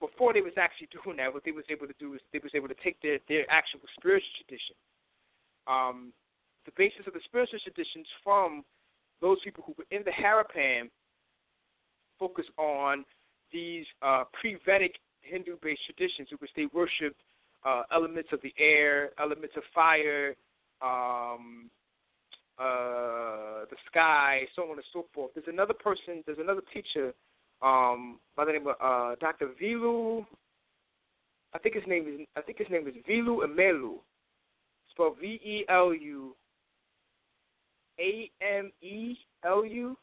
[0.00, 2.52] before they was actually doing that, what they was able to do is they was
[2.54, 4.76] able to take their their actual spiritual tradition,
[5.66, 6.12] um,
[6.64, 8.64] the basis of the spiritual traditions from
[9.20, 10.90] those people who were in the Harappan
[12.18, 13.04] focus on
[13.52, 17.20] these uh, pre-Vedic Hindu-based traditions in which they worshipped
[17.64, 20.34] uh, elements of the air, elements of fire,
[20.80, 21.70] um,
[22.58, 25.30] uh, the sky, so on and so forth.
[25.34, 27.14] There's another person, there's another teacher
[27.62, 29.50] um, by the name of uh, Dr.
[29.60, 30.26] Velu.
[31.54, 33.94] I think his name is I think his name is Velu Amelu.
[34.90, 36.34] Spelled V E L U
[38.00, 39.96] A M E L U.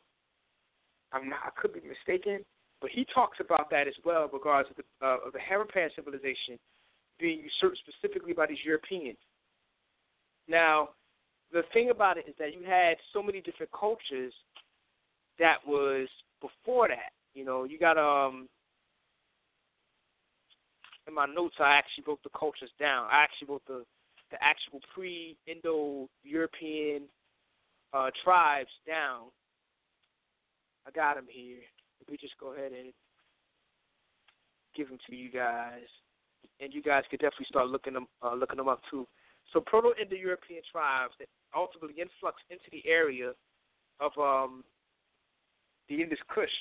[1.11, 1.39] I'm not.
[1.45, 2.45] I could be mistaken,
[2.81, 6.57] but he talks about that as well regards to the uh, of the Harappan civilization
[7.19, 9.17] being usurped specifically by these Europeans.
[10.47, 10.89] Now,
[11.51, 14.33] the thing about it is that you had so many different cultures
[15.37, 16.07] that was
[16.41, 17.11] before that.
[17.33, 18.47] You know, you got um
[21.07, 23.07] in my notes I actually wrote the cultures down.
[23.11, 23.83] I actually wrote the
[24.31, 27.03] the actual pre Indo European
[27.93, 29.27] uh tribes down.
[30.87, 31.59] I got them here.
[31.99, 32.93] Let me just go ahead and
[34.75, 35.87] give them to you guys
[36.59, 39.07] and you guys could definitely start looking them uh, looking them up too.
[39.53, 43.31] So Proto-Indo-European tribes that ultimately influx into the area
[43.99, 44.63] of um,
[45.87, 46.53] the Indus Kush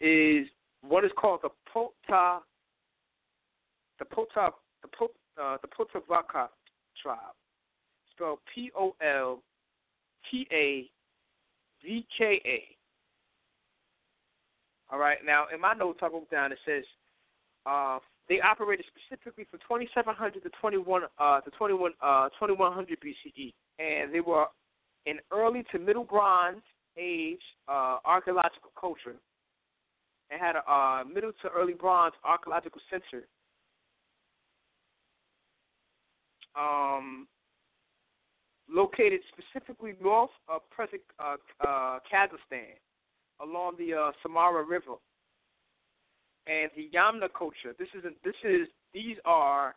[0.00, 0.46] is
[0.82, 2.40] what is called the Pota,
[3.98, 4.50] the Pota,
[4.82, 5.08] the Pota,
[5.40, 5.68] uh, the
[7.02, 7.18] tribe,
[8.12, 9.42] spelled P O L
[10.30, 10.90] T A
[11.82, 12.62] V K A.
[14.92, 15.18] All right.
[15.24, 16.84] Now, in my notes, I wrote down it says
[17.66, 24.14] uh, they operated specifically from 2700 to 21 uh, to 21 uh, 2100 BCE, and
[24.14, 24.46] they were
[25.06, 26.62] an early to middle Bronze
[26.98, 29.16] Age uh, archaeological culture,
[30.30, 33.26] and had a uh, middle to early Bronze archaeological center.
[36.58, 37.28] Um,
[38.68, 42.74] located specifically north of present uh, uh, Kazakhstan,
[43.40, 44.94] along the uh, Samara River
[46.46, 47.74] and the Yamna culture.
[47.78, 49.74] This is this is these are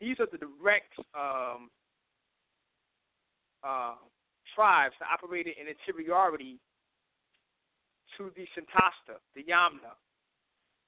[0.00, 1.70] these are the direct um,
[3.62, 3.94] uh,
[4.54, 6.58] tribes that operated in interiority
[8.16, 9.94] to the Sintashta, the Yamna,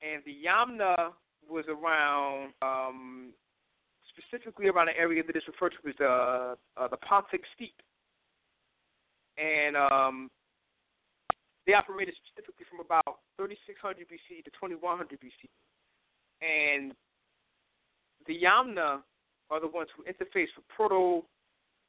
[0.02, 1.12] and the Yamna
[1.48, 3.32] was around um,
[4.10, 7.82] specifically around an area that is referred to as the uh, the Pontic Steppe,
[9.38, 10.30] and um,
[11.66, 15.48] they operated specifically from about 3600 BC to 2100 BC.
[16.40, 16.92] And
[18.26, 19.00] the Yamna
[19.50, 21.24] are the ones who interface with proto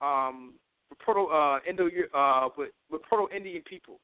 [0.01, 0.53] um,
[0.89, 3.99] with proto uh, Indo uh, with, with proto Indian people.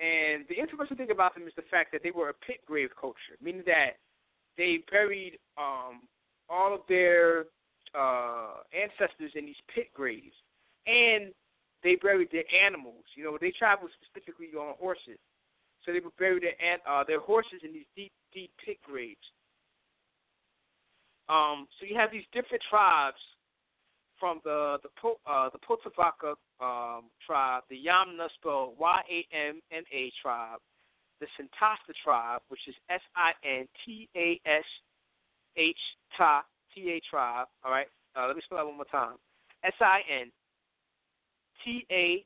[0.00, 2.88] And the interesting thing about them is the fact that they were a pit grave
[2.98, 4.00] culture, meaning that
[4.56, 6.08] they buried um,
[6.48, 7.44] all of their
[7.94, 10.34] uh, ancestors in these pit graves,
[10.86, 11.32] and
[11.84, 13.04] they buried their animals.
[13.14, 15.18] You know, they traveled specifically on horses,
[15.84, 16.56] so they would bury their
[16.88, 19.20] uh, their horses in these deep, deep pit graves.
[21.28, 23.20] Um, so you have these different tribes
[24.18, 29.82] from the the uh, the Potavaka um, tribe, the Yamna spelled Y A M N
[29.92, 30.60] A tribe,
[31.20, 34.64] the Sintashta tribe, which is S I N T A S
[35.56, 35.76] H
[36.74, 37.46] T A tribe.
[37.64, 39.16] All right, uh, let me spell that one more time.
[39.64, 40.30] S I N
[41.64, 42.24] T A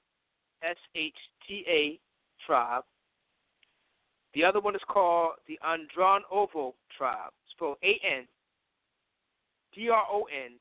[0.63, 1.15] S H
[1.47, 1.99] T A
[2.47, 2.83] tribe.
[4.35, 8.27] The other one is called the Andronovo tribe, spelled A N
[9.75, 10.53] D R O N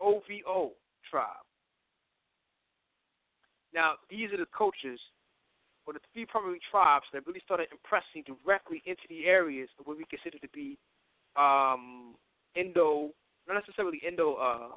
[0.00, 0.72] O V O
[1.10, 1.44] tribe.
[3.74, 5.00] Now, these are the cultures
[5.86, 9.96] or the three primary tribes that really started impressing directly into the areas of what
[9.96, 10.78] we consider to be
[11.36, 12.14] um,
[12.54, 13.10] Indo,
[13.48, 14.68] not necessarily Indo uh,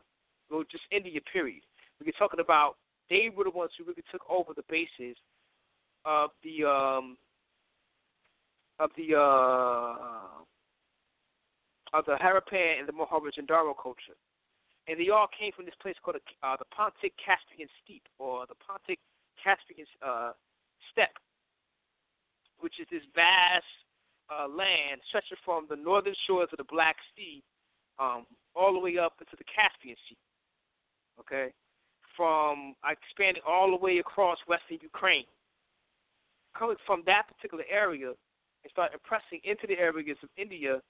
[0.50, 1.62] well, just India, period.
[2.04, 2.76] We're talking about
[3.10, 5.16] they were the ones who really took over the bases
[6.06, 7.18] of the um,
[8.80, 10.44] of the uh,
[11.94, 14.18] of the Harappan and the Mohenjo-daro culture,
[14.88, 18.58] and they all came from this place called uh, the Pontic Caspian Steppe or the
[18.60, 19.00] Pontic
[19.42, 20.32] Caspian uh,
[20.92, 21.18] Steppe,
[22.60, 23.68] which is this vast
[24.28, 27.44] uh, land stretching from the northern shores of the Black Sea
[28.00, 30.18] um, all the way up into the Caspian Sea
[31.20, 31.52] okay,
[32.16, 35.26] from expanding all the way across western Ukraine.
[36.58, 40.82] Coming from that particular area and start impressing into the areas of India,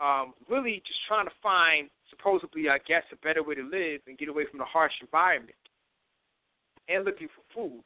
[0.00, 4.18] um, really just trying to find, supposedly, I guess, a better way to live and
[4.18, 5.54] get away from the harsh environment
[6.88, 7.82] and looking for food.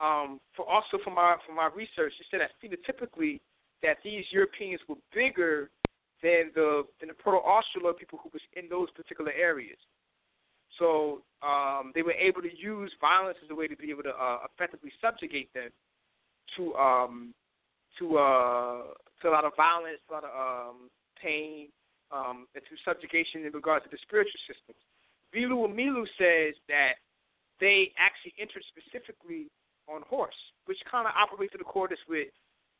[0.00, 3.40] Um, for also from my from my research, it said that phenotypically
[3.82, 5.70] that these Europeans were bigger
[6.22, 9.78] than the than the Proto-Australoid people who was in those particular areas.
[10.78, 14.10] So um, they were able to use violence as a way to be able to
[14.10, 15.68] uh, effectively subjugate them
[16.56, 17.34] to um,
[17.98, 18.82] to uh,
[19.20, 20.90] to a lot of violence, a lot of um,
[21.20, 21.68] pain,
[22.12, 24.78] um, and to subjugation in regards to the spiritual systems.
[25.34, 26.98] Vilu Milu says that
[27.60, 29.46] they actually entered specifically
[29.86, 32.28] on horse, which kind of operates in accordance with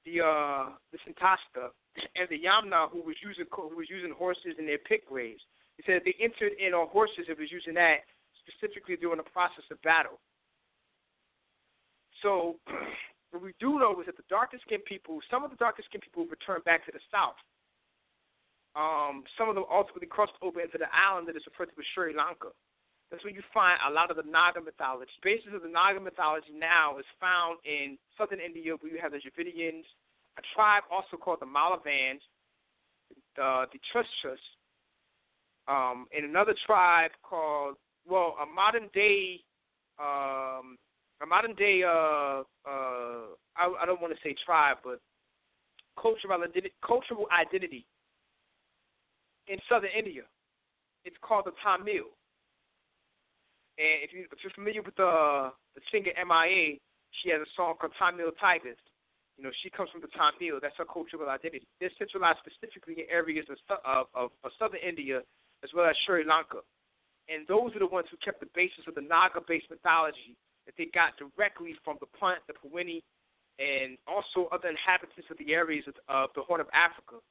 [0.05, 1.71] the uh, the Sintashta
[2.17, 5.43] and the Yamna, who was using who was using horses in their pit graves.
[5.77, 8.05] He said they entered in on horses and was using that
[8.43, 10.19] specifically during the process of battle.
[12.23, 12.57] So
[13.31, 16.03] what we do know is that the darkest skinned people, some of the darkest skinned
[16.03, 17.39] people returned back to the south.
[18.77, 21.87] Um, some of them ultimately crossed over into the island that is referred to as
[21.95, 22.55] Sri Lanka.
[23.11, 25.11] That's where you find a lot of the Naga mythology.
[25.19, 29.11] The Basis of the Naga mythology now is found in southern India, where you have
[29.11, 29.83] the Dravidians,
[30.39, 32.23] a tribe also called the Malavans,
[33.35, 34.39] the the Trushas,
[35.67, 37.75] um, and another tribe called
[38.09, 39.41] well, a modern day,
[39.99, 40.79] um,
[41.23, 41.83] a modern day.
[41.83, 45.01] Uh, uh, I, I don't want to say tribe, but
[46.01, 47.87] cultural identity, cultural identity
[49.51, 50.23] in southern India.
[51.05, 52.07] It's called the Tamil.
[53.77, 56.79] And if you if you're familiar with the the singer MIA,
[57.19, 58.79] she has a song called Tamil Tigers.
[59.37, 60.61] You know, she comes from the Tamil.
[60.63, 61.67] That's her cultural identity.
[61.81, 63.59] They're centralized specifically in areas of,
[64.15, 65.25] of, of, southern India
[65.65, 66.61] as well as Sri Lanka.
[67.29, 70.93] And those are the ones who kept the basis of the Naga-based mythology that they
[70.93, 73.01] got directly from the Punt, the Pawini,
[73.57, 77.25] and also other inhabitants of the areas of, of the Horn of Africa,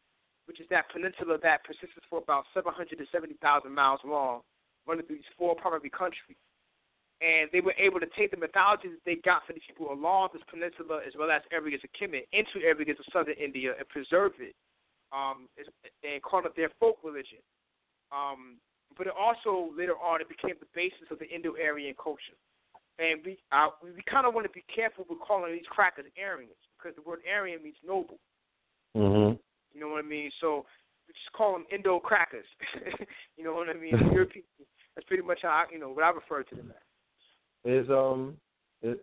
[0.50, 3.38] which is that peninsula that persists for about 770,000
[3.70, 4.42] miles long
[4.90, 6.42] running through these four primary countries.
[7.22, 10.34] And they were able to take the mythology that they got from these people along
[10.34, 14.34] this peninsula as well as areas of Kemet into areas of southern India and preserve
[14.42, 14.58] it
[15.14, 15.46] um,
[16.02, 17.46] and call it their folk religion.
[18.10, 18.58] Um,
[18.98, 22.40] but it also later on it became the basis of the Indo-Aryan culture.
[22.98, 26.10] And we uh, we, we kind of want to be careful with calling these crackers
[26.18, 28.18] Aryans because the word Aryan means noble.
[28.98, 29.38] Mm-hmm.
[29.74, 30.32] You know what I mean?
[30.42, 30.66] So
[31.08, 32.46] we just call them Indo crackers.
[33.38, 33.94] you know what I mean?
[34.14, 34.44] European
[34.96, 37.72] that's pretty much how I, you know what I refer to them as.
[37.72, 38.36] Is um,
[38.82, 38.98] is,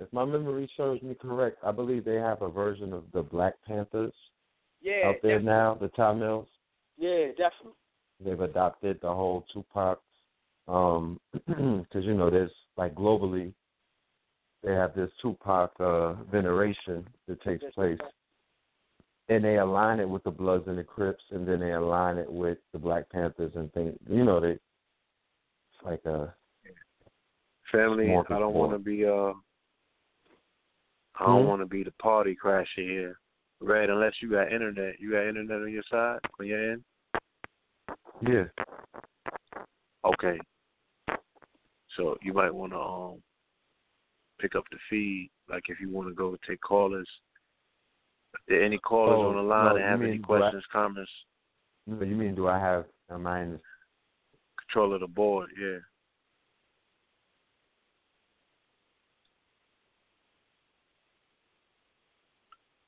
[0.00, 3.54] if my memory serves me correct, I believe they have a version of the Black
[3.66, 4.12] Panthers.
[4.82, 5.46] Yeah, out there definitely.
[5.46, 6.48] now, the Tamils.
[6.98, 7.72] Yeah, definitely.
[8.22, 10.00] They've adopted the whole Tupac,
[10.68, 13.52] um, because you know there's like globally,
[14.62, 17.98] they have this Tupac uh, veneration that takes place,
[19.30, 22.30] and they align it with the Bloods and the Crips, and then they align it
[22.30, 23.96] with the Black Panthers and things.
[24.08, 26.34] You know, they it's like a
[27.70, 29.32] Family, I don't want to be uh,
[31.20, 31.48] I don't Hmm?
[31.48, 33.20] want to be the party crasher here,
[33.60, 33.90] Red.
[33.90, 36.82] Unless you got internet, you got internet on your side, on your end.
[38.22, 38.44] yeah.
[40.04, 40.40] Okay.
[41.96, 43.22] So you might want to um
[44.40, 47.08] pick up the feed, like if you want to go take callers.
[48.50, 51.10] Any callers Oh, on the line no, that have any do I- questions, comments,
[51.86, 53.60] No, you mean do I have am I in
[54.58, 55.78] control of the board, yeah.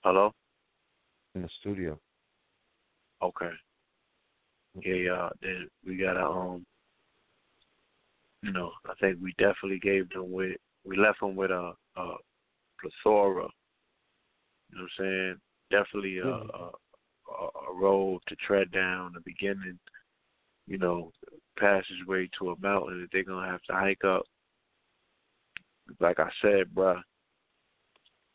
[0.05, 0.33] Hello?
[1.35, 1.99] in the studio?
[3.23, 3.51] Okay.
[4.83, 5.29] Yeah, yeah.
[5.41, 6.67] Then we gotta um
[8.43, 12.15] you know, I think we definitely gave them with we left them with a a
[12.81, 13.49] plethora.
[14.73, 15.41] You know what I'm saying?
[15.71, 16.51] Definitely a Mhm.
[16.55, 16.73] a,
[17.31, 19.79] a, a road to tread down, the beginning,
[20.67, 21.13] you know,
[21.57, 24.27] passageway to a mountain that they're gonna have to hike up.
[26.01, 27.03] Like I said, bruh,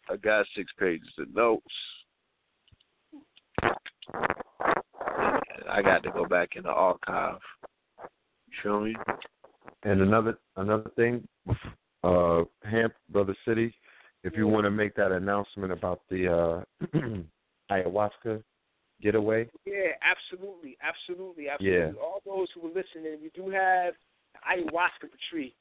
[0.09, 1.63] I got six pages of notes.
[5.69, 7.41] I got to go back in the archive.
[8.47, 8.95] You feel me?
[9.83, 11.27] And another another thing,
[12.03, 13.73] uh, Hamp Brother Citi,
[14.23, 16.97] if you want to make that announcement about the uh,
[17.71, 18.43] ayahuasca
[19.01, 21.77] getaway, Yeah, absolutely, absolutely, absolutely.
[21.77, 22.01] Yeah.
[22.01, 23.93] All those who are listening, we do have
[24.33, 25.55] the ayahuasca retreat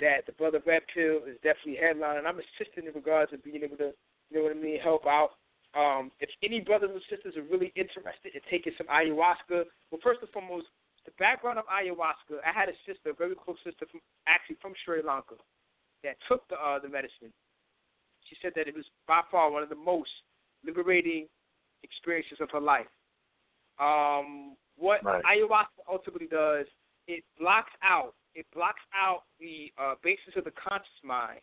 [0.00, 2.26] that the brother Red Pill is definitely headlining.
[2.26, 3.92] I'm assisting in regards to being able to,
[4.30, 5.30] you know what I mean, help out.
[5.74, 10.20] Um, if any brothers and sisters are really interested in taking some ayahuasca, well, first
[10.20, 10.66] and foremost,
[11.04, 12.38] the background of ayahuasca.
[12.46, 15.34] I had a sister, a very close sister, from actually from Sri Lanka,
[16.04, 17.32] that took the uh, the medicine.
[18.32, 20.10] She said that it was by far one of the most
[20.64, 21.28] liberating
[21.82, 22.88] experiences of her life.
[23.78, 25.22] Um, what Right.
[25.24, 26.66] ayahuasca ultimately does,
[27.06, 31.40] it blocks out it blocks out the uh, basis of the conscious mind,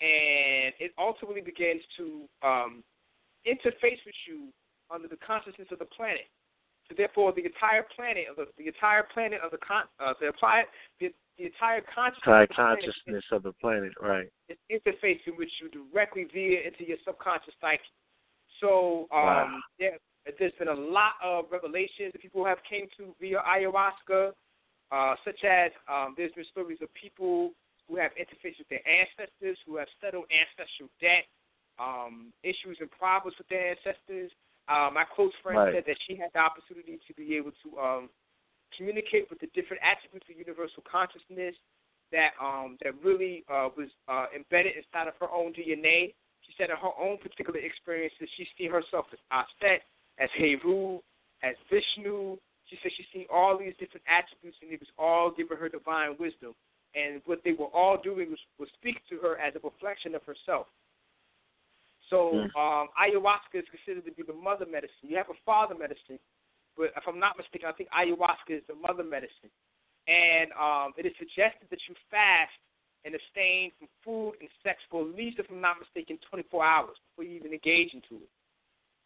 [0.00, 2.84] and it ultimately begins to um,
[3.46, 4.52] interface with you
[4.90, 6.30] under the consciousness of the planet.
[6.88, 10.28] So therefore, the entire planet of the, the entire planet of the con uh, the,
[10.28, 10.64] apply,
[11.00, 14.26] the the entire consciousness, Entire of the planet consciousness of the planet, right?
[14.48, 17.82] is interface in which you directly via into your subconscious psyche.
[18.60, 19.58] So um, Wow.
[19.78, 19.98] there,
[20.38, 24.32] there's been a lot of revelations that people have came to via ayahuasca,
[24.90, 27.52] uh, such as um, there's been stories of people
[27.88, 31.24] who have interface with their ancestors, who have settled ancestral debt,
[31.78, 34.32] um, issues and problems with their ancestors.
[34.68, 35.74] Uh, my close friend Right.
[35.74, 38.10] said that she had the opportunity to be able to um,
[38.76, 41.56] communicate with the different attributes of universal consciousness
[42.12, 46.14] that um, that really uh, was uh, embedded inside of her own DNA.
[46.44, 49.80] She said in her own particular experiences, she see herself as Aset,
[50.18, 51.00] as Heru,
[51.42, 52.36] as Vishnu.
[52.66, 56.16] She said she seen all these different attributes, and it was all giving her divine
[56.18, 56.54] wisdom.
[56.94, 60.22] And what they were all doing was, was speak to her as a reflection of
[60.24, 60.66] herself.
[62.10, 62.56] So Mm.
[62.56, 65.08] um, ayahuasca is considered to be the mother medicine.
[65.08, 66.18] You have a father medicine,
[66.76, 69.50] but if I'm not mistaken, I think ayahuasca is the mother medicine.
[70.06, 72.56] And um, it is suggested that you fast
[73.04, 76.96] and abstain from food and sex for at least, if I'm not mistaken, 24 hours
[77.10, 78.30] before you even engage into it.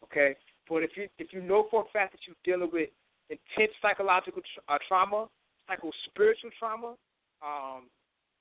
[0.03, 0.35] Okay,
[0.69, 2.89] but if you if you know for a fact that you're dealing with
[3.29, 5.27] intense psychological tra- uh, trauma,
[5.67, 6.95] psycho spiritual trauma,
[7.41, 7.87] um,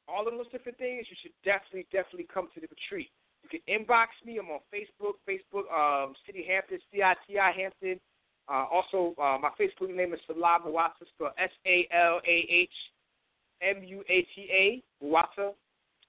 [0.09, 3.11] all of those different things, you should definitely definitely come to the retreat.
[3.43, 4.39] You can inbox me.
[4.39, 8.01] I'm on Facebook, Facebook um, Citi Hampton, C-I-T-I Hampton.
[8.49, 12.83] Uh, also, uh, my Facebook name is Salah Muata, spelled S-A-L-A-H-M-U-A-T-A,
[15.05, 15.55] Muata.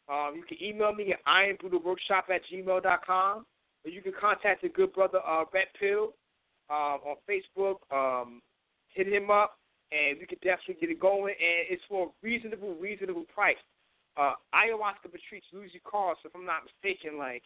[0.10, 3.46] Um, you can email me at ironbuddhaworkshop at gmail.com,
[3.86, 6.14] or you can contact the good brother uh, Red Pill
[6.70, 7.78] um, on Facebook.
[7.92, 8.42] Um,
[8.90, 9.58] hit him up,
[9.92, 11.36] and we can definitely get it going.
[11.40, 13.56] And it's for a reasonable, reasonable price.
[14.16, 17.44] Uh, ayahuasca retreats usually cost, if I'm not mistaken, like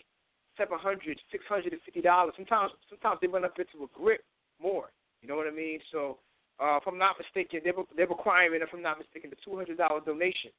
[0.57, 2.33] seven hundred, six hundred and fifty dollars.
[2.35, 4.21] Sometimes, sometimes they run up into a grip
[4.61, 4.91] more.
[5.21, 5.79] You know what I mean?
[5.91, 6.19] So,
[6.59, 9.77] uh, if I'm not mistaken, they're they're requiring, if I'm not mistaken, the two hundred
[9.77, 10.51] dollar donation.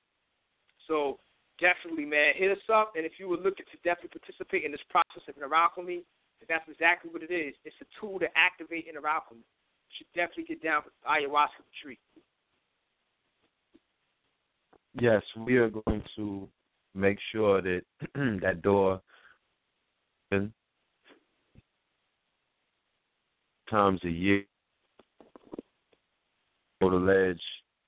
[0.87, 1.19] So,
[1.61, 4.81] definitely, man, hit us up, and if you were looking to definitely participate in this
[4.89, 6.09] process of inner alchemy,
[6.49, 7.53] that's exactly what it is.
[7.69, 9.05] It's a tool to activate inner.
[9.05, 9.43] You
[9.93, 12.01] should definitely get down with ayahuasca retreat.
[14.95, 16.49] Yes, we are going to
[16.95, 17.83] make sure that
[18.15, 19.01] that door
[23.71, 24.45] times a year
[26.81, 27.41] for the ledge.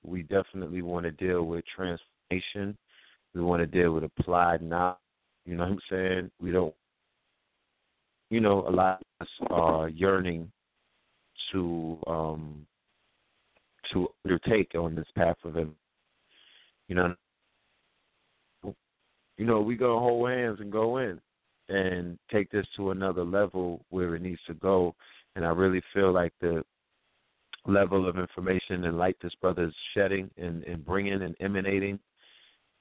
[0.03, 2.77] We definitely want to deal with transformation.
[3.35, 4.97] We want to deal with applied knowledge.
[5.45, 6.31] You know what I'm saying?
[6.41, 6.73] We don't.
[8.29, 10.51] You know, a lot of us are yearning
[11.51, 12.65] to um
[13.93, 15.55] to undertake on this path of.
[16.91, 17.15] You know,
[19.37, 21.21] you know, we gonna hold hands and go in
[21.69, 24.93] and take this to another level where it needs to go.
[25.37, 26.65] And I really feel like the
[27.65, 31.97] level of information and light this brother is shedding and, and bringing and emanating,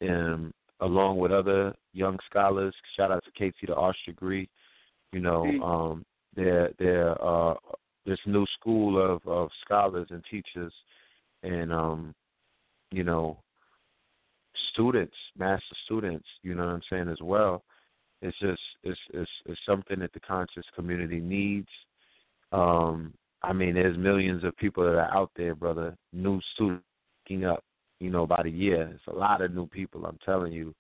[0.03, 2.75] um, along with other young scholars.
[2.97, 4.49] Shout out to Casey the Arch degree.
[5.13, 7.55] You know, um, they're they're uh,
[8.07, 10.73] this new school of of scholars and teachers,
[11.45, 12.13] and um,
[12.91, 13.39] you know,
[14.81, 17.63] students, master students, you know what I'm saying as well.
[18.23, 21.69] It's just it's it's it's something that the conscious community needs.
[22.53, 25.97] Um, I mean, there's millions of people that are out there, brother.
[26.13, 26.85] New students
[27.25, 27.65] picking up,
[28.01, 28.91] you know, about a year.
[28.95, 30.05] It's a lot of new people.
[30.05, 30.75] I'm telling you.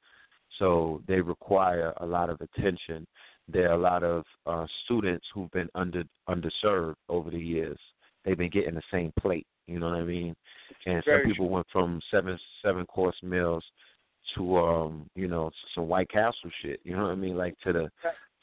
[0.59, 3.07] So they require a lot of attention.
[3.49, 7.79] There are a lot of uh, students who've been under underserved over the years.
[8.25, 9.47] They've been getting the same plate.
[9.67, 10.35] You know what I mean?
[10.87, 13.65] And Very some people went from seven seven course meals
[14.37, 16.81] to um, you know, some White Castle shit.
[16.85, 17.37] You know what I mean?
[17.37, 17.91] Like to the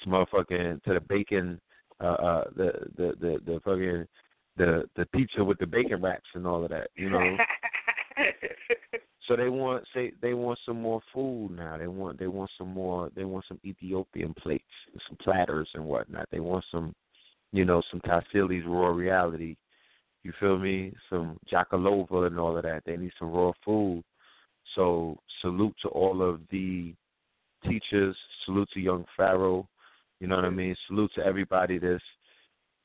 [0.03, 1.59] to motherfucking to the bacon
[1.99, 4.07] uh uh the the the, the fucking
[4.57, 7.37] the the pizza with the bacon wraps and all of that, you know.
[9.27, 11.77] so they want say they want some more food now.
[11.77, 14.63] They want they want some more they want some Ethiopian plates,
[15.07, 16.27] some platters and whatnot.
[16.31, 16.93] They want some
[17.51, 19.55] you know, some Tassili's raw reality.
[20.23, 20.93] You feel me?
[21.09, 22.83] Some Jakalova and all of that.
[22.85, 24.03] They need some raw food.
[24.75, 26.93] So salute to all of the
[27.67, 28.15] teachers.
[28.45, 29.67] Salute to young Pharaoh.
[30.19, 30.75] You know what I mean?
[30.87, 32.03] Salute to everybody that's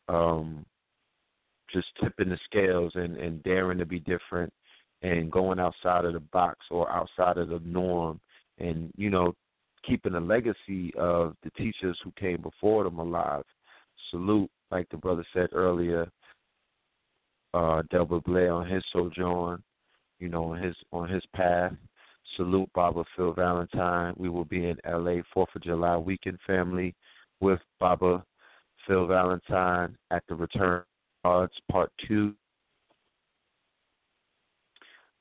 [0.09, 0.65] um,
[1.73, 4.53] just tipping the scales and, and daring to be different
[5.03, 8.21] and going outside of the box or outside of the norm
[8.59, 9.35] and, you know,
[9.87, 13.43] keeping the legacy of the teachers who came before them alive.
[14.11, 16.09] Salute, like the brother said earlier,
[17.55, 19.63] uh Delbert Blair on his sojourn,
[20.23, 21.73] you know, on his on his path.
[22.37, 24.15] Salute Baba Phil Valentine.
[24.17, 26.95] We will be in LA Fourth of July weekend family
[27.41, 28.25] with Baba
[28.87, 30.85] Phil Valentine at the Return
[31.25, 32.33] Cards Part Two.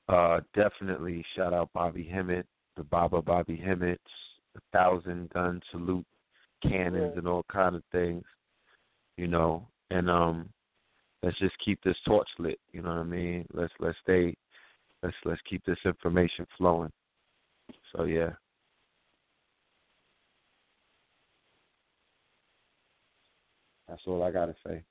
[0.07, 2.45] Uh, definitely shout out Bobby Hemmitt,
[2.77, 4.03] the Baba Bobby Hemmitt's,
[4.71, 6.05] thousand gun salute
[6.61, 7.19] cannons Yeah.
[7.19, 8.23] and all kind of things,
[9.17, 9.67] you know.
[9.89, 10.49] And um,
[11.23, 12.59] let's just keep this torch lit.
[12.71, 13.45] You know what I mean?
[13.53, 14.35] Let's let's stay,
[15.03, 16.91] let's let's keep this information flowing.
[17.95, 18.31] So yeah.
[23.87, 24.83] That's all I gotta say.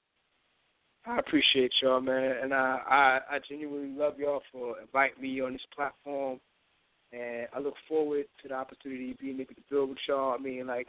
[1.06, 5.54] I appreciate y'all, man, and I, I I genuinely love y'all for inviting me on
[5.54, 6.38] this platform,
[7.10, 10.34] and I look forward to the opportunity of being able to build with y'all.
[10.34, 10.88] I mean, like,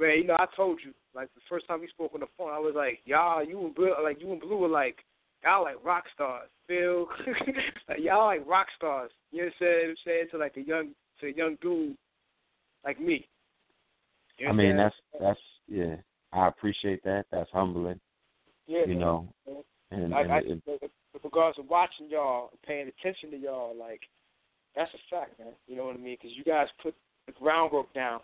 [0.00, 2.50] man, you know, I told you, like the first time we spoke on the phone,
[2.50, 4.96] I was like, y'all, you and Blue, like you and Blue were like,
[5.44, 7.06] y'all like rock stars, Phil,
[7.88, 9.10] like y'all like rock stars.
[9.30, 10.26] You know what I'm saying?
[10.30, 10.90] To like a young
[11.20, 11.96] to a young dude
[12.84, 13.26] like me.
[14.38, 15.96] You I mean that's that's yeah.
[16.32, 17.26] I appreciate that.
[17.30, 18.00] That's humbling.
[18.66, 19.00] yeah, You man.
[19.00, 19.28] know.
[19.90, 20.62] And, Like and I, it,
[21.12, 24.00] with regards to watching y'all, and paying attention to y'all, like
[24.74, 25.52] that's a fact, man.
[25.66, 26.16] You know what I mean?
[26.20, 26.94] Because you guys put
[27.26, 28.20] the groundwork down,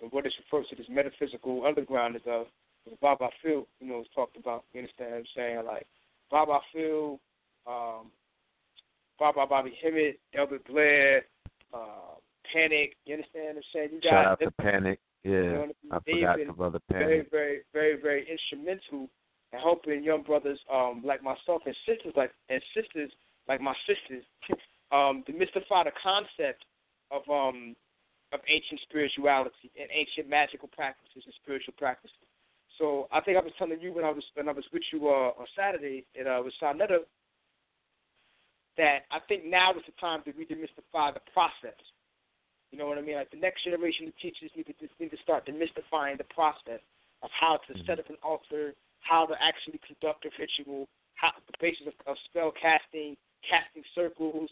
[0.00, 2.46] and what is referred to as metaphysical underground is of
[2.84, 4.64] what Baba Phil, you know, was talked about.
[4.72, 5.66] You understand what I'm saying?
[5.66, 5.86] Like
[6.32, 7.20] Baba Phil,
[7.66, 8.10] um,
[9.18, 11.26] Baba Bobby Hemmitt, Delbert Blair,
[11.72, 12.16] uh,
[12.52, 12.96] Panic.
[13.04, 13.88] You understand what I'm saying?
[13.92, 14.98] You shout out to Panic.
[15.22, 15.30] Yeah.
[15.30, 17.30] you know I They've forgot been the brother very, Panic.
[17.30, 19.08] very, very, very instrumental
[19.52, 23.12] in helping young brothers um, like myself and sisters like and sisters
[23.46, 24.24] like my sisters
[24.90, 26.64] um, demystify the concept
[27.12, 27.76] of um,
[28.32, 32.16] of ancient spirituality and ancient magical practices and spiritual practices.
[32.78, 35.08] So I think I was telling you when I was when I was with you
[35.08, 37.04] uh, on Saturday at uh, with Sarnetta
[38.76, 41.76] that I think now is the time to demystify the process.
[42.70, 43.16] You know what I mean?
[43.16, 46.80] Like the next generation of teachers need to need to start demystifying the process
[47.22, 51.52] of how to set up an altar, how to actually conduct a ritual, how the
[51.60, 54.48] basis of, of spell casting, casting circles,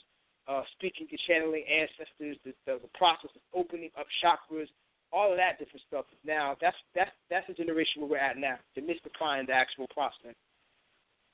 [0.46, 4.68] uh, speaking to channeling ancestors, the, the, the process of opening up chakras,
[5.12, 6.04] all of that different stuff.
[6.24, 10.34] Now that's that's that's the generation where we're at now, To demystifying the actual process.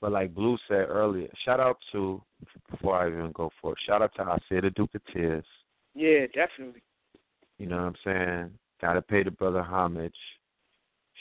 [0.00, 2.22] But like Blue said earlier, shout out to
[2.70, 5.44] before I even go for it, shout out to Isaiah the Duke of Tears.
[5.94, 6.82] Yeah, definitely.
[7.58, 8.50] You know what I'm saying?
[8.80, 10.14] Gotta pay the brother homage.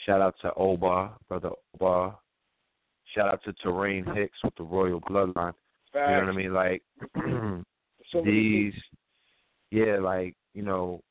[0.04, 2.16] Shout out to Oba, brother Oba.
[3.14, 5.54] Shout out to Terrain Hicks with the Royal Bloodline.
[5.94, 6.52] You know what I mean?
[6.52, 6.82] Like
[8.12, 8.74] So these
[9.70, 11.02] yeah, like, you know,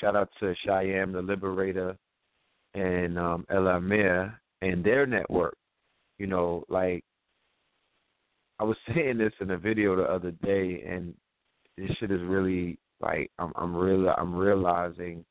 [0.00, 1.96] shout out to Cheyenne the Liberator
[2.74, 5.56] and um El Amir and their network.
[6.18, 7.04] You know, like
[8.58, 11.14] I was saying this in a video the other day and
[11.76, 15.24] this shit is really like I'm I'm real I'm realizing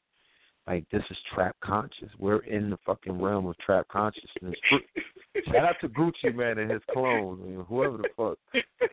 [0.67, 2.09] like this is trap conscious.
[2.17, 4.55] We're in the fucking realm of trap consciousness.
[5.45, 8.37] Shout out to Gucci Mane and his clones, and whoever the fuck,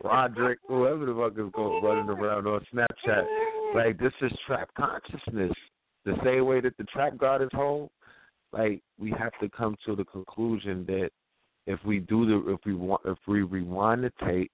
[0.02, 3.24] Roderick, whoever the fuck is going running around on Snapchat.
[3.74, 5.52] Like this is trap consciousness.
[6.04, 7.90] The same way that the trap god is whole.
[8.52, 11.10] Like we have to come to the conclusion that
[11.66, 14.52] if we do the if we want if we rewind the tape,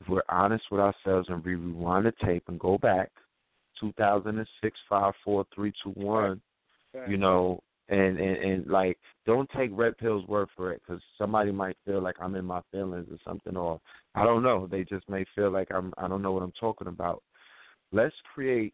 [0.00, 3.10] if we're honest with ourselves and we rewind the tape and go back,
[3.80, 6.40] 2006, five, four, three, two, one,
[7.08, 7.60] you know,
[7.90, 12.00] and, and and like don't take red pill's word for it because somebody might feel
[12.00, 13.80] like I'm in my feelings or something, or
[14.14, 14.66] I don't know.
[14.70, 17.22] They just may feel like I'm I don't know what I'm talking about.
[17.92, 18.72] Let's create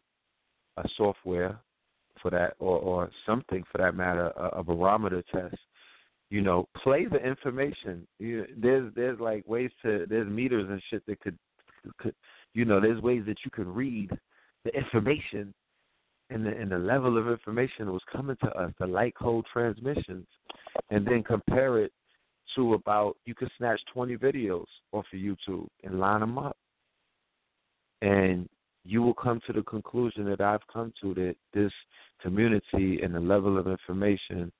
[0.77, 1.59] a software
[2.21, 5.57] for that, or or something for that matter, a, a barometer test.
[6.29, 8.05] You know, play the information.
[8.19, 11.37] You, there's there's like ways to there's meters and shit that could
[11.97, 12.13] could
[12.53, 14.11] you know there's ways that you can read
[14.63, 15.53] the information
[16.29, 19.45] and the and the level of information that was coming to us, the light code
[19.51, 20.27] transmissions,
[20.89, 21.91] and then compare it
[22.55, 26.57] to about you could snatch 20 videos off of YouTube and line them up,
[28.01, 28.49] and
[28.83, 31.71] you will come to the conclusion that I've come to that this
[32.21, 34.51] community and the level of information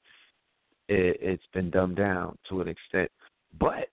[0.89, 3.11] it, it's been dumbed down to an extent.
[3.59, 3.89] But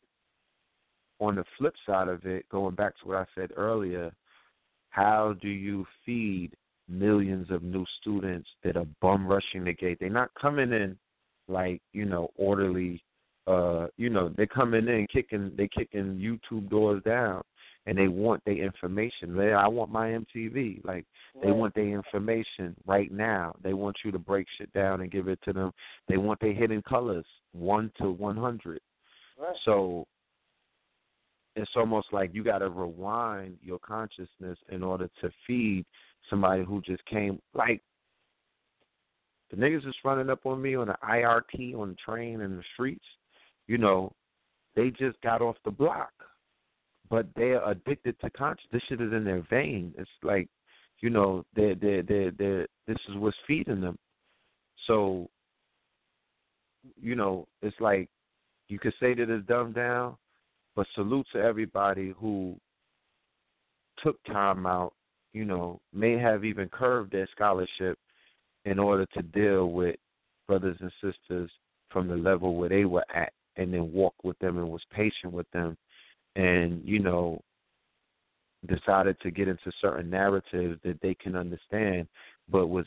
[1.21, 4.13] on the flip side of it, going back to what I said earlier,
[4.91, 6.53] how do you feed
[6.89, 9.99] millions of new students that are bum rushing the gate?
[10.01, 10.97] They're not coming in
[11.49, 13.03] like, you know, orderly
[13.47, 17.43] uh, you know, they're coming in kicking they kicking YouTube doors down
[17.87, 19.37] and they want their information.
[19.37, 20.85] They I want my MTV.
[20.85, 21.05] Like
[21.43, 23.55] they want their information right now.
[23.63, 25.73] They want you to break shit down and give it to them.
[26.09, 28.81] They want their hidden colors, one to one hundred.
[29.39, 29.55] Right.
[29.65, 30.07] So
[31.57, 35.85] it's almost like you got to rewind your consciousness in order to feed
[36.31, 37.41] somebody who just came.
[37.55, 37.83] Like
[39.51, 42.65] the niggas is running up on me on the IRT on the train and the
[42.75, 43.05] streets.
[43.67, 44.13] You know,
[44.77, 46.13] they just got off the block.
[47.11, 48.67] but they are addicted to conscious.
[48.73, 49.95] This shit is in their vein.
[49.99, 50.49] It's like,
[51.01, 53.99] you know, they they they they this is what's feeding them.
[54.87, 55.29] So,
[57.01, 58.09] you know, it's like
[58.69, 60.17] you could say that it's dumbed down,
[60.75, 62.57] but salute to everybody who
[64.03, 64.93] took time out,
[65.35, 67.99] you know, may have even curved their scholarship
[68.65, 69.97] in order to deal with
[70.47, 71.51] brothers and sisters
[71.91, 75.33] from the level where they were at and then walk with them and was patient
[75.33, 75.77] with them
[76.37, 77.41] and, you know,
[78.67, 82.09] decided to get into certain narratives that they can understand
[82.49, 82.87] but was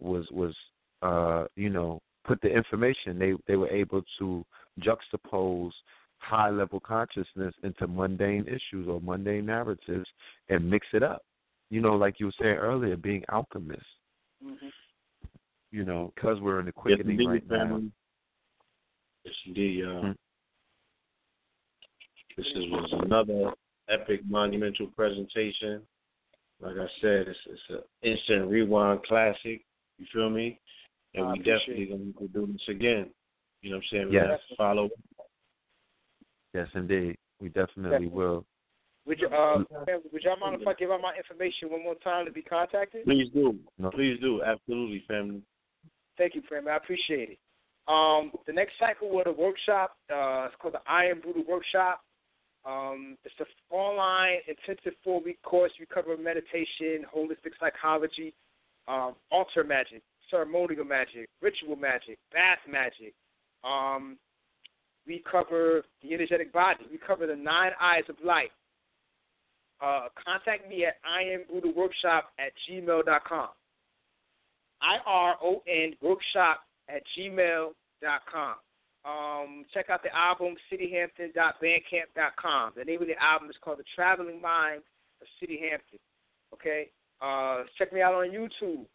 [0.00, 0.54] was was
[1.02, 4.44] uh, you know, put the information they they were able to
[4.80, 5.72] juxtapose
[6.18, 10.06] high level consciousness into mundane issues or mundane narratives
[10.48, 11.22] and mix it up.
[11.70, 13.84] You know, like you were saying earlier, being alchemists.
[14.44, 14.66] Mm-hmm.
[15.70, 17.82] You know, because we're in the quickening yes, right family.
[17.82, 17.88] now.
[19.24, 19.84] Yes, indeed.
[19.84, 20.10] Uh, mm-hmm.
[22.36, 23.52] This is, was another
[23.88, 25.82] epic, monumental presentation.
[26.60, 29.62] Like I said, it's it's an instant rewind classic.
[29.98, 30.58] You feel me?
[31.14, 33.10] And I we definitely going to do this again.
[33.62, 34.08] You know what I'm saying?
[34.08, 34.30] We Yes.
[34.30, 34.88] have to follow.
[36.54, 37.16] Yes, indeed.
[37.40, 38.44] We definitely will.
[39.06, 39.64] Would you, uh,
[40.12, 43.04] would y'all mind if I give out my information one more time to be contacted?
[43.04, 43.58] Please do.
[43.78, 43.90] No.
[43.90, 44.42] Please do.
[44.42, 45.42] Absolutely, family.
[46.18, 46.68] Thank you, Prem.
[46.68, 47.38] I appreciate it.
[47.88, 52.02] Um, the next cycle of the workshop, uh, it's called the Iron Buddha Workshop.
[52.64, 55.72] Um, it's an online intensive four week course.
[55.80, 58.34] We cover meditation, holistic psychology,
[58.86, 63.14] um, altar magic, ceremonial magic, ritual magic, bath magic.
[63.64, 64.18] Um,
[65.06, 66.84] we cover the energetic body.
[66.92, 68.50] We cover the nine eyes of light.
[69.80, 73.48] Uh, contact me at ironbuddhaworkshop at gmail.com.
[74.82, 78.54] I-R-O-N workshop at gmail.com.
[79.02, 82.72] Um, check out the album citihampton.bandcamp.com.
[82.76, 84.82] The name of the album is called The Traveling Mind
[85.22, 85.98] of Citi Hampton.
[86.52, 86.90] Okay?
[87.20, 88.86] Uh, check me out on YouTube.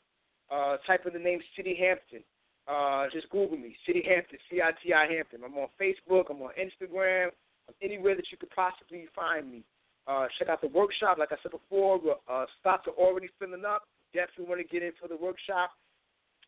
[0.51, 2.21] Uh, type in the name Citi Hampton.
[2.67, 5.41] Uh, just Google me, Citi Hampton, C-I-T-I Hampton.
[5.45, 6.31] I'm on Facebook.
[6.31, 7.27] I'm on Instagram.
[7.67, 9.63] I'm anywhere that you could possibly find me.
[10.07, 11.17] Uh, check out the workshop.
[11.17, 13.83] Like I said before, uh, spots are already filling up.
[14.13, 15.71] Definitely want to get in for the workshop.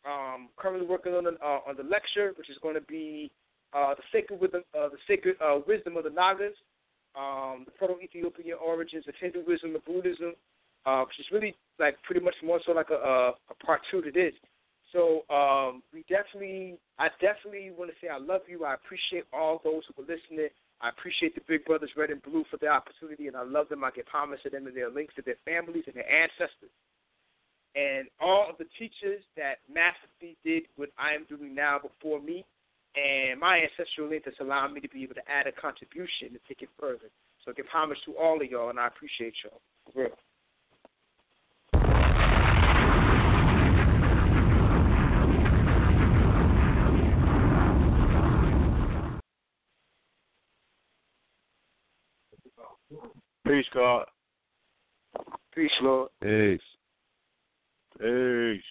[0.05, 3.31] Um, currently working on the, uh, on the lecture, which is going to be
[3.73, 6.53] uh, the sacred wisdom, uh, the sacred uh, wisdom of the Nagas,
[7.15, 10.33] um, the Proto-Ethiopian origins of Hinduism and Buddhism,
[10.85, 14.01] uh, which is really like pretty much more so like a, a, a part two
[14.01, 14.33] to this.
[14.93, 18.63] So um, we definitely, I definitely want to say I love you.
[18.63, 20.49] I appreciate all those who are listening.
[20.81, 23.83] I appreciate the big brothers, red and blue, for the opportunity, and I love them.
[23.83, 26.69] I get promise to them and their links to their families and their ancestors.
[27.75, 32.45] And all of the teachers that masterfully did what I am doing now before me,
[32.95, 36.39] and my ancestral link that's allowing me to be able to add a contribution to
[36.47, 37.09] take it further.
[37.43, 39.61] So I give homage to all of y'all, and I appreciate y'all.
[39.93, 40.17] For real.
[53.48, 54.06] Peace, God.
[55.56, 56.09] Peace, Lord.
[56.22, 56.59] Peace.
[57.98, 58.61] Peace.